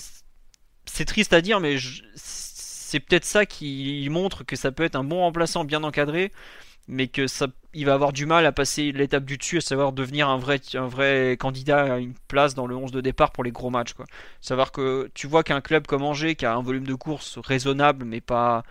C'est 0.85 1.05
triste 1.05 1.33
à 1.33 1.41
dire, 1.41 1.59
mais 1.59 1.77
c'est 2.93 2.99
peut-être 2.99 3.25
ça 3.25 3.47
qui 3.47 4.07
montre 4.11 4.43
que 4.43 4.55
ça 4.55 4.71
peut 4.71 4.83
être 4.83 4.95
un 4.95 5.03
bon 5.03 5.21
remplaçant 5.21 5.65
bien 5.65 5.83
encadré 5.83 6.31
mais 6.87 7.07
que 7.07 7.25
ça, 7.25 7.47
il 7.73 7.85
va 7.87 7.95
avoir 7.95 8.13
du 8.13 8.27
mal 8.27 8.45
à 8.45 8.51
passer 8.51 8.91
l'étape 8.91 9.25
du 9.25 9.37
dessus, 9.37 9.57
à 9.57 9.61
savoir 9.61 9.93
devenir 9.93 10.29
un 10.29 10.37
vrai, 10.37 10.61
un 10.75 10.87
vrai 10.87 11.37
candidat 11.39 11.95
à 11.95 11.97
une 11.97 12.13
place 12.27 12.53
dans 12.53 12.67
le 12.67 12.75
11 12.75 12.91
de 12.91 13.01
départ 13.01 13.31
pour 13.31 13.43
les 13.43 13.51
gros 13.51 13.71
matchs. 13.71 13.93
Quoi. 13.93 14.05
Savoir 14.41 14.71
que 14.71 15.09
tu 15.15 15.25
vois 15.25 15.43
qu'un 15.43 15.61
club 15.61 15.87
comme 15.87 16.03
Angers, 16.03 16.35
qui 16.35 16.45
a 16.45 16.53
un 16.53 16.61
volume 16.61 16.85
de 16.85 16.93
course 16.93 17.39
raisonnable, 17.39 18.05
mais 18.05 18.21
pas, 18.21 18.63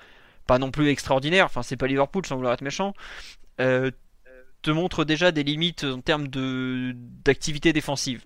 pas 0.47 0.59
non 0.59 0.71
plus 0.71 0.89
extraordinaire, 0.89 1.47
enfin 1.47 1.63
c'est 1.63 1.77
pas 1.77 1.89
Liverpool 1.89 2.25
sans 2.27 2.37
vouloir 2.37 2.55
être 2.55 2.63
méchant, 2.63 2.93
euh, 3.61 3.91
te 4.61 4.71
montre 4.71 5.05
déjà 5.05 5.33
des 5.33 5.43
limites 5.43 5.85
en 5.85 6.01
termes 6.01 6.29
d'activité 6.29 7.73
défensive. 7.73 8.23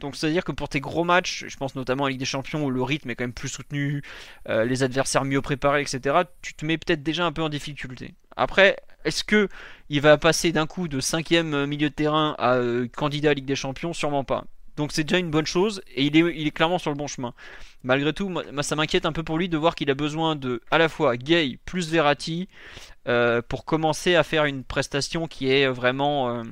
Donc 0.00 0.16
c'est-à-dire 0.16 0.44
que 0.44 0.52
pour 0.52 0.68
tes 0.68 0.80
gros 0.80 1.04
matchs, 1.04 1.44
je 1.46 1.56
pense 1.56 1.74
notamment 1.74 2.04
à 2.04 2.10
Ligue 2.10 2.18
des 2.18 2.24
Champions 2.24 2.64
où 2.64 2.70
le 2.70 2.82
rythme 2.82 3.10
est 3.10 3.14
quand 3.14 3.24
même 3.24 3.32
plus 3.32 3.48
soutenu, 3.48 4.02
euh, 4.48 4.64
les 4.64 4.82
adversaires 4.82 5.24
mieux 5.24 5.40
préparés, 5.40 5.82
etc., 5.82 6.22
tu 6.42 6.54
te 6.54 6.66
mets 6.66 6.78
peut-être 6.78 7.02
déjà 7.02 7.24
un 7.24 7.32
peu 7.32 7.42
en 7.42 7.48
difficulté. 7.48 8.14
Après, 8.36 8.76
est-ce 9.04 9.22
que 9.22 9.48
il 9.88 10.00
va 10.00 10.18
passer 10.18 10.52
d'un 10.52 10.66
coup 10.66 10.88
de 10.88 11.00
cinquième 11.00 11.66
milieu 11.66 11.90
de 11.90 11.94
terrain 11.94 12.34
à 12.38 12.56
euh, 12.56 12.88
candidat 12.88 13.30
à 13.30 13.34
Ligue 13.34 13.44
des 13.44 13.56
Champions? 13.56 13.92
Sûrement 13.92 14.24
pas. 14.24 14.44
Donc 14.76 14.90
c'est 14.90 15.04
déjà 15.04 15.18
une 15.18 15.30
bonne 15.30 15.46
chose 15.46 15.82
et 15.94 16.04
il 16.04 16.16
est, 16.16 16.50
clairement 16.50 16.80
sur 16.80 16.90
le 16.90 16.96
bon 16.96 17.06
chemin. 17.06 17.32
Malgré 17.84 18.12
tout, 18.12 18.28
moi, 18.28 18.62
ça 18.64 18.74
m'inquiète 18.74 19.06
un 19.06 19.12
peu 19.12 19.22
pour 19.22 19.38
lui 19.38 19.48
de 19.48 19.56
voir 19.56 19.76
qu'il 19.76 19.88
a 19.88 19.94
besoin 19.94 20.34
de 20.34 20.62
à 20.72 20.78
la 20.78 20.88
fois 20.88 21.16
Gay 21.16 21.58
plus 21.64 21.88
Verratti 21.90 22.48
euh, 23.06 23.40
pour 23.40 23.64
commencer 23.64 24.16
à 24.16 24.24
faire 24.24 24.46
une 24.46 24.64
prestation 24.64 25.28
qui 25.28 25.48
est 25.48 25.68
vraiment 25.68 26.42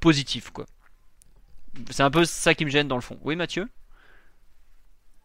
positive 0.00 0.52
quoi. 0.52 0.66
C'est 1.90 2.02
un 2.02 2.10
peu 2.10 2.24
ça 2.24 2.54
qui 2.54 2.64
me 2.64 2.70
gêne 2.70 2.88
dans 2.88 2.96
le 2.96 3.02
fond. 3.02 3.18
Oui, 3.22 3.36
Mathieu? 3.36 3.68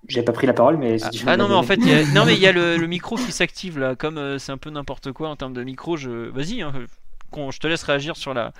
J'ai 0.08 0.22
pas 0.22 0.34
pris 0.34 0.46
la 0.46 0.54
parole, 0.54 0.78
mais. 0.78 1.02
ah, 1.04 1.10
ah 1.26 1.38
non, 1.38 1.48
mais 1.48 1.56
en 1.56 1.64
fait, 1.64 1.76
il 1.76 1.88
y 1.88 1.94
a... 1.94 2.06
non, 2.14 2.26
mais 2.26 2.36
il 2.36 2.40
y 2.40 2.48
a 2.48 2.52
le, 2.52 2.78
micro 2.86 3.16
qui 3.16 3.32
s'active 3.32 3.80
là. 3.80 3.96
Comme 3.96 4.18
euh, 4.18 4.38
c'est 4.38 4.52
un 4.52 4.58
peu 4.58 4.70
n'importe 4.70 5.12
quoi 5.12 5.30
en 5.30 5.36
termes 5.36 5.54
de 5.54 5.64
micro, 5.64 5.98
je. 5.98 6.30
Vas-y, 6.30 6.62
hein, 6.62 6.74
je 7.50 7.60
te 7.60 7.68
laisse 7.68 7.84
réagir 7.84 8.16
sur 8.16 8.34
la, 8.34 8.54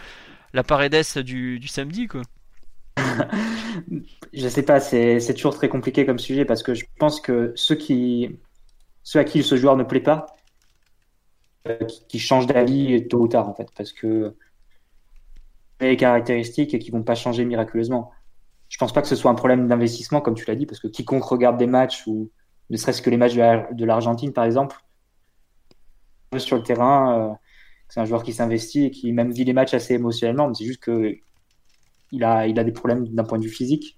la 0.54 0.64
paredesse 0.64 1.18
du, 1.18 1.60
du 1.60 1.68
samedi, 1.68 2.08
quoi. 2.08 2.22
je 4.34 4.48
sais 4.48 4.64
pas, 4.64 4.80
c'est 4.80 5.34
toujours 5.36 5.56
très 5.56 5.68
compliqué 5.68 6.06
comme 6.06 6.18
sujet 6.18 6.46
parce 6.46 6.64
que 6.64 6.74
je 6.74 6.86
pense 6.98 7.20
que 7.20 7.52
ceux 7.56 7.76
qui 7.76 8.38
ceux 9.04 9.20
à 9.20 9.24
qui 9.26 9.44
ce 9.44 9.58
joueur 9.58 9.76
ne 9.76 9.84
plaît 9.84 10.00
pas, 10.00 10.26
euh, 11.68 11.78
qui, 11.86 12.06
qui 12.08 12.20
changent 12.20 12.48
d'avis 12.48 13.08
tôt 13.08 13.20
ou 13.20 13.28
tard 13.28 13.50
en 13.50 13.54
fait, 13.54 13.68
parce 13.76 13.92
que 13.92 14.34
les 15.82 15.98
caractéristiques 15.98 16.74
et 16.74 16.80
qui 16.80 16.92
vont 16.92 17.04
pas 17.04 17.16
changer 17.16 17.46
miraculeusement. 17.46 18.12
Je 18.70 18.78
pense 18.78 18.94
pas 18.94 19.02
que 19.02 19.08
ce 19.08 19.16
soit 19.16 19.32
un 19.32 19.36
problème 19.36 19.68
d'investissement, 19.68 20.22
comme 20.22 20.36
tu 20.36 20.46
l'as 20.46 20.56
dit, 20.56 20.66
parce 20.66 20.80
que 20.80 20.88
quiconque 20.88 21.24
regarde 21.24 21.58
des 21.58 21.68
matchs 21.68 22.08
ou 22.08 22.32
ne 22.70 22.78
serait-ce 22.78 23.02
que 23.02 23.10
les 23.10 23.18
matchs 23.18 23.36
de 23.36 23.86
l'Argentine, 23.86 24.34
par 24.34 24.46
exemple, 24.46 24.78
sur 26.38 26.58
le 26.58 26.64
terrain, 26.64 27.20
euh, 27.20 27.34
c'est 27.88 28.00
un 28.00 28.06
joueur 28.06 28.24
qui 28.24 28.34
s'investit 28.34 28.86
et 28.86 28.92
qui 28.92 29.12
même 29.12 29.32
vit 29.32 29.44
les 29.44 29.54
matchs 29.54 29.74
assez 29.74 29.94
émotionnellement, 29.94 30.54
c'est 30.54 30.66
juste 30.66 30.82
que 30.82 31.16
il 32.12 32.24
a, 32.24 32.48
il 32.48 32.60
a 32.60 32.64
des 32.64 32.72
problèmes 32.72 33.08
d'un 33.08 33.24
point 33.24 33.38
de 33.38 33.44
vue 33.44 33.50
physique. 33.50 33.98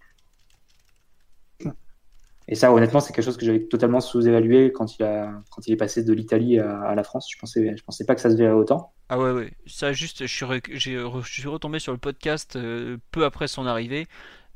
Et 2.50 2.56
ça, 2.56 2.72
honnêtement, 2.74 3.02
c'est 3.02 3.12
quelque 3.14 3.26
chose 3.26 3.36
que 3.36 3.46
j'avais 3.46 3.64
totalement 3.64 4.00
sous-évalué 4.00 4.72
quand 4.72 4.98
il 4.98 5.04
a, 5.04 5.34
quand 5.52 5.68
il 5.68 5.74
est 5.74 5.78
passé 5.78 6.04
de 6.04 6.14
l'Italie 6.14 6.60
à, 6.60 6.96
la 6.96 7.04
France. 7.04 7.28
Je 7.30 7.38
pensais, 7.38 7.76
je 7.76 7.84
pensais 7.84 8.06
pas 8.06 8.16
que 8.16 8.22
ça 8.22 8.32
se 8.32 8.38
verrait 8.38 8.54
autant. 8.54 8.94
Ah 9.10 9.20
ouais, 9.20 9.32
ouais. 9.32 9.52
Ça, 9.66 9.92
juste, 9.92 10.26
je 10.26 10.34
suis, 10.34 10.46
je 10.74 11.22
suis 11.24 11.48
retombé 11.48 11.80
sur 11.80 11.92
le 11.92 11.98
podcast 11.98 12.56
euh, 12.56 12.98
peu 13.12 13.26
après 13.26 13.48
son 13.48 13.66
arrivée. 13.66 14.08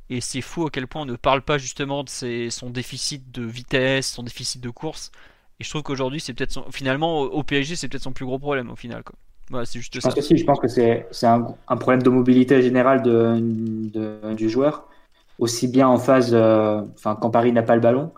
Et 0.10 0.22
c'est 0.22 0.42
fou 0.42 0.66
à 0.66 0.70
quel 0.70 0.88
point 0.88 1.02
on 1.02 1.06
ne 1.06 1.16
parle 1.16 1.42
pas 1.42 1.58
justement 1.58 2.04
de 2.04 2.10
ses, 2.10 2.50
son 2.50 2.70
déficit 2.70 3.32
de 3.32 3.44
vitesse, 3.44 4.08
son 4.08 4.24
déficit 4.24 4.62
de 4.62 4.70
course. 4.70 5.12
Et 5.60 5.64
je 5.64 5.70
trouve 5.70 5.84
qu'aujourd'hui, 5.84 6.20
c'est 6.20 6.34
peut-être 6.34 6.66
finalement 6.72 7.22
au 7.22 7.44
PSG, 7.44 7.76
c'est 7.76 7.88
peut-être 7.88 8.04
son 8.04 8.14
plus 8.14 8.26
gros 8.26 8.40
problème 8.40 8.70
au 8.72 8.76
final. 8.76 9.04
Quoi. 9.04 9.66
c'est 9.66 9.80
juste 9.80 9.94
je 9.96 10.00
ça. 10.00 10.10
Pense 10.10 10.16
que 10.16 10.22
si, 10.22 10.38
je 10.38 10.44
pense 10.44 10.60
que 10.60 10.68
c'est, 10.68 11.06
un, 11.24 11.56
un, 11.68 11.78
problème 11.78 12.04
de 12.04 12.10
mobilité 12.10 12.62
générale 12.62 13.04
de, 13.04 13.38
de, 13.40 14.34
du 14.34 14.50
joueur 14.50 14.88
aussi 15.42 15.68
bien 15.68 15.88
en 15.88 15.98
phase, 15.98 16.36
euh, 16.36 16.84
enfin 16.94 17.18
quand 17.20 17.32
Paris 17.32 17.52
n'a 17.52 17.64
pas 17.64 17.74
le 17.74 17.82
ballon, 17.82 18.14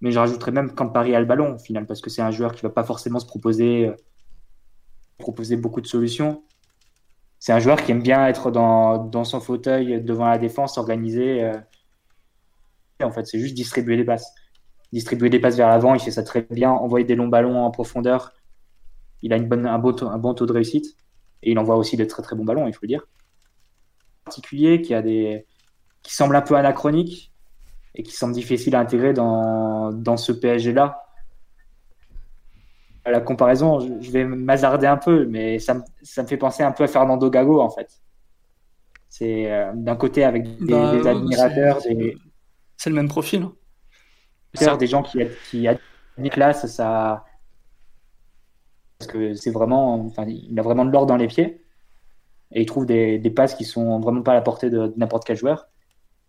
mais 0.00 0.10
je 0.10 0.18
rajouterais 0.18 0.50
même 0.50 0.72
quand 0.74 0.88
Paris 0.88 1.14
a 1.14 1.20
le 1.20 1.26
ballon 1.26 1.54
au 1.54 1.58
final, 1.58 1.86
parce 1.86 2.00
que 2.00 2.08
c'est 2.08 2.22
un 2.22 2.30
joueur 2.30 2.54
qui 2.54 2.62
va 2.62 2.70
pas 2.70 2.82
forcément 2.82 3.20
se 3.20 3.26
proposer, 3.26 3.88
euh, 3.88 3.94
proposer 5.18 5.56
beaucoup 5.56 5.82
de 5.82 5.86
solutions. 5.86 6.42
C'est 7.38 7.52
un 7.52 7.58
joueur 7.58 7.82
qui 7.82 7.92
aime 7.92 8.02
bien 8.02 8.26
être 8.26 8.50
dans, 8.50 9.04
dans 9.04 9.24
son 9.24 9.40
fauteuil 9.40 10.02
devant 10.02 10.26
la 10.26 10.38
défense, 10.38 10.78
organisé. 10.78 11.44
Euh, 11.44 11.60
en 13.02 13.10
fait, 13.10 13.26
c'est 13.26 13.38
juste 13.38 13.54
distribuer 13.54 13.98
des 13.98 14.04
passes. 14.04 14.32
Distribuer 14.92 15.28
des 15.28 15.40
passes 15.40 15.56
vers 15.56 15.68
l'avant, 15.68 15.94
il 15.94 16.00
fait 16.00 16.10
ça 16.10 16.22
très 16.22 16.42
bien. 16.42 16.70
Envoyer 16.70 17.04
des 17.04 17.16
longs 17.16 17.28
ballons 17.28 17.64
en 17.64 17.70
profondeur, 17.70 18.32
il 19.20 19.32
a 19.32 19.36
une 19.36 19.48
bonne, 19.48 19.66
un, 19.66 19.78
bon 19.78 19.92
taux, 19.92 20.08
un 20.08 20.18
bon 20.18 20.32
taux 20.32 20.46
de 20.46 20.52
réussite. 20.52 20.96
Et 21.42 21.50
il 21.50 21.58
envoie 21.58 21.76
aussi 21.76 21.96
des 21.96 22.06
très 22.06 22.22
très 22.22 22.34
bons 22.34 22.44
ballons, 22.44 22.66
il 22.66 22.72
faut 22.72 22.80
le 22.82 22.88
dire. 22.88 23.06
Particulier 24.24 24.80
qui 24.80 24.94
a 24.94 25.02
des, 25.02 25.46
qui 26.02 26.14
semble 26.14 26.36
un 26.36 26.42
peu 26.42 26.56
anachronique 26.56 27.32
et 27.94 28.02
qui 28.02 28.12
semble 28.12 28.34
difficile 28.34 28.76
à 28.76 28.80
intégrer 28.80 29.12
dans, 29.14 29.92
dans 29.92 30.16
ce 30.16 30.32
PSG-là. 30.32 31.04
La 33.04 33.20
comparaison, 33.20 33.80
je 34.00 34.10
vais 34.12 34.24
m'hazarder 34.24 34.86
un 34.86 34.96
peu, 34.96 35.26
mais 35.26 35.58
ça 35.58 35.74
me, 35.74 35.82
ça 36.02 36.22
me 36.22 36.28
fait 36.28 36.36
penser 36.36 36.62
un 36.62 36.70
peu 36.72 36.84
à 36.84 36.88
Fernando 36.88 37.28
Gago 37.30 37.60
en 37.60 37.68
fait. 37.70 38.00
C'est 39.08 39.50
euh, 39.52 39.72
d'un 39.74 39.96
côté 39.96 40.24
avec 40.24 40.44
des, 40.44 40.66
Bah, 40.66 40.92
des 40.92 41.06
admirateurs, 41.06 41.80
c'est- 41.80 41.94
des, 41.94 42.16
C'est 42.76 42.90
le 42.90 42.96
même 42.96 43.08
profil. 43.08 43.42
hein. 43.42 43.52
Faire 44.56 44.78
des 44.78 44.86
gens 44.86 45.02
qui, 45.02 45.18
qui 45.50 45.66
admirent 45.68 46.32
classe, 46.32 46.66
ça. 46.66 47.24
Parce 48.98 49.10
que 49.10 49.34
c'est 49.34 49.50
vraiment. 49.50 50.06
Enfin, 50.06 50.24
il 50.26 50.58
a 50.58 50.62
vraiment 50.62 50.84
de 50.84 50.90
l'or 50.90 51.06
dans 51.06 51.16
les 51.16 51.26
pieds. 51.26 51.64
Et 52.52 52.62
il 52.62 52.66
trouve 52.66 52.86
des, 52.86 53.18
des 53.18 53.30
passes 53.30 53.54
qui 53.56 53.64
sont 53.64 54.00
vraiment 54.00 54.22
pas 54.22 54.32
à 54.32 54.36
la 54.36 54.42
portée 54.42 54.70
de, 54.70 54.88
de 54.88 54.94
n'importe 54.98 55.24
quel 55.26 55.36
joueur. 55.38 55.68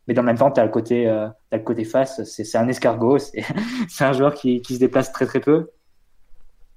Mais 0.07 0.13
dans 0.13 0.21
le 0.21 0.25
même 0.27 0.37
temps, 0.37 0.51
tu 0.51 0.59
as 0.59 0.65
le 0.65 0.71
côté, 0.71 1.07
euh, 1.07 1.27
le 1.51 1.59
côté 1.59 1.85
face. 1.85 2.23
C'est 2.25 2.57
un 2.57 2.67
escargot. 2.67 3.17
C'est 3.89 4.03
un 4.03 4.13
joueur 4.13 4.33
qui, 4.33 4.61
qui 4.61 4.75
se 4.75 4.79
déplace 4.79 5.11
très 5.13 5.25
très 5.25 5.39
peu. 5.39 5.69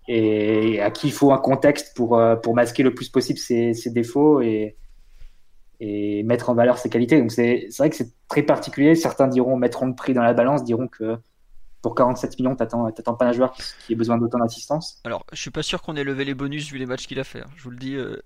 Et 0.09 0.81
à 0.81 0.91
qui 0.93 1.09
il 1.09 1.13
faut 1.13 1.33
un 1.33 1.39
contexte 1.39 1.97
pour, 1.97 2.17
euh, 2.19 2.37
pour 2.37 2.55
masquer 2.55 2.83
le 2.85 2.95
plus 2.95 3.09
possible 3.09 3.39
ses, 3.41 3.75
ses 3.75 3.91
défauts 3.91 4.41
et, 4.41 4.77
et 5.81 6.23
mettre 6.23 6.49
en 6.51 6.55
valeur 6.55 6.79
ses 6.79 6.89
qualités. 6.89 7.19
Donc 7.21 7.33
c'est 7.33 7.67
vrai 7.79 7.91
que 7.91 7.97
c'est 7.97 8.13
très 8.29 8.43
particulier. 8.43 8.95
Certains 8.95 9.27
diront, 9.27 9.57
mettront 9.57 9.87
le 9.87 9.95
prix 9.97 10.15
dans 10.15 10.23
la 10.23 10.33
balance, 10.33 10.63
diront 10.63 10.87
que 10.87 11.17
pour 11.83 11.95
47 11.97 12.39
millions, 12.39 12.55
t'attends 12.55 12.91
t'attends 12.93 13.15
pas 13.15 13.27
un 13.27 13.33
joueur 13.33 13.53
qui, 13.53 13.63
qui 13.87 13.93
ait 13.93 13.97
besoin 13.97 14.17
d'autant 14.19 14.39
d'assistance. 14.39 15.01
Alors, 15.05 15.25
je 15.33 15.41
suis 15.41 15.51
pas 15.51 15.63
sûr 15.63 15.83
qu'on 15.83 15.97
ait 15.97 16.05
levé 16.05 16.25
les 16.25 16.35
bonus 16.35 16.71
vu 16.71 16.79
les 16.79 16.87
matchs 16.87 17.07
qu'il 17.09 17.19
a 17.19 17.25
fait. 17.25 17.41
hein. 17.41 17.51
Je 17.57 17.65
vous 17.65 17.71
le 17.71 17.77
dis. 17.77 17.97
euh, 17.97 18.17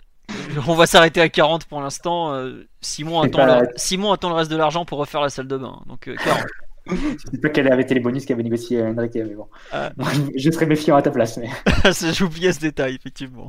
On 0.68 0.74
va 0.74 0.86
s'arrêter 0.86 1.20
à 1.20 1.28
40 1.28 1.64
pour 1.66 1.80
l'instant. 1.80 2.32
euh, 2.32 2.66
Simon, 2.80 3.20
attend 3.20 3.38
pas- 3.38 3.60
le... 3.62 3.68
Simon 3.76 4.12
attend 4.12 4.28
le 4.28 4.34
reste 4.34 4.50
de 4.50 4.56
l'argent 4.56 4.84
pour 4.84 4.98
refaire 4.98 5.20
la 5.20 5.30
salle 5.30 5.46
de 5.48 5.56
bain. 5.56 5.80
Donc 5.86 6.08
euh, 6.08 6.16
40. 6.24 6.38
Je 6.86 6.96
sais 7.32 7.38
pas 7.40 7.50
quel 7.50 7.70
avait 7.72 7.82
été 7.82 7.94
les 7.94 8.00
bonus 8.00 8.24
qu'avait 8.26 8.42
négocié 8.42 8.82
Enrique, 8.82 9.14
mais 9.14 9.34
bon. 9.34 9.46
Je 10.36 10.50
serais 10.50 10.66
méfiant 10.66 10.96
à 10.96 11.02
ta 11.02 11.10
place. 11.10 11.36
Mais... 11.38 11.48
Oublié 12.24 12.52
ce 12.52 12.60
détail, 12.60 12.94
effectivement. 12.96 13.48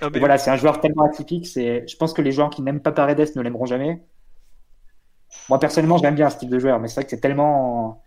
Ah, 0.00 0.08
mais- 0.10 0.18
Voilà, 0.18 0.38
c'est 0.38 0.50
un 0.50 0.56
joueur 0.56 0.80
tellement 0.80 1.04
atypique. 1.04 1.46
Je 1.46 1.96
pense 1.96 2.12
que 2.14 2.22
les 2.22 2.32
joueurs 2.32 2.50
qui 2.50 2.62
n'aiment 2.62 2.80
pas 2.80 2.92
Paredes 2.92 3.36
ne 3.36 3.42
l'aimeront 3.42 3.66
jamais. 3.66 4.02
Moi, 5.48 5.58
personnellement, 5.58 5.98
j'aime 5.98 6.14
bien 6.14 6.30
ce 6.30 6.38
type 6.38 6.48
de 6.48 6.58
joueur, 6.58 6.78
mais 6.80 6.88
c'est 6.88 6.94
vrai 6.94 7.04
que 7.04 7.10
c'est 7.10 7.20
tellement 7.20 8.02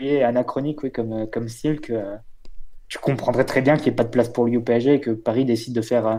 et 0.00 0.24
anachronique 0.24 0.82
oui, 0.82 0.90
comme, 0.90 1.30
comme 1.30 1.48
style 1.48 1.80
que 1.80 1.92
euh, 1.92 2.16
tu 2.92 2.98
comprendrais 2.98 3.46
très 3.46 3.62
bien 3.62 3.76
qu'il 3.76 3.84
n'y 3.84 3.92
ait 3.92 3.96
pas 3.96 4.04
de 4.04 4.10
place 4.10 4.28
pour 4.28 4.44
lui 4.44 4.58
au 4.58 4.60
PSG 4.60 4.92
et 4.92 5.00
que 5.00 5.12
Paris 5.12 5.46
décide 5.46 5.74
de 5.74 5.80
faire 5.80 6.06
euh, 6.06 6.18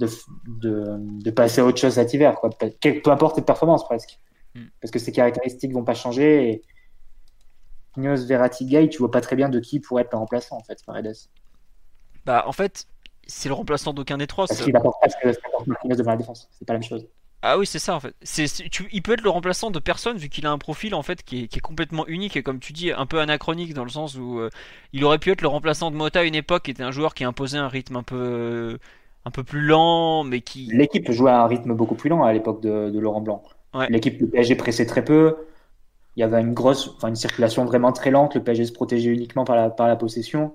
de, 0.00 0.08
de, 0.48 0.96
de 0.98 1.30
passer 1.30 1.60
à 1.60 1.64
autre 1.64 1.78
chose 1.78 1.94
cet 1.94 2.12
hiver. 2.12 2.34
Quoi. 2.34 2.50
Peu 2.50 2.72
peu 3.00 3.10
importe 3.12 3.36
les 3.36 3.44
performances 3.44 3.84
presque. 3.84 4.18
Mm. 4.56 4.64
Parce 4.80 4.90
que 4.90 4.98
ses 4.98 5.12
caractéristiques 5.12 5.72
vont 5.72 5.84
pas 5.84 5.94
changer. 5.94 6.50
Et... 6.50 6.62
Munoz, 7.96 8.26
Verratti, 8.26 8.66
Gay, 8.66 8.88
tu 8.88 8.98
vois 8.98 9.12
pas 9.12 9.20
très 9.20 9.36
bien 9.36 9.48
de 9.48 9.60
qui 9.60 9.78
pourrait 9.78 10.02
être 10.02 10.10
le 10.10 10.18
remplaçant 10.18 10.56
en 10.56 10.62
fait, 10.64 10.84
Paredes. 10.84 11.14
Bah, 12.26 12.42
en 12.48 12.52
fait, 12.52 12.88
c'est 13.28 13.48
le 13.48 13.54
remplaçant 13.54 13.92
d'aucun 13.92 14.18
des 14.18 14.26
trois. 14.26 14.48
Parce 14.48 14.60
qu'il 14.60 14.76
apporte 14.76 15.00
pas 15.00 15.08
ce 15.08 15.38
que 15.38 15.94
devant 15.94 16.10
la 16.10 16.16
défense. 16.16 16.48
C'est 16.50 16.64
pas 16.64 16.72
la 16.72 16.80
même 16.80 16.88
chose. 16.88 17.06
Ah 17.40 17.56
oui, 17.56 17.66
c'est 17.66 17.78
ça 17.78 17.94
en 17.94 18.00
fait. 18.00 18.16
C'est, 18.22 18.46
tu- 18.68 18.88
il 18.90 19.00
peut 19.02 19.12
être 19.12 19.20
le 19.22 19.30
remplaçant 19.30 19.70
de 19.70 19.78
personne 19.78 20.16
vu 20.18 20.28
qu'il 20.28 20.44
a 20.46 20.50
un 20.50 20.58
profil 20.58 20.92
en 20.94 21.02
fait 21.04 21.22
qui 21.22 21.44
est, 21.44 21.48
qui 21.48 21.58
est 21.58 21.60
complètement 21.60 22.04
unique 22.08 22.36
et 22.36 22.42
comme 22.42 22.58
tu 22.58 22.72
dis 22.72 22.90
un 22.90 23.06
peu 23.06 23.20
anachronique 23.20 23.74
dans 23.74 23.84
le 23.84 23.90
sens 23.90 24.16
où 24.16 24.40
euh, 24.40 24.50
il 24.92 25.04
aurait 25.04 25.18
pu 25.20 25.30
être 25.30 25.42
le 25.42 25.48
remplaçant 25.48 25.92
de 25.92 25.96
Mota 25.96 26.20
à 26.20 26.24
une 26.24 26.34
époque 26.34 26.64
qui 26.64 26.72
était 26.72 26.82
un 26.82 26.90
joueur 26.90 27.14
qui 27.14 27.22
imposait 27.22 27.58
un 27.58 27.68
rythme 27.68 27.94
un 27.96 28.02
peu 28.02 28.78
un 29.24 29.30
peu 29.30 29.44
plus 29.44 29.60
lent 29.60 30.24
mais 30.24 30.40
qui 30.40 30.76
L'équipe 30.76 31.10
jouait 31.10 31.30
à 31.30 31.42
un 31.42 31.46
rythme 31.46 31.74
beaucoup 31.74 31.94
plus 31.94 32.08
lent 32.10 32.22
à 32.24 32.32
l'époque 32.32 32.60
de, 32.62 32.90
de 32.90 32.98
Laurent 32.98 33.20
Blanc. 33.20 33.42
Ouais. 33.74 33.88
L'équipe 33.88 34.18
du 34.18 34.26
PSG 34.28 34.54
pressait 34.56 34.86
très 34.86 35.04
peu. 35.04 35.36
Il 36.16 36.20
y 36.20 36.24
avait 36.24 36.40
une 36.42 36.54
grosse, 36.54 36.88
enfin 36.96 37.08
une 37.08 37.16
circulation 37.16 37.64
vraiment 37.66 37.92
très 37.92 38.10
lente. 38.12 38.34
Le 38.36 38.44
PSG 38.44 38.66
se 38.66 38.72
protégeait 38.72 39.12
uniquement 39.12 39.44
par 39.44 39.56
la, 39.56 39.70
par 39.70 39.88
la 39.88 39.96
possession. 39.96 40.54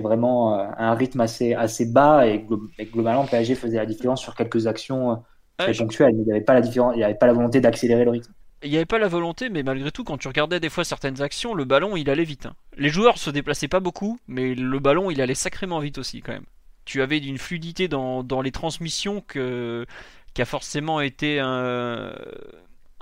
Vraiment 0.00 0.58
euh, 0.58 0.68
un 0.78 0.94
rythme 0.94 1.20
assez, 1.20 1.54
assez 1.54 1.86
bas 1.86 2.26
et, 2.26 2.38
glo- 2.40 2.70
et 2.78 2.86
globalement 2.86 3.22
le 3.22 3.28
PSG 3.28 3.54
faisait 3.54 3.76
la 3.78 3.86
différence 3.86 4.20
sur 4.20 4.34
quelques 4.34 4.66
actions 4.66 5.12
euh, 5.12 5.16
très 5.58 5.72
Ouais, 5.72 5.74
je- 5.74 5.84
ponctuelles. 5.84 6.14
Mais 6.16 6.22
il 6.22 6.26
n'y 6.26 6.32
avait 6.32 6.40
pas 6.44 6.54
la 6.54 6.60
différence, 6.60 6.94
il 6.94 6.98
n'y 6.98 7.04
avait 7.04 7.14
pas 7.14 7.26
la 7.26 7.32
volonté 7.34 7.60
d'accélérer 7.60 8.04
le 8.04 8.10
rythme. 8.10 8.32
il 8.62 8.70
n'y 8.70 8.76
avait 8.76 8.86
pas 8.86 8.98
la 8.98 9.08
volonté 9.08 9.48
mais 9.50 9.62
malgré 9.62 9.90
tout 9.90 10.04
quand 10.04 10.18
tu 10.18 10.28
regardais 10.28 10.60
des 10.60 10.68
fois 10.70 10.84
certaines 10.84 11.20
actions 11.20 11.54
le 11.54 11.64
ballon 11.64 11.96
il 11.96 12.08
allait 12.10 12.24
vite. 12.24 12.46
hein. 12.46 12.54
Les 12.76 12.88
joueurs 12.90 13.18
se 13.18 13.30
déplaçaient 13.30 13.68
pas 13.68 13.80
beaucoup 13.80 14.18
mais 14.28 14.54
le 14.54 14.78
ballon 14.78 15.10
il 15.10 15.20
allait 15.20 15.34
sacrément 15.34 15.80
vite 15.80 15.98
aussi 15.98 16.20
quand 16.22 16.32
même. 16.32 16.46
Tu 16.84 17.02
avais 17.02 17.18
une 17.18 17.38
fluidité 17.38 17.88
dans, 17.88 18.22
dans 18.24 18.40
les 18.42 18.52
transmissions 18.52 19.20
que 19.20 19.86
qui 20.34 20.42
a 20.42 20.44
forcément 20.46 21.00
été 21.00 21.40
un, 21.40 22.14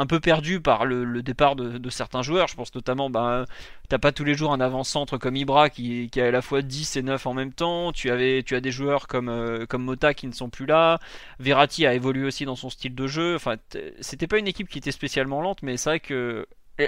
un 0.01 0.07
peu 0.07 0.19
perdu 0.19 0.63
par 0.63 0.87
le, 0.87 1.23
départ 1.23 1.57
de, 1.57 1.91
certains 1.91 2.23
joueurs. 2.23 2.49
Je 2.49 2.55
pense 2.55 2.75
notamment, 2.75 3.11
bah, 3.11 3.45
t'as 3.91 3.99
pas 3.99 4.13
tous 4.13 4.25
les 4.25 4.35
jours 4.35 4.51
un 4.51 4.61
avant-centre 4.61 5.19
comme 5.19 5.37
Ibra 5.37 5.69
qui, 5.69 6.11
a 6.17 6.25
à 6.25 6.31
la 6.31 6.41
fois 6.41 6.63
10 6.63 6.97
et 6.97 7.03
9 7.03 7.27
en 7.27 7.35
même 7.35 7.53
temps. 7.53 7.93
Tu, 7.93 8.11
avais, 8.11 8.43
tu 8.43 8.57
as 8.57 8.63
des 8.63 8.71
joueurs 8.71 9.09
comme, 9.09 9.29
euh, 9.29 9.67
comme 9.67 9.83
Mota 9.85 10.15
qui 10.15 10.27
ne 10.27 10.33
sont 10.33 10.49
plus 10.49 10.65
là. 10.65 10.99
Verratti 11.39 11.85
a 11.85 11.93
évolué 11.93 12.25
aussi 12.25 12.47
dans 12.47 12.57
son 12.57 12.71
style 12.71 12.95
de 12.95 13.07
jeu. 13.07 13.35
Enfin, 13.35 13.57
c'était 14.01 14.27
pas 14.27 14.39
une 14.39 14.49
équipe 14.49 14.71
qui 14.71 14.79
était 14.79 14.91
spécialement 14.91 15.43
lente, 15.43 15.63
mais 15.63 15.77
c'est 15.77 15.91
vrai 15.91 16.01
que 16.01 16.47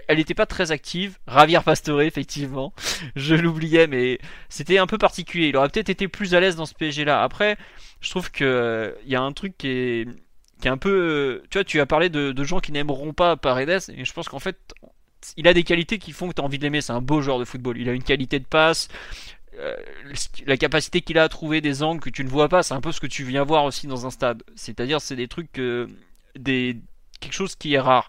elle 0.09 0.17
n'était 0.17 0.33
pas 0.33 0.47
très 0.47 0.73
active. 0.73 1.19
Javier 1.29 1.61
Pastore, 1.63 2.01
effectivement, 2.01 2.73
je 3.17 3.35
l'oubliais, 3.35 3.89
mais 3.89 4.21
c'était 4.49 4.79
un 4.79 4.87
peu 4.87 4.97
particulier. 4.97 5.49
Il 5.49 5.57
aurait 5.59 5.69
peut-être 5.69 5.91
été 5.91 6.09
plus 6.09 6.35
à 6.35 6.41
l'aise 6.41 6.57
dans 6.57 6.65
ce 6.65 6.73
PSG-là. 6.73 7.23
Après, 7.23 7.59
je 8.01 8.09
trouve 8.09 8.31
que 8.31 8.45
euh, 8.45 8.93
il 9.05 9.11
y 9.11 9.17
a 9.17 9.21
un 9.21 9.33
truc 9.33 9.59
qui 9.59 9.69
est 9.69 10.07
qui 10.63 10.69
est 10.69 10.71
un 10.71 10.79
peu. 10.79 10.91
euh, 10.91 11.43
Tu 11.51 11.59
vois, 11.59 11.65
tu 11.65 11.81
as 11.81 11.87
parlé 11.87 12.09
de, 12.09 12.45
gens 12.45 12.61
qui 12.61 12.73
n'aimeront 12.73 13.13
pas 13.13 13.37
Paredes, 13.37 13.83
et 13.91 14.05
je 14.05 14.13
pense 14.13 14.29
qu'en 14.29 14.39
fait, 14.39 14.57
il 15.37 15.49
a 15.49 15.55
des 15.55 15.65
qualités 15.65 15.99
qui 15.99 16.13
font 16.13 16.29
que 16.29 16.35
tu 16.35 16.41
as 16.41 16.45
envie 16.45 16.59
de 16.59 16.63
l'aimer. 16.63 16.81
C'est 16.81 16.93
un 16.93 17.03
beau 17.03 17.21
joueur 17.21 17.39
de 17.41 17.45
football. 17.45 17.77
Il 17.79 17.89
a 17.89 17.93
une 17.93 18.03
qualité 18.05 18.39
de 18.39 18.45
passe, 18.45 18.89
euh, 19.59 19.77
la 20.47 20.57
capacité 20.57 21.01
qu'il 21.03 21.19
a 21.19 21.25
à 21.25 21.29
trouver 21.29 21.61
des 21.61 21.83
angles 21.83 22.01
que 22.01 22.11
tu 22.11 22.25
ne 22.25 22.29
vois 22.31 22.49
pas. 22.49 22.63
C'est 22.63 22.75
un 22.75 22.81
peu 22.81 22.93
ce 22.93 23.01
que 23.01 23.09
tu 23.09 23.25
viens 23.25 23.45
voir 23.45 23.65
aussi 23.65 23.89
dans 23.89 24.07
un 24.07 24.11
stade. 24.11 24.43
C'est-à-dire, 24.55 25.01
c'est 25.01 25.17
des 25.17 25.29
trucs, 25.29 25.59
euh, 25.59 25.89
quelque 27.21 27.33
chose 27.35 27.57
qui 27.57 27.75
est 27.75 27.81
rare. 27.81 28.09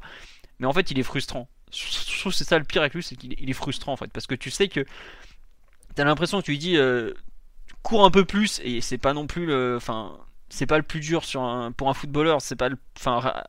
Mais 0.59 0.67
en 0.67 0.73
fait, 0.73 0.91
il 0.91 0.99
est 0.99 1.03
frustrant. 1.03 1.49
Je 1.71 2.19
trouve 2.19 2.31
que 2.31 2.37
c'est 2.37 2.43
ça 2.43 2.59
le 2.59 2.65
pire 2.65 2.81
avec 2.83 2.93
lui, 2.93 3.01
c'est 3.01 3.15
qu'il 3.15 3.33
est- 3.33 3.53
frustrant 3.53 3.93
en 3.93 3.97
fait, 3.97 4.11
parce 4.13 4.27
que 4.27 4.35
tu 4.35 4.51
sais 4.51 4.67
que 4.67 4.85
t'as 5.95 6.03
l'impression 6.03 6.39
que 6.39 6.45
tu 6.45 6.51
lui 6.51 6.59
dis 6.59 6.77
cours 7.81 8.05
un 8.05 8.11
peu 8.11 8.25
plus 8.25 8.61
et 8.63 8.79
c'est 8.81 8.99
pas 8.99 9.13
non 9.13 9.27
plus 9.27 9.45
le, 9.47 9.75
enfin 9.77 10.17
c'est 10.53 10.67
pas 10.67 10.77
le 10.77 10.83
plus 10.83 10.99
dur 10.99 11.25
sur 11.25 11.41
un, 11.41 11.71
pour 11.71 11.89
un 11.89 11.95
footballeur, 11.95 12.39
c'est 12.39 12.55
pas 12.55 12.69
le, 12.69 12.77
enfin 12.95 13.43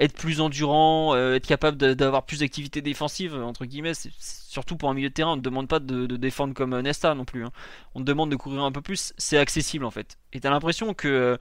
être 0.00 0.14
plus 0.14 0.40
endurant, 0.40 1.14
euh, 1.14 1.36
être 1.36 1.46
capable 1.46 1.76
d'avoir 1.94 2.26
plus 2.26 2.40
d'activité 2.40 2.82
défensive 2.82 3.34
entre 3.36 3.66
guillemets, 3.66 3.92
surtout 4.18 4.76
pour 4.76 4.90
un 4.90 4.94
milieu 4.94 5.10
de 5.10 5.14
terrain, 5.14 5.34
on 5.34 5.36
ne 5.36 5.42
demande 5.42 5.68
pas 5.68 5.78
de, 5.78 6.06
défendre 6.16 6.52
comme 6.52 6.72
euh, 6.72 6.82
Nesta 6.82 7.14
non 7.14 7.24
plus, 7.24 7.44
hein. 7.44 7.52
on 7.94 8.00
te 8.00 8.04
demande 8.04 8.32
de 8.32 8.36
courir 8.36 8.64
un 8.64 8.72
peu 8.72 8.80
plus, 8.80 9.12
c'est 9.16 9.38
accessible 9.38 9.84
en 9.84 9.92
fait. 9.92 10.18
Et 10.32 10.40
t'as 10.40 10.50
l'impression 10.50 10.92
que 10.92 11.06
euh, 11.06 11.36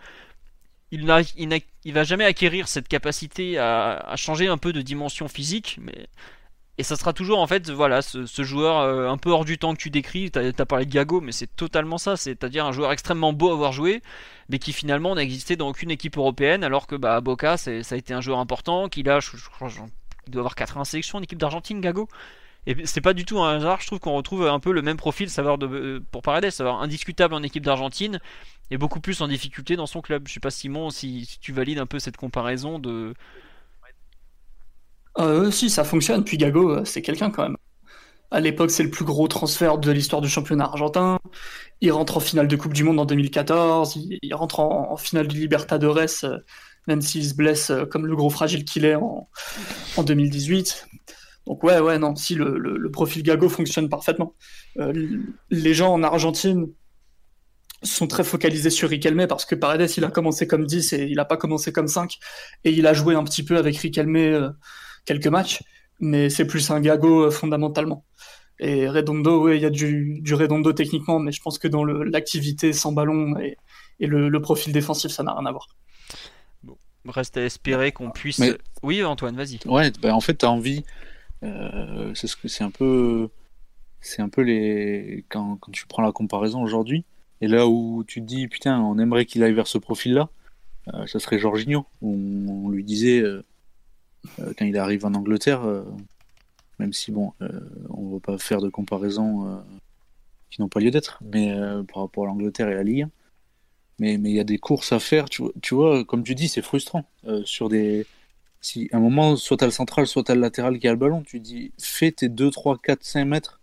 il, 0.91 1.11
il, 1.85 1.93
va 1.93 2.03
jamais 2.03 2.25
acquérir 2.25 2.67
cette 2.67 2.87
capacité 2.87 3.57
à 3.57 4.13
changer 4.15 4.47
un 4.47 4.57
peu 4.57 4.73
de 4.73 4.81
dimension 4.81 5.27
physique, 5.27 5.79
mais 5.81 6.07
et 6.79 6.83
ça 6.83 6.95
sera 6.95 7.11
toujours 7.11 7.39
en 7.39 7.47
fait 7.47 7.69
voilà 7.69 8.01
ce, 8.01 8.25
joueur 8.41 8.79
euh, 8.79 9.09
un 9.09 9.17
peu 9.17 9.31
hors 9.31 9.43
du 9.43 9.57
temps 9.57 9.73
que 9.73 9.79
tu 9.79 9.89
décris. 9.89 10.31
T'as 10.31 10.47
as 10.57 10.65
parlé 10.65 10.85
de 10.85 10.91
Gago, 10.91 11.19
mais 11.19 11.33
c'est 11.33 11.53
totalement 11.53 11.97
ça. 11.97 12.15
C'est-à-dire 12.15 12.65
un 12.65 12.71
joueur 12.71 12.93
extrêmement 12.93 13.33
beau 13.33 13.49
à 13.49 13.53
avoir 13.53 13.73
joué, 13.73 14.01
mais 14.47 14.59
qui 14.59 14.71
finalement 14.71 15.13
n'a 15.13 15.21
existé 15.21 15.57
dans 15.57 15.67
aucune 15.67 15.91
équipe 15.91 16.17
européenne, 16.17 16.63
alors 16.63 16.87
que 16.87 16.95
bah, 16.95 17.19
Boca 17.19 17.57
ça 17.57 17.71
a 17.71 17.95
été 17.97 18.13
un 18.13 18.21
joueur 18.21 18.39
important. 18.39 18.87
Qu'il 18.87 19.09
a, 19.09 19.19
je, 19.19 19.29
crois, 19.51 19.67
il 20.25 20.31
doit 20.31 20.39
avoir 20.39 20.55
80 20.55 20.85
sélections 20.85 21.17
en 21.17 21.21
équipe 21.21 21.37
d'Argentine, 21.37 21.81
Gago. 21.81 22.07
Et 22.65 22.85
c'est 22.85 23.01
pas 23.01 23.13
du 23.13 23.25
tout 23.25 23.39
un 23.39 23.57
hasard. 23.57 23.81
Je 23.81 23.87
trouve 23.87 23.99
qu'on 23.99 24.15
retrouve 24.15 24.47
un 24.47 24.61
peu 24.61 24.71
le 24.71 24.81
même 24.81 24.97
profil, 24.97 25.29
savoir 25.29 25.57
de 25.57 25.67
euh, 25.67 25.99
pour 26.11 26.21
Paredes, 26.21 26.49
savoir 26.49 26.81
indiscutable 26.81 27.33
en 27.33 27.43
équipe 27.43 27.65
d'Argentine 27.65 28.21
et 28.71 28.77
beaucoup 28.77 29.01
plus 29.01 29.19
en 29.19 29.27
difficulté 29.27 29.75
dans 29.75 29.85
son 29.85 29.99
club. 29.99 30.29
Je 30.29 30.33
sais 30.33 30.39
pas 30.39 30.51
Simon 30.51 30.91
si, 30.91 31.25
si 31.25 31.39
tu 31.41 31.51
valides 31.51 31.79
un 31.79 31.85
peu 31.85 31.99
cette 31.99 32.15
comparaison 32.15 32.79
de 32.79 33.15
Euh, 35.19 35.51
si, 35.51 35.69
ça 35.69 35.83
fonctionne. 35.83 36.23
Puis 36.23 36.37
Gago, 36.37 36.71
euh, 36.71 36.85
c'est 36.85 37.01
quelqu'un 37.01 37.29
quand 37.29 37.43
même. 37.43 37.57
À 38.31 38.39
l'époque, 38.39 38.69
c'est 38.69 38.83
le 38.83 38.91
plus 38.91 39.05
gros 39.05 39.27
transfert 39.27 39.79
de 39.79 39.91
l'histoire 39.91 40.21
du 40.21 40.29
championnat 40.29 40.65
argentin. 40.65 41.19
Il 41.81 41.91
rentre 41.91 42.17
en 42.17 42.19
finale 42.19 42.47
de 42.47 42.55
Coupe 42.55 42.73
du 42.73 42.83
Monde 42.83 42.99
en 42.99 43.05
2014. 43.05 43.97
Il, 44.21 44.35
rentre 44.35 44.59
en, 44.59 44.95
finale 44.97 45.27
du 45.27 45.39
Libertadores, 45.39 46.23
euh, 46.23 46.37
même 46.87 47.01
s'il 47.01 47.25
se 47.27 47.33
blesse 47.33 47.71
euh, 47.71 47.85
comme 47.85 48.05
le 48.05 48.15
gros 48.15 48.29
fragile 48.29 48.65
qu'il 48.65 48.85
est 48.85 48.95
en, 48.95 49.27
en 49.97 50.03
2018. 50.03 50.87
Donc 51.47 51.63
ouais, 51.63 51.79
ouais, 51.79 51.97
non, 51.97 52.15
si 52.15 52.35
le, 52.35 52.89
profil 52.91 53.23
Gago 53.23 53.49
fonctionne 53.49 53.89
parfaitement. 53.89 54.35
Les 55.49 55.73
gens 55.73 55.91
en 55.91 56.03
Argentine 56.03 56.67
sont 57.81 58.05
très 58.05 58.23
focalisés 58.23 58.69
sur 58.69 58.89
Riquelme 58.89 59.25
parce 59.25 59.45
que 59.45 59.55
Paredes, 59.55 59.89
il 59.97 60.05
a 60.05 60.11
commencé 60.11 60.45
comme 60.45 60.67
10 60.67 60.93
et 60.93 61.05
il 61.05 61.15
n'a 61.15 61.25
pas 61.25 61.37
commencé 61.37 61.71
comme 61.71 61.87
5. 61.87 62.19
Et 62.65 62.71
il 62.71 62.85
a 62.85 62.93
joué 62.93 63.15
un 63.15 63.23
petit 63.23 63.41
peu 63.41 63.57
avec 63.57 63.77
Riquelme 63.77 64.53
quelques 65.05 65.27
matchs, 65.27 65.63
mais 65.99 66.29
c'est 66.29 66.45
plus 66.45 66.69
un 66.71 66.79
Gago 66.81 67.25
euh, 67.25 67.31
fondamentalement. 67.31 68.05
Et 68.59 68.89
Redondo, 68.89 69.43
ouais, 69.43 69.57
il 69.57 69.61
y 69.61 69.65
a 69.65 69.69
du, 69.69 70.19
du 70.21 70.33
Redondo 70.33 70.73
techniquement, 70.73 71.19
mais 71.19 71.31
je 71.31 71.41
pense 71.41 71.57
que 71.59 71.67
dans 71.69 71.83
l'activité 71.85 72.73
sans 72.73 72.91
ballon 72.91 73.37
et, 73.39 73.55
et 74.01 74.07
le, 74.07 74.27
le 74.27 74.41
profil 74.41 74.73
défensif, 74.73 75.11
ça 75.11 75.23
n'a 75.23 75.33
rien 75.33 75.45
à 75.45 75.51
voir. 75.51 75.67
reste 77.07 77.37
à 77.37 77.43
espérer 77.43 77.91
qu'on 77.91 78.11
puisse. 78.11 78.39
Mais- 78.39 78.53
Oui 78.83 79.03
Antoine, 79.03 79.35
vas-y. 79.35 79.59
Ouais, 79.65 79.91
bah, 80.01 80.13
en 80.13 80.19
fait, 80.19 80.37
tu 80.37 80.45
as 80.45 80.51
envie. 80.51 80.83
euh, 81.43 82.11
c'est 82.15 82.27
ce 82.27 82.35
que 82.35 82.47
c'est 82.47 82.63
un 82.63 82.71
peu. 82.71 83.29
C'est 84.01 84.21
un 84.21 84.29
peu 84.29 84.41
les. 84.41 85.25
Quand, 85.29 85.55
quand 85.57 85.71
tu 85.71 85.85
prends 85.87 86.01
la 86.03 86.11
comparaison 86.11 86.61
aujourd'hui, 86.61 87.05
et 87.41 87.47
là 87.47 87.67
où 87.67 88.03
tu 88.07 88.19
te 88.21 88.25
dis, 88.25 88.47
putain, 88.47 88.79
on 88.81 88.97
aimerait 88.99 89.25
qu'il 89.25 89.41
aille 89.43 89.53
vers 89.53 89.67
ce 89.67 89.77
profil-là, 89.77 90.29
ça 91.07 91.19
serait 91.19 91.39
Jorginho. 91.39 91.85
On, 92.01 92.09
on 92.65 92.69
lui 92.69 92.83
disait, 92.83 93.23
quand 94.37 94.65
il 94.65 94.77
arrive 94.77 95.05
en 95.05 95.13
Angleterre, 95.13 95.61
même 96.79 96.93
si 96.93 97.11
bon, 97.11 97.33
on 97.89 98.05
ne 98.07 98.13
va 98.13 98.19
pas 98.19 98.37
faire 98.37 98.61
de 98.61 98.69
comparaison 98.69 99.63
qui 100.49 100.61
n'ont 100.61 100.69
pas 100.69 100.79
lieu 100.79 100.91
d'être, 100.91 101.21
mais 101.23 101.53
par 101.91 102.03
rapport 102.03 102.25
à 102.25 102.27
l'Angleterre 102.27 102.69
et 102.69 102.75
la 102.75 102.83
Ligue. 102.83 103.07
Mais 103.99 104.15
il 104.15 104.29
y 104.29 104.39
a 104.39 104.43
des 104.43 104.57
courses 104.57 104.91
à 104.91 104.99
faire, 104.99 105.29
tu 105.29 105.51
vois, 105.71 106.03
comme 106.05 106.23
tu 106.23 106.35
dis, 106.35 106.47
c'est 106.47 106.61
frustrant. 106.61 107.05
sur 107.45 107.69
des, 107.69 108.05
si 108.61 108.89
à 108.91 108.97
un 108.97 108.99
moment, 108.99 109.35
soit 109.35 109.57
tu 109.57 109.63
as 109.63 109.67
le 109.67 109.71
central, 109.71 110.07
soit 110.07 110.23
tu 110.23 110.31
as 110.31 110.35
le 110.35 110.41
latéral 110.41 110.79
qui 110.79 110.87
a 110.87 110.91
le 110.91 110.97
ballon, 110.97 111.21
tu 111.21 111.39
dis 111.39 111.71
fais 111.77 112.11
tes 112.11 112.29
2, 112.29 112.51
3, 112.51 112.77
4, 112.83 113.03
5 113.03 113.25
mètres 113.25 113.61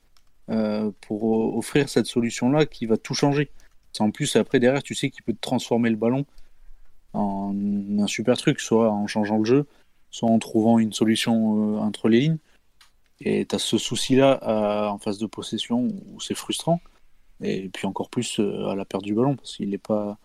euh, 0.50 0.90
pour 1.02 1.57
offrir 1.57 1.88
cette 1.88 2.07
solution-là 2.07 2.66
qui 2.66 2.86
va 2.86 2.96
tout 2.96 3.14
changer. 3.14 3.50
En 3.98 4.11
plus, 4.11 4.36
après, 4.36 4.61
derrière, 4.61 4.82
tu 4.82 4.94
sais 4.94 5.11
qu'il 5.11 5.22
peut 5.22 5.34
transformer 5.40 5.90
le 5.90 5.96
ballon 5.96 6.26
en 7.14 7.54
un 7.98 8.07
super 8.07 8.36
truc, 8.36 8.61
soit 8.61 8.90
en 8.90 9.07
changeant 9.07 9.38
le 9.38 9.44
jeu, 9.44 9.66
soit 10.16 10.30
en 10.30 10.38
trouvant 10.38 10.78
une 10.78 10.92
solution 10.92 11.76
euh, 11.76 11.78
entre 11.78 12.08
les 12.08 12.20
lignes. 12.20 12.38
Et 13.20 13.46
tu 13.46 13.54
as 13.54 13.58
ce 13.58 13.78
souci-là 13.78 14.40
euh, 14.42 14.88
en 14.88 14.98
phase 14.98 15.18
de 15.18 15.26
possession 15.26 15.88
où 16.12 16.20
c'est 16.20 16.34
frustrant. 16.34 16.80
Et 17.42 17.68
puis 17.68 17.86
encore 17.86 18.08
plus 18.08 18.38
à 18.40 18.74
la 18.74 18.84
perte 18.84 19.04
du 19.04 19.14
ballon, 19.14 19.36
parce 19.36 19.56
qu'il 19.56 19.70
n'est 19.70 19.78
pas, 19.78 20.18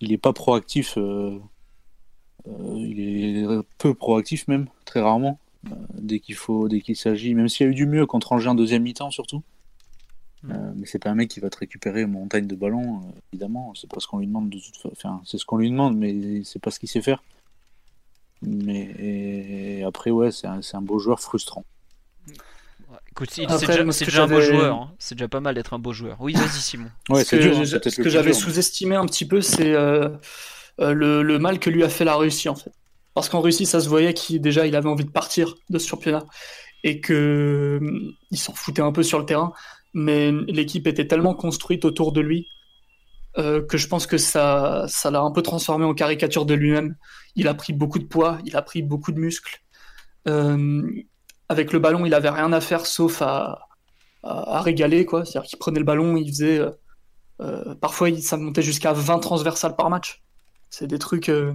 il 0.00 0.12
est 0.12 0.18
pas 0.18 0.32
proactif 0.32 0.96
euh, 2.48 2.74
il 2.76 3.00
est 3.00 3.46
peu 3.78 3.94
proactif 3.94 4.48
même, 4.48 4.68
très 4.84 5.00
rarement, 5.00 5.38
euh, 5.66 5.74
dès 5.94 6.20
qu'il 6.20 6.34
faut, 6.34 6.68
dès 6.68 6.80
qu'il 6.80 6.96
s'agit, 6.96 7.34
même 7.34 7.48
s'il 7.48 7.66
y 7.66 7.68
a 7.68 7.72
eu 7.72 7.74
du 7.74 7.86
mieux 7.86 8.06
contre 8.06 8.32
Angers 8.32 8.48
en 8.48 8.54
deuxième 8.54 8.82
mi-temps 8.82 9.10
surtout. 9.10 9.42
Mm. 10.42 10.52
Euh, 10.52 10.72
mais 10.76 10.86
c'est 10.86 10.98
pas 10.98 11.10
un 11.10 11.14
mec 11.14 11.28
qui 11.28 11.40
va 11.40 11.50
te 11.50 11.58
récupérer 11.58 12.02
une 12.02 12.12
montagne 12.12 12.46
de 12.46 12.54
ballons, 12.54 13.00
évidemment. 13.32 13.72
C'est 13.74 13.90
pas 13.90 14.00
ce 14.00 14.06
qu'on 14.06 14.18
lui 14.18 14.26
demande 14.26 14.50
de 14.50 14.58
toute 14.58 14.92
Enfin, 14.92 15.20
c'est 15.24 15.38
ce 15.38 15.44
qu'on 15.44 15.56
lui 15.56 15.70
demande, 15.70 15.96
mais 15.96 16.42
c'est 16.44 16.60
pas 16.60 16.70
ce 16.70 16.78
qu'il 16.78 16.88
sait 16.88 17.02
faire. 17.02 17.22
Mais 18.42 19.82
après, 19.86 20.10
ouais, 20.10 20.30
c'est 20.30 20.46
un, 20.46 20.60
un, 20.72 20.80
beau 20.80 20.98
joueur 20.98 21.20
frustrant. 21.20 21.64
écoute, 23.10 23.30
c'est 23.30 23.46
déjà, 23.46 24.22
un 24.22 24.28
beau 24.28 24.40
joueur. 24.40 24.76
Hein. 24.76 24.92
C'est 24.98 25.16
déjà 25.16 25.28
pas 25.28 25.40
mal 25.40 25.54
d'être 25.54 25.74
un 25.74 25.78
beau 25.78 25.92
joueur. 25.92 26.16
Oui, 26.20 26.34
vas-y, 26.34 26.60
Simon. 26.60 26.90
Ouais, 27.08 27.24
ce 27.24 27.36
que, 27.36 27.90
ce 27.90 28.02
que 28.02 28.08
j'avais 28.08 28.32
sous-estimé 28.32 28.94
un 28.94 29.06
petit 29.06 29.26
peu, 29.26 29.40
c'est 29.40 29.74
euh, 29.74 30.08
le, 30.78 31.38
mal 31.38 31.58
que 31.58 31.70
lui 31.70 31.82
a 31.82 31.88
fait 31.88 32.04
la 32.04 32.14
Russie 32.14 32.48
en 32.48 32.54
fait. 32.54 32.72
Parce 33.14 33.28
qu'en 33.28 33.40
Russie, 33.40 33.66
ça 33.66 33.80
se 33.80 33.88
voyait 33.88 34.14
qu'il 34.14 34.40
déjà 34.40 34.66
il 34.66 34.76
avait 34.76 34.88
envie 34.88 35.04
de 35.04 35.10
partir 35.10 35.54
de 35.70 35.78
ce 35.78 35.88
championnat 35.88 36.24
et 36.84 37.00
que 37.00 37.78
mm, 37.80 38.12
il 38.30 38.38
s'en 38.38 38.54
foutait 38.54 38.82
un 38.82 38.92
peu 38.92 39.02
sur 39.02 39.18
le 39.18 39.26
terrain, 39.26 39.52
mais 39.94 40.30
l'équipe 40.46 40.86
était 40.86 41.08
tellement 41.08 41.34
construite 41.34 41.84
autour 41.84 42.12
de 42.12 42.20
lui 42.20 42.46
euh, 43.36 43.64
que 43.64 43.76
je 43.76 43.86
pense 43.88 44.06
que 44.06 44.18
ça 44.18 44.84
ça 44.88 45.10
l'a 45.10 45.20
un 45.20 45.30
peu 45.30 45.42
transformé 45.42 45.84
en 45.84 45.94
caricature 45.94 46.46
de 46.46 46.54
lui-même. 46.54 46.96
Il 47.36 47.48
a 47.48 47.54
pris 47.54 47.72
beaucoup 47.72 47.98
de 47.98 48.06
poids, 48.06 48.38
il 48.44 48.56
a 48.56 48.62
pris 48.62 48.82
beaucoup 48.82 49.12
de 49.12 49.18
muscles. 49.18 49.60
Euh, 50.26 50.82
avec 51.48 51.72
le 51.72 51.78
ballon, 51.78 52.06
il 52.06 52.14
avait 52.14 52.30
rien 52.30 52.52
à 52.52 52.60
faire 52.60 52.86
sauf 52.86 53.22
à, 53.22 53.64
régaler 54.22 55.04
quoi. 55.04 55.24
C'est-à-dire 55.24 55.48
qu'il 55.48 55.58
prenait 55.58 55.78
le 55.78 55.84
ballon, 55.84 56.16
il 56.16 56.28
faisait 56.28 56.60
parfois 57.80 58.14
ça 58.20 58.36
montait 58.36 58.62
jusqu'à 58.62 58.92
20 58.92 59.20
transversales 59.20 59.76
par 59.76 59.90
match. 59.90 60.22
C'est 60.70 60.86
des 60.86 60.98
trucs, 60.98 61.28
euh, 61.28 61.54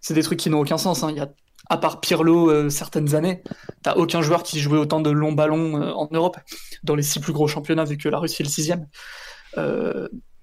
c'est 0.00 0.14
des 0.14 0.22
trucs 0.22 0.38
qui 0.38 0.50
n'ont 0.50 0.60
aucun 0.60 0.78
sens. 0.78 1.02
Hein. 1.02 1.10
Il 1.10 1.16
y 1.16 1.20
a, 1.20 1.28
à 1.68 1.78
part 1.78 2.00
Pirlo, 2.00 2.50
euh, 2.50 2.70
certaines 2.70 3.14
années, 3.14 3.42
t'as 3.82 3.94
aucun 3.94 4.22
joueur 4.22 4.42
qui 4.42 4.60
jouait 4.60 4.78
autant 4.78 5.00
de 5.00 5.10
longs 5.10 5.32
ballons 5.32 5.80
euh, 5.80 5.92
en 5.92 6.08
Europe 6.12 6.38
dans 6.82 6.94
les 6.94 7.02
six 7.02 7.20
plus 7.20 7.32
gros 7.32 7.48
championnats, 7.48 7.84
vu 7.84 7.96
que 7.96 8.08
la 8.08 8.18
Russie 8.18 8.42
est 8.42 8.44
le 8.44 8.50
sixième. 8.50 8.86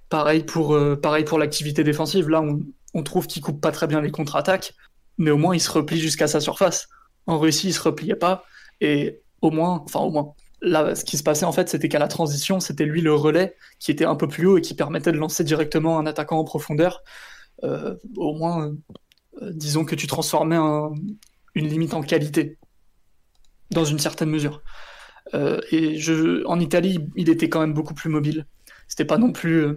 Pareil 0.10 0.44
pour, 0.44 0.78
pareil 1.02 1.24
pour 1.24 1.40
l'activité 1.40 1.84
défensive. 1.84 2.30
Là, 2.30 2.44
on, 2.94 3.04
trouve 3.04 3.28
qu'il 3.28 3.42
coupe 3.42 3.62
pas 3.62 3.72
très 3.72 3.88
bien 3.88 4.02
les 4.02 4.12
contre-attaques, 4.12 4.74
mais 5.18 5.32
au 5.32 5.38
moins 5.38 5.56
il 5.56 5.60
se 5.60 5.72
replie 5.72 6.00
jusqu'à 6.00 6.28
sa 6.28 6.40
surface. 6.40 6.88
En 7.28 7.40
Russie, 7.40 7.68
il 7.68 7.74
se 7.74 7.82
repliait 7.82 8.16
pas, 8.16 8.44
et 8.82 9.22
au 9.42 9.52
moins, 9.52 9.84
enfin 9.86 10.00
au 10.00 10.12
moins, 10.12 10.34
là, 10.62 10.96
ce 10.96 11.06
qui 11.06 11.18
se 11.18 11.24
passait 11.24 11.46
en 11.46 11.52
fait, 11.52 11.70
c'était 11.70 11.90
qu'à 11.90 12.00
la 12.00 12.08
transition, 12.08 12.60
c'était 12.60 12.86
lui 12.86 13.02
le 13.02 13.14
relais 13.14 13.56
qui 13.80 13.92
était 13.92 14.06
un 14.06 14.16
peu 14.16 14.28
plus 14.28 14.48
haut 14.48 14.58
et 14.58 14.62
qui 14.62 14.74
permettait 14.74 15.12
de 15.12 15.18
lancer 15.18 15.44
directement 15.44 16.00
un 16.00 16.06
attaquant 16.06 16.40
en 16.40 16.44
profondeur. 16.44 17.04
Euh, 17.64 17.96
au 18.16 18.34
moins, 18.34 18.74
euh, 19.42 19.52
disons 19.54 19.86
que 19.86 19.96
tu 19.96 20.08
transformais 20.08 20.58
une 21.56 21.68
limite 21.68 21.94
en 21.94 22.02
qualité, 22.02 22.58
dans 23.72 23.86
une 23.86 24.00
certaine 24.00 24.30
mesure. 24.30 24.62
Euh, 25.34 25.60
et 25.72 26.00
en 26.46 26.60
Italie, 26.60 27.00
il 27.16 27.30
était 27.30 27.50
quand 27.50 27.60
même 27.60 27.74
beaucoup 27.74 27.94
plus 27.94 28.10
mobile. 28.10 28.46
C'était 28.88 29.06
pas 29.06 29.18
non 29.18 29.32
plus. 29.32 29.76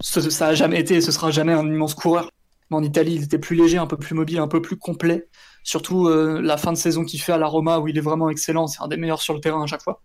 Ça 0.00 0.48
a 0.48 0.54
jamais 0.54 0.80
été 0.80 0.96
et 0.96 1.00
ce 1.00 1.12
sera 1.12 1.30
jamais 1.30 1.52
un 1.52 1.66
immense 1.66 1.94
coureur. 1.94 2.30
Mais 2.70 2.76
en 2.76 2.82
Italie, 2.82 3.14
il 3.14 3.22
était 3.24 3.38
plus 3.38 3.56
léger, 3.56 3.78
un 3.78 3.86
peu 3.86 3.96
plus 3.96 4.14
mobile, 4.14 4.38
un 4.38 4.48
peu 4.48 4.60
plus 4.60 4.76
complet. 4.76 5.28
Surtout 5.62 6.08
la 6.08 6.56
fin 6.56 6.72
de 6.72 6.76
saison 6.76 7.04
qu'il 7.04 7.20
fait 7.20 7.32
à 7.32 7.38
la 7.38 7.46
Roma, 7.46 7.78
où 7.78 7.88
il 7.88 7.96
est 7.96 8.00
vraiment 8.00 8.28
excellent. 8.28 8.66
C'est 8.66 8.82
un 8.82 8.88
des 8.88 8.96
meilleurs 8.96 9.22
sur 9.22 9.34
le 9.34 9.40
terrain 9.40 9.62
à 9.62 9.66
chaque 9.66 9.82
fois. 9.82 10.02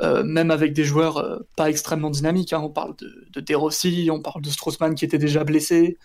Euh, 0.00 0.24
même 0.24 0.50
avec 0.50 0.72
des 0.72 0.84
joueurs 0.84 1.18
euh, 1.18 1.38
pas 1.56 1.68
extrêmement 1.68 2.10
dynamiques. 2.10 2.52
Hein. 2.52 2.60
On 2.62 2.70
parle 2.70 2.96
de, 2.96 3.40
de 3.40 3.54
Rossi, 3.54 4.08
on 4.10 4.20
parle 4.20 4.42
de 4.42 4.48
Straussman 4.48 4.94
qui 4.94 5.04
était 5.04 5.18
déjà 5.18 5.44
blessé. 5.44 5.98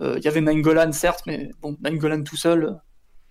Euh, 0.00 0.16
il 0.18 0.24
y 0.24 0.28
avait 0.28 0.40
Nangolan, 0.40 0.92
certes, 0.92 1.22
mais 1.26 1.50
bon, 1.60 1.76
tout 2.24 2.36
seul, 2.36 2.78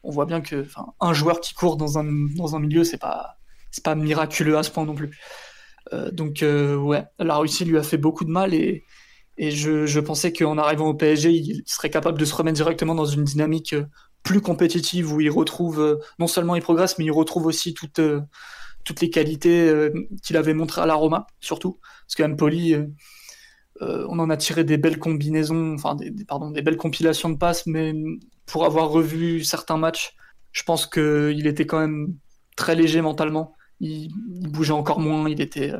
on 0.03 0.11
voit 0.11 0.25
bien 0.25 0.41
que 0.41 0.67
un 0.99 1.13
joueur 1.13 1.39
qui 1.41 1.53
court 1.53 1.77
dans 1.77 1.97
un, 1.97 2.05
dans 2.35 2.55
un 2.55 2.59
milieu, 2.59 2.83
c'est 2.83 2.97
pas, 2.97 3.37
pas 3.83 3.95
miraculeux 3.95 4.57
à 4.57 4.63
ce 4.63 4.71
point 4.71 4.85
non 4.85 4.95
plus. 4.95 5.17
donc, 6.11 6.43
ouais, 6.43 7.05
la 7.17 7.37
Russie 7.37 7.65
lui 7.65 7.77
a 7.77 7.83
fait 7.83 7.97
beaucoup 7.97 8.25
de 8.25 8.29
mal 8.29 8.53
et, 8.53 8.83
et 9.39 9.51
je, 9.51 9.99
pensais 9.99 10.31
qu'en 10.31 10.57
arrivant 10.57 10.87
au 10.87 10.93
PSG, 10.93 11.31
il 11.31 11.63
serait 11.65 11.89
capable 11.89 12.19
de 12.19 12.25
se 12.25 12.35
remettre 12.35 12.57
directement 12.57 12.93
dans 12.93 13.05
une 13.05 13.23
dynamique 13.23 13.73
plus 14.21 14.41
compétitive 14.41 15.11
où 15.13 15.21
il 15.21 15.31
retrouve, 15.31 15.99
non 16.19 16.27
seulement 16.27 16.55
il 16.55 16.61
progresse, 16.61 16.99
mais 16.99 17.05
il 17.05 17.11
retrouve 17.11 17.47
aussi 17.47 17.73
toute 17.73 17.99
toutes 18.83 19.01
les 19.01 19.09
qualités 19.09 19.69
euh, 19.69 19.91
qu'il 20.23 20.37
avait 20.37 20.53
montrées 20.53 20.81
à 20.81 20.85
la 20.85 20.95
Roma, 20.95 21.27
surtout. 21.39 21.79
Parce 22.07 22.15
que 22.15 22.23
euh, 22.23 22.87
euh, 23.81 24.05
on 24.09 24.19
en 24.19 24.29
a 24.29 24.37
tiré 24.37 24.63
des 24.63 24.77
belles 24.77 24.99
combinaisons, 24.99 25.75
enfin, 25.75 25.95
des, 25.95 26.11
pardon, 26.25 26.51
des 26.51 26.61
belles 26.61 26.77
compilations 26.77 27.29
de 27.29 27.37
passes, 27.37 27.65
mais 27.67 27.93
pour 28.45 28.65
avoir 28.65 28.89
revu 28.89 29.43
certains 29.43 29.77
matchs, 29.77 30.15
je 30.51 30.63
pense 30.63 30.87
qu'il 30.87 31.45
était 31.45 31.65
quand 31.65 31.79
même 31.79 32.15
très 32.55 32.75
léger 32.75 33.01
mentalement. 33.01 33.53
Il, 33.79 34.11
bougeait 34.49 34.73
encore 34.73 34.99
moins, 34.99 35.29
il 35.29 35.39
était 35.39 35.71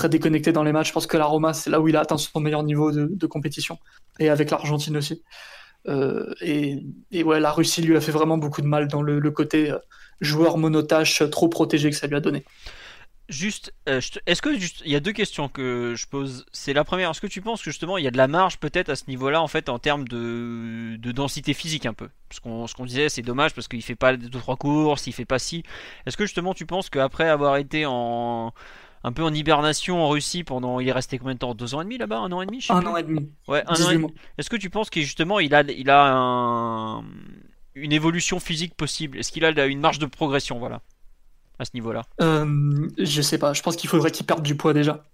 très 0.00 0.08
déconnecté 0.08 0.52
dans 0.52 0.62
les 0.62 0.72
matchs. 0.72 0.88
Je 0.88 0.92
pense 0.92 1.06
que 1.06 1.16
la 1.16 1.26
Roma, 1.26 1.52
c'est 1.52 1.70
là 1.70 1.80
où 1.80 1.88
il 1.88 1.96
a 1.96 2.00
atteint 2.00 2.16
son 2.18 2.40
meilleur 2.40 2.62
niveau 2.62 2.90
de, 2.90 3.26
compétition, 3.26 3.78
et 4.18 4.28
avec 4.28 4.50
l'Argentine 4.50 4.96
aussi. 4.96 5.22
et, 5.86 7.22
ouais, 7.24 7.40
la 7.40 7.52
Russie 7.52 7.82
lui 7.82 7.96
a 7.96 8.00
fait 8.00 8.12
vraiment 8.12 8.38
beaucoup 8.38 8.62
de 8.62 8.66
mal 8.66 8.88
dans 8.88 9.02
le, 9.02 9.30
côté 9.30 9.74
joueur 10.20 10.58
monotache 10.58 11.22
trop 11.30 11.48
protégé 11.48 11.90
que 11.90 11.96
ça 11.96 12.06
lui 12.06 12.16
a 12.16 12.20
donné. 12.20 12.44
Juste, 13.30 13.72
euh, 13.88 14.00
est-ce 14.26 14.42
que 14.42 14.58
juste, 14.58 14.82
il 14.84 14.90
y 14.90 14.96
a 14.96 15.00
deux 15.00 15.12
questions 15.12 15.48
que 15.48 15.94
je 15.96 16.06
pose. 16.08 16.46
C'est 16.50 16.72
la 16.72 16.82
première, 16.82 17.10
est-ce 17.10 17.20
que 17.20 17.28
tu 17.28 17.40
penses 17.40 17.62
que 17.62 17.70
justement 17.70 17.96
il 17.96 18.02
y 18.02 18.08
a 18.08 18.10
de 18.10 18.16
la 18.16 18.26
marge 18.26 18.58
peut-être 18.58 18.88
à 18.88 18.96
ce 18.96 19.04
niveau-là 19.06 19.40
en 19.40 19.46
fait 19.46 19.68
en 19.68 19.78
termes 19.78 20.08
de, 20.08 20.96
de 20.96 21.12
densité 21.12 21.54
physique 21.54 21.86
un 21.86 21.92
peu? 21.92 22.08
Parce 22.28 22.40
qu'on 22.40 22.66
ce 22.66 22.74
qu'on 22.74 22.86
disait, 22.86 23.08
c'est 23.08 23.22
dommage 23.22 23.54
parce 23.54 23.68
qu'il 23.68 23.82
fait 23.82 23.94
pas 23.94 24.16
deux 24.16 24.28
trois 24.30 24.56
courses, 24.56 25.06
il 25.06 25.12
fait 25.12 25.26
pas 25.26 25.38
si. 25.38 25.62
Est-ce 26.06 26.16
que 26.16 26.24
justement 26.24 26.54
tu 26.54 26.66
penses 26.66 26.90
qu'après 26.90 27.28
avoir 27.28 27.56
été 27.58 27.86
en 27.86 28.52
un 29.02 29.12
peu 29.12 29.22
en 29.22 29.32
hibernation 29.32 30.02
en 30.04 30.08
Russie 30.08 30.44
pendant, 30.44 30.80
il 30.80 30.88
est 30.88 30.92
resté 30.92 31.18
combien 31.18 31.34
de 31.34 31.38
temps? 31.38 31.54
Deux 31.54 31.74
ans 31.74 31.80
et 31.80 31.84
demi 31.84 31.98
là-bas, 31.98 32.18
un 32.18 32.32
an 32.32 32.42
et 32.42 32.46
demi 32.46 32.64
Un 32.68 32.84
an 32.86 32.96
et 32.96 33.02
demi. 33.02 33.30
Ouais, 33.48 33.62
un 33.66 33.74
an 33.82 33.90
et 33.90 33.94
demi. 33.94 34.14
Est-ce 34.38 34.50
que 34.50 34.56
tu 34.56 34.70
penses 34.70 34.90
que 34.90 35.00
justement 35.00 35.40
il 35.40 35.54
a, 35.54 35.62
il 35.62 35.90
a 35.90 36.12
un 36.12 37.04
une 37.74 37.92
évolution 37.92 38.40
physique 38.40 38.74
possible? 38.74 39.18
Est-ce 39.18 39.32
qu'il 39.32 39.44
a 39.44 39.66
une 39.66 39.80
marge 39.80 39.98
de 39.98 40.06
progression, 40.06 40.58
voilà, 40.58 40.82
à 41.58 41.64
ce 41.64 41.70
niveau-là? 41.74 42.02
Euh, 42.20 42.88
Je 42.98 43.22
sais 43.22 43.38
pas. 43.38 43.52
Je 43.52 43.62
pense 43.62 43.76
qu'il 43.76 43.88
faudrait 43.88 44.10
qu'il 44.10 44.26
perde 44.26 44.42
du 44.42 44.56
poids 44.56 44.74
déjà. 44.74 45.04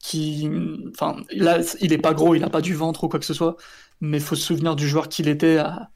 Qui, 0.00 0.48
enfin, 0.90 1.16
là, 1.32 1.58
il 1.80 1.92
est 1.92 1.98
pas 1.98 2.14
gros, 2.14 2.34
il 2.36 2.44
a 2.44 2.50
pas 2.50 2.60
du 2.60 2.74
ventre 2.74 3.04
ou 3.04 3.08
quoi 3.08 3.18
que 3.18 3.26
ce 3.26 3.34
soit, 3.34 3.56
mais 4.00 4.20
faut 4.20 4.36
se 4.36 4.42
souvenir 4.42 4.76
du 4.76 4.86
joueur 4.86 5.08
qu'il 5.08 5.26
était 5.28 5.58
à, 5.58 5.90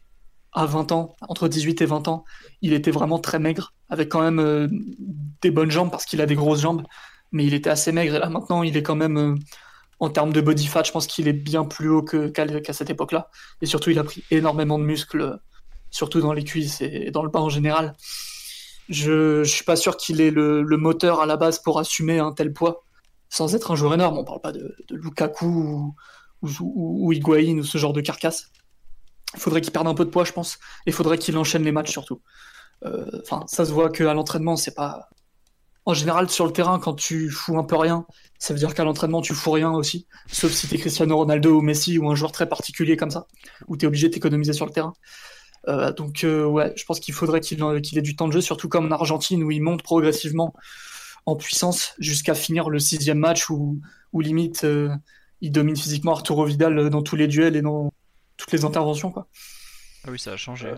à 0.52 0.66
20 0.66 0.92
ans, 0.92 1.16
entre 1.28 1.48
18 1.48 1.80
et 1.82 1.86
20 1.86 2.08
ans. 2.08 2.24
Il 2.60 2.72
était 2.72 2.90
vraiment 2.90 3.18
très 3.18 3.38
maigre, 3.38 3.72
avec 3.88 4.08
quand 4.08 4.20
même 4.20 4.38
euh, 4.38 4.68
des 5.40 5.50
bonnes 5.50 5.70
jambes 5.70 5.90
parce 5.90 6.04
qu'il 6.04 6.20
a 6.20 6.26
des 6.26 6.34
grosses 6.34 6.60
jambes, 6.60 6.82
mais 7.32 7.44
il 7.44 7.54
était 7.54 7.70
assez 7.70 7.92
maigre. 7.92 8.16
Et 8.16 8.18
là, 8.18 8.28
maintenant, 8.28 8.62
il 8.62 8.76
est 8.76 8.82
quand 8.82 8.96
même, 8.96 9.16
euh, 9.16 9.34
en 10.00 10.10
termes 10.10 10.32
de 10.32 10.40
body 10.40 10.66
fat, 10.66 10.82
je 10.84 10.92
pense 10.92 11.06
qu'il 11.06 11.28
est 11.28 11.32
bien 11.32 11.64
plus 11.64 11.88
haut 11.88 12.02
qu'à 12.02 12.72
cette 12.72 12.90
époque-là. 12.90 13.30
Et 13.60 13.66
surtout, 13.66 13.90
il 13.90 13.98
a 13.98 14.04
pris 14.04 14.24
énormément 14.30 14.78
de 14.78 14.84
muscles 14.84 15.38
surtout 15.90 16.20
dans 16.20 16.32
les 16.32 16.42
cuisses 16.42 16.80
et 16.80 17.10
dans 17.10 17.22
le 17.22 17.28
bas 17.28 17.40
en 17.40 17.50
général. 17.50 17.94
Je, 18.88 19.40
ne 19.40 19.44
suis 19.44 19.64
pas 19.64 19.76
sûr 19.76 19.96
qu'il 19.96 20.20
ait 20.20 20.30
le, 20.30 20.64
moteur 20.76 21.20
à 21.20 21.26
la 21.26 21.36
base 21.36 21.60
pour 21.60 21.78
assumer 21.78 22.18
un 22.18 22.32
tel 22.32 22.52
poids, 22.52 22.84
sans 23.28 23.54
être 23.54 23.70
un 23.70 23.76
joueur 23.76 23.94
énorme. 23.94 24.18
On 24.18 24.24
parle 24.24 24.40
pas 24.40 24.52
de, 24.52 24.74
Lukaku 24.90 25.46
ou, 25.46 25.94
ou, 26.42 27.06
ou, 27.06 27.12
Higuain 27.12 27.58
ou 27.58 27.62
ce 27.62 27.78
genre 27.78 27.92
de 27.92 28.00
carcasse. 28.00 28.50
Il 29.34 29.40
faudrait 29.40 29.60
qu'il 29.60 29.72
perde 29.72 29.88
un 29.88 29.94
peu 29.94 30.04
de 30.04 30.10
poids, 30.10 30.24
je 30.24 30.32
pense, 30.32 30.58
et 30.86 30.92
faudrait 30.92 31.18
qu'il 31.18 31.36
enchaîne 31.38 31.62
les 31.64 31.72
matchs 31.72 31.90
surtout. 31.90 32.20
Euh, 32.84 33.06
enfin, 33.22 33.44
ça 33.46 33.64
se 33.64 33.72
voit 33.72 33.90
qu'à 33.90 34.12
l'entraînement, 34.14 34.56
c'est 34.56 34.74
pas 34.74 35.08
en 35.84 35.94
général, 35.94 36.30
sur 36.30 36.46
le 36.46 36.52
terrain, 36.52 36.78
quand 36.78 36.94
tu 36.94 37.28
fous 37.28 37.58
un 37.58 37.64
peu 37.64 37.76
rien, 37.76 38.06
ça 38.38 38.54
veut 38.54 38.58
dire 38.60 38.72
qu'à 38.74 38.84
l'entraînement, 38.84 39.20
tu 39.20 39.34
fous 39.34 39.50
rien 39.50 39.72
aussi. 39.72 40.06
Sauf 40.28 40.52
si 40.52 40.68
tu 40.68 40.76
es 40.76 40.78
Cristiano 40.78 41.16
Ronaldo 41.16 41.58
ou 41.58 41.60
Messi 41.60 41.98
ou 41.98 42.08
un 42.08 42.14
joueur 42.14 42.30
très 42.30 42.48
particulier 42.48 42.96
comme 42.96 43.10
ça, 43.10 43.26
où 43.66 43.76
tu 43.76 43.84
es 43.84 43.88
obligé 43.88 44.08
de 44.08 44.52
sur 44.52 44.66
le 44.66 44.72
terrain. 44.72 44.92
Euh, 45.68 45.92
donc, 45.92 46.22
euh, 46.22 46.44
ouais, 46.44 46.72
je 46.76 46.84
pense 46.84 47.00
qu'il 47.00 47.14
faudrait 47.14 47.40
qu'il 47.40 47.60
ait 47.60 48.02
du 48.02 48.14
temps 48.14 48.28
de 48.28 48.32
jeu, 48.32 48.40
surtout 48.40 48.68
comme 48.68 48.86
en 48.86 48.90
Argentine, 48.92 49.42
où 49.42 49.50
il 49.50 49.60
monte 49.60 49.82
progressivement 49.82 50.54
en 51.26 51.34
puissance 51.34 51.94
jusqu'à 51.98 52.34
finir 52.34 52.70
le 52.70 52.78
sixième 52.78 53.18
match, 53.18 53.50
où, 53.50 53.80
où 54.12 54.20
limite, 54.20 54.64
il 55.40 55.50
domine 55.50 55.76
physiquement 55.76 56.12
Arturo 56.12 56.44
Vidal 56.44 56.90
dans 56.90 57.02
tous 57.02 57.16
les 57.16 57.26
duels 57.26 57.56
et 57.56 57.62
dans 57.62 57.92
toutes 58.42 58.52
les 58.52 58.64
interventions. 58.64 59.10
Quoi. 59.10 59.28
Ah 60.04 60.10
oui, 60.10 60.18
ça 60.18 60.32
a 60.32 60.36
changé. 60.36 60.74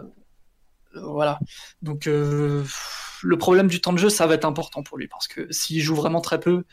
voilà. 0.94 1.38
Donc, 1.82 2.06
le 3.24 3.38
problème 3.38 3.68
du 3.68 3.80
temps 3.80 3.92
de 3.92 3.98
jeu, 3.98 4.10
ça 4.10 4.26
va 4.26 4.34
être 4.34 4.44
important 4.44 4.82
pour 4.82 4.98
lui 4.98 5.08
parce 5.08 5.26
que 5.26 5.50
s'il 5.50 5.80
joue 5.80 5.94
vraiment 5.94 6.20
très 6.20 6.38
peu, 6.38 6.64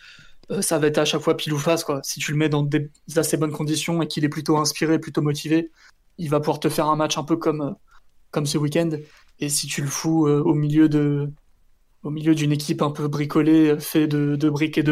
euh, 0.52 0.62
ça 0.62 0.78
va 0.78 0.88
être 0.88 0.98
à 0.98 1.06
chaque 1.06 1.22
fois 1.22 1.38
pile 1.38 1.54
ou 1.54 1.58
face. 1.60 1.84
Quoi. 1.84 2.02
Si 2.04 2.20
tu 2.20 2.32
le 2.32 2.38
mets 2.38 2.50
dans 2.50 2.64
des 2.64 2.92
assez 3.16 3.38
bonnes 3.38 3.52
conditions 3.52 4.02
et 4.02 4.08
qu'il 4.08 4.26
est 4.26 4.30
plutôt 4.30 4.58
inspiré, 4.58 5.00
plutôt 5.00 5.22
motivé, 5.22 5.72
il 6.18 6.30
va 6.30 6.40
pouvoir 6.40 6.60
te 6.60 6.70
faire 6.70 6.88
un 6.88 6.96
match 6.96 7.18
un 7.18 7.24
peu 7.24 7.38
comme, 7.38 7.62
euh, 7.62 7.72
comme 8.32 8.46
ce 8.46 8.58
week-end. 8.58 8.90
Et 9.40 9.50
si 9.50 9.68
tu 9.68 9.82
le 9.82 9.88
fous 9.88 10.28
euh, 10.28 10.42
au 10.42 10.54
milieu 10.54 10.90
de 10.90 11.32
au 12.04 12.10
milieu 12.10 12.34
d'une 12.34 12.52
équipe 12.52 12.82
un 12.82 12.90
peu 12.90 13.08
bricolée, 13.08 13.80
fait 13.80 14.08
de, 14.08 14.36
de 14.36 14.50
briques 14.50 14.80
et 14.80 14.84
de 14.84 14.92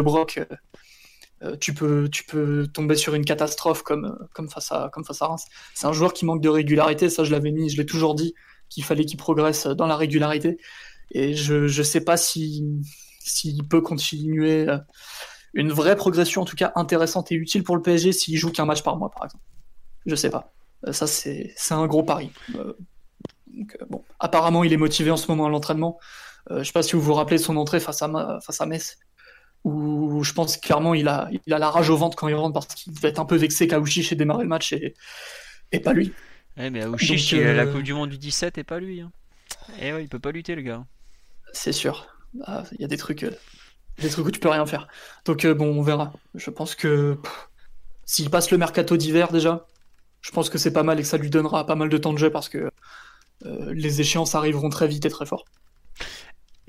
brocs, 1.41 1.59
tu, 1.59 1.73
peux, 1.73 2.09
tu 2.09 2.23
peux 2.25 2.67
tomber 2.67 2.95
sur 2.95 3.15
une 3.15 3.25
catastrophe 3.25 3.83
comme, 3.83 4.17
comme, 4.33 4.49
face 4.49 4.71
à, 4.71 4.89
comme 4.93 5.05
face 5.05 5.21
à 5.21 5.27
Reims. 5.27 5.45
C'est 5.73 5.87
un 5.87 5.93
joueur 5.93 6.13
qui 6.13 6.25
manque 6.25 6.41
de 6.41 6.49
régularité, 6.49 7.09
ça 7.09 7.23
je 7.23 7.31
l'avais 7.31 7.51
mis, 7.51 7.69
je 7.69 7.77
l'ai 7.77 7.85
toujours 7.85 8.15
dit, 8.15 8.33
qu'il 8.69 8.83
fallait 8.83 9.05
qu'il 9.05 9.17
progresse 9.17 9.67
dans 9.67 9.87
la 9.87 9.95
régularité. 9.95 10.57
Et 11.11 11.33
je 11.33 11.55
ne 11.55 11.83
sais 11.83 12.01
pas 12.01 12.17
s'il 12.17 12.81
si, 13.19 13.61
peut 13.69 13.81
continuer 13.81 14.67
euh, 14.67 14.77
une 15.53 15.71
vraie 15.71 15.95
progression, 15.95 16.41
en 16.41 16.45
tout 16.45 16.55
cas 16.55 16.71
intéressante 16.75 17.31
et 17.31 17.35
utile 17.35 17.63
pour 17.63 17.75
le 17.75 17.81
PSG 17.81 18.11
s'il 18.11 18.37
joue 18.37 18.51
qu'un 18.51 18.65
match 18.65 18.83
par 18.83 18.97
mois, 18.97 19.09
par 19.09 19.25
exemple. 19.25 19.43
Je 20.05 20.15
sais 20.15 20.29
pas. 20.29 20.53
Euh, 20.87 20.93
ça, 20.93 21.07
c'est 21.07 21.53
un 21.71 21.87
gros 21.87 22.03
pari. 22.03 22.31
Euh, 22.55 22.73
bon. 23.89 24.03
Apparemment, 24.19 24.63
il 24.63 24.73
est 24.73 24.77
motivé 24.77 25.11
en 25.11 25.17
ce 25.17 25.27
moment 25.27 25.47
à 25.47 25.49
l'entraînement. 25.49 25.99
je 26.49 26.63
sais 26.63 26.71
pas 26.71 26.83
si 26.83 26.95
vous 26.95 27.01
vous 27.01 27.13
rappelez 27.13 27.37
son 27.37 27.57
entrée 27.57 27.79
face 27.79 28.01
à, 28.01 28.39
face 28.41 28.61
à 28.61 28.65
Metz, 28.65 28.97
où 29.65 30.23
je 30.23 30.33
pense 30.33 30.57
clairement 30.57 30.93
il 30.93 31.07
a, 31.07 31.29
il 31.45 31.53
a 31.53 31.59
la 31.59 31.69
rage 31.69 31.89
au 31.89 31.97
ventre 31.97 32.15
quand 32.15 32.27
il 32.27 32.35
rentre 32.35 32.53
parce 32.53 32.67
qu'il 32.67 32.93
devait 32.93 33.09
être 33.09 33.19
un 33.19 33.25
peu 33.25 33.35
vexé 33.35 33.67
qu'Aouchiche 33.67 34.11
ait 34.11 34.15
démarré 34.15 34.43
le 34.43 34.49
match 34.49 34.73
et, 34.73 34.93
et 35.71 35.79
pas 35.79 35.93
lui. 35.93 36.13
Ouais, 36.57 36.69
mais 36.69 36.83
Aouchiche, 36.83 37.33
il 37.33 37.45
a 37.45 37.53
la 37.53 37.65
Coupe 37.65 37.83
du 37.83 37.93
Monde 37.93 38.09
du 38.09 38.17
17 38.17 38.57
et 38.57 38.63
pas 38.63 38.79
lui. 38.79 39.01
Hein. 39.01 39.11
Et 39.79 39.87
eh 39.87 39.93
ouais, 39.93 40.03
il 40.03 40.09
peut 40.09 40.19
pas 40.19 40.31
lutter, 40.31 40.55
le 40.55 40.61
gars 40.61 40.85
c'est 41.53 41.71
sûr. 41.71 42.07
Ah, 42.43 42.63
il 42.73 42.81
y 42.81 42.85
a 42.85 42.87
des 42.87 42.97
trucs, 42.97 43.23
euh, 43.23 43.31
des 43.99 44.09
trucs 44.09 44.25
où 44.25 44.31
tu 44.31 44.39
peux 44.39 44.49
rien 44.49 44.65
faire. 44.65 44.87
Donc 45.25 45.45
euh, 45.45 45.53
bon, 45.53 45.67
on 45.77 45.81
verra. 45.81 46.13
Je 46.35 46.49
pense 46.49 46.75
que 46.75 47.17
s'il 48.05 48.29
passe 48.29 48.51
le 48.51 48.57
mercato 48.57 48.97
d'hiver 48.97 49.31
déjà, 49.31 49.67
je 50.21 50.31
pense 50.31 50.49
que 50.49 50.57
c'est 50.57 50.73
pas 50.73 50.83
mal 50.83 50.99
et 50.99 51.03
que 51.03 51.07
ça 51.07 51.17
lui 51.17 51.29
donnera 51.29 51.65
pas 51.65 51.75
mal 51.75 51.89
de 51.89 51.97
temps 51.97 52.13
de 52.13 52.17
jeu 52.17 52.31
parce 52.31 52.49
que 52.49 52.71
euh, 53.45 53.73
les 53.73 54.01
échéances 54.01 54.35
arriveront 54.35 54.69
très 54.69 54.87
vite 54.87 55.05
et 55.05 55.09
très 55.09 55.25
fort. 55.25 55.45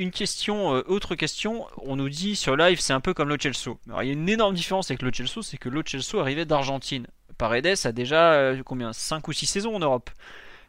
Une 0.01 0.13
question, 0.13 0.71
autre 0.89 1.15
question, 1.15 1.67
on 1.77 1.95
nous 1.95 2.09
dit 2.09 2.35
sur 2.35 2.57
live 2.57 2.81
c'est 2.81 2.95
un 2.95 3.01
peu 3.01 3.13
comme 3.13 3.29
le 3.29 3.37
Chelsea. 3.39 3.77
il 4.01 4.07
y 4.07 4.09
a 4.09 4.13
une 4.15 4.31
énorme 4.31 4.55
différence 4.55 4.91
avec 4.91 5.03
le 5.03 5.13
Chelsea, 5.13 5.43
c'est 5.43 5.59
que 5.59 5.69
le 5.69 5.83
Chelsea 5.85 6.19
arrivait 6.19 6.47
d'Argentine. 6.47 7.07
Paredes 7.37 7.77
a 7.85 7.93
déjà 7.93 8.55
combien 8.65 8.95
5 8.95 9.29
ou 9.29 9.35
6 9.35 9.45
saisons 9.45 9.77
en 9.77 9.79
Europe. 9.79 10.09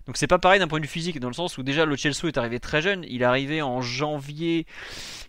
Donc 0.08 0.18
c'est 0.18 0.28
pas 0.28 0.40
pareil 0.40 0.60
d'un 0.60 0.68
point 0.68 0.80
de 0.80 0.86
vue 0.86 0.92
physique, 0.92 1.20
dans 1.20 1.28
le 1.28 1.34
sens 1.34 1.58
où 1.58 1.64
déjà 1.64 1.86
Lo 1.86 1.96
Celso 1.96 2.28
est 2.28 2.38
arrivé 2.38 2.60
très 2.60 2.82
jeune, 2.82 3.06
il 3.08 3.22
est 3.22 3.26
arrivé 3.26 3.62
en 3.62 3.82
janvier 3.82 4.66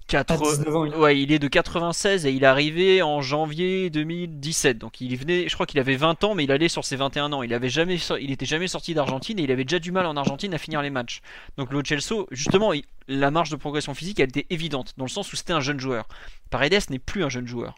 4... 0.08 0.98
ouais, 0.98 1.20
il 1.20 1.32
est 1.32 1.38
de 1.38 1.48
96 1.48 2.26
et 2.26 2.32
il 2.32 2.42
est 2.42 2.46
arrivé 2.46 3.02
en 3.02 3.22
janvier 3.22 3.90
2017. 3.90 4.78
Donc 4.78 5.00
il 5.00 5.16
venait, 5.16 5.48
je 5.48 5.54
crois 5.54 5.66
qu'il 5.66 5.80
avait 5.80 5.96
20 5.96 6.24
ans, 6.24 6.34
mais 6.34 6.44
il 6.44 6.52
allait 6.52 6.68
sur 6.68 6.84
ses 6.84 6.96
21 6.96 7.32
ans. 7.32 7.42
Il 7.42 7.54
avait 7.54 7.68
jamais, 7.68 7.98
il 8.20 8.30
était 8.30 8.46
jamais 8.46 8.68
sorti 8.68 8.94
d'Argentine 8.94 9.38
et 9.38 9.42
il 9.42 9.50
avait 9.50 9.64
déjà 9.64 9.78
du 9.78 9.92
mal 9.92 10.06
en 10.06 10.16
Argentine 10.16 10.54
à 10.54 10.58
finir 10.58 10.82
les 10.82 10.90
matchs. 10.90 11.20
Donc 11.56 11.72
Lo 11.72 11.82
Celso, 11.84 12.26
justement, 12.30 12.72
la 13.08 13.30
marge 13.30 13.50
de 13.50 13.56
progression 13.56 13.94
physique, 13.94 14.20
elle 14.20 14.28
était 14.28 14.46
évidente 14.50 14.92
dans 14.96 15.04
le 15.04 15.10
sens 15.10 15.32
où 15.32 15.36
c'était 15.36 15.52
un 15.52 15.60
jeune 15.60 15.80
joueur. 15.80 16.08
Paredes 16.50 16.90
n'est 16.90 16.98
plus 16.98 17.24
un 17.24 17.28
jeune 17.28 17.46
joueur. 17.46 17.74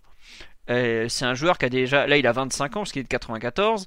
Euh, 0.70 1.06
c'est 1.08 1.24
un 1.24 1.34
joueur 1.34 1.58
qui 1.58 1.66
a 1.66 1.68
déjà, 1.68 2.06
là 2.06 2.16
il 2.16 2.26
a 2.26 2.32
25 2.32 2.76
ans 2.76 2.80
parce 2.80 2.92
qu'il 2.92 3.00
est 3.00 3.04
de 3.04 3.08
94. 3.08 3.86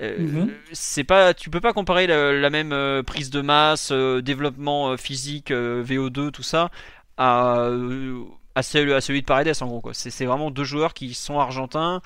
Euh, 0.00 0.18
mhm. 0.18 0.52
C'est 0.72 1.04
pas, 1.04 1.34
tu 1.34 1.50
peux 1.50 1.60
pas 1.60 1.72
comparer 1.72 2.06
la, 2.06 2.50
même 2.50 2.72
euh, 2.72 3.02
prise 3.02 3.30
de 3.30 3.40
masse, 3.40 3.92
développement 3.92 4.96
physique, 4.96 5.50
VO2, 5.50 6.30
tout 6.30 6.42
ça, 6.42 6.70
à, 7.16 7.68
à, 8.54 8.62
celui, 8.62 8.92
à 8.92 9.00
celui 9.00 9.20
de 9.20 9.26
Paredes 9.26 9.52
en 9.60 9.66
gros. 9.66 9.92
C'est 9.92 10.24
vraiment 10.24 10.50
deux 10.50 10.64
joueurs 10.64 10.94
qui 10.94 11.14
sont 11.14 11.38
argentins, 11.38 12.02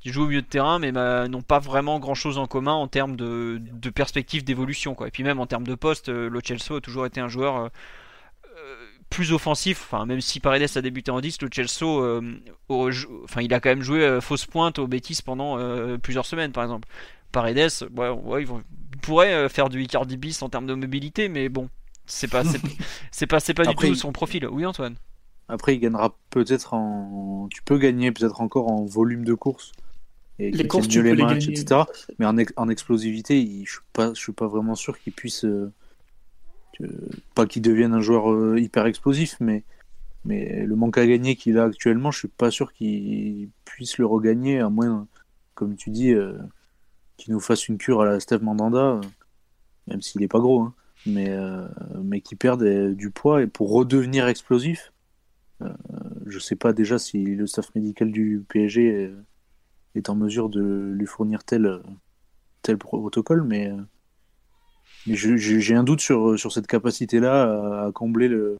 qui 0.00 0.10
jouent 0.10 0.24
au 0.24 0.28
milieu 0.28 0.42
de 0.42 0.46
terrain, 0.46 0.78
mais 0.78 0.92
bah, 0.92 1.26
n'ont 1.28 1.42
pas 1.42 1.58
vraiment 1.58 1.98
grand 1.98 2.14
chose 2.14 2.38
en 2.38 2.46
commun 2.46 2.74
en 2.74 2.88
termes 2.88 3.16
de, 3.16 3.60
de 3.60 3.90
perspective 3.90 4.44
d'évolution. 4.44 4.96
Et 5.04 5.10
puis 5.10 5.24
même 5.24 5.40
en 5.40 5.46
termes 5.46 5.66
de 5.66 5.74
poste, 5.74 6.08
Lo 6.08 6.40
Celso 6.40 6.76
a 6.76 6.80
toujours 6.80 7.06
été 7.06 7.20
un 7.20 7.28
joueur 7.28 7.70
plus 9.14 9.32
offensif, 9.32 9.88
enfin, 9.88 10.06
même 10.06 10.20
si 10.20 10.40
Paredes 10.40 10.68
a 10.74 10.82
débuté 10.82 11.10
en 11.10 11.20
10, 11.20 11.40
le 11.42 11.48
Chelsea, 11.50 11.84
euh, 11.84 12.20
enfin, 12.68 13.42
il 13.42 13.54
a 13.54 13.60
quand 13.60 13.68
même 13.68 13.82
joué 13.82 14.00
euh, 14.00 14.20
fausse 14.20 14.44
pointe 14.44 14.80
au 14.80 14.88
Betis 14.88 15.20
pendant 15.24 15.56
euh, 15.56 15.98
plusieurs 15.98 16.26
semaines, 16.26 16.50
par 16.50 16.64
exemple. 16.64 16.88
Paredes, 17.30 17.70
ouais, 17.96 18.08
ouais, 18.08 18.42
il, 18.42 18.48
pourrait 19.00 19.48
faire 19.48 19.68
du 19.68 19.82
Icardi 19.82 20.16
bis 20.16 20.42
en 20.42 20.48
termes 20.48 20.66
de 20.66 20.74
mobilité, 20.74 21.28
mais 21.28 21.48
bon, 21.48 21.68
c'est 22.06 22.28
pas, 22.28 22.42
c'est 23.12 23.26
pas, 23.28 23.38
c'est 23.38 23.54
pas 23.54 23.64
du 23.64 23.74
tout 23.74 23.94
son 23.94 24.12
profil. 24.12 24.46
Oui, 24.46 24.66
Antoine. 24.66 24.96
Après, 25.48 25.74
il 25.76 25.78
gagnera 25.78 26.16
peut-être 26.30 26.74
en, 26.74 27.48
tu 27.50 27.62
peux 27.62 27.78
gagner 27.78 28.10
peut-être 28.10 28.40
encore 28.40 28.68
en 28.68 28.84
volume 28.84 29.24
de 29.24 29.34
course 29.34 29.72
et 30.38 30.50
les 30.50 30.66
courses, 30.66 30.88
tu 30.88 31.02
les 31.02 31.14
matchs, 31.14 31.48
etc. 31.48 31.82
Mais 32.18 32.26
en, 32.26 32.36
en 32.56 32.68
explosivité, 32.68 33.62
je 33.64 33.70
suis 33.70 33.80
pas, 33.92 34.12
je 34.14 34.20
suis 34.20 34.32
pas 34.32 34.48
vraiment 34.48 34.74
sûr 34.74 34.98
qu'il 34.98 35.12
puisse 35.12 35.46
pas 37.34 37.46
qu'il 37.46 37.62
devienne 37.62 37.92
un 37.92 38.00
joueur 38.00 38.32
euh, 38.32 38.58
hyper 38.58 38.86
explosif, 38.86 39.36
mais, 39.40 39.64
mais 40.24 40.64
le 40.64 40.76
manque 40.76 40.98
à 40.98 41.06
gagner 41.06 41.36
qu'il 41.36 41.58
a 41.58 41.64
actuellement, 41.64 42.10
je 42.10 42.20
suis 42.20 42.28
pas 42.28 42.50
sûr 42.50 42.72
qu'il 42.72 43.48
puisse 43.64 43.98
le 43.98 44.06
regagner, 44.06 44.60
à 44.60 44.68
moins, 44.68 45.06
comme 45.54 45.76
tu 45.76 45.90
dis, 45.90 46.12
euh, 46.12 46.36
qu'il 47.16 47.32
nous 47.32 47.40
fasse 47.40 47.68
une 47.68 47.78
cure 47.78 48.02
à 48.02 48.06
la 48.06 48.20
Steve 48.20 48.42
Mandanda, 48.42 48.78
euh, 48.78 49.00
même 49.88 50.02
s'il 50.02 50.22
est 50.22 50.28
pas 50.28 50.40
gros, 50.40 50.62
hein, 50.62 50.74
mais, 51.06 51.36
mais 52.02 52.22
qu'il 52.22 52.38
perde 52.38 52.64
du 52.94 53.10
poids 53.10 53.42
et 53.42 53.46
pour 53.46 53.70
redevenir 53.70 54.26
explosif. 54.26 54.90
je 56.24 56.38
sais 56.38 56.56
pas 56.56 56.72
déjà 56.72 56.98
si 56.98 57.22
le 57.22 57.46
staff 57.46 57.74
médical 57.74 58.10
du 58.10 58.42
PSG 58.48 59.12
est, 59.94 60.08
en 60.08 60.14
mesure 60.14 60.48
de 60.48 60.94
lui 60.96 61.04
fournir 61.04 61.44
tel, 61.44 61.82
tel 62.62 62.78
protocole, 62.78 63.44
mais 63.44 63.70
j'ai 65.06 65.74
un 65.74 65.84
doute 65.84 66.00
sur, 66.00 66.38
sur 66.38 66.52
cette 66.52 66.66
capacité-là 66.66 67.86
à, 67.86 67.92
combler 67.92 68.28
le, 68.28 68.56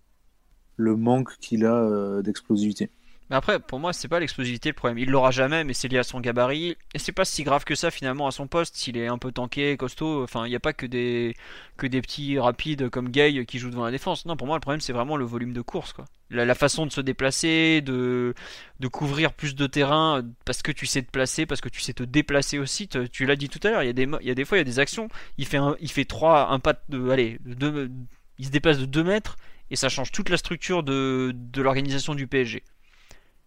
le 0.77 0.97
manque 0.97 1.37
qu'il 1.39 1.65
a 1.65 1.75
euh, 1.75 2.23
d'explosivité. 2.23 2.91
Après, 3.35 3.59
pour 3.59 3.81
moi, 3.81 3.93
c'est 3.93 4.06
pas 4.06 4.20
l'explosivité 4.20 4.69
le 4.69 4.74
problème. 4.74 4.97
Il 4.98 5.11
l'aura 5.11 5.32
jamais, 5.32 5.65
mais 5.65 5.74
c'est 5.74 5.89
lié 5.89 5.98
à 5.98 6.05
son 6.05 6.20
gabarit. 6.20 6.77
Et 6.94 6.98
c'est 6.98 7.12
pas 7.12 7.24
si 7.24 7.43
grave 7.43 7.65
que 7.65 7.74
ça 7.74 7.90
finalement 7.90 8.28
à 8.28 8.31
son 8.31 8.47
poste. 8.47 8.77
S'il 8.77 8.97
est 8.97 9.09
un 9.09 9.19
peu 9.19 9.32
tanké, 9.32 9.77
costaud, 9.77 10.23
enfin, 10.23 10.47
il 10.47 10.51
n'y 10.51 10.56
a 10.56 10.61
pas 10.61 10.73
que 10.73 10.86
des, 10.86 11.35
que 11.77 11.89
des 11.89 12.01
petits 12.01 12.39
rapides 12.39 12.89
comme 12.90 13.09
Gay 13.09 13.44
qui 13.44 13.59
jouent 13.59 13.70
devant 13.70 13.85
la 13.85 13.90
défense. 13.90 14.24
Non, 14.24 14.36
pour 14.36 14.47
moi, 14.47 14.56
le 14.56 14.61
problème, 14.61 14.81
c'est 14.81 14.93
vraiment 14.93 15.16
le 15.16 15.24
volume 15.24 15.52
de 15.52 15.62
course. 15.62 15.93
Quoi. 15.93 16.05
La, 16.31 16.55
façon 16.55 16.86
de 16.86 16.93
se 16.93 17.01
déplacer, 17.01 17.81
de, 17.81 18.35
de 18.78 18.89
couvrir 18.89 19.32
plus 19.32 19.56
de 19.56 19.66
terrain 19.66 20.23
parce 20.44 20.62
que 20.62 20.70
tu 20.70 20.86
sais 20.86 21.02
te 21.02 21.11
placer, 21.11 21.44
parce 21.44 21.61
que 21.61 21.69
tu 21.69 21.81
sais 21.81 21.93
te 21.93 22.05
déplacer 22.05 22.61
aussi. 22.61 22.89
tu 22.89 23.27
l'as 23.27 23.36
dit 23.36 23.48
tout 23.48 23.61
à 23.66 23.70
l'heure, 23.70 23.82
il 23.82 23.86
y, 23.86 23.90
a 23.90 23.93
des, 23.93 24.09
y 24.23 24.31
a 24.31 24.35
des 24.35 24.44
fois, 24.44 24.59
il 24.59 24.61
y 24.61 24.62
a 24.62 24.65
des 24.65 24.78
actions. 24.78 25.09
Il 25.39 25.47
fait, 25.47 25.56
un, 25.56 25.74
il 25.81 25.90
fait 25.90 26.05
3, 26.05 26.51
un 26.51 26.61
pas 26.61 26.74
de. 26.89 27.11
Allez, 27.11 27.39
de, 27.44 27.90
il 28.39 28.47
se 28.47 28.51
déplace 28.51 28.78
de 28.78 28.86
2 28.86 29.02
mètres 29.02 29.36
et 29.70 29.77
ça 29.77 29.89
change 29.89 30.12
toute 30.12 30.28
la 30.28 30.36
structure 30.36 30.85
de, 30.85 31.32
de 31.35 31.62
l'organisation 31.62 32.15
du 32.15 32.28
PSG. 32.28 32.62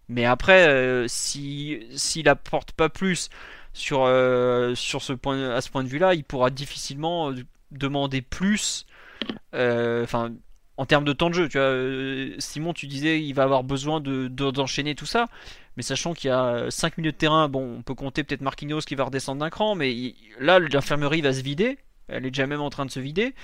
Mais 0.08 0.24
après, 0.24 0.68
euh, 0.68 1.06
si 1.08 1.80
s'il 1.94 2.28
apporte 2.28 2.72
pas 2.72 2.88
plus 2.88 3.28
sur 3.72 4.04
euh, 4.04 4.74
sur 4.74 5.02
ce 5.02 5.12
point 5.12 5.50
à 5.50 5.60
ce 5.60 5.70
point 5.70 5.84
de 5.84 5.88
vue-là, 5.88 6.14
il 6.14 6.24
pourra 6.24 6.50
difficilement 6.50 7.30
euh, 7.30 7.44
demander 7.70 8.22
plus. 8.22 8.86
En 10.80 10.86
termes 10.86 11.04
de 11.04 11.12
temps 11.12 11.28
de 11.28 11.34
jeu, 11.34 11.48
tu 11.48 11.58
vois, 11.58 11.74
Simon, 12.38 12.72
tu 12.72 12.86
disais 12.86 13.20
il 13.20 13.32
va 13.32 13.42
avoir 13.42 13.64
besoin 13.64 14.00
de 14.00 14.28
d'enchaîner 14.28 14.94
tout 14.94 15.06
ça, 15.06 15.26
mais 15.76 15.82
sachant 15.82 16.14
qu'il 16.14 16.28
y 16.28 16.32
a 16.32 16.70
5 16.70 16.98
minutes 16.98 17.16
de 17.16 17.18
terrain, 17.18 17.48
bon, 17.48 17.78
on 17.78 17.82
peut 17.82 17.94
compter 17.94 18.22
peut-être 18.22 18.42
Marquinhos 18.42 18.82
qui 18.82 18.94
va 18.94 19.04
redescendre 19.04 19.40
d'un 19.40 19.50
cran, 19.50 19.74
mais 19.74 20.14
là 20.38 20.60
l'infirmerie 20.60 21.20
va 21.20 21.32
se 21.32 21.42
vider, 21.42 21.78
elle 22.06 22.26
est 22.26 22.30
déjà 22.30 22.46
même 22.46 22.60
en 22.60 22.70
train 22.70 22.86
de 22.86 22.92
se 22.92 23.00
vider. 23.00 23.34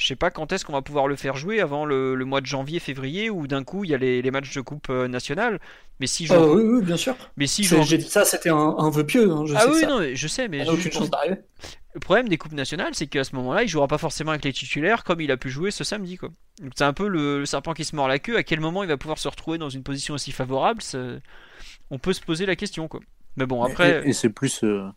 Je 0.00 0.06
sais 0.06 0.16
pas 0.16 0.30
quand 0.30 0.50
est-ce 0.50 0.64
qu'on 0.64 0.72
va 0.72 0.80
pouvoir 0.80 1.08
le 1.08 1.14
faire 1.14 1.36
jouer 1.36 1.60
avant 1.60 1.84
le, 1.84 2.16
mois 2.24 2.40
de 2.40 2.46
janvier, 2.46 2.80
février, 2.80 3.28
où 3.28 3.46
d'un 3.46 3.64
coup 3.64 3.84
il 3.84 3.90
y 3.90 3.94
a 3.94 3.98
les, 3.98 4.30
matchs 4.30 4.54
de 4.54 4.62
coupe 4.62 4.88
euh, 4.88 5.08
nationale. 5.08 5.60
Mais 6.00 6.06
si 6.06 6.24
je... 6.24 6.32
oui, 6.32 6.62
oui, 6.62 6.82
bien 6.82 6.96
sûr. 6.96 7.14
Mais 7.36 7.46
si 7.46 7.64
J'ai 7.64 7.98
dit 7.98 8.08
ça, 8.08 8.24
c'était 8.24 8.48
un, 8.48 8.88
vœu 8.88 9.04
pieux. 9.04 9.30
Hein, 9.30 9.44
ah 9.54 9.66
oui, 9.70 9.82
non, 9.86 10.00
je 10.14 10.26
sais, 10.26 10.48
mais 10.48 10.66
aucune 10.66 10.90
chance 10.90 11.10
d'arriver. 11.10 11.36
Le 11.92 12.00
problème 12.00 12.30
des 12.30 12.38
coupes 12.38 12.52
nationales, 12.54 12.94
c'est 12.94 13.08
qu'à 13.08 13.24
ce 13.24 13.36
moment-là, 13.36 13.62
il 13.62 13.68
jouera 13.68 13.88
pas 13.88 13.98
forcément 13.98 14.30
avec 14.30 14.42
les 14.42 14.54
titulaires 14.54 15.04
comme 15.04 15.20
il 15.20 15.30
a 15.30 15.36
pu 15.36 15.50
jouer 15.50 15.70
ce 15.70 15.84
samedi. 15.84 16.16
Quoi. 16.16 16.30
Donc 16.62 16.72
c'est 16.74 16.84
un 16.84 16.94
peu 16.94 17.06
le, 17.06 17.40
le 17.40 17.44
serpent 17.46 17.74
qui 17.74 17.84
se 17.84 17.94
mord 17.94 18.08
la 18.08 18.18
queue. 18.18 18.38
À 18.38 18.42
quel 18.42 18.60
moment 18.60 18.82
il 18.82 18.88
va 18.88 18.96
pouvoir 18.96 19.18
se 19.18 19.28
retrouver 19.28 19.58
dans 19.58 19.68
une 19.68 19.82
position 19.82 20.14
aussi 20.14 20.32
favorable 20.32 20.80
ça- 20.80 21.18
On 21.90 21.98
peut 21.98 22.14
se 22.14 22.22
poser 22.22 22.46
la 22.46 22.56
question. 22.56 22.88
Quoi. 22.88 23.00
Mais 23.36 23.44
bon, 23.44 23.62
après, 23.62 24.02
Et, 24.06 24.10
et 24.10 24.12
c'est 24.14 24.30
plus, 24.30 24.64
euh, 24.64 24.88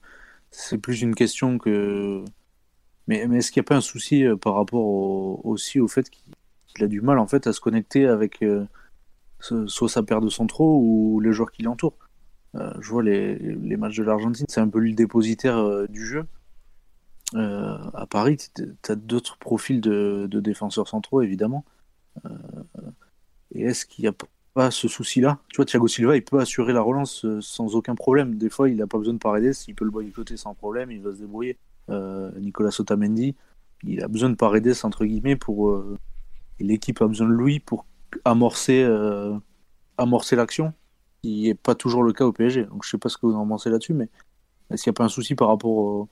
c'est 0.49 0.77
plus 0.77 1.01
une 1.01 1.13
question 1.13 1.57
que. 1.57 2.23
Mais, 3.07 3.19
est-ce 3.19 3.51
qu'il 3.51 3.61
n'y 3.61 3.65
a 3.65 3.69
pas 3.69 3.75
un 3.75 3.81
souci 3.81 4.25
euh, 4.25 4.35
par 4.35 4.55
rapport 4.55 4.81
au- 4.81 5.41
aussi 5.43 5.79
au 5.79 5.87
fait 5.87 6.09
qu'il 6.09 6.83
a 6.83 6.87
du 6.87 7.01
mal 7.01 7.19
en 7.19 7.27
fait 7.27 7.47
à 7.47 7.53
se 7.53 7.59
connecter 7.59 8.07
avec 8.07 8.41
euh, 8.43 8.65
soit 9.39 9.89
sa 9.89 10.03
paire 10.03 10.21
de 10.21 10.29
centraux 10.29 10.79
ou 10.81 11.19
les 11.19 11.33
joueurs 11.33 11.51
qui 11.51 11.63
l'entourent 11.63 11.97
Euh, 12.55 12.73
Je 12.81 12.89
vois 12.89 13.03
les, 13.03 13.77
matchs 13.77 13.97
de 13.97 14.03
l'Argentine, 14.03 14.45
c'est 14.49 14.61
un 14.61 14.69
peu 14.69 14.79
le 14.79 14.93
dépositaire 14.93 15.87
du 15.89 16.05
jeu. 16.05 16.25
À 17.35 18.05
Paris, 18.09 18.37
tu 18.37 18.91
as 18.91 18.95
d'autres 18.95 19.37
profils 19.37 19.81
de, 19.81 20.27
défenseurs 20.41 20.87
centraux 20.87 21.21
évidemment. 21.21 21.65
Et 23.55 23.63
est-ce 23.63 23.85
qu'il 23.85 24.03
n'y 24.03 24.09
a 24.09 24.13
pas 24.53 24.71
ce 24.71 24.87
souci-là? 24.87 25.39
Tu 25.49 25.57
vois, 25.57 25.65
Thiago 25.65 25.87
Silva, 25.87 26.15
il 26.15 26.23
peut 26.23 26.39
assurer 26.39 26.73
la 26.73 26.81
relance 26.81 27.25
sans 27.41 27.75
aucun 27.75 27.95
problème. 27.95 28.35
Des 28.37 28.49
fois, 28.49 28.69
il 28.69 28.77
n'a 28.77 28.87
pas 28.87 28.97
besoin 28.97 29.13
de 29.13 29.19
Paredes, 29.19 29.55
il 29.67 29.75
peut 29.75 29.85
le 29.85 29.91
boycotter 29.91 30.37
sans 30.37 30.53
problème, 30.53 30.91
il 30.91 31.01
va 31.01 31.11
se 31.11 31.19
débrouiller. 31.19 31.57
Euh, 31.89 32.31
Nicolas 32.39 32.75
Otamendi, 32.79 33.35
il 33.83 34.03
a 34.03 34.07
besoin 34.07 34.29
de 34.29 34.35
Paredes, 34.35 34.73
entre 34.83 35.05
guillemets, 35.05 35.35
pour. 35.35 35.69
euh, 35.69 35.97
l'équipe 36.59 37.01
a 37.01 37.07
besoin 37.07 37.27
de 37.27 37.33
lui 37.33 37.59
pour 37.59 37.85
amorcer, 38.23 38.83
euh, 38.83 39.35
amorcer 39.97 40.35
l'action, 40.35 40.73
qui 41.21 41.43
n'est 41.43 41.55
pas 41.55 41.75
toujours 41.75 42.03
le 42.03 42.13
cas 42.13 42.25
au 42.25 42.31
PSG. 42.31 42.65
Donc, 42.65 42.85
je 42.85 42.89
sais 42.89 42.97
pas 42.97 43.09
ce 43.09 43.17
que 43.17 43.25
vous 43.25 43.35
en 43.35 43.47
pensez 43.47 43.69
là-dessus, 43.69 43.93
mais 43.93 44.07
est-ce 44.69 44.83
qu'il 44.83 44.91
n'y 44.91 44.95
a 44.95 44.97
pas 44.97 45.03
un 45.03 45.09
souci 45.09 45.35
par 45.35 45.49
rapport 45.49 46.07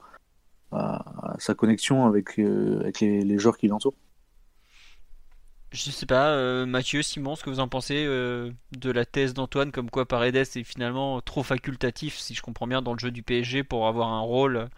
à, 0.72 1.36
sa 1.40 1.54
connexion 1.54 2.06
avec, 2.06 2.40
avec 2.40 3.00
les, 3.00 3.38
joueurs 3.38 3.58
qui 3.58 3.68
l'entourent? 3.68 3.96
Je 5.72 5.90
sais 5.90 6.06
pas, 6.06 6.66
Mathieu, 6.66 7.02
Simon, 7.02 7.36
ce 7.36 7.44
que 7.44 7.50
vous 7.50 7.62
en 7.62 7.70
pensez 7.70 8.04
de 8.04 8.92
la 8.92 9.06
thèse 9.06 9.34
d'Antoine, 9.34 9.72
comme 9.72 9.90
quoi 9.90 10.06
Paredes 10.06 10.36
est 10.36 10.64
finalement 10.64 11.22
trop 11.22 11.44
facultatif, 11.44 12.18
si 12.18 12.34
je 12.34 12.42
comprends 12.42 12.68
bien, 12.68 12.82
dans 12.82 12.94
le 12.94 13.00
jeu 13.00 13.12
du 13.12 13.24
PSG 13.24 13.64
pour 13.64 13.88
avoir 13.88 14.10
un 14.10 14.22
rôle 14.22 14.70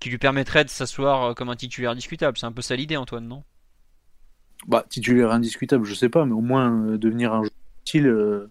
qui 0.00 0.10
lui 0.10 0.18
permettrait 0.18 0.64
de 0.64 0.70
s'asseoir 0.70 1.22
euh, 1.24 1.34
comme 1.34 1.50
un 1.50 1.56
titulaire 1.56 1.94
discutable. 1.94 2.36
C'est 2.38 2.46
un 2.46 2.52
peu 2.52 2.62
ça 2.62 2.74
l'idée, 2.76 2.96
Antoine, 2.96 3.28
non? 3.28 3.44
Bah, 4.66 4.84
titulaire 4.88 5.30
indiscutable, 5.30 5.84
je 5.86 5.94
sais 5.94 6.08
pas, 6.10 6.24
mais 6.26 6.32
au 6.32 6.40
moins 6.42 6.86
euh, 6.86 6.98
devenir 6.98 7.32
un 7.32 7.40
joueur 7.42 7.50
utile 7.82 8.06
euh, 8.08 8.50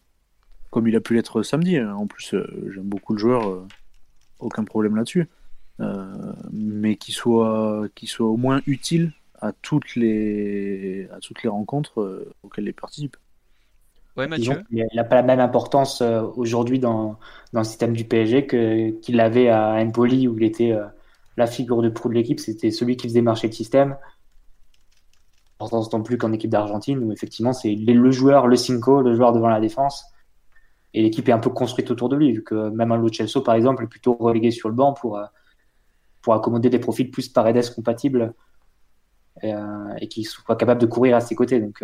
comme 0.71 0.87
il 0.87 0.95
a 0.95 1.01
pu 1.01 1.13
l'être 1.13 1.43
samedi. 1.43 1.79
En 1.79 2.07
plus, 2.07 2.33
euh, 2.33 2.71
j'aime 2.73 2.87
beaucoup 2.89 3.13
le 3.13 3.19
joueur, 3.19 3.49
euh, 3.49 3.67
aucun 4.39 4.63
problème 4.63 4.95
là-dessus. 4.95 5.27
Euh, 5.79 6.33
mais 6.51 6.95
qu'il 6.97 7.13
soit, 7.13 7.87
qu'il 7.95 8.09
soit 8.09 8.27
au 8.27 8.37
moins 8.37 8.61
utile 8.67 9.13
à 9.41 9.53
toutes 9.53 9.95
les, 9.95 11.07
à 11.13 11.19
toutes 11.19 11.41
les 11.43 11.49
rencontres 11.49 12.01
euh, 12.01 12.33
auxquelles 12.43 12.65
il 12.67 12.73
participe. 12.73 13.15
Ouais, 14.17 14.27
Disons 14.35 14.55
Mathieu? 14.55 14.63
qu'il 14.69 14.85
n'a 14.93 15.03
pas 15.05 15.15
la 15.15 15.23
même 15.23 15.39
importance 15.39 16.01
aujourd'hui 16.01 16.79
dans, 16.79 17.17
dans 17.53 17.61
le 17.61 17.65
système 17.65 17.93
du 17.93 18.03
PSG 18.03 18.47
que, 18.47 18.89
qu'il 18.99 19.19
avait 19.21 19.47
à 19.49 19.75
Empoli 19.75 20.27
où 20.27 20.37
il 20.37 20.43
était 20.43 20.73
euh, 20.73 20.85
la 21.39 21.47
figure 21.47 21.81
de 21.81 21.89
proue 21.89 22.09
de 22.09 22.13
l'équipe. 22.13 22.39
C'était 22.39 22.69
celui 22.69 22.97
qui 22.97 23.07
faisait 23.07 23.21
marcher 23.21 23.47
le 23.47 23.53
système. 23.53 23.97
Importance 25.55 25.91
non 25.91 26.03
plus 26.03 26.17
qu'en 26.17 26.31
équipe 26.31 26.51
d'Argentine 26.51 27.03
où 27.03 27.11
effectivement 27.11 27.53
c'est 27.53 27.73
le 27.73 28.11
joueur, 28.11 28.47
le 28.47 28.55
cinco, 28.55 29.01
le 29.01 29.15
joueur 29.15 29.33
devant 29.33 29.49
la 29.49 29.59
défense. 29.59 30.05
Et 30.93 31.01
l'équipe 31.01 31.27
est 31.29 31.31
un 31.31 31.39
peu 31.39 31.49
construite 31.49 31.91
autour 31.91 32.09
de 32.09 32.15
lui, 32.15 32.31
vu 32.31 32.43
que 32.43 32.69
même 32.69 32.91
un 32.91 32.97
Lo 32.97 33.09
Celso, 33.11 33.41
par 33.41 33.55
exemple, 33.55 33.83
est 33.83 33.87
plutôt 33.87 34.15
relégué 34.15 34.51
sur 34.51 34.69
le 34.69 34.75
banc 34.75 34.93
pour, 34.93 35.17
euh, 35.17 35.25
pour 36.21 36.33
accommoder 36.33 36.69
des 36.69 36.79
profils 36.79 37.11
plus 37.11 37.29
Paredes 37.29 37.73
compatibles 37.75 38.33
et, 39.43 39.53
euh, 39.53 39.93
et 39.99 40.07
qui 40.07 40.23
soient 40.23 40.55
capables 40.55 40.81
de 40.81 40.87
courir 40.87 41.15
à 41.15 41.19
ses 41.19 41.35
côtés. 41.35 41.59
Donc, 41.59 41.83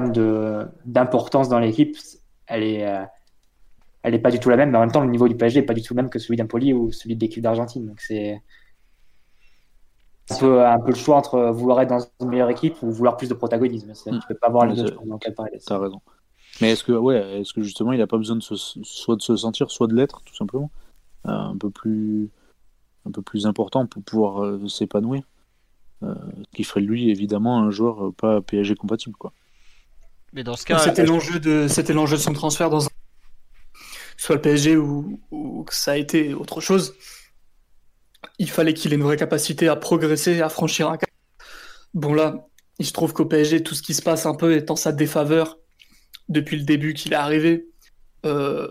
euh, 0.00 0.66
d'importance 0.84 1.48
dans 1.48 1.58
l'équipe, 1.58 1.96
elle 2.46 2.62
est, 2.64 3.06
elle 4.06 4.14
est 4.14 4.20
pas 4.20 4.30
du 4.30 4.38
tout 4.38 4.48
la 4.50 4.56
même. 4.56 4.70
Mais 4.70 4.78
en 4.78 4.82
même 4.82 4.92
temps, 4.92 5.02
le 5.02 5.10
niveau 5.10 5.26
du 5.28 5.36
PSG 5.36 5.58
est 5.60 5.62
pas 5.64 5.74
du 5.74 5.82
tout 5.82 5.92
le 5.94 6.00
même 6.00 6.10
que 6.10 6.20
celui 6.20 6.36
d'Empoli 6.36 6.72
ou 6.72 6.92
celui 6.92 7.16
de 7.16 7.20
l'équipe 7.20 7.42
d'Argentine. 7.42 7.86
Donc 7.86 8.00
c'est 8.00 8.40
un 10.30 10.36
peu, 10.38 10.64
un 10.64 10.78
peu 10.80 10.90
le 10.90 10.96
choix 10.96 11.16
entre 11.16 11.50
vouloir 11.50 11.80
être 11.80 11.88
dans 11.88 11.98
une 12.20 12.28
meilleure 12.28 12.50
équipe 12.50 12.80
ou 12.82 12.90
vouloir 12.90 13.16
plus 13.16 13.28
de 13.28 13.34
protagonisme. 13.34 13.92
C'est- 13.94 14.12
Mm. 14.12 14.20
Tu 14.20 14.26
peux 14.28 14.34
pas 14.36 14.46
avoir 14.46 14.66
les 14.66 14.76
deux 14.76 14.96
dans 15.04 15.18
Paredes. 15.18 15.60
T'as 15.66 15.78
raison. 15.78 16.00
Mais 16.60 16.70
est-ce 16.70 16.84
que, 16.84 16.92
ouais, 16.92 17.40
est-ce 17.40 17.52
que 17.52 17.62
justement 17.62 17.92
il 17.92 17.98
n'a 17.98 18.06
pas 18.06 18.16
besoin 18.16 18.36
de 18.36 18.42
se, 18.42 18.54
soit 18.56 19.16
de 19.16 19.22
se 19.22 19.36
sentir, 19.36 19.70
soit 19.70 19.88
de 19.88 19.94
l'être, 19.94 20.22
tout 20.24 20.34
simplement, 20.34 20.70
euh, 21.26 21.30
un 21.30 21.56
peu 21.56 21.70
plus, 21.70 22.30
un 23.06 23.10
peu 23.10 23.22
plus 23.22 23.46
important 23.46 23.86
pour 23.86 24.02
pouvoir 24.02 24.44
euh, 24.44 24.66
s'épanouir, 24.68 25.22
euh, 26.02 26.14
ce 26.50 26.56
qui 26.56 26.64
ferait 26.64 26.80
de 26.80 26.86
lui 26.86 27.10
évidemment 27.10 27.58
un 27.58 27.70
joueur 27.70 28.12
pas 28.14 28.40
PSG 28.40 28.74
compatible, 28.76 29.16
quoi. 29.16 29.32
Mais 30.32 30.44
dans 30.44 30.56
ce 30.56 30.64
cas, 30.64 30.78
C'était 30.78 31.04
l'enjeu 31.06 31.40
de, 31.40 31.66
c'était 31.68 31.92
l'enjeu 31.92 32.16
de 32.16 32.22
son 32.22 32.32
transfert 32.32 32.70
dans 32.70 32.84
un... 32.86 32.90
soit 34.16 34.36
le 34.36 34.40
PSG 34.40 34.76
ou, 34.76 35.64
que 35.66 35.74
ça 35.74 35.92
a 35.92 35.96
été 35.96 36.34
autre 36.34 36.60
chose. 36.60 36.94
Il 38.38 38.50
fallait 38.50 38.74
qu'il 38.74 38.92
ait 38.92 38.96
une 38.96 39.02
vraie 39.02 39.16
capacité 39.16 39.68
à 39.68 39.76
progresser, 39.76 40.40
à 40.40 40.48
franchir 40.48 40.90
un 40.90 40.96
cap. 40.96 41.10
Bon 41.94 42.12
là, 42.14 42.46
il 42.78 42.86
se 42.86 42.92
trouve 42.92 43.12
qu'au 43.12 43.26
PSG, 43.26 43.62
tout 43.62 43.74
ce 43.74 43.82
qui 43.82 43.94
se 43.94 44.02
passe 44.02 44.26
un 44.26 44.34
peu 44.34 44.54
est 44.54 44.70
en 44.70 44.76
sa 44.76 44.92
défaveur 44.92 45.58
depuis 46.28 46.56
le 46.56 46.64
début 46.64 46.94
qu'il 46.94 47.12
est 47.12 47.16
arrivé. 47.16 47.68
Euh, 48.24 48.70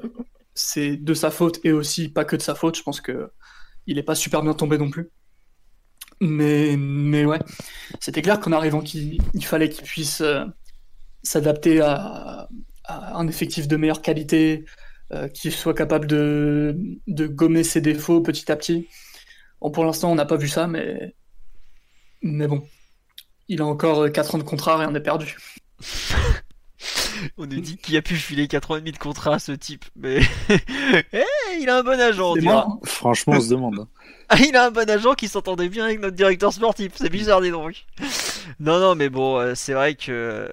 c'est 0.53 0.97
de 0.97 1.13
sa 1.13 1.31
faute 1.31 1.59
et 1.63 1.71
aussi 1.71 2.09
pas 2.09 2.25
que 2.25 2.35
de 2.35 2.41
sa 2.41 2.55
faute. 2.55 2.77
Je 2.77 2.83
pense 2.83 3.01
que 3.01 3.31
il 3.87 3.97
est 3.97 4.03
pas 4.03 4.15
super 4.15 4.41
bien 4.41 4.53
tombé 4.53 4.77
non 4.77 4.89
plus. 4.89 5.09
Mais, 6.21 6.75
mais 6.77 7.25
ouais, 7.25 7.39
c'était 7.99 8.21
clair 8.21 8.39
qu'en 8.39 8.51
arrivant, 8.51 8.81
il 8.83 9.45
fallait 9.45 9.69
qu'il 9.69 9.83
puisse 9.83 10.21
euh, 10.21 10.45
s'adapter 11.23 11.81
à 11.81 12.47
un 12.87 13.27
effectif 13.27 13.67
de 13.67 13.75
meilleure 13.77 14.01
qualité, 14.01 14.65
euh, 15.11 15.27
qui 15.27 15.51
soit 15.51 15.73
capable 15.73 16.07
de, 16.07 16.77
de 17.07 17.27
gommer 17.27 17.63
ses 17.63 17.81
défauts 17.81 18.21
petit 18.21 18.51
à 18.51 18.55
petit. 18.55 18.87
Bon, 19.61 19.71
pour 19.71 19.85
l'instant, 19.85 20.11
on 20.11 20.15
n'a 20.15 20.25
pas 20.25 20.37
vu 20.37 20.47
ça, 20.47 20.67
mais, 20.67 21.15
mais 22.21 22.47
bon, 22.47 22.63
il 23.47 23.61
a 23.61 23.65
encore 23.65 24.11
4 24.11 24.35
ans 24.35 24.37
de 24.37 24.43
contrat, 24.43 24.77
rien 24.77 24.91
n'est 24.91 24.99
perdu. 24.99 25.37
on 27.37 27.45
nous 27.45 27.59
dit 27.59 27.77
qu'il 27.77 27.95
a 27.97 28.01
pu 28.01 28.15
filer 28.15 28.47
4 28.47 28.71
ans 28.71 28.75
et 28.77 28.79
demi 28.79 28.91
de 28.91 28.97
contrat 28.97 29.35
à 29.35 29.39
ce 29.39 29.51
type. 29.51 29.85
Mais 29.95 30.19
Eh, 31.13 31.23
il 31.61 31.69
a 31.69 31.79
un 31.79 31.83
bon 31.83 31.99
agent, 31.99 32.35
on. 32.35 32.79
Franchement, 32.83 33.35
on 33.37 33.41
se 33.41 33.49
demande. 33.49 33.87
Ah, 34.27 34.37
il 34.39 34.55
a 34.55 34.65
un 34.65 34.71
bon 34.71 34.89
agent 34.89 35.13
qui 35.13 35.27
s'entendait 35.27 35.69
bien 35.69 35.85
avec 35.85 35.99
notre 35.99 36.15
directeur 36.15 36.51
sportif. 36.51 36.93
C'est 36.95 37.11
bizarre, 37.11 37.41
dis 37.41 37.51
donc. 37.51 37.85
Non, 38.59 38.79
non, 38.79 38.95
mais 38.95 39.09
bon, 39.09 39.37
euh, 39.37 39.53
c'est 39.53 39.73
vrai 39.73 39.93
que 39.93 40.11
euh, 40.11 40.47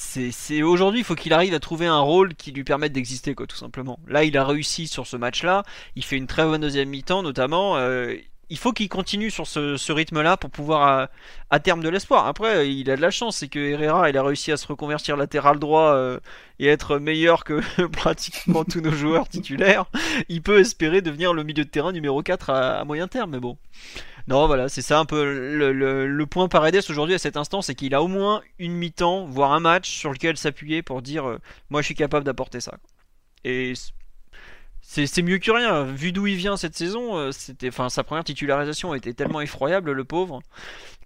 c'est, 0.00 0.62
aujourd'hui, 0.62 1.00
il 1.00 1.04
faut 1.04 1.14
qu'il 1.14 1.32
arrive 1.34 1.52
à 1.52 1.60
trouver 1.60 1.86
un 1.86 2.00
rôle 2.00 2.34
qui 2.34 2.52
lui 2.52 2.64
permette 2.64 2.92
d'exister, 2.92 3.34
quoi, 3.34 3.46
tout 3.46 3.56
simplement. 3.56 3.98
Là, 4.08 4.24
il 4.24 4.36
a 4.38 4.44
réussi 4.44 4.88
sur 4.88 5.06
ce 5.06 5.16
match-là. 5.16 5.62
Il 5.94 6.04
fait 6.04 6.16
une 6.16 6.26
très 6.26 6.44
bonne 6.44 6.62
deuxième 6.62 6.88
mi-temps, 6.88 7.22
notamment. 7.22 7.76
euh, 7.76 8.16
il 8.52 8.58
faut 8.58 8.72
qu'il 8.72 8.88
continue 8.88 9.30
sur 9.30 9.46
ce, 9.46 9.92
rythme-là 9.92 10.36
pour 10.36 10.50
pouvoir 10.50 10.82
à, 10.82 11.10
à 11.50 11.60
terme 11.60 11.82
de 11.82 11.88
l'espoir. 11.88 12.26
Après, 12.26 12.72
il 12.72 12.90
a 12.90 12.96
de 12.96 13.00
la 13.00 13.10
chance, 13.10 13.36
c'est 13.36 13.48
que 13.48 13.60
Herrera, 13.60 14.10
il 14.10 14.16
a 14.18 14.22
réussi 14.24 14.50
à 14.50 14.56
se 14.56 14.66
reconvertir 14.66 15.16
latéral 15.16 15.58
droit 15.60 15.92
euh, 15.94 16.18
et 16.58 16.66
être 16.66 16.98
meilleur 16.98 17.44
que 17.44 17.60
pratiquement 17.92 18.64
tous 18.64 18.80
nos 18.80 18.90
joueurs 18.90 19.28
titulaires. 19.28 19.84
Il 20.28 20.42
peut 20.42 20.58
espérer 20.58 21.00
devenir 21.00 21.32
le 21.32 21.44
milieu 21.44 21.64
de 21.64 21.70
terrain 21.70 21.92
numéro 21.92 22.22
4 22.22 22.50
à, 22.50 22.80
à 22.80 22.84
moyen 22.84 23.06
terme, 23.06 23.30
mais 23.30 23.40
bon. 23.40 23.56
Non, 24.28 24.46
voilà, 24.46 24.68
c'est 24.68 24.82
ça 24.82 24.98
un 24.98 25.04
peu 25.04 25.24
le, 25.24 25.72
le, 25.72 26.06
le 26.06 26.26
point 26.26 26.48
Paredes 26.48 26.82
aujourd'hui 26.88 27.14
à 27.14 27.18
cet 27.18 27.36
instant, 27.36 27.62
c'est 27.62 27.74
qu'il 27.74 27.94
a 27.94 28.02
au 28.02 28.08
moins 28.08 28.42
une 28.58 28.72
mi-temps, 28.74 29.26
voire 29.26 29.52
un 29.52 29.60
match 29.60 29.90
sur 29.90 30.12
lequel 30.12 30.36
s'appuyer 30.36 30.82
pour 30.82 31.02
dire 31.02 31.28
euh, 31.28 31.38
moi 31.70 31.80
je 31.82 31.86
suis 31.86 31.94
capable 31.94 32.24
d'apporter 32.24 32.60
ça. 32.60 32.78
Et 33.44 33.74
c'est 34.82 35.06
c'est 35.06 35.22
mieux 35.22 35.38
que 35.38 35.50
rien. 35.50 35.84
Vu 35.84 36.12
d'où 36.12 36.26
il 36.26 36.36
vient 36.36 36.56
cette 36.56 36.76
saison, 36.76 37.16
euh, 37.16 37.32
c'était, 37.32 37.68
enfin 37.68 37.88
sa 37.90 38.02
première 38.04 38.24
titularisation 38.24 38.94
été 38.94 39.14
tellement 39.14 39.40
effroyable 39.40 39.92
le 39.92 40.04
pauvre 40.04 40.40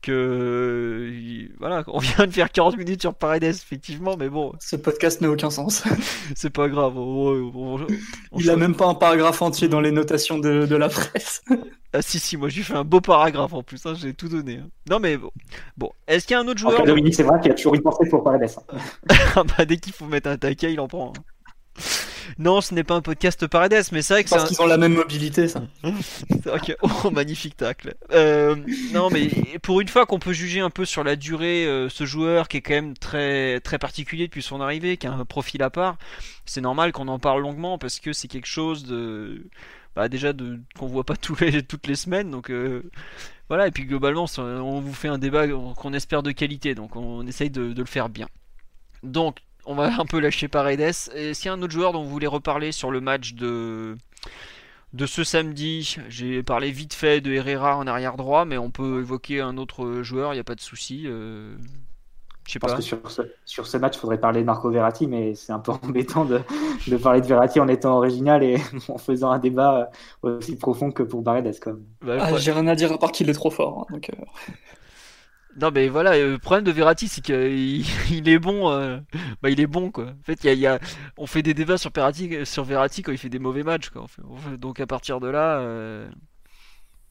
que 0.02 1.10
il- 1.12 1.52
voilà, 1.58 1.84
on 1.88 1.98
vient 1.98 2.26
de 2.26 2.32
faire 2.32 2.50
40 2.50 2.76
minutes 2.76 3.00
sur 3.02 3.14
Paredes 3.14 3.44
effectivement, 3.44 4.16
mais 4.18 4.28
bon, 4.28 4.52
ce 4.60 4.76
podcast 4.76 5.20
n'a 5.20 5.30
aucun 5.30 5.50
sens. 5.50 5.84
c'est 6.36 6.50
pas 6.50 6.68
grave. 6.68 6.96
on- 6.98 7.52
on- 7.54 7.76
on- 7.82 7.86
on 8.32 8.38
Il 8.38 8.50
a 8.50 8.56
même 8.56 8.76
pas 8.76 8.86
un 8.86 8.94
paragraphe 8.94 9.42
entier 9.42 9.68
dans 9.68 9.80
les 9.80 9.90
notations 9.92 10.38
de, 10.38 10.66
de 10.66 10.76
la 10.76 10.88
presse. 10.88 11.42
Ah 11.96 12.02
si 12.02 12.18
si, 12.18 12.36
moi 12.36 12.48
j'ai 12.48 12.62
fait 12.64 12.74
un 12.74 12.82
beau 12.84 13.00
paragraphe 13.00 13.52
en 13.52 13.62
plus, 13.62 13.86
hein, 13.86 13.94
j'ai 13.96 14.12
tout 14.14 14.28
donné. 14.28 14.56
hein. 14.56 14.68
Non 14.90 14.98
mais 14.98 15.16
bon, 15.16 15.30
bon, 15.76 15.90
est-ce 16.08 16.26
qu'il 16.26 16.34
y 16.34 16.36
a 16.36 16.40
un 16.40 16.48
autre 16.48 16.58
En 16.66 16.70
joueur 16.70 16.78
cas 16.80 16.86
Dominique, 16.86 17.14
c'est 17.14 17.22
vrai 17.22 17.40
qu'il 17.40 17.52
a 17.52 17.54
toujours 17.54 17.74
une 17.76 17.82
pensée 17.82 18.08
pour 18.10 18.24
Paredes. 18.24 18.50
hein. 18.72 18.78
Ah 19.36 19.44
bah 19.44 19.64
dès 19.64 19.76
qu'il 19.76 19.92
faut 19.92 20.06
mettre 20.06 20.28
un 20.28 20.36
taquet, 20.36 20.72
il 20.72 20.80
en 20.80 20.88
prend. 20.88 21.12
hein. 21.16 21.22
Non, 22.38 22.60
ce 22.62 22.74
n'est 22.74 22.84
pas 22.84 22.94
un 22.94 23.02
podcast 23.02 23.46
Paredes, 23.46 23.84
mais 23.92 24.00
c'est 24.02 24.14
vrai 24.14 24.24
que 24.24 24.30
c'est 24.30 24.36
Parce 24.36 24.46
un... 24.50 24.54
qu'ils 24.54 24.62
ont 24.62 24.66
la 24.66 24.78
même 24.78 24.94
mobilité, 24.94 25.46
ça. 25.46 25.62
c'est 26.30 26.46
vrai 26.46 26.58
que... 26.58 26.72
Oh, 26.82 27.10
magnifique 27.10 27.56
tacle. 27.56 27.94
Euh, 28.12 28.56
non, 28.92 29.10
mais 29.10 29.28
pour 29.62 29.80
une 29.80 29.88
fois 29.88 30.06
qu'on 30.06 30.18
peut 30.18 30.32
juger 30.32 30.60
un 30.60 30.70
peu 30.70 30.84
sur 30.84 31.04
la 31.04 31.16
durée, 31.16 31.66
euh, 31.66 31.88
ce 31.90 32.06
joueur 32.06 32.48
qui 32.48 32.56
est 32.56 32.62
quand 32.62 32.74
même 32.74 32.96
très 32.96 33.60
très 33.60 33.78
particulier 33.78 34.26
depuis 34.26 34.42
son 34.42 34.60
arrivée, 34.60 34.96
qui 34.96 35.06
a 35.06 35.12
un 35.12 35.24
profil 35.26 35.62
à 35.62 35.70
part, 35.70 35.96
c'est 36.46 36.62
normal 36.62 36.92
qu'on 36.92 37.08
en 37.08 37.18
parle 37.18 37.42
longuement 37.42 37.76
parce 37.78 38.00
que 38.00 38.12
c'est 38.12 38.26
quelque 38.28 38.48
chose 38.48 38.84
de 38.84 39.46
bah, 39.96 40.08
déjà 40.08 40.32
de 40.32 40.60
qu'on 40.78 40.86
voit 40.86 41.04
pas 41.04 41.16
tous 41.20 41.40
les, 41.40 41.62
toutes 41.62 41.86
les 41.86 41.96
semaines. 41.96 42.30
Donc 42.30 42.50
voilà, 43.48 43.66
et 43.66 43.70
puis 43.70 43.84
globalement, 43.84 44.26
on 44.38 44.80
vous 44.80 44.94
fait 44.94 45.08
un 45.08 45.18
débat 45.18 45.46
qu'on 45.48 45.92
espère 45.92 46.22
de 46.22 46.32
qualité, 46.32 46.74
donc 46.74 46.96
on 46.96 47.26
essaye 47.26 47.50
de, 47.50 47.74
le 47.76 47.84
faire 47.84 48.08
bien. 48.08 48.28
Donc, 49.02 49.38
on 49.66 49.74
va 49.74 50.00
un 50.00 50.06
peu 50.06 50.18
lâcher 50.18 50.48
Paredes. 50.48 50.94
Et 51.14 51.34
s'il 51.34 51.46
y 51.46 51.48
a 51.48 51.52
un 51.52 51.62
autre 51.62 51.72
joueur 51.72 51.92
dont 51.92 52.02
vous 52.02 52.10
voulez 52.10 52.26
reparler 52.26 52.72
sur 52.72 52.90
le 52.90 53.00
match 53.00 53.34
de, 53.34 53.96
de 54.94 55.06
ce 55.06 55.24
samedi, 55.24 55.96
j'ai 56.08 56.42
parlé 56.42 56.70
vite 56.70 56.94
fait 56.94 57.20
de 57.20 57.32
Herrera 57.32 57.76
en 57.76 57.86
arrière 57.86 58.16
droit, 58.16 58.44
mais 58.44 58.56
on 58.56 58.70
peut 58.70 59.00
évoquer 59.00 59.40
un 59.40 59.58
autre 59.58 60.02
joueur, 60.02 60.32
il 60.32 60.36
n'y 60.36 60.40
a 60.40 60.44
pas 60.44 60.54
de 60.54 60.60
souci. 60.60 61.02
Euh, 61.06 61.54
je 62.46 62.58
pense 62.58 62.74
que 62.74 62.82
sur 62.82 63.10
ce, 63.10 63.22
sur 63.44 63.66
ce 63.66 63.76
match, 63.76 63.96
il 63.96 64.00
faudrait 64.00 64.20
parler 64.20 64.40
de 64.40 64.46
Marco 64.46 64.70
Verratti, 64.70 65.06
mais 65.06 65.34
c'est 65.34 65.52
un 65.52 65.58
peu 65.58 65.72
embêtant 65.82 66.24
de, 66.24 66.40
de, 66.86 66.96
parler 66.96 67.20
de 67.20 67.26
Verratti 67.26 67.60
en 67.60 67.68
étant 67.68 67.96
original 67.96 68.42
et 68.42 68.58
en 68.88 68.98
faisant 68.98 69.30
un 69.30 69.38
débat 69.38 69.90
aussi 70.22 70.56
profond 70.56 70.90
que 70.90 71.02
pour. 71.02 71.24
Comme. 71.60 71.84
Bah, 72.04 72.18
ah, 72.20 72.36
J'ai 72.36 72.52
rien 72.52 72.66
à 72.66 72.74
dire 72.74 72.92
à 72.92 72.98
part 72.98 73.10
qu'il 73.10 73.30
est 73.30 73.34
trop 73.34 73.50
fort. 73.50 73.86
Hein, 73.88 73.94
donc, 73.94 74.10
euh. 74.10 74.52
Non 75.56 75.70
mais 75.72 75.88
voilà, 75.88 76.18
le 76.18 76.36
problème 76.38 76.64
de 76.64 76.72
Verratti 76.72 77.06
c'est 77.06 77.20
qu'il 77.20 77.84
il 78.10 78.28
est 78.28 78.40
bon, 78.40 78.72
euh, 78.72 78.98
bah 79.40 79.50
il 79.50 79.60
est 79.60 79.68
bon 79.68 79.92
quoi. 79.92 80.06
En 80.06 80.22
fait, 80.24 80.42
il 80.42 80.58
y 80.58 80.66
a, 80.66 80.80
on 81.16 81.26
fait 81.26 81.42
des 81.42 81.54
débats 81.54 81.78
sur 81.78 81.92
Verratti, 81.94 82.44
sur 82.44 82.64
Verratti 82.64 83.02
quand 83.02 83.12
il 83.12 83.18
fait 83.18 83.28
des 83.28 83.38
mauvais 83.38 83.62
matchs 83.62 83.90
quoi. 83.90 84.06
Donc 84.58 84.80
à 84.80 84.86
partir 84.86 85.20
de 85.20 85.28
là, 85.28 85.60
euh, 85.60 86.08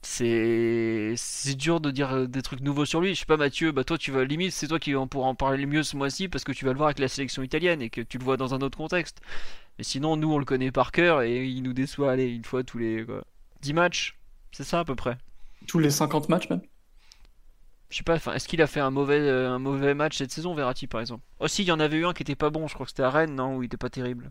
c'est 0.05 1.13
c'est 1.17 1.55
dur 1.55 1.79
de 1.81 1.91
dire 1.91 2.13
euh, 2.13 2.27
des 2.27 2.41
trucs 2.41 2.61
nouveaux 2.61 2.85
sur 2.85 3.01
lui. 3.01 3.15
Je 3.15 3.21
sais 3.21 3.25
pas 3.25 3.37
Mathieu, 3.37 3.71
bah 3.71 3.83
toi 3.83 3.97
tu 3.97 4.11
vas 4.11 4.23
limite 4.23 4.51
c'est 4.51 4.67
toi 4.67 4.79
qui 4.79 4.95
en 4.95 5.07
pourra 5.07 5.27
en 5.27 5.35
parler 5.35 5.57
le 5.57 5.67
mieux 5.67 5.83
ce 5.83 5.95
mois-ci 5.97 6.27
parce 6.27 6.43
que 6.43 6.51
tu 6.51 6.65
vas 6.65 6.71
le 6.71 6.77
voir 6.77 6.87
avec 6.87 6.99
la 6.99 7.07
sélection 7.07 7.43
italienne 7.43 7.81
et 7.81 7.89
que 7.89 8.01
tu 8.01 8.17
le 8.17 8.23
vois 8.23 8.37
dans 8.37 8.53
un 8.53 8.59
autre 8.61 8.77
contexte. 8.77 9.21
Mais 9.77 9.83
sinon 9.83 10.15
nous 10.17 10.31
on 10.31 10.37
le 10.37 10.45
connaît 10.45 10.71
par 10.71 10.91
cœur 10.91 11.21
et 11.21 11.45
il 11.45 11.63
nous 11.63 11.73
déçoit 11.73 12.11
allez 12.11 12.27
une 12.27 12.45
fois 12.45 12.63
tous 12.63 12.77
les 12.77 13.05
10 13.61 13.73
matchs, 13.73 14.17
c'est 14.51 14.63
ça 14.63 14.79
à 14.79 14.85
peu 14.85 14.95
près. 14.95 15.17
Tous 15.67 15.79
les 15.79 15.89
50 15.89 16.29
matchs 16.29 16.49
même? 16.49 16.61
Je 17.93 17.97
sais 17.97 18.03
pas, 18.03 18.15
est-ce 18.15 18.47
qu'il 18.47 18.59
a 18.63 18.65
fait 18.65 18.79
un 18.79 18.89
mauvais, 18.89 19.19
euh, 19.19 19.51
un 19.51 19.59
mauvais 19.59 19.93
match 19.93 20.17
cette 20.17 20.31
saison, 20.31 20.55
Verratti 20.55 20.87
par 20.87 20.99
exemple? 20.99 21.23
Aussi, 21.39 21.61
oh, 21.61 21.65
il 21.65 21.67
y 21.67 21.71
en 21.71 21.79
avait 21.79 21.97
eu 21.97 22.07
un 22.07 22.13
qui 22.13 22.23
était 22.23 22.35
pas 22.35 22.49
bon, 22.49 22.67
je 22.67 22.73
crois 22.73 22.87
que 22.87 22.89
c'était 22.89 23.03
à 23.03 23.11
Rennes, 23.11 23.35
non? 23.35 23.55
Où 23.55 23.61
il 23.61 23.67
était 23.67 23.77
pas 23.77 23.91
terrible. 23.91 24.29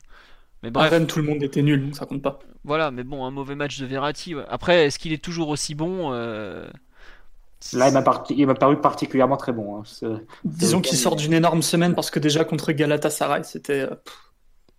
Mais 0.63 0.71
bref. 0.71 0.87
À 0.87 0.89
Rennes, 0.91 1.07
tout 1.07 1.19
le 1.19 1.25
monde 1.25 1.43
était 1.43 1.63
nul, 1.63 1.85
donc 1.85 1.97
ça 1.97 2.07
compte 2.07 2.23
pas. 2.23 2.39
Voilà, 2.65 2.91
mais 2.91 3.03
bon, 3.03 3.25
un 3.25 3.31
mauvais 3.31 3.55
match 3.55 3.81
de 3.81 3.87
Verratti. 3.87 4.35
Après, 4.49 4.87
est-ce 4.87 4.99
qu'il 4.99 5.13
est 5.13 5.23
toujours 5.23 5.49
aussi 5.49 5.75
bon 5.75 6.13
euh, 6.13 6.69
Là, 7.73 7.89
il 7.89 8.47
m'a 8.47 8.55
paru 8.55 8.81
particulièrement 8.81 9.37
très 9.37 9.53
bon. 9.53 9.83
Hein. 9.83 10.21
Disons 10.45 10.81
qu'il 10.81 10.97
sort 10.97 11.17
d'une 11.17 11.33
énorme 11.33 11.63
semaine 11.63 11.95
parce 11.95 12.11
que 12.11 12.21
déjà 12.21 12.45
contre 12.45 12.73
Galatasaray, 12.73 13.45
c'était 13.45 13.81
euh, 13.81 13.95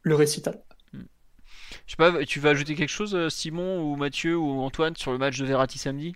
le 0.01 0.15
récital. 0.15 0.61
Hmm. 0.93 1.03
Je 1.85 1.91
sais 1.91 1.97
pas, 1.97 2.26
tu 2.26 2.39
veux 2.39 2.49
ajouter 2.49 2.76
quelque 2.76 2.89
chose, 2.89 3.27
Simon 3.30 3.81
ou 3.81 3.95
Mathieu 3.97 4.38
ou 4.38 4.61
Antoine, 4.61 4.95
sur 4.95 5.11
le 5.11 5.18
match 5.18 5.38
de 5.38 5.45
Verratti 5.45 5.77
samedi? 5.77 6.14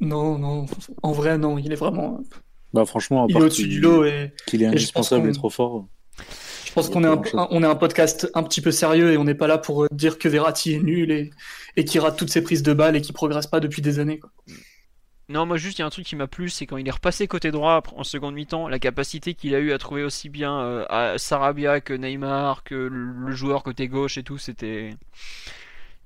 Non, 0.00 0.38
non, 0.38 0.66
en 1.02 1.12
vrai, 1.12 1.38
non, 1.38 1.58
il 1.58 1.72
est 1.72 1.76
vraiment. 1.76 2.20
Bah, 2.72 2.84
franchement, 2.84 3.26
il 3.28 3.36
est 3.36 3.40
au-dessus 3.40 3.66
du 3.66 3.80
lot 3.80 4.04
et. 4.04 4.32
Qu'il 4.46 4.62
est 4.62 4.66
indispensable 4.66 5.28
et 5.28 5.32
trop 5.32 5.50
fort. 5.50 5.86
Je 6.64 6.72
pense 6.72 6.90
qu'on 6.90 7.02
est, 7.02 7.06
un, 7.06 7.48
on 7.50 7.62
est 7.62 7.66
un 7.66 7.74
podcast 7.74 8.30
un 8.34 8.42
petit 8.42 8.60
peu 8.60 8.70
sérieux 8.70 9.12
et 9.12 9.16
on 9.16 9.24
n'est 9.24 9.34
pas 9.34 9.46
là 9.46 9.58
pour 9.58 9.88
dire 9.90 10.18
que 10.18 10.28
Verratti 10.28 10.74
est 10.74 10.80
nul 10.80 11.10
et, 11.10 11.30
et 11.76 11.84
qu'il 11.84 12.00
rate 12.00 12.16
toutes 12.18 12.30
ses 12.30 12.42
prises 12.42 12.62
de 12.62 12.72
balles 12.72 12.96
et 12.96 13.00
qu'il 13.00 13.14
progresse 13.14 13.46
pas 13.46 13.60
depuis 13.60 13.82
des 13.82 13.98
années. 13.98 14.18
Quoi. 14.18 14.30
Non, 15.30 15.44
moi 15.44 15.58
juste 15.58 15.78
il 15.78 15.82
y 15.82 15.84
a 15.84 15.86
un 15.86 15.90
truc 15.90 16.06
qui 16.06 16.16
m'a 16.16 16.26
plu, 16.26 16.48
c'est 16.48 16.66
quand 16.66 16.78
il 16.78 16.88
est 16.88 16.92
repassé 16.92 17.26
côté 17.26 17.50
droit 17.50 17.82
en 17.96 18.04
seconde 18.04 18.34
mi-temps, 18.34 18.66
la 18.66 18.78
capacité 18.78 19.34
qu'il 19.34 19.54
a 19.54 19.58
eu 19.58 19.72
à 19.72 19.78
trouver 19.78 20.02
aussi 20.02 20.30
bien 20.30 20.58
euh, 20.60 20.86
à 20.88 21.18
Sarabia 21.18 21.82
que 21.82 21.92
Neymar, 21.92 22.64
que 22.64 22.74
le 22.74 23.32
joueur 23.32 23.62
côté 23.62 23.88
gauche 23.88 24.16
et 24.16 24.22
tout, 24.22 24.38
c'était 24.38 24.94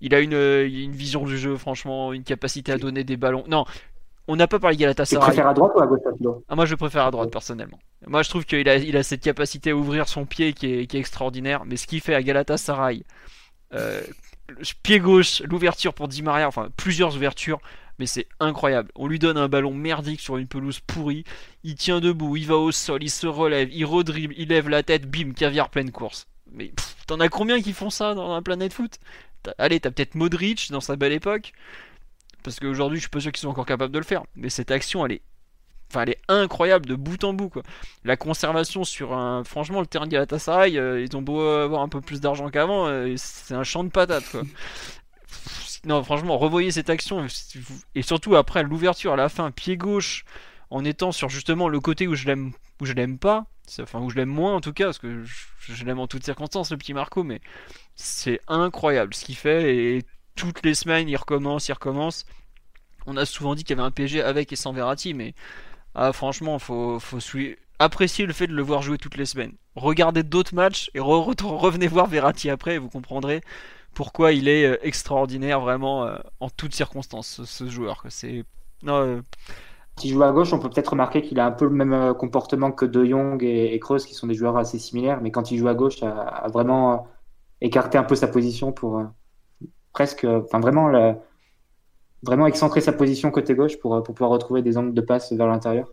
il 0.01 0.13
a 0.17 0.21
une, 0.21 0.35
euh, 0.35 0.69
une 0.69 0.91
vision 0.91 1.25
du 1.25 1.39
jeu, 1.39 1.57
franchement, 1.57 2.13
une 2.13 2.25
capacité 2.25 2.73
à 2.73 2.79
donner 2.79 3.05
des 3.05 3.17
ballons. 3.17 3.45
Non, 3.47 3.65
on 4.29 4.37
n'a 4.37 4.47
pas 4.47 4.59
parlé 4.59 4.77
Galatasaray. 4.77 5.21
Tu 5.21 5.27
préfères 5.27 5.49
à 5.49 5.55
droite 5.55 5.73
ou 5.75 5.81
à 5.81 5.87
gauche 5.87 6.01
ah, 6.49 6.55
Moi, 6.55 6.67
je 6.67 6.75
préfère 6.75 7.07
à 7.07 7.11
droite, 7.11 7.31
personnellement. 7.31 7.79
Moi, 8.07 8.23
je 8.23 8.29
trouve 8.29 8.45
qu'il 8.45 8.69
a, 8.69 8.77
il 8.77 8.97
a 8.97 9.03
cette 9.03 9.21
capacité 9.21 9.71
à 9.71 9.77
ouvrir 9.77 10.09
son 10.09 10.27
pied 10.27 10.53
qui 10.53 10.73
est, 10.73 10.87
qui 10.87 10.97
est 10.97 11.01
extraordinaire. 11.01 11.65
Mais 11.65 11.77
ce 11.77 11.87
qu'il 11.87 12.01
fait 12.01 12.15
à 12.15 12.23
Galatasaray, 12.23 13.05
euh, 13.75 14.03
pied 14.83 15.01
gauche, 15.01 15.43
l'ouverture 15.43 15.95
pour 15.95 16.09
Di 16.09 16.23
Maria, 16.23 16.47
enfin 16.47 16.69
plusieurs 16.77 17.17
ouvertures, 17.17 17.61
mais 17.99 18.07
c'est 18.07 18.27
incroyable. 18.41 18.91
On 18.95 19.07
lui 19.07 19.19
donne 19.19 19.37
un 19.37 19.49
ballon 19.49 19.75
merdique 19.75 20.21
sur 20.21 20.37
une 20.37 20.47
pelouse 20.47 20.81
pourrie, 20.81 21.25
il 21.65 21.75
tient 21.75 22.01
debout, 22.01 22.37
il 22.37 22.47
va 22.47 22.57
au 22.57 22.73
sol, 22.73 23.03
il 23.03 23.11
se 23.11 23.27
relève, 23.27 23.69
il 23.73 23.85
redribble, 23.85 24.35
il 24.37 24.49
lève 24.49 24.69
la 24.69 24.83
tête, 24.83 25.11
bim, 25.11 25.33
caviar 25.33 25.71
pleine 25.71 25.91
course. 25.91 26.27
Mais 26.51 26.73
t'en 27.07 27.21
as 27.21 27.29
combien 27.29 27.61
qui 27.61 27.73
font 27.73 27.91
ça 27.91 28.15
dans 28.15 28.35
la 28.35 28.43
planète 28.43 28.73
foot? 28.73 28.99
Allez, 29.59 29.81
t'as 29.81 29.91
peut-être 29.91 30.15
Modric 30.15 30.71
dans 30.71 30.81
sa 30.81 30.97
belle 30.97 31.13
époque. 31.13 31.53
Parce 32.43 32.61
qu'aujourd'hui, 32.61 32.99
je 32.99 33.03
suis 33.03 33.11
pas 33.11 33.21
sûr 33.21 33.33
qu'ils 33.33 33.41
soient 33.41 33.51
encore 33.51 33.67
capables 33.67 33.93
de 33.93 33.99
le 33.99 34.05
faire. 34.05 34.25
Mais 34.35 34.49
cette 34.49 34.71
action, 34.71 35.05
elle 35.07 35.13
est. 35.13 35.23
Enfin, 35.91 36.03
elle 36.03 36.11
est 36.11 36.23
incroyable 36.29 36.87
de 36.87 36.95
bout 36.95 37.23
en 37.25 37.35
bout, 37.35 37.51
quoi. 37.51 37.63
La 38.05 38.17
conservation 38.17 38.85
sur 38.85 39.13
un. 39.13 39.45
Franchement, 39.45 39.81
le 39.81 39.87
terrain 39.87 40.07
de 40.07 40.11
Galatasaray, 40.11 40.79
euh, 40.79 41.03
ils 41.03 41.17
ont 41.17 41.23
beau 41.23 41.41
avoir 41.41 41.83
un 41.83 41.89
peu 41.89 42.01
plus 42.01 42.21
d'argent 42.21 42.49
qu'avant, 42.51 42.87
euh, 42.87 43.15
c'est 43.17 43.55
un 43.55 43.65
champ 43.65 43.85
de 43.85 43.91
patates, 43.91 44.29
quoi. 44.31 44.43
Non, 45.85 46.05
franchement, 46.05 46.39
revoyez 46.39 46.71
cette 46.71 46.91
action. 46.91 47.27
Et 47.97 48.03
surtout 48.03 48.37
après 48.37 48.63
l'ouverture 48.63 49.15
à 49.15 49.17
la 49.17 49.29
fin, 49.29 49.51
pied 49.51 49.77
gauche, 49.77 50.25
en 50.71 50.85
étant 50.85 51.11
sur 51.11 51.29
justement 51.29 51.69
le 51.69 51.81
côté 51.81 52.07
où 52.07 52.15
je 52.15 52.27
l'aime 52.27 52.53
où 52.81 52.87
je 52.87 52.93
l'aime 52.93 53.19
pas, 53.19 53.47
enfin 53.81 54.01
où 54.01 54.09
je 54.11 54.17
l'aime 54.17 54.29
moins 54.29 54.55
en 54.55 54.61
tout 54.61 54.73
cas, 54.73 54.87
parce 54.87 54.99
que 54.99 55.25
je, 55.25 55.35
je 55.59 55.85
l'aime 55.85 55.99
en 55.99 56.07
toutes 56.07 56.25
circonstances, 56.25 56.71
le 56.71 56.77
petit 56.77 56.95
Marco, 56.95 57.25
mais 57.25 57.41
c'est 57.95 58.41
incroyable 58.49 59.13
ce 59.15 59.25
qu'il 59.25 59.37
fait 59.37 59.77
et 59.77 60.03
toutes 60.35 60.65
les 60.65 60.75
semaines 60.75 61.09
il 61.09 61.17
recommence, 61.17 61.69
il 61.69 61.73
recommence. 61.73 62.25
On 63.07 63.17
a 63.17 63.25
souvent 63.25 63.55
dit 63.55 63.65
qu'il 63.65 63.77
y 63.77 63.81
avait 63.81 63.87
un 63.87 63.91
PG 63.91 64.23
avec 64.23 64.53
et 64.53 64.57
sans 64.57 64.73
Verratti, 64.73 65.15
mais 65.15 65.35
ah, 65.95 66.13
franchement, 66.13 66.59
faut, 66.59 66.99
faut 67.01 67.19
apprécier 67.79 68.27
le 68.27 68.33
fait 68.33 68.47
de 68.47 68.55
le 68.55 68.63
voir 68.63 68.83
jouer 68.83 68.99
toutes 68.99 69.17
les 69.17 69.27
semaines. 69.27 69.53
Regardez 69.75 70.23
d'autres 70.23 70.55
matchs 70.55 70.91
et 70.95 71.01
revenez 71.01 71.89
voir 71.89 72.07
Verratti 72.07 72.49
après 72.49 72.75
et 72.75 72.79
vous 72.79 72.89
comprendrez 72.89 73.41
pourquoi 73.95 74.33
il 74.33 74.49
est 74.49 74.65
euh, 74.65 74.77
extraordinaire 74.83 75.61
vraiment 75.61 76.05
euh, 76.05 76.17
en 76.41 76.49
toutes 76.49 76.75
circonstances 76.75 77.45
ce, 77.45 77.69
joueur. 77.69 78.05
C'est. 78.09 78.45
Euh, 78.87 79.21
S'il 79.99 80.13
joue 80.13 80.23
à 80.23 80.33
gauche, 80.33 80.53
on 80.53 80.59
peut 80.59 80.71
peut-être 80.71 80.91
remarquer 80.91 81.23
qu'il 81.23 81.41
a 81.41 81.47
un 81.47 81.51
peu 81.51 81.67
le 81.67 81.73
même 81.73 82.15
comportement 82.15 82.73
que 82.73 82.87
De 82.87 83.05
Jong 83.05 83.43
et, 83.43 83.79
Kroos, 83.81 83.99
qui 83.99 84.15
sont 84.15 84.29
des 84.29 84.35
joueurs 84.35 84.57
assez 84.57 84.79
similaires, 84.79 85.21
mais 85.21 85.31
quand 85.31 85.51
il 85.51 85.59
joue 85.59 85.69
à 85.69 85.75
gauche, 85.75 86.03
a 86.03 86.47
vraiment 86.49 87.07
écarter 87.63 87.97
un 87.97 88.03
peu 88.03 88.15
sa 88.15 88.29
position 88.29 88.73
pour 88.73 88.99
euh, 88.99 89.05
presque, 89.93 90.25
enfin 90.25 90.61
vraiment, 90.61 91.17
vraiment 92.23 92.47
excentrer 92.47 92.81
sa 92.81 92.93
position 92.93 93.31
côté 93.31 93.55
gauche 93.55 93.79
pour, 93.79 93.95
euh, 93.95 94.01
pour 94.01 94.15
pouvoir 94.15 94.31
retrouver 94.31 94.63
des 94.63 94.79
angles 94.79 94.95
de 94.95 95.01
passe 95.01 95.33
vers 95.33 95.47
l'intérieur. 95.47 95.93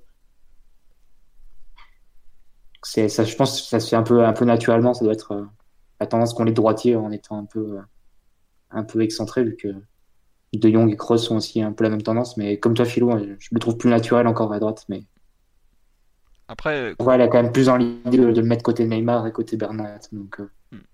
C'est 2.83 3.09
ça, 3.09 3.23
je 3.23 3.35
pense 3.35 3.61
que 3.61 3.67
ça 3.67 3.79
se 3.79 3.89
fait 3.89 3.95
un 3.95 4.03
peu, 4.03 4.23
un 4.23 4.33
peu 4.33 4.45
naturellement. 4.45 4.93
Ça 4.93 5.03
doit 5.03 5.13
être 5.13 5.33
euh, 5.33 5.45
la 5.99 6.07
tendance 6.07 6.33
qu'on 6.33 6.45
les 6.45 6.53
droitiers 6.53 6.95
en 6.95 7.11
étant 7.11 7.37
un 7.37 7.45
peu, 7.45 7.79
un 8.71 8.83
peu 8.83 9.01
excentré 9.01 9.43
vu 9.43 9.57
que 9.57 9.67
De 10.53 10.69
Jong 10.69 10.89
et 10.89 10.95
Kroos 10.95 11.17
sont 11.17 11.35
aussi 11.35 11.61
un 11.61 11.73
peu 11.73 11.83
la 11.83 11.89
même 11.89 12.01
tendance. 12.01 12.37
Mais 12.37 12.57
comme 12.57 12.73
toi, 12.73 12.85
Philo, 12.85 13.17
je 13.37 13.49
le 13.51 13.59
trouve 13.59 13.77
plus 13.77 13.89
naturel 13.89 14.27
encore 14.27 14.53
à 14.53 14.59
droite. 14.59 14.85
Mais 14.87 15.03
après, 16.47 16.95
ouais, 16.99 17.15
elle 17.15 17.21
a 17.21 17.27
quand 17.27 17.43
même 17.43 17.51
plus 17.51 17.67
en 17.67 17.75
l'idée 17.75 18.17
de, 18.17 18.25
le 18.25 18.41
mettre 18.43 18.63
côté 18.63 18.85
Neymar 18.85 19.27
et 19.27 19.33
côté 19.33 19.57
Bernat. 19.57 19.99
Donc, 20.13 20.41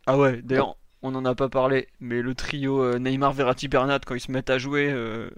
ah 0.07 0.17
ouais, 0.17 0.41
d'ailleurs, 0.41 0.75
on 1.05 1.11
n'en 1.11 1.25
a 1.25 1.35
pas 1.35 1.49
parlé, 1.49 1.87
mais 1.99 2.21
le 2.21 2.33
trio 2.33 2.81
euh, 2.81 2.97
Neymar, 2.97 3.31
Verratti, 3.33 3.67
Bernat, 3.67 3.99
quand 4.05 4.15
ils 4.15 4.19
se 4.19 4.31
mettent 4.31 4.49
à 4.49 4.57
jouer, 4.57 4.89
euh, 4.91 5.29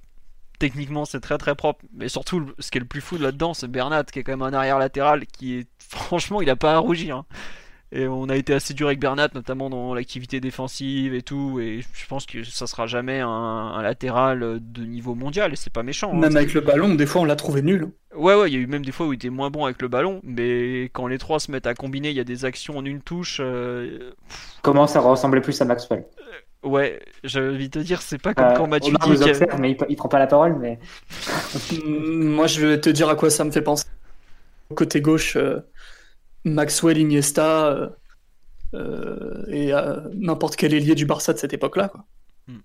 techniquement 0.60 1.04
c'est 1.06 1.20
très 1.20 1.38
très 1.38 1.56
propre. 1.56 1.84
Mais 1.94 2.08
surtout, 2.08 2.52
ce 2.60 2.72
qui 2.72 2.78
est 2.78 2.82
le 2.82 2.88
plus 2.88 3.02
fou 3.02 3.18
là-dedans, 3.18 3.54
c'est 3.54 3.68
Bernat, 3.68 4.06
qui 4.06 4.20
est 4.20 4.24
quand 4.24 4.32
même 4.32 4.42
un 4.42 4.54
arrière 4.54 4.80
latéral, 4.80 5.26
qui 5.28 5.56
est 5.56 5.68
franchement, 5.80 6.42
il 6.42 6.50
a 6.50 6.56
pas 6.56 6.76
à 6.76 6.78
rougir. 6.78 7.18
Hein. 7.18 7.26
Et 7.94 8.06
on 8.06 8.28
a 8.28 8.36
été 8.36 8.54
assez 8.54 8.74
dur 8.74 8.88
avec 8.88 9.00
Bernat, 9.00 9.30
notamment 9.34 9.70
dans 9.70 9.94
l'activité 9.94 10.42
défensive 10.42 11.14
et 11.14 11.22
tout. 11.22 11.60
Et 11.62 11.82
je 11.94 12.08
pense 12.08 12.26
que 12.26 12.44
ça 12.44 12.68
sera 12.68 12.86
jamais 12.86 13.22
un, 13.22 13.82
latéral 13.82 14.60
de 14.60 14.84
niveau 14.84 15.16
mondial. 15.16 15.54
Et 15.54 15.56
c'est 15.56 15.72
pas 15.72 15.84
méchant. 15.84 16.12
Hein. 16.12 16.20
Même 16.20 16.36
avec 16.36 16.54
le 16.54 16.62
ballon, 16.62 16.96
des 16.96 17.06
fois 17.06 17.22
on 17.22 17.26
l'a 17.26 17.38
trouvé 17.38 17.62
nul. 17.62 17.88
Ouais, 18.14 18.36
ouais, 18.36 18.50
il 18.50 18.54
y 18.54 18.58
a 18.58 18.60
eu 18.60 18.68
même 18.68 18.84
des 18.84 18.92
fois 18.92 19.08
où 19.08 19.14
il 19.14 19.16
était 19.16 19.30
moins 19.30 19.50
bon 19.50 19.66
avec 19.66 19.82
le 19.82 19.88
ballon. 19.88 20.20
Mais 20.24 20.84
quand 20.94 21.08
les 21.08 21.18
trois 21.18 21.40
se 21.40 21.50
mettent 21.50 21.68
à 21.68 21.76
combiner, 21.76 22.10
il 22.10 22.16
y 22.16 22.20
a 22.20 22.26
des 22.26 22.44
actions 22.44 22.78
en 22.78 22.84
une 22.84 23.02
touche. 23.02 23.38
Euh... 23.40 24.12
Comment 24.64 24.88
ça 24.88 25.00
ressemblait 25.00 25.42
plus 25.42 25.60
à 25.62 25.66
Maxwell 25.66 26.04
euh, 26.20 26.68
Ouais, 26.68 27.00
j'ai 27.24 27.40
envie 27.40 27.70
de 27.70 27.80
te 27.80 27.86
dire, 27.86 28.02
c'est 28.02 28.22
pas 28.22 28.34
comme 28.34 28.48
euh, 28.48 28.54
quand 28.54 28.68
Mathieu 28.68 28.94
dit. 28.94 29.44
mais 29.60 29.78
il, 29.88 29.96
prend 29.96 30.10
pas 30.10 30.20
la 30.20 30.28
parole, 30.28 30.58
mais. 30.60 30.78
Moi, 31.86 32.48
je 32.48 32.66
vais 32.66 32.82
te 32.82 32.90
dire 32.90 33.08
à 33.08 33.16
quoi 33.16 33.30
ça 33.30 33.46
me 33.46 33.52
fait 33.52 33.62
penser. 33.62 33.86
Côté 34.76 35.00
gauche. 35.00 35.38
Maxwell, 36.48 36.98
Iniesta 36.98 37.68
euh, 37.68 37.90
euh, 38.74 39.46
et 39.48 39.74
euh, 39.74 40.00
n'importe 40.14 40.56
quel 40.56 40.74
ailier 40.74 40.96
du 40.96 41.06
Barça 41.06 41.34
de 41.34 41.38
cette 41.38 41.54
époque-là. 41.54 41.92
Hmm. 42.48 42.60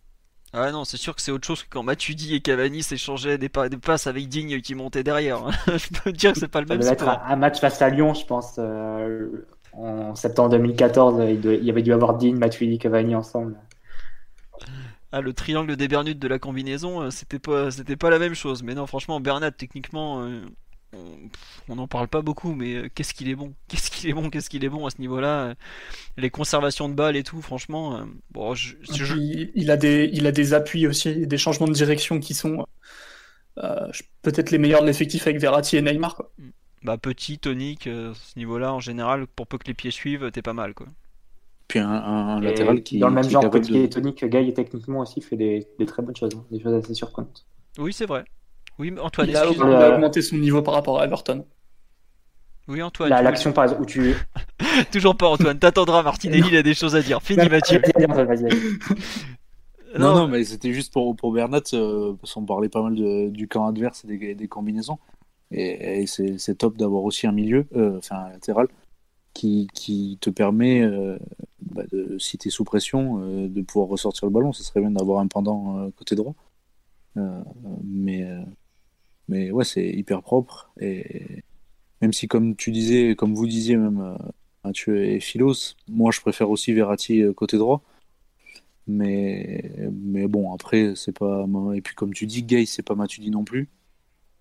Ah 0.53 0.71
non, 0.73 0.85
c'est 0.85 0.97
sûr 0.97 1.15
que 1.15 1.23
c'est 1.23 1.33
autre 1.33 1.47
chose 1.47 1.63
que 1.63 1.69
quand 1.69 1.83
Matuidi 1.83 2.35
et 2.35 2.41
Cavani 2.41 2.83
s'échangeaient 2.83 3.39
des, 3.39 3.49
passes 3.49 4.07
avec 4.07 4.29
Digne 4.29 4.61
qui 4.61 4.75
montait 4.75 5.03
derrière. 5.03 5.39
Hein. 5.39 5.51
je 5.77 6.01
peux 6.01 6.13
dire 6.13 6.33
que 6.33 6.39
c'est 6.39 6.49
pas 6.49 6.61
le 6.61 6.67
même 6.67 6.83
Ça 6.83 6.93
être 6.93 7.09
un 7.09 7.37
match 7.37 7.61
face 7.61 7.81
à 7.83 7.89
Lyon, 7.89 8.15
je 8.15 8.27
pense. 8.27 8.59
en 9.73 10.15
septembre 10.15 10.51
2014, 10.51 11.23
il, 11.29 11.65
y 11.65 11.71
avait 11.71 11.83
dû 11.83 11.93
avoir 11.93 12.17
Digne, 12.17 12.37
Matuidi, 12.37 12.79
Cavani 12.79 13.15
ensemble. 13.15 13.57
Ah, 15.15 15.21
le 15.21 15.35
triangle 15.35 15.77
des 15.77 15.89
Bernudes 15.89 16.19
de 16.19 16.29
la 16.29 16.39
combinaison, 16.39 17.11
c'était 17.11 17.39
pas, 17.39 17.71
c'était 17.71 17.97
pas 17.97 18.09
la 18.09 18.19
même 18.19 18.35
chose. 18.35 18.63
Mais 18.63 18.75
non, 18.75 18.87
franchement, 18.87 19.21
Bernat, 19.21 19.51
techniquement, 19.51 20.27
on 21.69 21.77
n'en 21.77 21.87
parle 21.87 22.09
pas 22.09 22.23
beaucoup, 22.23 22.55
mais 22.55 22.91
qu'est-ce 22.95 23.15
qu'il 23.15 23.29
est 23.29 23.35
bon, 23.35 23.55
qu'est-ce 23.69 23.91
qu'il 23.91 24.11
est 24.11 24.13
bon, 24.13 24.31
qu'est-ce 24.31 24.51
qu'il 24.51 24.65
est 24.65 24.69
bon 24.69 24.87
à 24.87 24.91
ce 24.91 25.01
niveau-là? 25.01 25.55
Les 26.17 26.31
conservations 26.31 26.89
de 26.89 26.95
balles 26.95 27.17
et 27.17 27.23
tout, 27.23 27.41
franchement. 27.43 28.07
bon, 28.31 28.55
Il, 29.55 29.71
a 29.71 29.77
des, 29.77 30.11
il 30.13 30.27
a 30.27 30.33
des 30.33 30.55
appuis 30.55 30.87
aussi, 30.87 31.27
des 31.27 31.39
changements 31.39 31.69
de 31.69 31.73
direction 31.73 32.21
qui 32.21 32.35
sont 32.35 32.67
peut-être 34.23 34.51
les 34.51 34.59
meilleurs 34.59 34.83
de 34.83 34.87
l'effectif 34.87 35.27
avec 35.27 35.41
Verratti 35.41 35.77
et 35.77 35.83
Neymar. 35.83 36.17
Quoi. 36.17 36.31
Mm 36.39 36.51
bah, 36.85 36.99
petit, 36.99 37.39
tonique, 37.39 37.87
euh, 37.87 38.13
ce 38.15 38.39
niveau-là, 38.39 38.73
en 38.73 38.81
général, 38.81 39.27
pour 39.27 39.47
peu 39.47 39.59
que 39.59 39.67
les 39.67 39.75
pieds 39.75 39.91
suivent, 39.91 40.31
t'es 40.33 40.43
pas 40.43 40.53
mal. 40.53 40.75
quoi. 40.75 40.87
Puis 41.69 41.79
un, 41.79 42.41
latéral 42.41 42.83
qui. 42.83 42.99
Dans 42.99 43.09
le 43.09 43.15
même 43.15 43.29
genre, 43.29 43.49
petit 43.51 43.79
et 43.79 43.89
tonique, 43.89 44.25
Guy, 44.25 44.53
techniquement 44.53 45.01
aussi, 45.01 45.21
fait 45.21 45.37
des, 45.37 45.67
très 45.87 46.03
bonnes 46.03 46.17
choses, 46.17 46.35
hein, 46.35 46.45
des 46.51 46.61
choses 46.61 46.75
assez 46.75 46.95
surprenantes. 46.95 47.47
Oui, 47.79 47.93
c'est 47.93 48.07
vrai. 48.07 48.25
Oui, 48.79 48.93
Antoine, 49.01 49.29
il 49.29 49.37
a, 49.37 49.43
a 49.43 49.95
augmenté 49.95 50.23
son 50.23 50.37
niveau 50.37 50.63
par 50.63 50.75
rapport 50.75 51.01
à 51.01 51.05
Everton. 51.05 51.45
Oui, 52.69 52.83
Antoine. 52.83 53.11
L'action, 53.11 53.53
par 53.53 53.65
exemple, 53.65 53.83
où 53.83 53.87
tu. 53.87 54.15
Toujours 54.93 55.17
pas, 55.17 55.29
Antoine. 55.29 55.59
T'attendras, 55.59 56.03
Martinelli, 56.03 56.49
il 56.49 56.57
a 56.57 56.63
des 56.63 56.75
choses 56.75 56.95
à 56.95 57.03
dire. 57.03 57.21
Fini, 57.23 57.49
Mathieu. 57.49 57.83
non, 59.99 60.15
non, 60.15 60.29
mais 60.29 60.45
c'était 60.45 60.73
juste 60.73 60.93
pour, 60.93 61.15
pour 61.17 61.33
Bernat, 61.33 61.63
euh, 61.75 62.15
parce 62.21 62.35
qu'on 62.35 62.45
parlait 62.45 62.69
pas 62.69 62.83
mal 62.83 62.95
du 63.31 63.49
camp 63.49 63.67
adverse 63.67 64.05
et 64.05 64.17
des, 64.17 64.35
des 64.35 64.49
combinaisons. 64.49 64.99
Et, 65.53 66.07
c'est 66.07 66.55
top 66.57 66.77
d'avoir 66.77 67.05
aussi 67.05 67.27
un 67.27 67.33
milieu, 67.33 67.67
euh, 67.77 67.99
enfin 67.99 68.17
un 68.17 68.31
latéral, 68.31 68.69
qui, 69.35 69.69
qui, 69.75 70.19
te 70.21 70.31
permet, 70.31 70.83
euh, 70.83 71.19
bah, 71.61 71.83
de, 71.93 72.19
si 72.19 72.39
tu 72.39 72.49
es 72.49 72.51
sous 72.51 72.65
pression, 72.65 73.21
euh, 73.23 73.49
de 73.49 73.63
pouvoir 73.63 73.89
ressortir 73.89 74.27
le 74.27 74.33
ballon. 74.33 74.53
Ce 74.53 74.63
serait 74.63 74.81
bien 74.81 74.91
d'avoir 74.91 75.21
un 75.21 75.27
pendant 75.27 75.91
côté 75.93 76.15
droit. 76.15 76.35
mais, 77.85 78.27
mais 79.33 79.51
ouais, 79.51 79.65
c'est 79.65 79.89
hyper 79.89 80.23
propre. 80.23 80.71
Et 80.81 81.43
même 82.01 82.13
si, 82.13 82.29
comme 82.29 82.57
tu 82.57 82.71
disais, 82.71 83.15
comme 83.17 83.35
vous 83.35 83.47
disiez 83.47 83.77
même, 83.77 84.17
Mathieu 84.65 85.05
et 85.05 85.21
Philos, 85.21 85.75
moi 85.89 86.11
je 86.13 86.21
préfère 86.21 86.51
aussi 86.51 86.73
Verratti 86.73 87.23
côté 87.37 87.59
droit. 87.59 87.83
Mais, 88.87 89.73
mais 89.93 90.27
bon, 90.29 90.53
après, 90.55 90.95
c'est 90.97 91.17
pas. 91.17 91.47
Et 91.75 91.81
puis, 91.83 91.95
comme 91.95 92.13
tu 92.15 92.27
dis, 92.27 92.43
Gay, 92.43 92.67
c'est 92.67 92.83
pas 92.83 92.95
Matuidi 92.95 93.31
non 93.31 93.45
plus. 93.45 93.69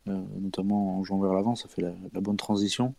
Euh, 0.07 0.19
notamment 0.39 0.97
en 0.97 1.03
jouant 1.03 1.19
vers 1.19 1.33
l'avant, 1.33 1.55
ça 1.55 1.67
fait 1.69 1.81
la, 1.81 2.21
bonne 2.21 2.37
transition 2.37 2.95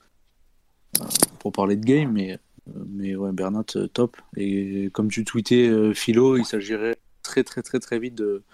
euh, 1.00 1.04
pour 1.40 1.50
parler 1.50 1.76
de 1.76 1.84
game, 1.84 2.12
mais, 2.12 2.38
euh, 2.68 2.84
mais 2.86 3.16
ouais, 3.16 3.32
Bernat, 3.32 3.64
top. 3.92 4.16
Et 4.36 4.88
comme 4.92 5.10
tu 5.10 5.24
tweetais, 5.24 5.94
Philo, 5.94 6.36
il 6.36 6.44
s'agirait 6.44 6.96
très 7.22 7.42
très 7.44 7.62
très 7.62 7.80
très 7.80 7.98
vite 7.98 8.14
de, 8.14 8.44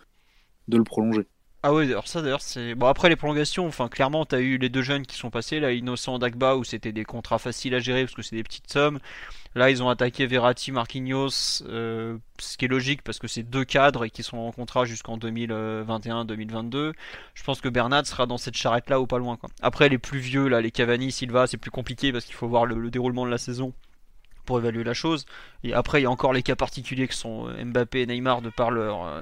de 0.68 0.76
le 0.78 0.84
prolonger. 0.84 1.26
Ah 1.68 1.74
oui, 1.74 1.84
alors 1.90 2.08
ça 2.08 2.22
d'ailleurs 2.22 2.40
c'est 2.40 2.74
bon 2.74 2.86
après 2.86 3.10
les 3.10 3.16
prolongations, 3.16 3.66
enfin 3.66 3.88
clairement 3.88 4.24
tu 4.24 4.34
as 4.34 4.40
eu 4.40 4.56
les 4.56 4.70
deux 4.70 4.80
jeunes 4.80 5.04
qui 5.04 5.16
sont 5.18 5.28
passés 5.28 5.60
là, 5.60 5.70
Innocent 5.70 6.18
Dagba 6.18 6.56
où 6.56 6.64
c'était 6.64 6.92
des 6.92 7.04
contrats 7.04 7.38
faciles 7.38 7.74
à 7.74 7.78
gérer 7.78 8.04
parce 8.04 8.14
que 8.14 8.22
c'est 8.22 8.36
des 8.36 8.42
petites 8.42 8.72
sommes. 8.72 9.00
Là 9.54 9.68
ils 9.68 9.82
ont 9.82 9.90
attaqué 9.90 10.26
Verratti, 10.26 10.72
Marquinhos, 10.72 11.62
euh, 11.66 12.16
ce 12.38 12.56
qui 12.56 12.64
est 12.64 12.68
logique 12.68 13.02
parce 13.02 13.18
que 13.18 13.28
c'est 13.28 13.42
deux 13.42 13.66
cadres 13.66 14.06
et 14.06 14.10
qui 14.10 14.22
sont 14.22 14.38
en 14.38 14.50
contrat 14.50 14.86
jusqu'en 14.86 15.18
2021-2022. 15.18 16.94
Je 17.34 17.42
pense 17.42 17.60
que 17.60 17.68
Bernat 17.68 18.04
sera 18.04 18.24
dans 18.24 18.38
cette 18.38 18.56
charrette 18.56 18.88
là 18.88 18.98
ou 18.98 19.06
pas 19.06 19.18
loin 19.18 19.36
quoi. 19.36 19.50
Après 19.60 19.90
les 19.90 19.98
plus 19.98 20.20
vieux 20.20 20.48
là, 20.48 20.62
les 20.62 20.70
Cavani, 20.70 21.12
Silva, 21.12 21.46
c'est 21.46 21.58
plus 21.58 21.70
compliqué 21.70 22.12
parce 22.12 22.24
qu'il 22.24 22.34
faut 22.34 22.48
voir 22.48 22.64
le 22.64 22.90
déroulement 22.90 23.26
de 23.26 23.30
la 23.30 23.36
saison 23.36 23.74
pour 24.46 24.58
évaluer 24.58 24.84
la 24.84 24.94
chose. 24.94 25.26
Et 25.62 25.74
après, 25.74 26.00
il 26.00 26.04
y 26.04 26.06
a 26.06 26.10
encore 26.10 26.32
les 26.32 26.42
cas 26.42 26.56
particuliers 26.56 27.06
qui 27.06 27.16
sont 27.18 27.48
euh, 27.48 27.64
Mbappé 27.66 28.00
et 28.00 28.06
Neymar 28.06 28.40
de 28.40 28.48
par 28.48 28.70
leur, 28.70 29.04
euh, 29.04 29.20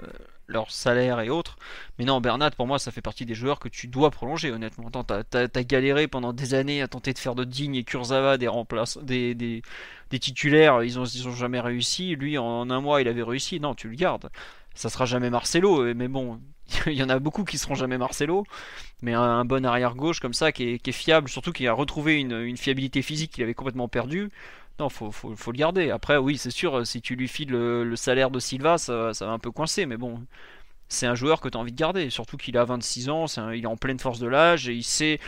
leur 0.48 0.70
salaire 0.70 1.20
et 1.20 1.30
autres. 1.30 1.56
Mais 1.98 2.04
non, 2.04 2.20
Bernat, 2.20 2.50
pour 2.52 2.66
moi, 2.66 2.78
ça 2.78 2.90
fait 2.90 3.00
partie 3.00 3.26
des 3.26 3.34
joueurs 3.34 3.58
que 3.58 3.68
tu 3.68 3.88
dois 3.88 4.10
prolonger, 4.10 4.50
honnêtement. 4.50 4.90
T'as 4.90 5.22
as, 5.32 5.64
galéré 5.64 6.08
pendant 6.08 6.32
des 6.32 6.54
années 6.54 6.82
à 6.82 6.88
tenter 6.88 7.12
de 7.12 7.18
faire 7.18 7.34
de 7.34 7.44
Digne 7.44 7.76
et 7.76 7.84
Kurzawa 7.84 8.38
des, 8.38 8.48
remplace, 8.48 8.98
des, 8.98 9.34
des, 9.34 9.62
titulaires, 10.18 10.82
ils 10.82 10.98
ont, 10.98 11.04
ils 11.04 11.28
ont 11.28 11.34
jamais 11.34 11.60
réussi. 11.60 12.16
Lui, 12.16 12.38
en 12.38 12.70
un 12.70 12.80
mois, 12.80 13.00
il 13.00 13.08
avait 13.08 13.22
réussi. 13.22 13.60
Non, 13.60 13.74
tu 13.74 13.88
le 13.88 13.96
gardes. 13.96 14.30
Ça 14.74 14.90
sera 14.90 15.06
jamais 15.06 15.30
Marcelo, 15.30 15.82
euh, 15.82 15.94
mais 15.94 16.08
bon, 16.08 16.40
il 16.86 16.92
y 16.92 17.02
en 17.02 17.08
a 17.08 17.18
beaucoup 17.18 17.44
qui 17.44 17.58
seront 17.58 17.74
jamais 17.74 17.98
Marcelo. 17.98 18.44
Mais 19.02 19.14
un, 19.14 19.44
bon 19.44 19.64
arrière-gauche 19.64 20.20
comme 20.20 20.34
ça, 20.34 20.52
qui 20.52 20.64
est, 20.70 20.78
qui 20.78 20.90
est, 20.90 20.92
fiable, 20.92 21.28
surtout 21.28 21.52
qui 21.52 21.66
a 21.66 21.72
retrouvé 21.72 22.20
une, 22.20 22.40
une 22.40 22.56
fiabilité 22.56 23.02
physique 23.02 23.32
qu'il 23.32 23.42
avait 23.42 23.54
complètement 23.54 23.88
perdue. 23.88 24.30
Non, 24.78 24.90
faut, 24.90 25.10
faut, 25.10 25.52
le 25.52 25.56
garder. 25.56 25.90
Après, 25.90 26.18
oui, 26.18 26.36
c'est 26.36 26.50
sûr, 26.50 26.86
si 26.86 27.00
tu 27.00 27.16
lui 27.16 27.28
files 27.28 27.50
le, 27.50 27.96
salaire 27.96 28.30
de 28.30 28.38
Silva, 28.38 28.76
ça, 28.76 29.12
va 29.12 29.30
un 29.30 29.38
peu 29.38 29.50
coincer, 29.50 29.86
mais 29.86 29.96
bon, 29.96 30.20
c'est 30.88 31.06
un 31.06 31.14
joueur 31.14 31.40
que 31.40 31.48
tu 31.48 31.56
as 31.56 31.60
envie 31.60 31.72
de 31.72 31.76
garder. 31.76 32.10
Surtout 32.10 32.36
qu'il 32.36 32.56
a 32.58 32.64
26 32.64 33.08
ans, 33.08 33.24
il 33.52 33.64
est 33.64 33.66
en 33.66 33.76
pleine 33.76 33.98
force 33.98 34.18
de 34.18 34.28
l'âge, 34.28 34.68
et 34.68 34.74
il 34.74 34.82
sait, 34.84 35.18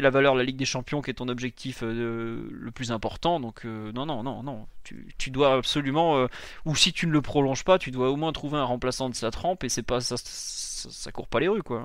la 0.00 0.10
valeur 0.10 0.34
de 0.34 0.38
la 0.38 0.44
Ligue 0.44 0.56
des 0.56 0.64
Champions 0.64 1.02
qui 1.02 1.10
est 1.10 1.14
ton 1.14 1.28
objectif 1.28 1.80
euh, 1.82 2.48
le 2.50 2.70
plus 2.70 2.92
important. 2.92 3.40
Donc, 3.40 3.64
euh, 3.64 3.90
non, 3.92 4.06
non, 4.06 4.22
non, 4.22 4.42
non. 4.42 4.66
Tu, 4.84 5.30
dois 5.30 5.54
absolument, 5.54 6.16
euh, 6.18 6.26
ou 6.64 6.76
si 6.76 6.92
tu 6.92 7.08
ne 7.08 7.12
le 7.12 7.20
prolonges 7.22 7.64
pas, 7.64 7.78
tu 7.78 7.90
dois 7.90 8.10
au 8.10 8.16
moins 8.16 8.32
trouver 8.32 8.56
un 8.58 8.64
remplaçant 8.64 9.10
de 9.10 9.16
sa 9.16 9.32
trempe, 9.32 9.64
et 9.64 9.68
c'est 9.68 9.82
pas 9.82 10.00
ça, 10.00 10.16
ça, 10.16 11.10
court 11.10 11.26
pas 11.26 11.40
les 11.40 11.48
rues, 11.48 11.64
quoi. 11.64 11.84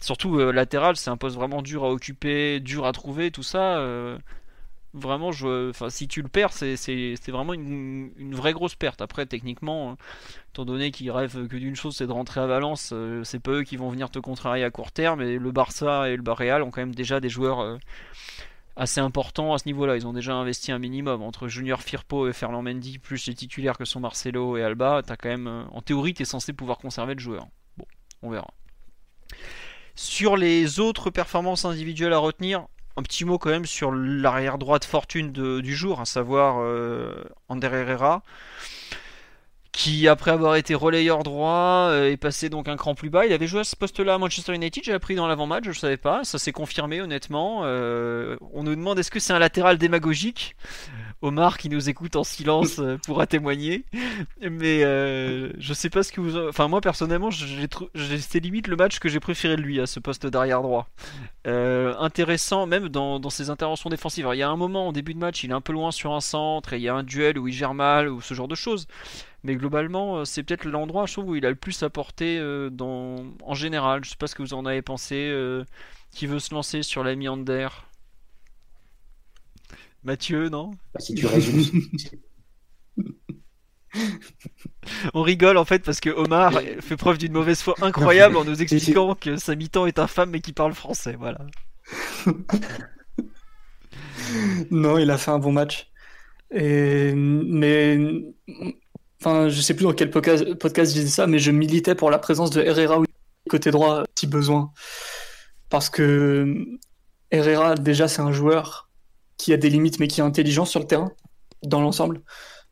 Surtout 0.00 0.38
latéral, 0.38 0.96
c'est 0.96 1.10
un 1.10 1.16
poste 1.16 1.36
vraiment 1.36 1.62
dur 1.62 1.84
à 1.84 1.90
occuper, 1.90 2.60
dur 2.60 2.86
à 2.86 2.92
trouver, 2.92 3.30
tout 3.30 3.42
ça 3.42 3.78
vraiment, 4.94 5.32
je, 5.32 5.70
enfin, 5.70 5.90
si 5.90 6.08
tu 6.08 6.22
le 6.22 6.28
perds, 6.28 6.52
c'est 6.52 7.30
vraiment 7.30 7.54
une, 7.54 8.34
vraie 8.34 8.52
grosse 8.52 8.74
perte. 8.74 9.00
Après, 9.00 9.26
techniquement, 9.26 9.92
hein, 9.92 9.96
étant 10.50 10.64
donné 10.64 10.90
qu'ils 10.90 11.10
rêvent 11.10 11.46
que 11.48 11.56
d'une 11.56 11.76
chose, 11.76 11.96
c'est 11.96 12.06
de 12.06 12.12
rentrer 12.12 12.40
à 12.40 12.46
Valence, 12.46 12.90
euh, 12.92 13.24
c'est 13.24 13.40
pas 13.40 13.52
eux 13.52 13.62
qui 13.62 13.76
vont 13.76 13.88
venir 13.88 14.10
te 14.10 14.18
contrarier 14.18 14.64
à 14.64 14.70
court 14.70 14.92
terme. 14.92 15.22
Et 15.22 15.38
le 15.38 15.52
Barça 15.52 16.08
et 16.10 16.16
le 16.16 16.22
Barreal 16.22 16.62
ont 16.62 16.70
quand 16.70 16.82
même 16.82 16.94
déjà 16.94 17.20
des 17.20 17.28
joueurs 17.28 17.60
euh, 17.60 17.78
assez 18.76 19.00
importants 19.00 19.54
à 19.54 19.58
ce 19.58 19.66
niveau-là. 19.66 19.96
Ils 19.96 20.06
ont 20.06 20.12
déjà 20.12 20.34
investi 20.34 20.72
un 20.72 20.78
minimum 20.78 21.22
entre 21.22 21.48
Junior 21.48 21.80
Firpo 21.82 22.28
et 22.28 22.32
Ferland 22.32 22.62
Mendy, 22.62 22.98
plus 22.98 23.26
les 23.26 23.34
titulaires 23.34 23.78
que 23.78 23.84
sont 23.84 24.00
Marcelo 24.00 24.56
et 24.56 24.62
Alba. 24.62 25.02
As 25.08 25.16
quand 25.16 25.28
même, 25.28 25.46
euh, 25.46 25.64
en 25.72 25.80
théorie, 25.80 26.14
tu 26.14 26.22
es 26.22 26.26
censé 26.26 26.52
pouvoir 26.52 26.78
conserver 26.78 27.14
le 27.14 27.20
joueur. 27.20 27.46
Bon, 27.76 27.86
on 28.22 28.30
verra. 28.30 28.52
Sur 29.94 30.36
les 30.36 30.80
autres 30.80 31.10
performances 31.10 31.66
individuelles 31.66 32.14
à 32.14 32.18
retenir, 32.18 32.66
un 32.96 33.02
petit 33.02 33.24
mot 33.24 33.38
quand 33.38 33.50
même 33.50 33.66
sur 33.66 33.92
l'arrière 33.92 34.58
droite 34.58 34.84
fortune 34.84 35.32
du 35.32 35.74
jour, 35.74 36.00
à 36.00 36.04
savoir 36.04 36.56
euh, 36.60 37.24
Ander 37.48 37.68
Herrera, 37.72 38.22
qui 39.72 40.06
après 40.06 40.30
avoir 40.30 40.56
été 40.56 40.74
relayeur 40.74 41.22
droit 41.22 41.88
euh, 41.90 42.10
est 42.10 42.18
passé 42.18 42.50
donc 42.50 42.68
un 42.68 42.76
cran 42.76 42.94
plus 42.94 43.08
bas. 43.08 43.24
Il 43.24 43.32
avait 43.32 43.46
joué 43.46 43.60
à 43.60 43.64
ce 43.64 43.74
poste-là 43.74 44.14
à 44.14 44.18
Manchester 44.18 44.54
United, 44.54 44.84
j'ai 44.84 44.92
appris 44.92 45.14
dans 45.14 45.26
l'avant-match, 45.26 45.64
je 45.64 45.70
ne 45.70 45.74
savais 45.74 45.96
pas, 45.96 46.24
ça 46.24 46.38
s'est 46.38 46.52
confirmé 46.52 47.00
honnêtement. 47.00 47.62
Euh, 47.64 48.36
on 48.52 48.62
nous 48.62 48.74
demande 48.74 48.98
est-ce 48.98 49.10
que 49.10 49.20
c'est 49.20 49.32
un 49.32 49.38
latéral 49.38 49.78
démagogique? 49.78 50.54
Omar 51.22 51.56
qui 51.56 51.68
nous 51.68 51.88
écoute 51.88 52.16
en 52.16 52.24
silence 52.24 52.80
euh, 52.80 52.98
pourra 53.06 53.26
témoigner. 53.26 53.84
Mais 54.40 54.82
euh, 54.84 55.52
je 55.58 55.72
sais 55.72 55.88
pas 55.88 56.02
ce 56.02 56.12
que 56.12 56.20
vous. 56.20 56.36
Enfin, 56.36 56.68
moi 56.68 56.80
personnellement, 56.80 57.30
c'était 57.30 58.40
limite 58.40 58.66
le 58.66 58.76
match 58.76 58.98
que 58.98 59.08
j'ai 59.08 59.20
préféré 59.20 59.56
de 59.56 59.62
lui 59.62 59.80
à 59.80 59.86
ce 59.86 60.00
poste 60.00 60.26
d'arrière 60.26 60.62
droit. 60.62 60.88
Euh, 61.46 61.94
intéressant, 61.98 62.66
même 62.66 62.88
dans, 62.88 63.30
ses 63.30 63.50
interventions 63.50 63.88
défensives. 63.88 64.28
il 64.32 64.38
y 64.38 64.42
a 64.42 64.50
un 64.50 64.56
moment 64.56 64.88
au 64.88 64.92
début 64.92 65.14
de 65.14 65.18
match, 65.18 65.44
il 65.44 65.50
est 65.50 65.54
un 65.54 65.60
peu 65.60 65.72
loin 65.72 65.92
sur 65.92 66.12
un 66.12 66.20
centre 66.20 66.72
et 66.72 66.76
il 66.76 66.82
y 66.82 66.88
a 66.88 66.94
un 66.94 67.02
duel 67.02 67.38
où 67.38 67.48
il 67.48 67.54
gère 67.54 67.74
mal 67.74 68.08
ou 68.08 68.20
ce 68.20 68.34
genre 68.34 68.48
de 68.48 68.54
choses. 68.54 68.86
Mais 69.44 69.56
globalement, 69.56 70.24
c'est 70.24 70.42
peut-être 70.42 70.64
l'endroit, 70.64 71.06
je 71.06 71.14
trouve, 71.14 71.30
où 71.30 71.36
il 71.36 71.46
a 71.46 71.50
le 71.50 71.56
plus 71.56 71.82
apporté 71.82 72.40
dans... 72.70 73.16
en 73.44 73.54
général. 73.54 74.04
Je 74.04 74.10
sais 74.10 74.16
pas 74.16 74.28
ce 74.28 74.34
que 74.34 74.42
vous 74.42 74.54
en 74.54 74.66
avez 74.66 74.82
pensé. 74.82 75.34
qui 76.12 76.26
veut 76.26 76.38
se 76.38 76.54
lancer 76.54 76.82
sur 76.82 77.02
l'ami 77.02 77.28
Ander 77.28 77.68
Mathieu, 80.04 80.48
non 80.48 80.70
bah, 80.92 81.00
Si 81.00 81.14
tu 81.14 81.26
résumes. 81.26 81.64
On 85.14 85.22
rigole 85.22 85.58
en 85.58 85.64
fait 85.64 85.80
parce 85.80 86.00
que 86.00 86.10
Omar 86.10 86.60
fait 86.80 86.96
preuve 86.96 87.18
d'une 87.18 87.32
mauvaise 87.32 87.60
foi 87.60 87.74
incroyable 87.82 88.36
en 88.36 88.44
nous 88.44 88.62
expliquant 88.62 89.14
que 89.14 89.36
sa 89.36 89.54
mi-temps 89.54 89.86
est 89.86 89.98
infâme 89.98 90.30
mais 90.30 90.40
qu'il 90.40 90.54
parle 90.54 90.72
français. 90.72 91.16
Voilà. 91.18 91.40
non, 94.70 94.98
il 94.98 95.10
a 95.10 95.18
fait 95.18 95.30
un 95.30 95.38
bon 95.38 95.52
match. 95.52 95.90
Et... 96.50 97.12
Mais. 97.14 97.98
Enfin, 99.20 99.48
je 99.48 99.60
sais 99.60 99.74
plus 99.74 99.84
dans 99.84 99.92
quel 99.92 100.10
podcast, 100.10 100.54
podcast 100.54 100.92
je 100.92 101.00
disais 101.00 101.12
ça, 101.12 101.28
mais 101.28 101.38
je 101.38 101.52
militais 101.52 101.94
pour 101.94 102.10
la 102.10 102.18
présence 102.18 102.50
de 102.50 102.60
Herrera 102.60 103.00
côté 103.48 103.70
droit 103.70 104.02
si 104.18 104.26
besoin. 104.26 104.72
Parce 105.68 105.90
que 105.90 106.56
Herrera, 107.30 107.76
déjà, 107.76 108.08
c'est 108.08 108.22
un 108.22 108.32
joueur 108.32 108.90
qui 109.42 109.52
a 109.52 109.56
des 109.56 109.70
limites 109.70 109.98
mais 110.00 110.08
qui 110.08 110.20
est 110.20 110.24
intelligent 110.24 110.64
sur 110.64 110.80
le 110.80 110.86
terrain, 110.86 111.10
dans 111.62 111.80
l'ensemble. 111.80 112.22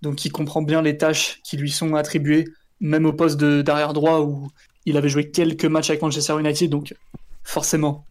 Donc 0.03 0.17
qui 0.17 0.31
comprend 0.31 0.63
bien 0.63 0.83
les 0.83 0.97
tâches 0.97 1.41
qui 1.45 1.57
lui 1.57 1.71
sont 1.71 1.95
attribuées, 1.95 2.45
même 2.81 3.07
au 3.07 3.13
poste 3.13 3.39
d'arrière 3.39 3.93
droit 3.93 4.21
où 4.21 4.49
il 4.87 4.97
avait 4.97 5.09
joué 5.09 5.31
quelques 5.31 5.67
matchs 5.67 5.91
avec 5.91 6.03
Manchester 6.03 6.39
United, 6.39 6.71
donc 6.71 6.95
forcément 7.43 8.07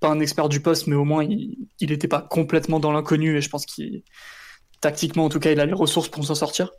pas 0.00 0.08
un 0.08 0.20
expert 0.20 0.48
du 0.48 0.60
poste, 0.60 0.86
mais 0.86 0.96
au 0.96 1.04
moins 1.04 1.24
il 1.24 1.88
n'était 1.90 2.08
pas 2.08 2.22
complètement 2.22 2.80
dans 2.80 2.92
l'inconnu 2.92 3.36
et 3.36 3.40
je 3.40 3.50
pense 3.50 3.66
qu'il 3.66 4.02
tactiquement 4.80 5.24
en 5.24 5.28
tout 5.28 5.40
cas 5.40 5.52
il 5.52 5.60
a 5.60 5.66
les 5.66 5.72
ressources 5.74 6.08
pour 6.08 6.24
s'en 6.24 6.34
sortir. 6.34 6.70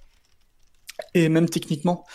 Et 1.13 1.29
même 1.29 1.49
techniquement, 1.49 2.05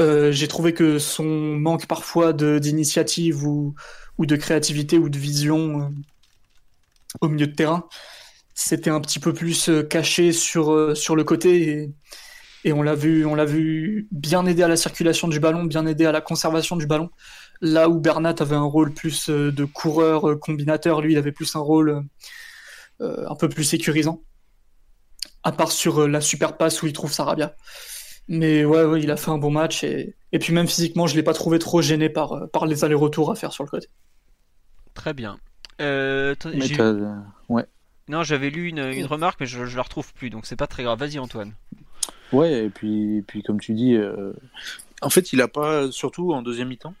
Euh, 0.00 0.32
j'ai 0.32 0.48
trouvé 0.48 0.72
que 0.72 0.98
son 0.98 1.24
manque 1.58 1.86
parfois 1.86 2.32
d'initiative 2.32 3.44
ou, 3.44 3.74
ou, 4.18 4.26
de 4.26 4.36
créativité 4.36 4.98
ou 4.98 5.08
de 5.10 5.18
vision 5.18 5.82
euh, 5.82 5.88
au 7.20 7.28
milieu 7.28 7.46
de 7.46 7.54
terrain, 7.54 7.86
c'était 8.54 8.90
un 8.90 9.00
petit 9.00 9.18
peu 9.18 9.32
plus 9.32 9.68
euh, 9.68 9.82
caché 9.82 10.32
sur, 10.32 10.96
sur 10.96 11.16
le 11.16 11.24
côté 11.24 11.68
et, 11.68 11.94
et 12.64 12.72
on 12.72 12.82
l'a 12.82 12.94
vu, 12.94 13.24
on 13.26 13.34
l'a 13.34 13.44
vu 13.44 14.08
bien 14.10 14.46
aider 14.46 14.62
à 14.62 14.68
la 14.68 14.76
circulation 14.76 15.28
du 15.28 15.40
ballon, 15.40 15.64
bien 15.64 15.86
aider 15.86 16.06
à 16.06 16.12
la 16.12 16.20
conservation 16.20 16.76
du 16.76 16.86
ballon. 16.86 17.10
Là 17.60 17.88
où 17.88 18.00
Bernat 18.00 18.36
avait 18.40 18.56
un 18.56 18.62
rôle 18.62 18.92
plus 18.92 19.28
de 19.28 19.64
coureur 19.64 20.38
combinateur, 20.40 21.00
lui 21.00 21.12
il 21.12 21.18
avait 21.18 21.32
plus 21.32 21.54
un 21.56 21.60
rôle 21.60 22.04
un 23.00 23.34
peu 23.34 23.48
plus 23.48 23.64
sécurisant. 23.64 24.22
À 25.44 25.50
part 25.50 25.72
sur 25.72 26.06
la 26.06 26.20
super 26.20 26.56
passe 26.56 26.82
où 26.82 26.86
il 26.86 26.92
trouve 26.92 27.12
Sarabia. 27.12 27.56
Mais 28.28 28.64
ouais, 28.64 28.84
ouais, 28.84 29.00
il 29.02 29.10
a 29.10 29.16
fait 29.16 29.32
un 29.32 29.38
bon 29.38 29.50
match. 29.50 29.82
Et, 29.82 30.14
et 30.30 30.38
puis 30.38 30.52
même 30.52 30.68
physiquement, 30.68 31.08
je 31.08 31.14
ne 31.14 31.16
l'ai 31.16 31.24
pas 31.24 31.34
trouvé 31.34 31.58
trop 31.58 31.82
gêné 31.82 32.08
par, 32.08 32.32
euh, 32.32 32.46
par 32.46 32.66
les 32.66 32.84
allers-retours 32.84 33.32
à 33.32 33.34
faire 33.34 33.52
sur 33.52 33.64
le 33.64 33.68
côté. 33.68 33.88
Très 34.94 35.12
bien. 35.12 35.38
Euh, 35.80 36.34
ouais. 37.48 37.66
Non, 38.08 38.22
j'avais 38.22 38.50
lu 38.50 38.68
une, 38.68 38.78
une, 38.78 39.06
remarque, 39.06 39.40
mais 39.40 39.46
je, 39.46 39.64
je 39.64 39.76
la 39.76 39.82
retrouve 39.82 40.12
plus, 40.14 40.30
donc 40.30 40.46
c'est 40.46 40.56
pas 40.56 40.66
très 40.66 40.82
grave. 40.82 40.98
Vas-y, 40.98 41.18
Antoine. 41.18 41.52
Ouais, 42.32 42.64
et 42.64 42.70
puis, 42.70 43.22
puis 43.26 43.42
comme 43.42 43.60
tu 43.60 43.74
dis, 43.74 43.94
euh... 43.94 44.32
en 45.02 45.10
fait, 45.10 45.32
il 45.32 45.40
a 45.40 45.48
pas, 45.48 45.90
surtout 45.90 46.32
en 46.32 46.42
deuxième 46.42 46.68
mi-temps, 46.68 46.94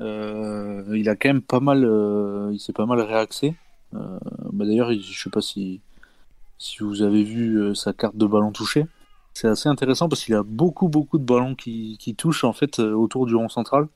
euh, 0.00 0.84
il 0.94 1.08
a 1.08 1.16
quand 1.16 1.28
même 1.28 1.42
pas 1.42 1.60
mal, 1.60 1.84
euh, 1.84 2.50
il 2.52 2.60
s'est 2.60 2.72
pas 2.72 2.86
mal 2.86 3.00
réaxé. 3.00 3.54
Euh, 3.94 4.18
bah 4.52 4.64
D'ailleurs, 4.64 4.92
je 4.92 5.22
sais 5.22 5.30
pas 5.30 5.42
si, 5.42 5.80
si 6.58 6.78
vous 6.78 7.02
avez 7.02 7.24
vu 7.24 7.74
sa 7.74 7.92
carte 7.92 8.16
de 8.16 8.26
ballon 8.26 8.52
touché. 8.52 8.86
C'est 9.34 9.48
assez 9.48 9.68
intéressant 9.68 10.08
parce 10.08 10.24
qu'il 10.24 10.34
a 10.34 10.42
beaucoup 10.42 10.88
beaucoup 10.88 11.18
de 11.18 11.24
ballons 11.24 11.54
qui, 11.54 11.96
qui, 11.98 12.14
touchent 12.14 12.44
en 12.44 12.52
fait 12.52 12.78
autour 12.80 13.26
du 13.26 13.34
rond 13.34 13.48
central, 13.48 13.88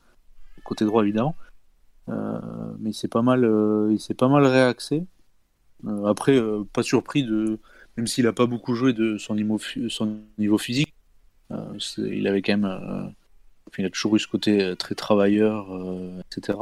côté 0.65 0.85
droit 0.85 1.03
évidemment. 1.03 1.35
Euh, 2.09 2.39
mais 2.79 2.91
il 2.91 2.95
s'est 2.95 3.09
pas 3.09 3.23
mal, 3.23 3.45
euh, 3.45 3.89
il 3.93 4.01
s'est 4.01 4.15
pas 4.15 4.29
mal 4.29 4.47
réaxé. 4.47 5.05
Euh, 5.85 6.07
après, 6.07 6.37
euh, 6.37 6.65
pas 6.73 6.83
surpris 6.83 7.25
de, 7.25 7.59
même 7.97 8.07
s'il 8.07 8.27
a 8.27 8.33
pas 8.33 8.47
beaucoup 8.47 8.75
joué 8.75 8.93
de 8.93 9.19
son 9.19 9.35
niveau, 9.35 9.59
physique, 10.59 10.95
il 11.99 12.27
avait 12.27 12.43
quand 12.43 12.57
même, 12.57 13.13
il 13.79 13.85
a 13.85 13.91
toujours 13.91 14.17
eu 14.17 14.19
ce 14.19 14.29
côté 14.29 14.75
très 14.77 14.95
travailleur, 14.95 15.69
etc. 16.21 16.59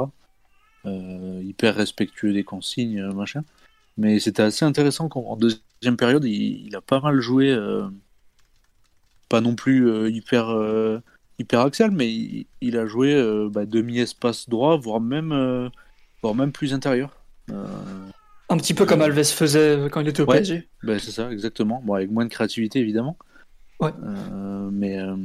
hyper 0.85 1.75
respectueux 1.75 2.33
des 2.33 2.45
consignes, 2.45 3.03
machin. 3.13 3.45
Mais 3.97 4.19
c'était 4.19 4.43
assez 4.43 4.65
intéressant 4.65 5.09
qu'en 5.09 5.37
deuxième 5.37 5.97
période, 5.97 6.25
il, 6.25 6.75
a 6.77 6.81
pas 6.81 7.01
mal 7.01 7.21
joué 7.21 7.57
pas 9.29 9.41
non 9.41 9.55
plus 9.55 9.89
euh, 9.89 10.11
hyper, 10.11 10.51
euh, 10.51 11.01
hyper 11.39 11.61
axial, 11.61 11.91
mais 11.91 12.09
il, 12.61 12.79
a 12.79 12.87
joué 12.87 13.13
euh, 13.15 13.49
bah, 13.51 13.67
demi-espace 13.67 14.49
droit, 14.49 14.77
voire 14.77 15.01
même, 15.01 15.71
voire 16.23 16.35
même 16.35 16.53
plus 16.53 16.75
intérieur. 16.75 17.17
Un 18.55 18.59
petit 18.59 18.75
peu 18.75 18.87
comme 18.87 19.03
Alves 19.03 19.25
faisait 19.25 19.89
quand 19.91 20.01
il 20.01 20.07
était 20.07 20.23
au 20.23 20.27
ouais, 20.27 20.39
PSG. 20.39 20.69
Ben 20.85 21.01
c'est 21.01 21.11
ça, 21.11 21.33
exactement. 21.33 21.83
Bon, 21.85 21.95
avec 21.95 22.09
moins 22.09 22.25
de 22.25 22.31
créativité, 22.31 22.79
évidemment. 22.79 23.17
Ouais. 23.81 23.91
Euh, 24.05 24.71
mais, 24.71 24.97
euh, 24.97 25.17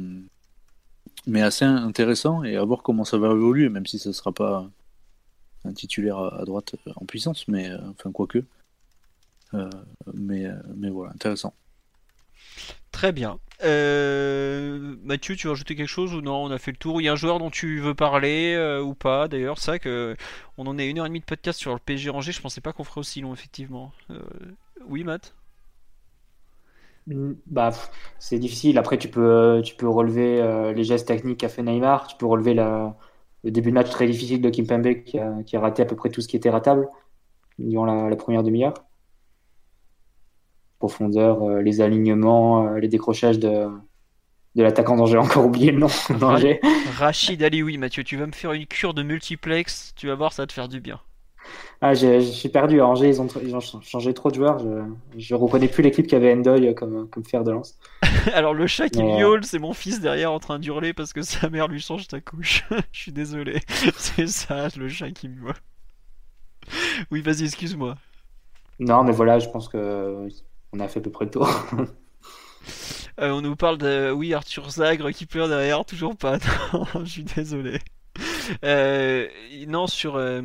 mais 1.28 1.40
assez 1.40 1.64
intéressant 1.64 2.42
et 2.42 2.56
à 2.56 2.64
voir 2.64 2.82
comment 2.82 3.04
ça 3.04 3.18
va 3.18 3.28
évoluer, 3.28 3.68
même 3.68 3.86
si 3.86 4.00
ça 4.00 4.08
ne 4.08 4.14
sera 4.14 4.32
pas 4.32 4.68
un 5.64 5.72
titulaire 5.72 6.18
à, 6.18 6.44
droite 6.44 6.74
en 6.96 7.04
puissance, 7.04 7.46
mais 7.46 7.70
enfin, 7.90 8.10
quoique. 8.10 8.42
Euh, 9.54 9.70
mais, 10.12 10.48
mais 10.74 10.90
voilà, 10.90 11.12
intéressant. 11.12 11.54
Très 13.00 13.12
bien. 13.12 13.38
Euh, 13.64 14.94
Mathieu, 15.02 15.34
tu 15.34 15.46
veux 15.46 15.54
ajouter 15.54 15.74
quelque 15.74 15.88
chose 15.88 16.12
ou 16.12 16.20
non 16.20 16.44
On 16.44 16.50
a 16.50 16.58
fait 16.58 16.70
le 16.70 16.76
tour. 16.76 17.00
Il 17.00 17.04
y 17.04 17.08
a 17.08 17.12
un 17.12 17.16
joueur 17.16 17.38
dont 17.38 17.48
tu 17.48 17.80
veux 17.80 17.94
parler 17.94 18.52
euh, 18.54 18.82
ou 18.82 18.92
pas 18.92 19.26
D'ailleurs, 19.26 19.56
c'est 19.56 19.78
que 19.78 20.14
on 20.58 20.66
en 20.66 20.76
est 20.76 20.86
une 20.86 20.98
heure 20.98 21.06
et 21.06 21.08
demie 21.08 21.20
de 21.20 21.24
podcast 21.24 21.58
sur 21.58 21.72
le 21.72 21.78
PSG 21.78 22.10
Angers. 22.10 22.32
Je 22.32 22.42
pensais 22.42 22.60
pas 22.60 22.74
qu'on 22.74 22.84
ferait 22.84 23.00
aussi 23.00 23.22
long, 23.22 23.32
effectivement. 23.32 23.90
Euh, 24.10 24.20
oui, 24.86 25.02
Matt? 25.02 25.34
Bah, 27.06 27.70
c'est 28.18 28.38
difficile. 28.38 28.76
Après, 28.76 28.98
tu 28.98 29.08
peux, 29.08 29.62
relever 29.80 30.74
les 30.76 30.84
gestes 30.84 31.08
techniques 31.08 31.40
qu'a 31.40 31.48
fait 31.48 31.62
Neymar. 31.62 32.06
Tu 32.06 32.18
peux 32.18 32.26
relever 32.26 32.52
le 32.52 32.92
début 33.44 33.70
de 33.70 33.76
match 33.76 33.88
très 33.88 34.06
difficile 34.08 34.42
de 34.42 34.50
Kimpembe 34.50 35.04
qui 35.04 35.18
qui 35.46 35.56
a 35.56 35.60
raté 35.60 35.80
à 35.80 35.86
peu 35.86 35.96
près 35.96 36.10
tout 36.10 36.20
ce 36.20 36.28
qui 36.28 36.36
était 36.36 36.50
ratable 36.50 36.86
durant 37.58 37.86
la 37.86 38.16
première 38.16 38.42
demi-heure 38.42 38.74
profondeur, 40.80 41.42
euh, 41.42 41.62
les 41.62 41.80
alignements, 41.80 42.66
euh, 42.66 42.78
les 42.78 42.88
décrochages 42.88 43.38
de, 43.38 43.68
de 44.56 44.62
l'attaquant 44.62 44.96
dont 44.96 45.06
j'ai 45.12 45.18
encore 45.18 45.46
oublié 45.46 45.70
le 45.70 45.78
nom 45.78 45.88
d'Angers. 46.18 46.60
Rachid 46.96 47.40
Ali, 47.44 47.62
oui, 47.62 47.78
Mathieu, 47.78 48.02
tu 48.02 48.16
vas 48.16 48.26
me 48.26 48.32
faire 48.32 48.52
une 48.52 48.66
cure 48.66 48.94
de 48.94 49.04
multiplex, 49.04 49.92
tu 49.94 50.08
vas 50.08 50.16
voir, 50.16 50.32
ça 50.32 50.42
va 50.42 50.46
te 50.48 50.52
faire 50.52 50.68
du 50.68 50.80
bien. 50.80 50.98
Ah, 51.80 51.94
suis 51.94 52.48
perdu. 52.50 52.80
À 52.80 52.86
Angers, 52.86 53.08
ils 53.08 53.20
ont, 53.20 53.26
ils 53.42 53.56
ont, 53.56 53.60
changé 53.60 54.12
trop 54.12 54.30
de 54.30 54.34
joueurs. 54.34 54.58
Je, 54.58 55.34
ne 55.34 55.38
reconnais 55.38 55.68
plus 55.68 55.82
l'équipe 55.82 56.06
qui 56.06 56.14
avait 56.14 56.32
Endoy 56.32 56.74
comme, 56.74 57.08
comme 57.08 57.24
fer 57.24 57.42
de 57.44 57.50
lance. 57.50 57.78
Alors, 58.34 58.52
le 58.52 58.66
chat 58.66 58.88
qui 58.90 59.02
miaule, 59.02 59.44
c'est 59.44 59.58
mon 59.58 59.72
fils 59.72 60.00
derrière 60.00 60.32
en 60.32 60.38
train 60.38 60.58
d'hurler 60.58 60.92
parce 60.92 61.12
que 61.14 61.22
sa 61.22 61.48
mère 61.48 61.68
lui 61.68 61.80
change 61.80 62.06
ta 62.06 62.20
couche. 62.20 62.64
je 62.92 63.00
suis 63.00 63.12
désolé. 63.12 63.60
c'est 63.96 64.28
ça, 64.28 64.68
le 64.76 64.88
chat 64.88 65.10
qui 65.10 65.28
miaule. 65.28 65.54
Oui, 67.10 67.22
vas-y, 67.22 67.44
excuse-moi. 67.44 67.96
Non, 68.78 69.02
mais 69.02 69.12
voilà, 69.12 69.38
je 69.38 69.48
pense 69.48 69.68
que 69.68 70.28
on 70.72 70.80
a 70.80 70.88
fait 70.88 71.00
à 71.00 71.02
peu 71.02 71.10
près 71.10 71.24
le 71.24 71.30
tour. 71.30 71.48
euh, 73.20 73.30
on 73.30 73.40
nous 73.40 73.56
parle 73.56 73.78
de 73.78 74.10
oui 74.10 74.34
Arthur 74.34 74.70
Zagre 74.70 75.10
qui 75.12 75.26
pleure 75.26 75.48
derrière, 75.48 75.84
toujours 75.84 76.16
pas. 76.16 76.38
Je 77.04 77.10
suis 77.10 77.24
désolé. 77.24 77.78
Euh, 78.64 79.28
non 79.66 79.86
sur 79.86 80.16
euh, 80.16 80.42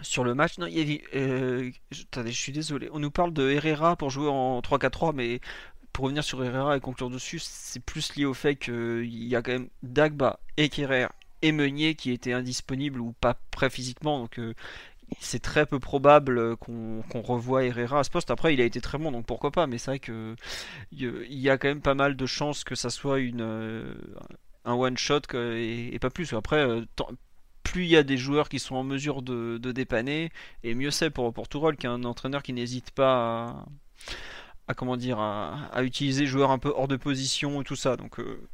sur 0.00 0.24
le 0.24 0.34
match, 0.34 0.58
non, 0.58 0.66
il 0.66 0.78
y 0.78 0.80
avait. 0.80 1.72
Attendez, 1.92 2.32
je 2.32 2.38
suis 2.38 2.52
désolé. 2.52 2.88
On 2.92 2.98
nous 2.98 3.10
parle 3.10 3.32
de 3.32 3.50
Herrera 3.50 3.96
pour 3.96 4.10
jouer 4.10 4.28
en 4.28 4.60
3-4-3, 4.60 5.14
mais 5.14 5.40
pour 5.92 6.04
revenir 6.04 6.24
sur 6.24 6.42
Herrera 6.42 6.76
et 6.76 6.80
conclure 6.80 7.10
dessus, 7.10 7.38
c'est 7.38 7.84
plus 7.84 8.16
lié 8.16 8.24
au 8.24 8.34
fait 8.34 8.56
qu'il 8.56 9.04
y 9.04 9.36
a 9.36 9.42
quand 9.42 9.52
même 9.52 9.68
Dagba 9.82 10.40
et 10.56 10.70
et 11.44 11.52
Meunier 11.52 11.94
qui 11.96 12.12
étaient 12.12 12.32
indisponibles 12.32 13.00
ou 13.00 13.12
pas 13.20 13.36
prêts 13.50 13.70
physiquement. 13.70 14.20
Donc 14.20 14.40
c'est 15.20 15.40
très 15.40 15.66
peu 15.66 15.78
probable 15.78 16.56
qu'on 16.56 17.02
qu 17.10 17.18
revoie 17.18 17.64
Herrera 17.64 18.00
à 18.00 18.04
ce 18.04 18.10
poste. 18.10 18.30
Après, 18.30 18.54
il 18.54 18.60
a 18.60 18.64
été 18.64 18.80
très 18.80 18.98
bon, 18.98 19.12
donc 19.12 19.26
pourquoi 19.26 19.50
pas. 19.50 19.66
Mais 19.66 19.78
c'est 19.78 19.90
vrai 19.92 19.98
que 19.98 20.36
il 20.92 21.38
y 21.38 21.50
a 21.50 21.58
quand 21.58 21.68
même 21.68 21.80
pas 21.80 21.94
mal 21.94 22.16
de 22.16 22.26
chances 22.26 22.64
que 22.64 22.74
ça 22.74 22.90
soit 22.90 23.20
une 23.20 23.40
euh, 23.40 23.94
un 24.64 24.74
one 24.74 24.96
shot 24.96 25.20
et, 25.34 25.98
pas 26.00 26.10
plus. 26.10 26.32
Après, 26.34 26.56
euh, 26.58 26.84
plus 27.62 27.84
il 27.84 27.90
y 27.90 27.96
a 27.96 28.02
des 28.02 28.16
joueurs 28.16 28.48
qui 28.48 28.58
sont 28.58 28.76
en 28.76 28.84
mesure 28.84 29.22
de, 29.22 29.58
dépanner, 29.58 30.30
et 30.64 30.74
mieux 30.74 30.90
c'est 30.90 31.10
pour 31.10 31.32
pour 31.32 31.48
Tourelle 31.48 31.76
qu'un 31.76 32.04
entraîneur 32.04 32.42
qui 32.42 32.52
n'hésite 32.52 32.90
pas 32.92 33.64
à, 34.68 34.74
comment 34.74 34.96
dire 34.96 35.18
à, 35.18 35.68
à, 35.72 35.82
utiliser 35.82 36.26
joueurs 36.26 36.50
un 36.50 36.58
peu 36.58 36.72
hors 36.74 36.88
de 36.88 36.96
position 36.96 37.60
et 37.62 37.64
tout 37.64 37.76
ça. 37.76 37.96
Donc 37.96 38.20
euh, 38.20 38.48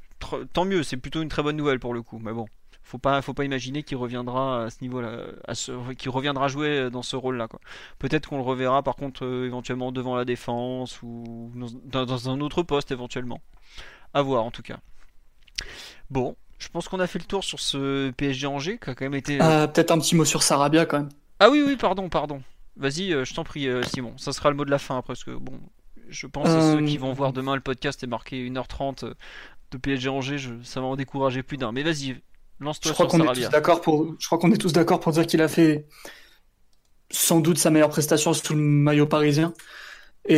tant 0.52 0.64
mieux, 0.64 0.82
c'est 0.82 0.96
plutôt 0.96 1.22
une 1.22 1.28
très 1.28 1.42
bonne 1.42 1.56
nouvelle 1.56 1.80
pour 1.80 1.94
le 1.94 2.02
coup. 2.02 2.18
Mais 2.18 2.32
bon 2.32 2.46
faut 2.88 2.98
pas 2.98 3.20
faut 3.20 3.34
pas 3.34 3.44
imaginer 3.44 3.82
qu'il 3.82 3.98
reviendra 3.98 4.64
à 4.64 4.70
ce 4.70 4.78
niveau-là, 4.80 5.24
à 5.46 5.54
ce, 5.54 5.92
qu'il 5.92 6.10
reviendra 6.10 6.48
jouer 6.48 6.90
dans 6.90 7.02
ce 7.02 7.16
rôle-là. 7.16 7.46
Peut-être 7.98 8.28
qu'on 8.28 8.38
le 8.38 8.42
reverra 8.42 8.82
par 8.82 8.96
contre 8.96 9.26
euh, 9.26 9.46
éventuellement 9.46 9.92
devant 9.92 10.16
la 10.16 10.24
défense 10.24 11.02
ou 11.02 11.52
dans, 11.84 12.06
dans, 12.06 12.30
un 12.30 12.40
autre 12.40 12.62
poste 12.62 12.90
éventuellement. 12.90 13.40
À 14.14 14.22
voir 14.22 14.44
en 14.44 14.50
tout 14.50 14.62
cas. 14.62 14.78
Bon, 16.08 16.34
je 16.58 16.68
pense 16.68 16.88
qu'on 16.88 16.98
a 16.98 17.06
fait 17.06 17.18
le 17.18 17.26
tour 17.26 17.44
sur 17.44 17.60
ce 17.60 18.10
PSG 18.12 18.46
Angers 18.46 18.78
qui 18.82 18.88
a 18.88 18.94
quand 18.94 19.04
même 19.04 19.14
été. 19.14 19.38
Euh, 19.42 19.66
Peut-être 19.66 19.90
un 19.90 19.98
petit 19.98 20.16
mot 20.16 20.24
sur 20.24 20.42
Sarabia 20.42 20.86
quand 20.86 20.98
même. 20.98 21.10
Ah 21.40 21.50
oui 21.50 21.62
oui 21.64 21.76
pardon 21.76 22.08
pardon. 22.08 22.42
Vas-y, 22.76 23.12
euh, 23.12 23.26
je 23.26 23.34
t'en 23.34 23.44
prie 23.44 23.68
Simon. 23.84 24.14
Ça 24.16 24.32
sera 24.32 24.48
le 24.48 24.56
mot 24.56 24.64
de 24.64 24.70
la 24.70 24.78
fin 24.78 24.96
après 24.96 25.08
parce 25.08 25.24
que 25.24 25.32
bon, 25.32 25.60
je 26.08 26.26
pense 26.26 26.48
à 26.48 26.72
ceux 26.72 26.82
qui 26.86 26.96
vont 26.96 27.12
voir 27.12 27.34
demain 27.34 27.54
le 27.54 27.60
podcast 27.60 28.02
est 28.02 28.06
marqué 28.06 28.48
1h30 28.48 29.12
de 29.70 29.76
PSG 29.76 30.08
Angers, 30.08 30.38
je, 30.38 30.50
ça 30.62 30.80
va 30.80 30.86
en 30.86 30.96
décourager 30.96 31.42
plus 31.42 31.58
d'un. 31.58 31.72
Mais 31.72 31.82
vas-y, 31.82 32.16
je 32.60 32.92
crois 32.92 33.06
qu'on 33.06 33.20
est 33.20 33.34
tous 33.34 33.48
d'accord 33.50 33.80
pour. 33.80 34.14
Je 34.18 34.26
crois 34.26 34.38
qu'on 34.38 34.52
est 34.52 34.56
tous 34.56 34.72
d'accord 34.72 35.00
pour 35.00 35.12
dire 35.12 35.26
qu'il 35.26 35.42
a 35.42 35.48
fait 35.48 35.86
sans 37.10 37.40
doute 37.40 37.58
sa 37.58 37.70
meilleure 37.70 37.88
prestation 37.88 38.32
sous 38.32 38.54
le 38.54 38.60
maillot 38.60 39.06
parisien. 39.06 39.54
Et, 40.26 40.34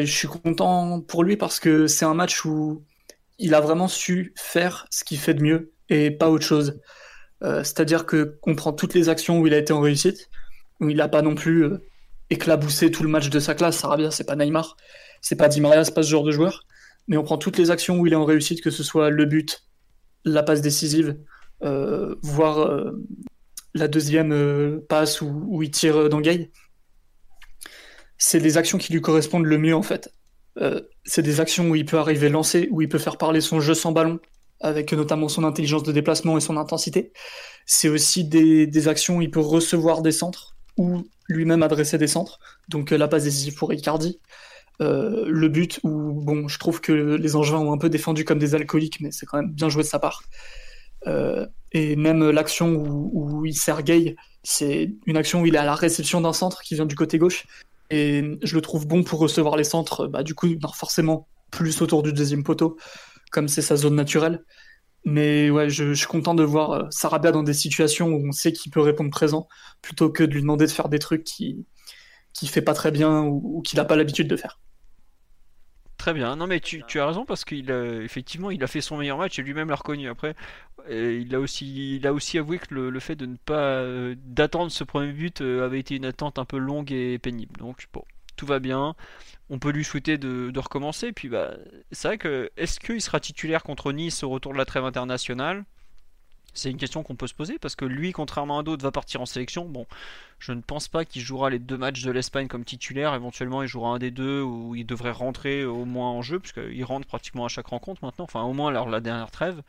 et, 0.00 0.06
je 0.06 0.12
suis 0.12 0.28
content 0.28 1.00
pour 1.00 1.24
lui 1.24 1.36
parce 1.36 1.60
que 1.60 1.86
c'est 1.86 2.06
un 2.06 2.14
match 2.14 2.44
où 2.44 2.82
il 3.38 3.54
a 3.54 3.60
vraiment 3.60 3.88
su 3.88 4.32
faire 4.36 4.86
ce 4.90 5.04
qu'il 5.04 5.18
fait 5.18 5.34
de 5.34 5.42
mieux 5.42 5.72
et 5.90 6.10
pas 6.10 6.30
autre 6.30 6.44
chose. 6.44 6.80
Euh, 7.42 7.62
C'est-à-dire 7.64 8.06
que 8.06 8.38
on 8.44 8.54
prend 8.54 8.72
toutes 8.72 8.94
les 8.94 9.08
actions 9.08 9.38
où 9.40 9.46
il 9.46 9.54
a 9.54 9.58
été 9.58 9.72
en 9.72 9.80
réussite, 9.80 10.30
où 10.80 10.88
il 10.88 10.96
n'a 10.96 11.08
pas 11.08 11.22
non 11.22 11.34
plus 11.34 11.64
euh, 11.64 11.82
éclaboussé 12.30 12.90
tout 12.90 13.02
le 13.02 13.08
match 13.08 13.28
de 13.28 13.40
sa 13.40 13.54
classe. 13.54 13.78
Sarabia, 13.78 14.10
c'est 14.10 14.24
pas 14.24 14.36
Neymar, 14.36 14.76
c'est 15.20 15.36
pas 15.36 15.48
Di 15.48 15.60
Maria, 15.60 15.84
c'est 15.84 15.94
pas 15.94 16.02
ce 16.02 16.08
genre 16.08 16.24
de 16.24 16.30
joueur. 16.30 16.66
Mais 17.06 17.16
on 17.18 17.22
prend 17.22 17.36
toutes 17.36 17.58
les 17.58 17.70
actions 17.70 17.98
où 17.98 18.06
il 18.06 18.12
est 18.12 18.16
en 18.16 18.24
réussite, 18.24 18.62
que 18.62 18.70
ce 18.70 18.82
soit 18.82 19.10
le 19.10 19.26
but, 19.26 19.64
la 20.24 20.42
passe 20.42 20.60
décisive, 20.60 21.18
euh, 21.62 22.14
voire 22.22 22.58
euh, 22.58 22.92
la 23.74 23.88
deuxième 23.88 24.32
euh, 24.32 24.84
passe 24.88 25.20
où, 25.20 25.62
il 25.62 25.70
tire 25.70 26.08
d'Angueil. 26.08 26.50
C'est 28.18 28.40
des 28.40 28.56
actions 28.56 28.78
qui 28.78 28.92
lui 28.92 29.00
correspondent 29.00 29.46
le 29.46 29.58
mieux 29.58 29.74
en 29.74 29.82
fait. 29.82 30.10
c'est 31.04 31.22
des 31.22 31.40
actions 31.40 31.68
où 31.68 31.74
il 31.74 31.84
peut 31.84 31.98
arriver 31.98 32.28
lancé, 32.28 32.68
où 32.70 32.80
il 32.80 32.88
peut 32.88 32.98
faire 32.98 33.18
parler 33.18 33.40
son 33.40 33.60
jeu 33.60 33.74
sans 33.74 33.92
ballon, 33.92 34.20
avec 34.60 34.92
notamment 34.92 35.28
son 35.28 35.44
intelligence 35.44 35.82
de 35.82 35.92
déplacement 35.92 36.38
et 36.38 36.40
son 36.40 36.56
intensité. 36.56 37.12
C'est 37.66 37.88
aussi 37.88 38.24
des, 38.24 38.66
des 38.66 38.88
actions 38.88 39.16
où 39.16 39.22
il 39.22 39.30
peut 39.30 39.40
recevoir 39.40 40.00
des 40.00 40.12
centres 40.12 40.56
ou 40.76 41.02
lui-même 41.28 41.62
adresser 41.62 41.98
des 41.98 42.06
centres. 42.06 42.38
Donc 42.68 42.90
la 42.90 43.08
passe 43.08 43.24
décisive 43.24 43.56
pour 43.56 43.72
Icardi. 43.72 44.20
Euh, 44.80 45.24
le 45.28 45.48
but 45.48 45.78
où 45.84 46.20
bon, 46.22 46.48
je 46.48 46.58
trouve 46.58 46.80
que 46.80 46.92
les 46.92 47.36
Angevins 47.36 47.58
ont 47.58 47.72
un 47.72 47.78
peu 47.78 47.88
défendu 47.88 48.24
comme 48.24 48.38
des 48.38 48.54
alcooliques, 48.54 49.00
mais 49.00 49.10
c'est 49.12 49.26
quand 49.26 49.38
même 49.38 49.52
bien 49.52 49.68
joué 49.68 49.82
de 49.82 49.88
sa 49.88 49.98
part. 49.98 50.22
Euh, 51.06 51.46
et 51.72 51.96
même 51.96 52.30
l'action 52.30 52.74
où, 52.76 53.44
il 53.44 53.54
sert 53.54 53.82
Gay, 53.82 54.16
c'est 54.42 54.92
une 55.06 55.16
action 55.16 55.42
où 55.42 55.46
il 55.46 55.54
est 55.54 55.58
à 55.58 55.64
la 55.64 55.74
réception 55.74 56.20
d'un 56.20 56.32
centre 56.32 56.62
qui 56.62 56.74
vient 56.74 56.86
du 56.86 56.94
côté 56.94 57.18
gauche. 57.18 57.46
Et 57.90 58.38
je 58.42 58.54
le 58.54 58.60
trouve 58.60 58.86
bon 58.86 59.02
pour 59.04 59.18
recevoir 59.20 59.56
les 59.56 59.64
centres, 59.64 60.06
bah, 60.06 60.22
du 60.22 60.34
coup, 60.34 60.48
forcément 60.74 61.28
plus 61.50 61.82
autour 61.82 62.02
du 62.02 62.12
deuxième 62.12 62.42
poteau, 62.42 62.76
comme 63.30 63.48
c'est 63.48 63.62
sa 63.62 63.76
zone 63.76 63.94
naturelle. 63.94 64.44
Mais 65.04 65.50
ouais, 65.50 65.68
je, 65.68 65.92
je, 65.92 65.92
suis 65.92 66.06
content 66.06 66.34
de 66.34 66.42
voir 66.42 66.70
euh, 66.70 66.82
Sarabia 66.90 67.30
dans 67.30 67.42
des 67.42 67.52
situations 67.52 68.08
où 68.08 68.26
on 68.26 68.32
sait 68.32 68.52
qu'il 68.52 68.72
peut 68.72 68.80
répondre 68.80 69.10
présent, 69.10 69.48
plutôt 69.82 70.08
que 70.08 70.24
de 70.24 70.32
lui 70.32 70.40
demander 70.40 70.64
de 70.64 70.70
faire 70.70 70.88
des 70.88 70.98
trucs 70.98 71.24
qui 71.24 71.66
qui 72.34 72.46
fait 72.46 72.62
pas 72.62 72.74
très 72.74 72.90
bien 72.90 73.22
ou, 73.22 73.58
ou 73.58 73.62
qu'il 73.62 73.78
n'a 73.78 73.86
pas 73.86 73.96
l'habitude 73.96 74.28
de 74.28 74.36
faire. 74.36 74.58
Très 76.04 76.12
bien. 76.12 76.36
Non 76.36 76.46
mais 76.46 76.60
tu, 76.60 76.82
as 77.00 77.06
raison 77.06 77.24
parce 77.24 77.46
qu'il 77.46 77.70
effectivement 77.70 78.50
il 78.50 78.62
a 78.62 78.66
fait 78.66 78.82
son 78.82 78.98
meilleur 78.98 79.16
match 79.16 79.38
et 79.38 79.42
lui-même 79.42 79.70
l'a 79.70 79.76
reconnu. 79.76 80.06
Après, 80.10 80.34
et 80.86 81.16
il 81.16 81.34
a 81.34 81.40
aussi 81.40 81.96
il 81.96 82.06
a 82.06 82.12
aussi 82.12 82.36
avoué 82.36 82.58
que 82.58 82.74
le, 82.74 83.00
fait 83.00 83.16
de 83.16 83.24
ne 83.24 83.36
pas 83.36 83.78
euh, 83.78 84.14
d'attendre 84.18 84.70
ce 84.70 84.84
premier 84.84 85.12
but 85.12 85.40
euh, 85.40 85.64
avait 85.64 85.80
été 85.80 85.96
une 85.96 86.04
attente 86.04 86.38
un 86.38 86.44
peu 86.44 86.58
longue 86.58 86.92
et 86.92 87.18
pénible. 87.18 87.56
Donc 87.58 87.86
bon, 87.90 88.04
tout 88.36 88.44
va 88.44 88.58
bien. 88.58 88.94
On 89.48 89.58
peut 89.58 89.70
lui 89.70 89.84
souhaiter 89.84 90.18
de, 90.18 90.50
de 90.50 90.60
recommencer. 90.60 91.12
Puis 91.12 91.30
bah 91.30 91.56
c'est 91.90 92.08
vrai 92.08 92.18
que 92.18 92.50
est-ce 92.58 92.80
qu'il 92.80 93.00
sera 93.00 93.18
titulaire 93.18 93.62
contre 93.62 93.90
Nice 93.92 94.24
au 94.24 94.28
retour 94.28 94.52
de 94.52 94.58
la 94.58 94.66
trêve 94.66 94.84
internationale? 94.84 95.64
C'est 96.54 96.70
une 96.70 96.76
question 96.76 97.02
qu'on 97.02 97.16
peut 97.16 97.26
se 97.26 97.34
poser 97.34 97.58
parce 97.58 97.76
que 97.76 97.84
lui, 97.84 98.12
contrairement 98.12 98.60
à 98.60 98.62
d'autres, 98.62 98.82
va 98.82 98.92
partir 98.92 99.20
en 99.20 99.26
sélection. 99.26 99.66
Bon, 99.66 99.86
je 100.38 100.52
ne 100.52 100.60
pense 100.60 100.88
pas 100.88 101.04
qu'il 101.04 101.20
jouera 101.22 101.50
les 101.50 101.58
deux 101.58 101.76
matchs 101.76 102.02
de 102.02 102.10
l'Espagne 102.10 102.48
comme 102.48 102.64
titulaire. 102.64 103.14
Éventuellement, 103.14 103.62
il 103.62 103.68
jouera 103.68 103.90
un 103.90 103.98
des 103.98 104.10
deux 104.10 104.40
où 104.40 104.74
il 104.74 104.86
devrait 104.86 105.10
rentrer 105.10 105.64
au 105.64 105.84
moins 105.84 106.10
en 106.10 106.22
jeu, 106.22 106.38
puisqu'il 106.38 106.84
rentre 106.84 107.06
pratiquement 107.06 107.44
à 107.44 107.48
chaque 107.48 107.66
rencontre 107.66 108.04
maintenant. 108.04 108.24
Enfin, 108.24 108.42
au 108.42 108.52
moins 108.52 108.70
lors 108.70 108.88
la 108.88 109.00
dernière 109.00 109.30
trêve. 109.30 109.62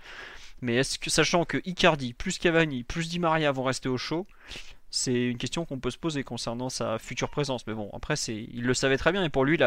Mais 0.62 0.76
est-ce 0.76 0.98
que, 0.98 1.10
sachant 1.10 1.44
que 1.44 1.62
Icardi, 1.66 2.14
plus 2.14 2.38
Cavani, 2.38 2.84
plus 2.84 3.10
Di 3.10 3.20
Maria 3.20 3.52
vont 3.52 3.64
rester 3.64 3.90
au 3.90 3.98
chaud, 3.98 4.26
c'est 4.96 5.26
une 5.26 5.38
question 5.38 5.66
qu'on 5.66 5.78
peut 5.78 5.92
se 5.92 5.98
poser 5.98 6.24
concernant 6.24 6.70
sa 6.70 6.98
future 7.00 7.30
présence. 7.30 7.68
Mais 7.68 7.74
bon, 7.74 7.90
après, 7.94 8.16
il 8.16 8.64
le 8.64 8.74
savait 8.74 8.98
très 8.98 9.12
bien. 9.12 9.24
Et 9.26 9.30
pour 9.30 9.44
lui, 9.44 9.60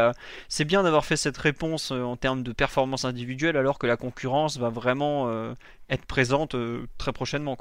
c'est 0.47 0.65
bien 0.65 0.81
d'avoir 0.81 1.05
fait 1.05 1.17
cette 1.17 1.37
réponse 1.37 1.91
euh, 1.91 2.01
en 2.01 2.17
termes 2.17 2.41
de 2.41 2.51
performance 2.51 3.05
individuelle, 3.05 3.55
alors 3.55 3.77
que 3.77 3.85
la 3.85 3.95
concurrence 3.95 4.57
va 4.57 4.69
vraiment 4.69 5.29
euh, 5.29 5.53
être 5.89 6.05
présente 6.05 6.55
euh, 6.55 6.87
très 6.97 7.13
prochainement. 7.13 7.57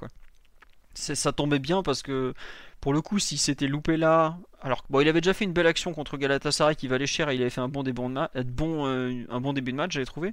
Ça 0.95 1.31
tombait 1.31 1.59
bien 1.59 1.83
parce 1.83 2.03
que, 2.03 2.33
pour 2.81 2.95
le 2.95 3.03
coup, 3.03 3.19
si 3.19 3.37
c'était 3.37 3.67
loupé 3.67 3.99
là, 3.99 4.39
alors 4.63 4.85
bon, 4.89 5.01
il 5.01 5.09
avait 5.09 5.21
déjà 5.21 5.35
fait 5.35 5.45
une 5.45 5.53
belle 5.53 5.67
action 5.67 5.93
contre 5.93 6.17
Galatasaray 6.17 6.75
qui 6.75 6.89
valait 6.89 7.07
cher, 7.07 7.29
et 7.29 7.35
il 7.35 7.41
avait 7.43 7.51
fait 7.51 7.61
un 7.61 7.69
bon 7.69 7.83
début 7.83 8.01
de, 8.01 9.31
un 9.31 9.41
bon 9.41 9.53
début 9.53 9.73
de 9.73 9.77
match, 9.77 9.93
j'avais 9.93 10.07
trouvé. 10.07 10.33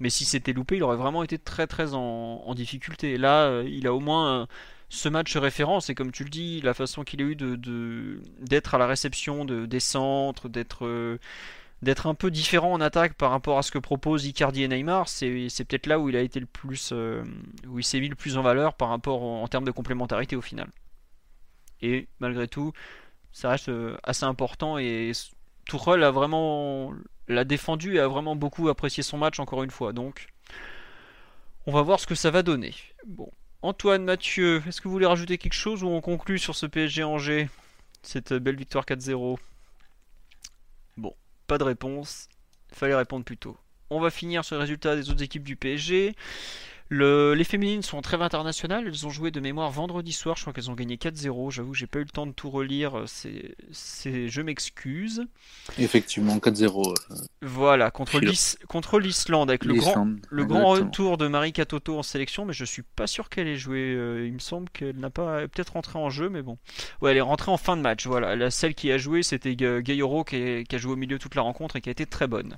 Mais 0.00 0.10
si 0.10 0.26
c'était 0.26 0.52
loupé, 0.52 0.76
il 0.76 0.82
aurait 0.82 0.98
vraiment 0.98 1.22
été 1.22 1.38
très 1.38 1.66
très 1.66 1.94
en, 1.94 2.54
difficulté. 2.54 3.16
Là, 3.16 3.62
il 3.62 3.86
a 3.86 3.94
au 3.94 4.00
moins 4.00 4.46
ce 4.88 5.08
match 5.08 5.36
référence 5.36 5.90
et 5.90 5.94
comme 5.94 6.12
tu 6.12 6.24
le 6.24 6.30
dis, 6.30 6.60
la 6.60 6.74
façon 6.74 7.04
qu'il 7.04 7.20
a 7.20 7.24
eu 7.24 7.36
de, 7.36 8.20
d'être 8.40 8.74
à 8.74 8.78
la 8.78 8.86
réception 8.86 9.44
de, 9.44 9.66
des 9.66 9.80
centres, 9.80 10.48
d'être, 10.48 10.86
euh, 10.86 11.18
d'être 11.82 12.06
un 12.06 12.14
peu 12.14 12.30
différent 12.30 12.72
en 12.72 12.80
attaque 12.80 13.14
par 13.14 13.30
rapport 13.30 13.58
à 13.58 13.62
ce 13.62 13.70
que 13.70 13.78
proposent 13.78 14.24
Icardi 14.26 14.62
et 14.62 14.68
Neymar, 14.68 15.08
c'est, 15.08 15.48
peut-être 15.66 15.86
là 15.86 15.98
où 15.98 16.08
il 16.08 16.16
a 16.16 16.20
été 16.20 16.40
le 16.40 16.46
plus, 16.46 16.90
euh, 16.92 17.24
où 17.66 17.78
il 17.78 17.84
s'est 17.84 18.00
mis 18.00 18.08
le 18.08 18.16
plus 18.16 18.36
en 18.36 18.42
valeur 18.42 18.74
par 18.74 18.88
rapport 18.88 19.22
en, 19.22 19.42
en, 19.42 19.48
termes 19.48 19.64
de 19.64 19.70
complémentarité 19.70 20.36
au 20.36 20.42
final. 20.42 20.68
Et 21.82 22.08
malgré 22.20 22.48
tout, 22.48 22.72
ça 23.32 23.50
reste 23.50 23.68
euh, 23.68 23.96
assez 24.04 24.24
important 24.24 24.78
et 24.78 25.12
Tourelle 25.66 26.04
a 26.04 26.10
vraiment 26.10 26.92
l'a 27.28 27.44
défendu 27.44 27.96
et 27.96 28.00
a 28.00 28.08
vraiment 28.08 28.36
beaucoup 28.36 28.68
apprécié 28.68 29.02
son 29.02 29.18
match 29.18 29.40
encore 29.40 29.62
une 29.62 29.70
fois. 29.70 29.92
Donc, 29.92 30.28
on 31.66 31.72
va 31.72 31.82
voir 31.82 32.00
ce 32.00 32.06
que 32.06 32.14
ça 32.14 32.30
va 32.30 32.42
donner. 32.42 32.74
Bon, 33.06 33.30
Antoine, 33.64 34.04
Mathieu, 34.04 34.62
est-ce 34.68 34.82
que 34.82 34.88
vous 34.88 34.92
voulez 34.92 35.06
rajouter 35.06 35.38
quelque 35.38 35.54
chose 35.54 35.82
ou 35.82 35.86
on 35.86 36.02
conclut 36.02 36.38
sur 36.38 36.54
ce 36.54 36.66
PSG 36.66 37.02
Angers 37.02 37.48
Cette 38.02 38.34
belle 38.34 38.56
victoire 38.56 38.84
4-0 38.84 39.38
Bon, 40.98 41.14
pas 41.46 41.56
de 41.56 41.64
réponse. 41.64 42.28
Fallait 42.70 42.94
répondre 42.94 43.24
plus 43.24 43.38
tôt. 43.38 43.56
On 43.88 44.00
va 44.00 44.10
finir 44.10 44.44
sur 44.44 44.56
le 44.56 44.60
résultat 44.60 44.96
des 44.96 45.08
autres 45.08 45.22
équipes 45.22 45.44
du 45.44 45.56
PSG. 45.56 46.14
Le, 46.94 47.34
les 47.34 47.42
féminines 47.42 47.82
sont 47.82 47.98
en 47.98 48.02
trêve 48.02 48.22
internationale, 48.22 48.84
elles 48.86 49.04
ont 49.04 49.10
joué 49.10 49.32
de 49.32 49.40
mémoire 49.40 49.68
vendredi 49.72 50.12
soir, 50.12 50.36
je 50.36 50.42
crois 50.42 50.52
qu'elles 50.52 50.70
ont 50.70 50.74
gagné 50.74 50.94
4-0, 50.94 51.50
j'avoue 51.50 51.74
j'ai 51.74 51.88
pas 51.88 51.98
eu 51.98 52.04
le 52.04 52.08
temps 52.08 52.24
de 52.24 52.30
tout 52.30 52.50
relire, 52.50 53.02
c'est, 53.06 54.28
je 54.28 54.40
m'excuse. 54.40 55.26
Effectivement, 55.76 56.36
4-0. 56.36 56.94
Euh, 57.10 57.14
voilà, 57.42 57.90
contre, 57.90 58.20
l'Is, 58.20 58.56
contre 58.68 59.00
l'Islande, 59.00 59.50
avec 59.50 59.64
le 59.64 59.74
grand, 59.74 60.06
le 60.30 60.44
grand 60.44 60.68
retour 60.68 61.18
de 61.18 61.26
Marie 61.26 61.52
Katoto 61.52 61.98
en 61.98 62.04
sélection, 62.04 62.44
mais 62.44 62.52
je 62.52 62.64
suis 62.64 62.82
pas 62.82 63.08
sûr 63.08 63.28
qu'elle 63.28 63.48
ait 63.48 63.56
joué, 63.56 63.80
euh, 63.80 64.24
il 64.24 64.32
me 64.32 64.38
semble 64.38 64.70
qu'elle 64.70 64.96
n'a 64.96 65.10
pas, 65.10 65.48
peut-être 65.48 65.72
rentrée 65.72 65.98
en 65.98 66.10
jeu, 66.10 66.28
mais 66.28 66.42
bon. 66.42 66.58
Ouais, 67.00 67.10
elle 67.10 67.16
est 67.16 67.22
rentrée 67.22 67.50
en 67.50 67.56
fin 67.56 67.76
de 67.76 67.82
match, 67.82 68.06
voilà, 68.06 68.36
la 68.36 68.52
celle 68.52 68.76
qui 68.76 68.92
a 68.92 68.98
joué 68.98 69.24
c'était 69.24 69.56
Gayoro 69.56 70.22
qui, 70.22 70.62
qui 70.62 70.76
a 70.76 70.78
joué 70.78 70.92
au 70.92 70.96
milieu 70.96 71.18
toute 71.18 71.34
la 71.34 71.42
rencontre 71.42 71.74
et 71.74 71.80
qui 71.80 71.88
a 71.88 71.92
été 71.92 72.06
très 72.06 72.28
bonne. 72.28 72.56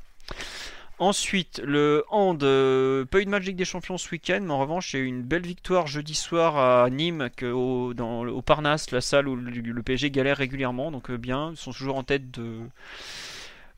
Ensuite, 0.98 1.60
le 1.62 2.05
hand, 2.09 2.43
euh, 2.43 3.05
pas 3.05 3.20
eu 3.20 3.27
de 3.27 3.31
match 3.31 3.44
des 3.44 3.64
Champions 3.66 3.98
ce 3.98 4.10
week-end, 4.10 4.40
mais 4.43 4.52
en 4.52 4.59
revanche, 4.59 4.94
il 4.94 4.97
y 4.97 5.01
a 5.01 5.02
eu 5.02 5.06
une 5.09 5.23
belle 5.23 5.47
victoire 5.47 5.86
jeudi 5.86 6.14
soir 6.14 6.56
à 6.56 6.89
Nîmes, 6.89 7.28
au, 7.43 7.93
dans, 7.93 8.40
Parnasse, 8.40 8.90
la 8.93 9.02
salle 9.02 9.28
où 9.28 9.36
le, 9.36 9.51
le 9.51 9.82
PSG 9.82 10.10
galère 10.10 10.39
régulièrement. 10.39 10.90
Donc, 10.90 11.10
euh, 11.10 11.18
bien, 11.18 11.51
ils 11.51 11.56
sont 11.59 11.73
toujours 11.73 11.97
en 11.97 12.02
tête 12.02 12.31
de, 12.31 12.60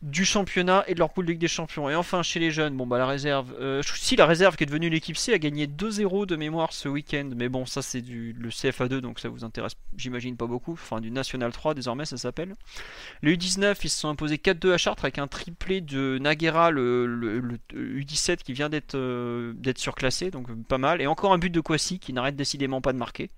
du 0.02 0.24
championnat 0.24 0.84
et 0.86 0.94
de 0.94 1.00
leur 1.00 1.12
poule 1.12 1.26
de 1.26 1.32
Ligue 1.32 1.40
des 1.40 1.48
Champions. 1.48 1.90
Et 1.90 1.94
enfin, 1.96 2.22
chez 2.22 2.38
les 2.38 2.52
jeunes, 2.52 2.76
bon 2.76 2.86
bah 2.86 2.98
la 2.98 3.06
réserve, 3.06 3.52
euh, 3.58 3.82
si 3.82 4.14
la 4.14 4.26
réserve 4.26 4.56
qui 4.56 4.62
est 4.62 4.66
devenue 4.66 4.88
l'équipe 4.90 5.16
C 5.16 5.32
a 5.32 5.38
gagné 5.38 5.66
2-0 5.66 6.26
de 6.26 6.36
mémoire 6.36 6.72
ce 6.72 6.88
week-end, 6.88 7.30
mais 7.34 7.48
bon, 7.48 7.66
ça 7.66 7.82
c'est 7.82 8.00
du 8.00 8.32
le 8.38 8.50
CFA2, 8.50 8.98
donc 8.98 9.18
ça 9.18 9.28
vous 9.28 9.44
intéresse, 9.44 9.72
j'imagine 9.96 10.36
pas 10.36 10.46
beaucoup. 10.46 10.72
Enfin, 10.72 11.00
du 11.00 11.10
National 11.10 11.50
3 11.52 11.74
désormais, 11.74 12.04
ça 12.04 12.16
s'appelle. 12.16 12.54
Les 13.22 13.36
U19, 13.36 13.76
ils 13.82 13.90
se 13.90 13.98
sont 13.98 14.08
imposés 14.08 14.36
4-2 14.36 14.72
à 14.72 14.78
Chartres 14.78 15.04
avec 15.04 15.18
un 15.18 15.26
triplé 15.26 15.80
de 15.80 16.18
Naguera, 16.20 16.70
le, 16.70 17.06
le, 17.06 17.40
le 17.40 17.58
U17 18.00 18.38
qui 18.38 18.52
vient 18.52 18.68
d'être 18.68 18.94
euh, 18.94 19.52
d'être 19.56 19.78
surclassé, 19.78 20.30
donc 20.30 20.46
pas 20.68 20.78
mal. 20.78 21.02
Et 21.02 21.08
encore 21.08 21.32
un 21.32 21.38
but 21.38 21.50
de 21.50 21.60
Kwasi 21.60 21.98
qui 21.98 22.12
n'arrête 22.12 22.36
décidément 22.36 22.80
pas 22.80 22.92
de 22.92 22.98
marquer. 22.98 23.30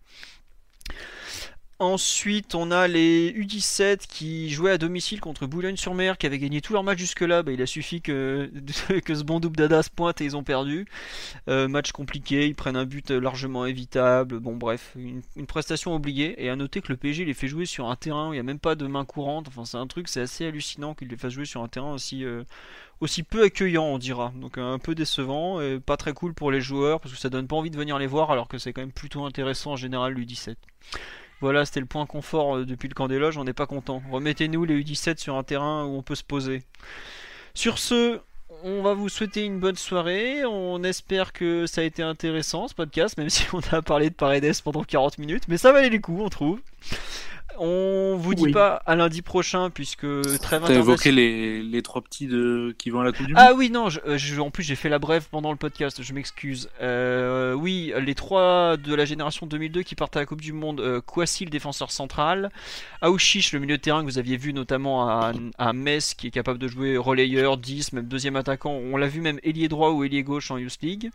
Ensuite, 1.80 2.54
on 2.54 2.72
a 2.72 2.88
les 2.88 3.32
U17 3.32 4.06
qui 4.06 4.50
jouaient 4.50 4.72
à 4.72 4.76
domicile 4.76 5.18
contre 5.18 5.46
Boulogne-sur-Mer, 5.46 6.18
qui 6.18 6.26
avaient 6.26 6.38
gagné 6.38 6.60
tout 6.60 6.74
leur 6.74 6.84
match 6.84 6.98
jusque-là. 6.98 7.42
Bah, 7.42 7.52
il 7.52 7.62
a 7.62 7.66
suffi 7.66 8.02
que, 8.02 8.50
que 9.02 9.14
ce 9.14 9.22
bon 9.22 9.40
double 9.40 9.56
dada 9.56 9.82
se 9.82 9.88
pointe 9.88 10.20
et 10.20 10.26
ils 10.26 10.36
ont 10.36 10.44
perdu. 10.44 10.84
Euh, 11.48 11.68
match 11.68 11.92
compliqué, 11.92 12.46
ils 12.46 12.54
prennent 12.54 12.76
un 12.76 12.84
but 12.84 13.10
largement 13.10 13.64
évitable. 13.64 14.40
Bon, 14.40 14.56
bref, 14.56 14.94
une, 14.94 15.22
prestation 15.46 15.94
oubliée. 15.94 16.44
Et 16.44 16.50
à 16.50 16.56
noter 16.56 16.82
que 16.82 16.92
le 16.92 16.98
PSG 16.98 17.24
les 17.24 17.32
fait 17.32 17.48
jouer 17.48 17.64
sur 17.64 17.88
un 17.88 17.96
terrain 17.96 18.28
où 18.28 18.34
il 18.34 18.36
n'y 18.36 18.40
a 18.40 18.42
même 18.42 18.58
pas 18.58 18.74
de 18.74 18.86
main 18.86 19.06
courante. 19.06 19.48
Enfin, 19.48 19.64
c'est 19.64 19.78
un 19.78 19.86
truc, 19.86 20.08
c'est 20.08 20.20
assez 20.20 20.44
hallucinant 20.44 20.92
qu'ils 20.92 21.08
les 21.08 21.16
fassent 21.16 21.32
jouer 21.32 21.46
sur 21.46 21.62
un 21.62 21.68
terrain 21.68 21.94
aussi, 21.94 22.26
euh, 22.26 22.44
aussi 23.00 23.22
peu 23.22 23.42
accueillant, 23.42 23.84
on 23.84 23.96
dira. 23.96 24.34
Donc, 24.36 24.58
un 24.58 24.78
peu 24.78 24.94
décevant 24.94 25.62
et 25.62 25.80
pas 25.80 25.96
très 25.96 26.12
cool 26.12 26.34
pour 26.34 26.50
les 26.50 26.60
joueurs 26.60 27.00
parce 27.00 27.14
que 27.14 27.18
ça 27.18 27.30
donne 27.30 27.46
pas 27.46 27.56
envie 27.56 27.70
de 27.70 27.78
venir 27.78 27.98
les 27.98 28.06
voir 28.06 28.30
alors 28.30 28.48
que 28.48 28.58
c'est 28.58 28.74
quand 28.74 28.82
même 28.82 28.92
plutôt 28.92 29.24
intéressant 29.24 29.72
en 29.72 29.76
général 29.76 30.12
l'U17. 30.12 30.56
Voilà, 31.40 31.64
c'était 31.64 31.80
le 31.80 31.86
point 31.86 32.06
confort 32.06 32.56
euh, 32.56 32.64
depuis 32.66 32.88
le 32.88 32.94
camp 32.94 33.08
des 33.08 33.18
loges, 33.18 33.38
on 33.38 33.44
n'est 33.44 33.52
pas 33.54 33.66
content. 33.66 34.02
Remettez-nous 34.10 34.64
les 34.64 34.82
U17 34.82 35.18
sur 35.18 35.36
un 35.36 35.42
terrain 35.42 35.84
où 35.86 35.96
on 35.96 36.02
peut 36.02 36.14
se 36.14 36.24
poser. 36.24 36.62
Sur 37.54 37.78
ce, 37.78 38.20
on 38.62 38.82
va 38.82 38.92
vous 38.94 39.08
souhaiter 39.08 39.44
une 39.44 39.58
bonne 39.58 39.76
soirée. 39.76 40.44
On 40.44 40.82
espère 40.84 41.32
que 41.32 41.66
ça 41.66 41.80
a 41.80 41.84
été 41.84 42.02
intéressant 42.02 42.68
ce 42.68 42.74
podcast, 42.74 43.16
même 43.16 43.30
si 43.30 43.46
on 43.54 43.60
a 43.72 43.80
parlé 43.82 44.10
de 44.10 44.14
Paredes 44.14 44.60
pendant 44.62 44.84
40 44.84 45.18
minutes. 45.18 45.44
Mais 45.48 45.56
ça 45.56 45.72
valait 45.72 45.90
les 45.90 46.00
coups, 46.00 46.22
on 46.22 46.28
trouve. 46.28 46.60
On 47.62 48.16
vous 48.16 48.34
dit 48.34 48.44
oui. 48.44 48.52
pas 48.52 48.82
à 48.86 48.96
lundi 48.96 49.20
prochain 49.20 49.68
puisque 49.68 50.06
très 50.40 50.58
T'as 50.58 50.74
évoqué 50.74 51.12
les, 51.12 51.62
les 51.62 51.82
trois 51.82 52.00
petits 52.00 52.26
de... 52.26 52.74
qui 52.78 52.88
vont 52.88 53.00
à 53.00 53.04
la 53.04 53.12
Coupe 53.12 53.26
du 53.26 53.34
Monde. 53.34 53.42
Ah 53.46 53.52
oui 53.54 53.68
non, 53.68 53.90
je, 53.90 54.00
je, 54.16 54.40
en 54.40 54.50
plus 54.50 54.62
j'ai 54.62 54.76
fait 54.76 54.88
la 54.88 54.98
brève 54.98 55.26
pendant 55.30 55.50
le 55.50 55.58
podcast, 55.58 56.02
je 56.02 56.12
m'excuse. 56.14 56.70
Euh, 56.80 57.52
oui, 57.52 57.92
les 58.00 58.14
trois 58.14 58.78
de 58.78 58.94
la 58.94 59.04
génération 59.04 59.46
2002 59.46 59.82
qui 59.82 59.94
partent 59.94 60.16
à 60.16 60.20
la 60.20 60.26
Coupe 60.26 60.40
du 60.40 60.54
Monde, 60.54 60.80
euh, 60.80 61.02
Kwasi 61.02 61.44
le 61.44 61.50
défenseur 61.50 61.90
central, 61.90 62.50
Aouchiche 63.02 63.52
le 63.52 63.58
milieu 63.58 63.76
de 63.76 63.82
terrain 63.82 64.00
que 64.00 64.06
vous 64.06 64.18
aviez 64.18 64.38
vu 64.38 64.54
notamment 64.54 65.06
à, 65.06 65.32
à 65.58 65.72
Metz 65.74 66.14
qui 66.14 66.28
est 66.28 66.30
capable 66.30 66.58
de 66.58 66.66
jouer 66.66 66.96
relayeur, 66.96 67.58
10, 67.58 67.92
même 67.92 68.06
deuxième 68.06 68.36
attaquant. 68.36 68.72
On 68.72 68.96
l'a 68.96 69.06
vu 69.06 69.20
même 69.20 69.38
ailier 69.42 69.68
droit 69.68 69.90
ou 69.90 70.02
ailier 70.02 70.22
gauche 70.22 70.50
en 70.50 70.56
Youth 70.56 70.78
League. 70.80 71.10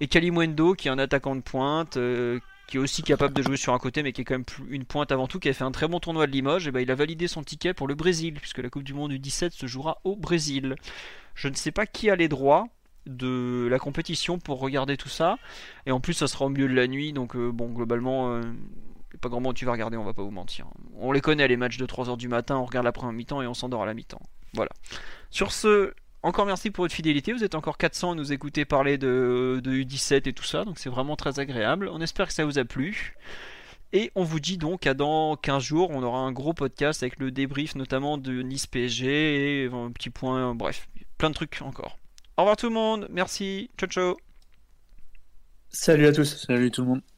Et 0.00 0.06
Kalimwendo 0.06 0.74
qui 0.74 0.88
est 0.88 0.90
un 0.90 0.98
attaquant 0.98 1.34
de 1.34 1.40
pointe. 1.40 1.96
Euh, 1.96 2.40
qui 2.68 2.76
est 2.76 2.80
aussi 2.80 3.02
capable 3.02 3.34
de 3.34 3.42
jouer 3.42 3.56
sur 3.56 3.72
un 3.72 3.78
côté, 3.78 4.02
mais 4.02 4.12
qui 4.12 4.20
est 4.20 4.24
quand 4.24 4.34
même 4.34 4.44
une 4.68 4.84
pointe 4.84 5.10
avant 5.10 5.26
tout, 5.26 5.40
qui 5.40 5.48
a 5.48 5.52
fait 5.52 5.64
un 5.64 5.72
très 5.72 5.88
bon 5.88 5.98
tournoi 5.98 6.26
de 6.26 6.32
Limoges, 6.32 6.68
et 6.68 6.70
ben 6.70 6.80
il 6.80 6.90
a 6.90 6.94
validé 6.94 7.26
son 7.26 7.42
ticket 7.42 7.74
pour 7.74 7.88
le 7.88 7.94
Brésil, 7.94 8.34
puisque 8.34 8.58
la 8.58 8.68
Coupe 8.68 8.84
du 8.84 8.94
Monde 8.94 9.10
du 9.10 9.18
17 9.18 9.52
se 9.52 9.66
jouera 9.66 10.00
au 10.04 10.14
Brésil. 10.14 10.76
Je 11.34 11.48
ne 11.48 11.54
sais 11.54 11.72
pas 11.72 11.86
qui 11.86 12.10
a 12.10 12.16
les 12.16 12.28
droits. 12.28 12.68
de 13.06 13.66
la 13.70 13.78
compétition 13.78 14.38
pour 14.38 14.60
regarder 14.60 14.98
tout 14.98 15.08
ça. 15.08 15.38
Et 15.86 15.92
en 15.92 15.98
plus, 16.00 16.12
ça 16.12 16.28
sera 16.28 16.44
au 16.44 16.50
milieu 16.50 16.68
de 16.68 16.74
la 16.74 16.86
nuit, 16.86 17.14
donc 17.14 17.36
euh, 17.36 17.50
bon, 17.50 17.70
globalement, 17.70 18.34
euh, 18.34 18.42
pas 19.22 19.30
grand 19.30 19.40
monde 19.40 19.56
tu 19.56 19.64
vas 19.64 19.72
regarder, 19.72 19.96
on 19.96 20.04
va 20.04 20.12
pas 20.12 20.22
vous 20.22 20.30
mentir. 20.30 20.66
On 20.98 21.10
les 21.12 21.22
connaît, 21.22 21.48
les 21.48 21.56
matchs 21.56 21.78
de 21.78 21.86
3h 21.86 22.18
du 22.18 22.28
matin, 22.28 22.58
on 22.58 22.66
regarde 22.66 22.84
la 22.84 22.92
première 22.92 23.14
mi-temps 23.14 23.40
et 23.40 23.46
on 23.46 23.54
s'endort 23.54 23.82
à 23.82 23.86
la 23.86 23.94
mi-temps. 23.94 24.20
Voilà. 24.52 24.70
Sur 25.30 25.52
ce, 25.52 25.94
encore 26.28 26.46
merci 26.46 26.70
pour 26.70 26.84
votre 26.84 26.94
fidélité. 26.94 27.32
Vous 27.32 27.42
êtes 27.42 27.54
encore 27.54 27.78
400 27.78 28.12
à 28.12 28.14
nous 28.14 28.32
écouter 28.32 28.64
parler 28.64 28.98
de, 28.98 29.60
de 29.62 29.72
U17 29.72 30.28
et 30.28 30.32
tout 30.32 30.44
ça, 30.44 30.64
donc 30.64 30.78
c'est 30.78 30.90
vraiment 30.90 31.16
très 31.16 31.40
agréable. 31.40 31.88
On 31.92 32.00
espère 32.00 32.28
que 32.28 32.32
ça 32.32 32.44
vous 32.44 32.58
a 32.58 32.64
plu. 32.64 33.16
Et 33.92 34.12
on 34.14 34.22
vous 34.22 34.38
dit 34.38 34.58
donc 34.58 34.86
à 34.86 34.92
dans 34.92 35.36
15 35.36 35.62
jours, 35.62 35.90
on 35.90 36.02
aura 36.02 36.18
un 36.18 36.32
gros 36.32 36.52
podcast 36.52 37.02
avec 37.02 37.18
le 37.18 37.30
débrief 37.30 37.74
notamment 37.74 38.18
de 38.18 38.42
Nice 38.42 38.66
PSG 38.66 39.64
et 39.64 39.66
un 39.72 39.90
petit 39.90 40.10
point, 40.10 40.54
bref, 40.54 40.88
plein 41.16 41.30
de 41.30 41.34
trucs 41.34 41.62
encore. 41.62 41.98
Au 42.36 42.42
revoir 42.42 42.56
tout 42.56 42.68
le 42.68 42.74
monde, 42.74 43.08
merci, 43.10 43.70
ciao 43.78 43.88
ciao. 43.88 44.16
Salut 45.70 46.06
à 46.06 46.12
tous. 46.12 46.44
Salut 46.46 46.70
tout 46.70 46.82
le 46.82 46.88
monde. 46.88 47.17